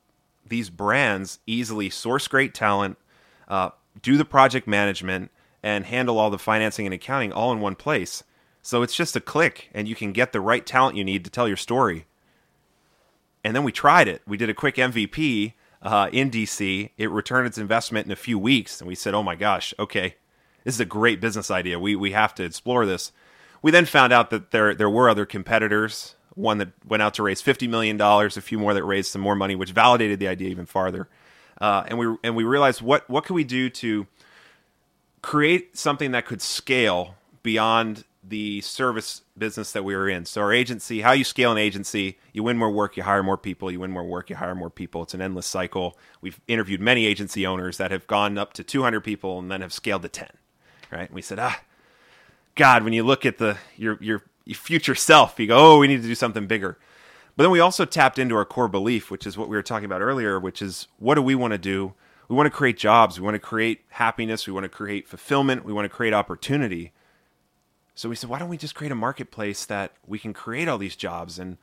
these 0.45 0.71
brands 0.71 1.39
easily 1.47 1.89
source 1.89 2.27
great 2.27 2.53
talent, 2.53 2.99
uh, 3.47 3.71
do 4.03 4.17
the 4.17 4.25
project 4.25 4.67
management, 4.67 5.31
and 5.63 5.85
handle 5.85 6.19
all 6.19 6.31
the 6.31 6.39
financing 6.39 6.87
and 6.87 6.95
accounting 6.95 7.33
all 7.33 7.53
in 7.53 7.61
one 7.61 7.77
place. 7.77 8.25
So 8.61 8.83
it's 8.83 8.97
just 8.97 9.15
a 9.15 9.21
click, 9.21 9.71
and 9.73 9.87
you 9.87 9.95
can 9.95 10.13
get 10.13 10.33
the 10.33 10.41
right 10.41 10.67
talent 10.67 10.97
you 10.97 11.05
need 11.05 11.25
to 11.25 11.31
tell 11.31 11.47
your 11.47 11.57
story 11.57 12.07
and 13.45 13.55
then 13.55 13.63
we 13.63 13.71
tried 13.71 14.09
it. 14.09 14.23
We 14.27 14.39
did 14.39 14.49
a 14.49 14.55
quick 14.55 14.77
MVP 14.77 15.53
uh, 15.85 16.09
in 16.13 16.31
DC. 16.31 16.91
It 16.97 17.11
returned 17.11 17.47
its 17.47 17.59
investment 17.59 18.07
in 18.07 18.13
a 18.13 18.17
few 18.17 18.39
weeks, 18.39 18.81
and 18.81 18.89
we 18.89 18.95
said, 18.95 19.15
"Oh 19.15 19.23
my 19.23 19.37
gosh, 19.37 19.73
okay, 19.79 20.17
this 20.65 20.75
is 20.75 20.81
a 20.81 20.87
great 20.87 21.21
business 21.21 21.51
idea. 21.51 21.79
We 21.79 21.95
we 21.95 22.13
have 22.13 22.35
to 22.37 22.45
explore 22.45 22.87
this." 22.87 23.13
We 23.63 23.71
then 23.71 23.87
found 23.87 24.13
out 24.13 24.31
that 24.31 24.51
there 24.51 24.75
there 24.75 24.91
were 24.91 25.09
other 25.09 25.27
competitors. 25.27 26.17
One 26.35 26.59
that 26.59 26.73
went 26.85 27.03
out 27.03 27.15
to 27.15 27.23
raise 27.23 27.41
fifty 27.41 27.69
million 27.69 27.97
dollars, 27.97 28.37
a 28.37 28.43
few 28.43 28.59
more 28.59 28.75
that 28.75 28.85
raised 28.85 29.11
some 29.11 29.23
more 29.23 29.37
money, 29.37 29.55
which 29.55 29.71
validated 29.73 30.19
the 30.19 30.29
idea 30.29 30.49
even 30.49 30.67
farther. 30.67 31.09
Uh, 31.61 31.85
and 31.87 31.99
we 31.99 32.17
and 32.25 32.35
we 32.35 32.45
realized 32.45 32.83
what 32.83 33.09
what 33.09 33.25
could 33.25 33.35
we 33.35 33.45
do 33.45 33.71
to 33.71 34.07
create 35.23 35.77
something 35.77 36.11
that 36.11 36.27
could 36.27 36.43
scale 36.43 37.15
beyond 37.43 38.05
the 38.27 38.61
service 38.63 39.23
business 39.37 39.73
that 39.73 39.85
we 39.85 39.95
were 39.95 40.09
in. 40.09 40.25
So 40.25 40.41
our 40.41 40.53
agency, 40.53 41.03
how 41.03 41.13
you 41.13 41.25
scale 41.25 41.53
an 41.53 41.59
agency, 41.59 42.19
you 42.33 42.43
win 42.43 42.57
more 42.57 42.71
work, 42.71 42.97
you 42.97 43.03
hire 43.03 43.23
more 43.23 43.37
people, 43.37 43.71
you 43.71 43.81
win 43.81 43.91
more 43.91 44.05
work, 44.05 44.31
you 44.31 44.37
hire 44.37 44.55
more 44.55 44.71
people. 44.71 45.03
It's 45.03 45.15
an 45.15 45.21
endless 45.21 45.47
cycle. 45.47 45.99
We've 46.21 46.41
interviewed 46.49 46.81
many 46.81 47.07
agency 47.07 47.47
owners 47.47 47.77
that 47.79 47.91
have 47.91 48.07
gone 48.07 48.39
up 48.39 48.53
to 48.55 48.65
200 48.65 49.01
people 49.03 49.39
and 49.39 49.51
then 49.51 49.61
have 49.61 49.73
scaled 49.73 50.03
to 50.03 50.09
10. 50.09 50.29
Right? 50.91 51.09
And 51.09 51.15
we 51.15 51.23
said, 51.23 51.39
"Ah, 51.39 51.61
God, 52.55 52.85
when 52.85 52.93
you 52.93 53.03
look 53.03 53.27
at 53.27 53.39
the 53.39 53.59
your 53.77 53.99
your, 54.01 54.23
your 54.45 54.57
future 54.57 54.95
self, 54.95 55.39
you 55.39 55.47
go, 55.49 55.75
"Oh, 55.75 55.79
we 55.79 55.89
need 55.89 56.03
to 56.03 56.09
do 56.09 56.15
something 56.15 56.47
bigger." 56.47 56.79
But 57.37 57.45
then 57.45 57.51
we 57.51 57.61
also 57.61 57.85
tapped 57.85 58.19
into 58.19 58.37
our 58.37 58.45
core 58.45 58.69
belief, 58.69 59.11
which 59.11 59.27
is 59.27 59.37
what 59.37 59.49
we 59.49 59.57
were 59.57 59.63
talking 59.63 59.87
about 59.87 60.03
earlier, 60.03 60.39
which 60.39 60.63
is 60.63 60.87
what 60.99 61.17
do 61.17 61.23
we 61.23 61.35
want 61.35 61.53
to 61.53 61.59
do? 61.59 61.95
We 62.29 62.37
want 62.37 62.47
to 62.47 62.57
create 62.57 62.79
jobs, 62.79 63.19
we 63.19 63.25
want 63.25 63.35
to 63.35 63.41
create 63.41 63.83
happiness, 63.91 64.47
we 64.47 64.53
want 64.53 64.65
to 64.65 64.69
create 64.69 65.09
fulfillment, 65.09 65.65
we 65.65 65.73
want 65.73 65.85
to 65.85 65.95
create 65.95 66.15
opportunity. 66.15 66.93
So 67.95 68.09
we 68.09 68.17
said, 68.17 68.29
why 68.29 68.39
don't 68.39 68.49
we 68.49 68.57
just 68.57 68.75
create 68.75 68.91
a 68.91 68.97
marketplace 68.97 69.65
that 69.67 69.93
we 70.07 70.19
can 70.19 70.33
create 70.33 70.67
all 70.67 70.79
these 70.79 70.97
jobs, 70.97 71.39
and 71.39 71.59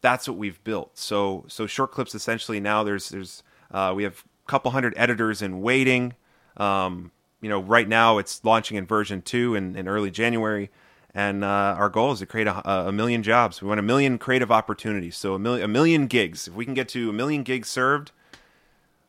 that's 0.00 0.26
what 0.28 0.36
we've 0.36 0.62
built. 0.64 0.98
So 0.98 1.44
so 1.48 1.66
short 1.66 1.92
clips 1.92 2.14
essentially 2.14 2.60
now 2.60 2.82
there's 2.82 3.08
there's 3.10 3.42
uh, 3.70 3.92
we 3.94 4.04
have 4.04 4.24
a 4.46 4.50
couple 4.50 4.70
hundred 4.70 4.94
editors 4.96 5.42
in 5.42 5.60
waiting. 5.60 6.14
Um, 6.56 7.10
you 7.40 7.48
know, 7.48 7.60
right 7.60 7.88
now 7.88 8.18
it's 8.18 8.42
launching 8.44 8.76
in 8.76 8.86
version 8.86 9.20
two 9.20 9.54
in, 9.54 9.76
in 9.76 9.86
early 9.86 10.10
January, 10.10 10.70
and 11.14 11.44
uh, 11.44 11.76
our 11.78 11.90
goal 11.90 12.12
is 12.12 12.20
to 12.20 12.26
create 12.26 12.46
a, 12.46 12.88
a 12.88 12.92
million 12.92 13.22
jobs. 13.22 13.60
We 13.60 13.68
want 13.68 13.80
a 13.80 13.82
million 13.82 14.18
creative 14.18 14.50
opportunities. 14.50 15.16
So 15.16 15.34
a 15.34 15.38
million 15.38 15.64
a 15.64 15.68
million 15.68 16.06
gigs. 16.06 16.48
If 16.48 16.54
we 16.54 16.64
can 16.64 16.74
get 16.74 16.88
to 16.90 17.10
a 17.10 17.12
million 17.12 17.42
gigs 17.42 17.68
served, 17.68 18.12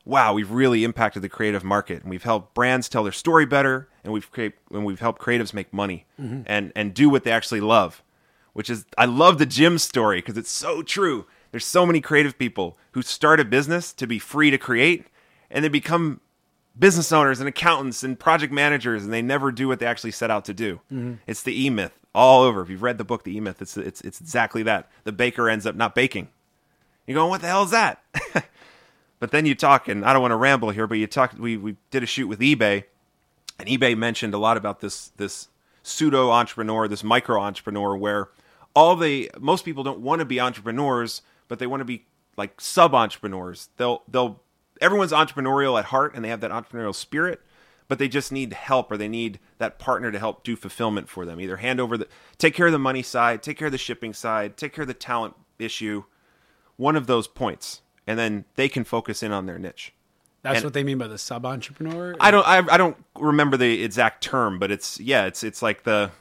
wow, 0.06 0.34
we've 0.34 0.52
really 0.52 0.84
impacted 0.84 1.22
the 1.22 1.30
creative 1.30 1.64
market, 1.64 2.04
and 2.04 2.10
we've 2.10 2.24
helped 2.24 2.54
brands 2.54 2.88
tell 2.88 3.04
their 3.04 3.12
story 3.12 3.46
better, 3.46 3.90
and 4.04 4.14
we've 4.14 4.32
create, 4.32 4.54
and 4.72 4.86
we've 4.86 5.00
helped 5.00 5.22
creatives 5.22 5.54
make 5.54 5.74
money 5.74 6.06
mm-hmm. 6.22 6.42
and 6.46 6.72
and 6.76 6.94
do 6.94 7.10
what 7.10 7.24
they 7.24 7.32
actually 7.32 7.62
love. 7.62 8.04
Which 8.54 8.70
is, 8.70 8.86
I 8.98 9.04
love 9.04 9.38
the 9.38 9.46
Jim 9.46 9.78
story 9.78 10.20
because 10.20 10.38
it's 10.38 10.50
so 10.50 10.82
true. 10.82 11.26
There's 11.52 11.66
so 11.66 11.86
many 11.86 12.00
creative 12.00 12.38
people 12.38 12.78
who 12.92 13.02
start 13.02 13.42
a 13.42 13.46
business 13.46 13.92
to 13.94 14.08
be 14.08 14.18
free 14.18 14.50
to 14.50 14.58
create, 14.58 15.08
and 15.50 15.64
they 15.64 15.70
become 15.70 16.22
business 16.78 17.12
owners 17.12 17.40
and 17.40 17.50
accountants 17.50 18.04
and 18.04 18.18
project 18.18 18.54
managers, 18.54 19.04
and 19.04 19.12
they 19.12 19.22
never 19.22 19.52
do 19.52 19.68
what 19.68 19.80
they 19.80 19.86
actually 19.86 20.12
set 20.12 20.32
out 20.32 20.46
to 20.46 20.54
do. 20.54 20.80
Mm-hmm. 20.92 21.16
It's 21.28 21.44
the 21.44 21.66
E 21.66 21.70
Myth 21.70 22.00
all 22.14 22.44
over. 22.44 22.62
If 22.62 22.70
you've 22.70 22.84
read 22.84 22.98
the 22.98 23.04
book, 23.04 23.24
The 23.24 23.36
E 23.36 23.40
Myth, 23.40 23.62
it's 23.62 23.76
it's 23.76 24.02
it's 24.02 24.22
exactly 24.22 24.64
that. 24.64 24.90
The 25.04 25.12
baker 25.12 25.50
ends 25.50 25.66
up 25.66 25.76
not 25.76 25.96
baking. 25.96 26.30
You're 27.06 27.16
going, 27.16 27.30
what 27.30 27.42
the 27.42 27.48
hell 27.48 27.64
is 27.64 27.72
that? 27.72 28.02
But 29.20 29.32
then 29.32 29.46
you 29.46 29.56
talk, 29.56 29.88
and 29.88 30.06
I 30.06 30.14
don't 30.14 30.22
want 30.22 30.34
to 30.34 30.38
ramble 30.38 30.72
here, 30.72 30.88
but 30.88 30.96
you 30.96 31.08
talked. 31.08 31.40
We 31.40 31.58
we 31.58 31.78
did 31.92 32.04
a 32.04 32.06
shoot 32.06 32.28
with 32.28 32.40
eBay, 32.40 32.84
and 33.60 33.70
eBay 33.70 33.98
mentioned 33.98 34.34
a 34.34 34.38
lot 34.38 34.58
about 34.58 34.82
this 34.82 35.10
this 35.18 35.48
pseudo 35.84 36.32
entrepreneur, 36.32 36.88
this 36.88 37.04
micro 37.04 37.40
entrepreneur, 37.40 37.96
where 37.96 38.30
all 38.76 38.96
they 38.96 39.30
most 39.40 39.66
people 39.66 39.84
don't 39.84 40.00
want 40.00 40.20
to 40.20 40.26
be 40.26 40.40
entrepreneurs, 40.40 41.22
but 41.48 41.60
they 41.60 41.68
want 41.68 41.82
to 41.82 41.86
be 41.86 42.06
like 42.38 42.60
sub 42.60 42.94
entrepreneurs. 42.94 43.70
They'll 43.78 44.04
they'll 44.08 44.42
everyone's 44.82 45.12
entrepreneurial 45.12 45.80
at 45.80 45.86
heart, 45.86 46.14
and 46.16 46.24
they 46.24 46.30
have 46.30 46.42
that 46.42 46.52
entrepreneurial 46.52 46.94
spirit, 46.94 47.42
but 47.88 48.00
they 48.00 48.08
just 48.08 48.32
need 48.32 48.54
help 48.54 48.92
or 48.92 48.98
they 48.98 49.08
need 49.08 49.40
that 49.58 49.80
partner 49.80 50.12
to 50.12 50.20
help 50.20 50.44
do 50.44 50.56
fulfillment 50.56 51.08
for 51.08 51.26
them. 51.26 51.40
Either 51.40 51.58
hand 51.58 51.80
over 51.80 51.98
the 51.98 52.08
take 52.38 52.54
care 52.54 52.66
of 52.66 52.74
the 52.74 52.80
money 52.80 53.02
side, 53.02 53.42
take 53.42 53.58
care 53.58 53.68
of 53.68 53.72
the 53.72 53.78
shipping 53.78 54.14
side, 54.14 54.58
take 54.58 54.74
care 54.74 54.84
of 54.84 54.88
the 54.88 54.94
talent 54.94 55.36
issue, 55.58 56.04
one 56.76 56.96
of 56.96 57.08
those 57.08 57.28
points, 57.28 57.82
and 58.08 58.18
then 58.20 58.46
they 58.56 58.70
can 58.70 58.84
focus 58.84 59.24
in 59.24 59.32
on 59.32 59.46
their 59.46 59.58
niche. 59.60 59.94
That's 60.42 60.58
And- 60.58 60.64
what 60.66 60.74
they 60.74 60.84
mean 60.84 60.98
by 60.98 61.08
the 61.08 61.18
sub 61.18 61.46
entrepreneur. 61.46 62.16
I 62.20 62.30
don't 62.32 62.48
I, 62.48 62.58
I 62.74 62.78
don't 62.78 62.98
remember 63.18 63.58
the 63.58 63.84
exact 63.84 64.24
term, 64.24 64.60
but 64.60 64.72
it's 64.72 65.00
yeah, 65.00 65.26
it's 65.26 65.44
it's 65.44 65.62
like 65.62 65.84
the 65.84 66.12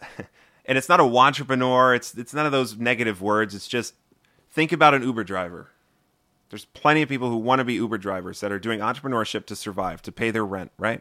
and 0.66 0.76
it's 0.78 0.88
not 0.88 1.00
a 1.00 1.04
entrepreneur, 1.04 1.94
it's 1.94 2.14
it's 2.16 2.34
none 2.34 2.46
of 2.46 2.52
those 2.52 2.76
negative 2.76 3.22
words. 3.22 3.54
It's 3.54 3.68
just 3.68 3.94
think 4.50 4.72
about 4.72 4.94
an 4.94 5.02
Uber 5.02 5.24
driver. 5.24 5.68
There's 6.50 6.64
plenty 6.66 7.02
of 7.02 7.08
people 7.08 7.30
who 7.30 7.38
want 7.38 7.60
to 7.60 7.64
be 7.64 7.74
Uber 7.74 7.98
drivers 7.98 8.40
that 8.40 8.52
are 8.52 8.58
doing 8.58 8.80
entrepreneurship 8.80 9.46
to 9.46 9.56
survive, 9.56 10.02
to 10.02 10.12
pay 10.12 10.30
their 10.30 10.44
rent, 10.44 10.70
right? 10.76 11.00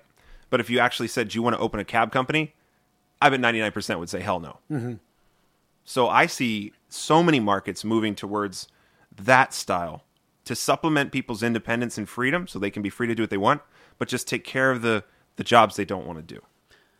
But 0.49 0.59
if 0.59 0.69
you 0.69 0.79
actually 0.79 1.07
said, 1.07 1.29
"Do 1.29 1.37
you 1.37 1.41
want 1.41 1.55
to 1.55 1.61
open 1.61 1.79
a 1.79 1.83
cab 1.85 2.11
company?" 2.11 2.53
I 3.21 3.29
bet 3.29 3.39
99% 3.39 3.99
would 3.99 4.09
say 4.09 4.19
hell 4.21 4.39
no. 4.39 4.57
Mm-hmm. 4.71 4.93
So 5.83 6.07
I 6.09 6.25
see 6.25 6.73
so 6.89 7.21
many 7.21 7.39
markets 7.39 7.83
moving 7.83 8.15
towards 8.15 8.67
that 9.15 9.53
style 9.53 10.03
to 10.45 10.55
supplement 10.55 11.11
people's 11.11 11.43
independence 11.43 11.97
and 11.97 12.07
freedom 12.07 12.47
so 12.47 12.59
they 12.59 12.71
can 12.71 12.81
be 12.81 12.89
free 12.89 13.07
to 13.07 13.15
do 13.15 13.23
what 13.23 13.29
they 13.29 13.37
want, 13.37 13.61
but 13.97 14.07
just 14.07 14.27
take 14.27 14.43
care 14.43 14.71
of 14.71 14.81
the 14.81 15.03
the 15.37 15.43
jobs 15.43 15.75
they 15.75 15.85
don't 15.85 16.05
want 16.05 16.19
to 16.19 16.35
do. 16.35 16.41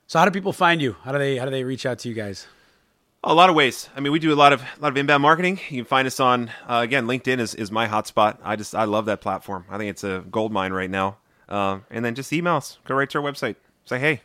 So 0.08 0.20
how 0.20 0.26
do 0.26 0.32
people 0.32 0.54
find 0.54 0.82
you? 0.82 0.96
How 1.04 1.12
do 1.12 1.18
they 1.18 1.38
how 1.38 1.46
do 1.46 1.52
they 1.52 1.64
reach 1.64 1.86
out 1.86 2.00
to 2.00 2.10
you 2.10 2.16
guys? 2.16 2.48
A 3.24 3.34
lot 3.36 3.50
of 3.50 3.56
ways. 3.56 3.88
I 3.96 4.00
mean, 4.00 4.12
we 4.12 4.18
do 4.20 4.34
a 4.34 4.36
lot 4.36 4.52
of 4.52 4.62
a 4.62 4.82
lot 4.82 4.90
of 4.90 4.98
inbound 4.98 5.22
marketing. 5.22 5.60
You 5.70 5.84
can 5.84 5.86
find 5.86 6.08
us 6.08 6.20
on 6.20 6.50
uh, 6.68 6.82
again 6.84 7.06
LinkedIn 7.06 7.40
is, 7.40 7.56
is 7.56 7.72
my 7.72 7.88
hotspot. 7.88 8.38
I 8.44 8.56
just 8.56 8.76
I 8.76 8.86
love 8.86 9.06
that 9.06 9.22
platform. 9.22 9.66
I 9.70 9.78
think 9.78 9.90
it's 9.90 10.04
a 10.04 10.24
gold 10.30 10.52
mine 10.52 10.74
right 10.74 10.90
now. 10.90 11.18
Uh, 11.48 11.80
and 11.90 12.04
then 12.04 12.16
just 12.16 12.32
email 12.32 12.56
us. 12.56 12.78
Go 12.86 12.96
right 12.96 13.10
to 13.10 13.20
our 13.20 13.24
website. 13.24 13.56
Say 13.86 14.00
hey, 14.00 14.22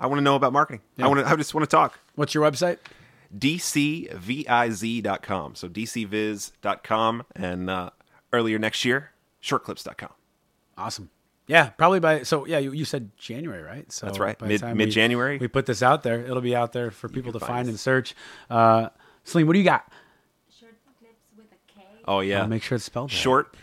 I 0.00 0.06
want 0.06 0.18
to 0.18 0.22
know 0.22 0.36
about 0.36 0.52
marketing. 0.52 0.80
I 0.98 1.06
want 1.06 1.20
to. 1.20 1.26
I 1.26 1.36
just 1.36 1.54
want 1.54 1.68
to 1.68 1.76
talk. 1.76 1.98
What's 2.14 2.34
your 2.34 2.48
website? 2.50 2.78
dcviz.com. 3.36 4.14
So 5.54 5.68
dcviz.com. 5.68 7.24
And 7.34 7.70
uh, 7.70 7.90
earlier 8.32 8.58
next 8.58 8.84
year, 8.84 9.10
shortclips.com. 9.42 10.10
Awesome. 10.76 11.10
Yeah, 11.46 11.70
probably 11.70 11.98
by 11.98 12.24
so 12.24 12.46
yeah, 12.46 12.58
you, 12.58 12.72
you 12.72 12.84
said 12.84 13.10
January, 13.16 13.62
right? 13.62 13.90
So 13.90 14.04
That's 14.04 14.18
right. 14.18 14.38
by 14.38 14.48
Mid 14.48 14.62
mid 14.76 14.90
January. 14.90 15.38
We, 15.38 15.48
put 15.48 15.64
this 15.64 15.82
out 15.82 16.02
there. 16.02 16.20
It'll 16.20 16.42
be 16.42 16.54
out 16.54 16.74
there 16.74 16.90
for 16.90 17.08
people 17.08 17.32
to 17.32 17.40
find, 17.40 17.50
find 17.50 17.68
and 17.70 17.80
search. 17.80 18.14
Uh, 18.50 18.90
Celine, 19.24 19.46
what 19.46 19.54
do 19.54 19.58
you 19.58 19.64
got? 19.64 19.90
Short 20.60 20.74
clips 20.98 21.24
with 21.34 21.46
a 21.46 21.72
K. 21.72 21.86
Oh, 22.06 22.20
yeah. 22.20 22.42
I'll 22.42 22.48
make 22.48 22.62
sure 22.62 22.76
it's 22.76 22.84
spelled. 22.84 23.10
Short, 23.10 23.56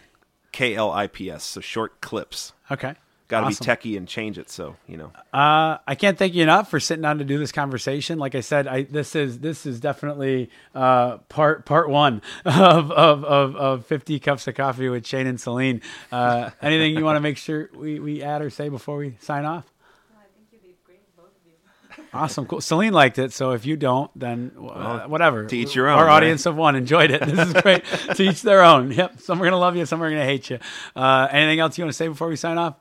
K 0.51 0.73
L 0.73 0.91
I 0.91 1.05
P 1.05 1.29
S. 1.29 1.43
So 1.43 1.61
short 1.61 2.01
clips. 2.01 2.53
Okay. 2.71 2.95
Got 3.27 3.39
to 3.41 3.47
Awesome. 3.47 3.65
be 3.65 3.71
techie 3.71 3.97
and 3.97 4.07
change 4.07 4.37
it. 4.37 4.51
So, 4.51 4.75
you 4.87 4.97
know. 4.97 5.11
Uh, 5.33 5.79
I 5.87 5.95
can't 5.95 6.15
thank 6.15 6.35
you 6.35 6.43
enough 6.43 6.69
for 6.69 6.79
sitting 6.79 7.01
down 7.01 7.17
to 7.17 7.23
do 7.23 7.39
this 7.39 7.51
conversation. 7.51 8.19
Like 8.19 8.35
I 8.35 8.41
said, 8.41 8.67
I, 8.67 8.83
this 8.83 9.15
is 9.15 9.39
this 9.39 9.65
is 9.65 9.79
definitely 9.79 10.51
uh, 10.75 11.17
part 11.29 11.65
part 11.65 11.89
one 11.89 12.21
of, 12.45 12.91
of, 12.91 13.23
of, 13.25 13.55
of 13.55 13.85
50 13.87 14.19
cups 14.19 14.47
of 14.47 14.53
coffee 14.53 14.89
with 14.89 15.07
Shane 15.07 15.25
and 15.25 15.41
Celine. 15.41 15.81
Uh, 16.11 16.51
anything 16.61 16.95
you 16.95 17.03
want 17.03 17.15
to 17.15 17.19
make 17.19 17.37
sure 17.37 17.71
we, 17.73 17.99
we 17.99 18.21
add 18.21 18.43
or 18.43 18.51
say 18.51 18.69
before 18.69 18.97
we 18.97 19.15
sign 19.19 19.43
off? 19.43 19.65
No, 20.11 20.19
I 20.19 20.25
think 20.35 20.45
you 20.51 20.59
did 20.69 20.75
great, 20.85 20.99
both 21.17 21.25
of 21.25 21.31
you. 21.47 22.03
Awesome, 22.13 22.45
cool. 22.45 22.61
Celine 22.61 22.93
liked 22.93 23.17
it, 23.17 23.33
so 23.33 23.51
if 23.53 23.65
you 23.65 23.75
don't, 23.75 24.11
then 24.15 24.51
uh, 24.55 25.07
whatever. 25.07 25.45
to 25.47 25.57
each 25.57 25.73
your 25.75 25.89
own, 25.89 25.97
Our 25.97 26.05
right? 26.05 26.17
audience 26.17 26.45
of 26.45 26.55
one 26.55 26.75
enjoyed 26.75 27.09
it. 27.09 27.25
This 27.25 27.39
is 27.47 27.53
great. 27.55 27.83
to 28.15 28.21
each 28.23 28.43
their 28.43 28.63
own. 28.63 28.91
Yep. 28.91 29.19
Some 29.21 29.41
are 29.41 29.45
gonna 29.45 29.57
love 29.57 29.75
you, 29.75 29.85
some 29.87 30.03
are 30.03 30.09
gonna 30.11 30.23
hate 30.25 30.47
you. 30.51 30.59
Uh, 30.95 31.27
anything 31.31 31.59
else 31.59 31.75
you 31.79 31.83
want 31.83 31.91
to 31.91 31.97
say 31.97 32.07
before 32.07 32.27
we 32.27 32.35
sign 32.35 32.59
off? 32.59 32.75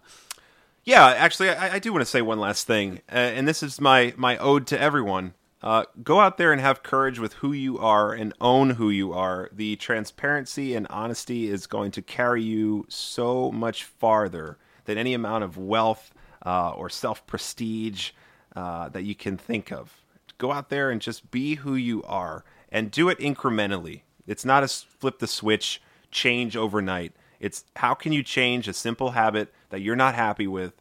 Yeah, 0.85 1.06
actually, 1.06 1.48
I, 1.51 1.74
I 1.74 1.78
do 1.78 1.93
want 1.93 2.02
to 2.02 2.11
say 2.11 2.20
one 2.20 2.39
last 2.39 2.66
thing, 2.66 3.01
uh, 3.11 3.16
and 3.16 3.48
this 3.48 3.62
is 3.62 3.81
my 3.81 4.12
my 4.16 4.36
ode 4.36 4.66
to 4.69 4.81
everyone. 4.81 5.35
Uh, 5.62 5.85
go 6.02 6.20
out 6.20 6.36
there 6.36 6.52
and 6.52 6.61
have 6.61 6.82
courage 6.82 7.19
with 7.19 7.32
who 7.35 7.52
you 7.52 7.78
are 7.78 8.12
and 8.12 8.35
own 8.39 8.70
who 8.70 8.90
you 8.90 9.15
are. 9.15 9.48
The 9.51 9.77
transparency 9.77 10.74
and 10.74 10.86
honesty 10.90 11.48
is 11.48 11.66
going 11.66 11.90
to 11.93 12.02
carry 12.02 12.43
you 12.43 12.85
so 12.90 13.51
much 13.51 13.85
farther 13.85 14.59
than 14.85 14.98
any 14.98 15.15
amount 15.15 15.43
of 15.43 15.56
wealth 15.56 16.12
uh, 16.44 16.73
or 16.73 16.90
self 16.90 17.27
prestige 17.27 18.11
uh, 18.55 18.90
that 18.90 19.05
you 19.05 19.15
can 19.15 19.39
think 19.39 19.73
of. 19.73 20.05
Go 20.36 20.52
out 20.52 20.69
there 20.69 20.90
and 20.90 21.01
just 21.01 21.31
be 21.31 21.55
who 21.55 21.77
you 21.77 22.02
are 22.02 22.44
and 22.70 22.90
do 22.90 23.09
it 23.09 23.19
incrementally. 23.19 24.02
It's 24.27 24.44
not 24.44 24.65
a 24.65 24.69
flip 24.69 25.19
the 25.19 25.27
switch, 25.27 25.81
change 26.11 26.59
overnight. 26.59 27.12
It's 27.44 27.66
how 27.76 27.92
can 27.92 28.12
you 28.12 28.22
change 28.22 28.68
a 28.68 28.72
simple 28.72 29.10
habit 29.10 29.52
that 29.68 29.82
you're 29.82 29.96
not 29.96 30.14
happy 30.14 30.46
with 30.46 30.72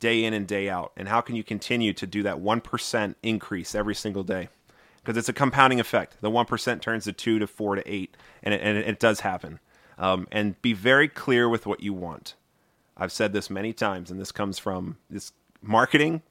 day 0.00 0.24
in 0.24 0.34
and 0.34 0.48
day 0.48 0.68
out? 0.68 0.90
And 0.96 1.08
how 1.08 1.20
can 1.20 1.36
you 1.36 1.44
continue 1.44 1.92
to 1.92 2.08
do 2.08 2.24
that 2.24 2.38
1% 2.38 3.14
increase 3.22 3.72
every 3.72 3.94
single 3.94 4.24
day? 4.24 4.48
Because 4.96 5.16
it's 5.16 5.28
a 5.28 5.32
compounding 5.32 5.78
effect. 5.78 6.16
The 6.20 6.28
1% 6.28 6.80
turns 6.80 7.04
to 7.04 7.12
2 7.12 7.38
to 7.38 7.46
4 7.46 7.76
to 7.76 7.88
8, 7.88 8.16
and 8.42 8.52
it, 8.52 8.60
and 8.60 8.76
it, 8.76 8.98
does 8.98 9.20
happen. 9.20 9.60
Um, 9.96 10.26
and 10.32 10.60
be 10.60 10.72
very 10.72 11.06
clear 11.06 11.48
with 11.48 11.66
what 11.66 11.84
you 11.84 11.94
want. 11.94 12.34
I've 12.96 13.12
said 13.12 13.32
this 13.32 13.48
many 13.48 13.72
times, 13.72 14.10
and 14.10 14.18
this 14.18 14.32
comes 14.32 14.58
from 14.58 14.96
this 15.08 15.30
marketing, 15.62 16.22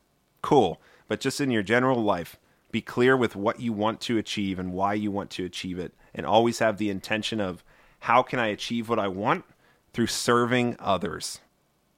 cool. 0.42 0.82
But 1.08 1.22
just 1.22 1.40
in 1.40 1.50
your 1.50 1.64
general 1.64 2.04
life, 2.04 2.36
be 2.72 2.82
clear 2.82 3.16
with 3.16 3.38
what 3.38 3.62
you 3.62 3.72
want 3.72 4.02
to 4.02 4.18
achieve 4.18 4.60
and 4.60 4.74
why 4.74 4.96
you 4.96 5.12
want 5.12 5.30
to 5.30 5.46
achieve 5.46 5.80
it, 5.80 5.94
and 6.14 6.26
always 6.26 6.60
have 6.60 6.78
the 6.78 6.90
intention 6.90 7.40
of 7.40 7.64
how 8.00 8.22
can 8.22 8.38
I 8.38 8.48
achieve 8.48 8.90
what 8.90 9.00
I 9.00 9.08
want 9.08 9.46
through 9.98 10.06
serving 10.06 10.76
others. 10.78 11.40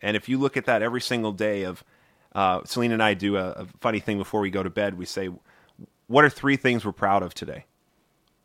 And 0.02 0.16
if 0.16 0.30
you 0.30 0.38
look 0.38 0.56
at 0.56 0.64
that 0.68 0.82
every 0.82 1.02
single 1.02 1.34
day, 1.34 1.64
of 1.64 1.84
uh, 2.34 2.62
Celine 2.64 2.94
and 2.94 3.04
I 3.04 3.14
do 3.14 3.36
a, 3.36 3.50
a 3.50 3.66
funny 3.82 4.00
thing 4.00 4.18
before 4.18 4.40
we 4.40 4.50
go 4.50 4.64
to 4.64 4.70
bed. 4.70 4.98
We 4.98 5.04
say, 5.04 5.30
"What 6.08 6.24
are 6.24 6.30
three 6.30 6.56
things 6.56 6.86
we're 6.86 6.94
proud 6.94 7.24
of 7.24 7.34
today? 7.34 7.66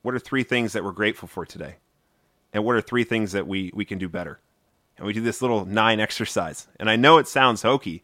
What 0.03 0.13
are 0.13 0.19
three 0.19 0.43
things 0.43 0.73
that 0.73 0.83
we're 0.83 0.91
grateful 0.91 1.29
for 1.29 1.47
today? 1.47 1.77
And 2.53 2.65
what 2.65 2.75
are 2.75 2.81
three 2.81 3.05
things 3.05 3.31
that 3.31 3.47
we 3.47 3.71
we 3.73 3.85
can 3.85 3.97
do 3.97 4.09
better?" 4.09 4.41
And 4.97 5.07
we 5.07 5.13
do 5.13 5.21
this 5.21 5.41
little 5.41 5.65
nine 5.65 6.01
exercise. 6.01 6.67
And 6.81 6.91
I 6.91 6.97
know 6.97 7.19
it 7.19 7.29
sounds 7.29 7.63
hokey, 7.63 8.03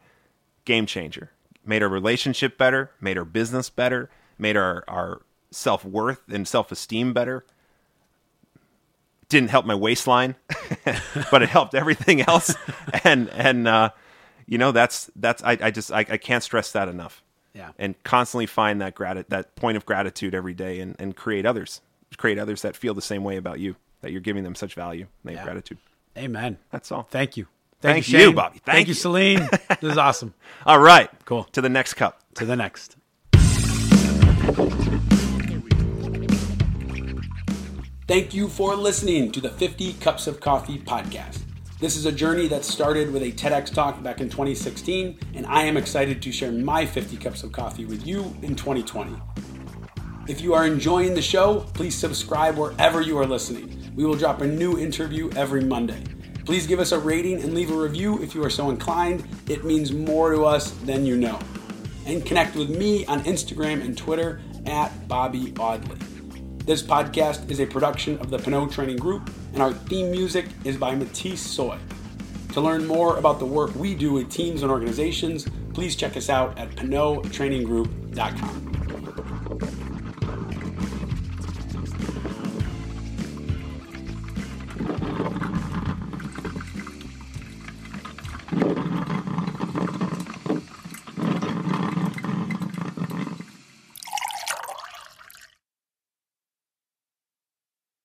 game 0.63 0.85
changer. 0.85 1.31
Made 1.65 1.83
our 1.83 1.89
relationship 1.89 2.57
better, 2.57 2.91
made 3.01 3.17
our 3.17 3.25
business 3.25 3.69
better, 3.69 4.09
made 4.37 4.55
our, 4.55 4.85
our 4.87 5.23
self 5.49 5.83
worth 5.83 6.21
and 6.29 6.47
self 6.47 6.71
esteem 6.71 7.11
better. 7.11 7.45
Didn't 9.31 9.49
help 9.49 9.65
my 9.65 9.75
waistline, 9.75 10.35
but 11.31 11.41
it 11.41 11.47
helped 11.47 11.73
everything 11.73 12.21
else. 12.21 12.53
And 13.05 13.29
and 13.29 13.65
uh, 13.67 13.91
you 14.45 14.57
know 14.57 14.71
that's 14.73 15.09
that's 15.15 15.41
I, 15.41 15.57
I 15.61 15.71
just 15.71 15.89
I, 15.91 15.99
I 15.99 16.17
can't 16.17 16.43
stress 16.43 16.73
that 16.73 16.89
enough. 16.89 17.23
Yeah. 17.53 17.69
And 17.79 17.95
constantly 18.03 18.45
find 18.45 18.81
that 18.81 18.93
grat- 18.93 19.29
that 19.29 19.55
point 19.55 19.77
of 19.77 19.85
gratitude 19.85 20.35
every 20.35 20.53
day 20.53 20.81
and, 20.81 20.95
and 20.99 21.15
create 21.15 21.45
others. 21.45 21.79
Create 22.17 22.37
others 22.37 22.61
that 22.63 22.75
feel 22.75 22.93
the 22.93 23.01
same 23.01 23.23
way 23.23 23.37
about 23.37 23.59
you, 23.61 23.77
that 24.01 24.11
you're 24.11 24.19
giving 24.21 24.43
them 24.43 24.53
such 24.55 24.73
value. 24.75 25.07
They 25.23 25.31
Yeah. 25.31 25.37
have 25.39 25.45
gratitude. 25.47 25.77
Amen. 26.17 26.57
That's 26.71 26.91
all. 26.91 27.03
Thank 27.03 27.37
you. 27.37 27.47
Thank 27.79 28.07
you, 28.09 28.17
you, 28.19 28.25
Shane. 28.25 28.35
Bobby. 28.35 28.59
Thank, 28.59 28.75
Thank 28.75 28.87
you, 28.87 28.91
you. 28.91 28.95
Celine. 28.95 29.39
this 29.81 29.91
is 29.93 29.97
awesome. 29.97 30.33
All 30.65 30.79
right. 30.79 31.09
Cool. 31.25 31.45
To 31.53 31.61
the 31.61 31.69
next 31.69 31.93
cup. 31.93 32.21
To 32.35 32.45
the 32.45 32.55
next. 32.57 32.97
Thank 38.11 38.33
you 38.33 38.49
for 38.49 38.75
listening 38.75 39.31
to 39.31 39.39
the 39.39 39.51
50 39.51 39.93
Cups 39.93 40.27
of 40.27 40.41
Coffee 40.41 40.79
podcast. 40.79 41.43
This 41.79 41.95
is 41.95 42.05
a 42.05 42.11
journey 42.11 42.49
that 42.49 42.65
started 42.65 43.09
with 43.09 43.23
a 43.23 43.31
TEDx 43.31 43.73
talk 43.73 44.03
back 44.03 44.19
in 44.19 44.29
2016, 44.29 45.17
and 45.33 45.45
I 45.45 45.63
am 45.63 45.77
excited 45.77 46.21
to 46.21 46.29
share 46.29 46.51
my 46.51 46.85
50 46.85 47.15
cups 47.15 47.43
of 47.43 47.53
coffee 47.53 47.85
with 47.85 48.05
you 48.05 48.35
in 48.41 48.53
2020. 48.53 49.15
If 50.27 50.41
you 50.41 50.53
are 50.53 50.67
enjoying 50.67 51.13
the 51.13 51.21
show, 51.21 51.61
please 51.73 51.95
subscribe 51.95 52.57
wherever 52.57 52.99
you 52.99 53.17
are 53.17 53.25
listening. 53.25 53.93
We 53.95 54.03
will 54.03 54.15
drop 54.15 54.41
a 54.41 54.45
new 54.45 54.77
interview 54.77 55.29
every 55.37 55.63
Monday. 55.63 56.03
Please 56.43 56.67
give 56.67 56.81
us 56.81 56.91
a 56.91 56.99
rating 56.99 57.41
and 57.41 57.53
leave 57.53 57.71
a 57.71 57.75
review 57.75 58.21
if 58.21 58.35
you 58.35 58.43
are 58.43 58.49
so 58.49 58.71
inclined. 58.71 59.25
It 59.47 59.63
means 59.63 59.93
more 59.93 60.33
to 60.33 60.43
us 60.43 60.71
than 60.83 61.05
you 61.05 61.15
know. 61.15 61.39
And 62.05 62.25
connect 62.25 62.57
with 62.57 62.71
me 62.71 63.05
on 63.05 63.23
Instagram 63.23 63.79
and 63.79 63.97
Twitter 63.97 64.41
at 64.65 65.07
Bobby 65.07 65.53
Audley. 65.57 66.10
This 66.71 66.81
podcast 66.81 67.51
is 67.51 67.59
a 67.59 67.65
production 67.65 68.17
of 68.19 68.29
the 68.29 68.39
Pinot 68.39 68.71
Training 68.71 68.95
Group, 68.95 69.29
and 69.51 69.61
our 69.61 69.73
theme 69.73 70.09
music 70.09 70.45
is 70.63 70.77
by 70.77 70.95
Matisse 70.95 71.41
Soy. 71.41 71.77
To 72.53 72.61
learn 72.61 72.87
more 72.87 73.17
about 73.17 73.39
the 73.39 73.45
work 73.45 73.75
we 73.75 73.93
do 73.93 74.13
with 74.13 74.31
teams 74.31 74.63
and 74.63 74.71
organizations, 74.71 75.49
please 75.73 75.97
check 75.97 76.15
us 76.15 76.29
out 76.29 76.57
at 76.57 76.69
pinottraininggroup.com. 76.69 78.70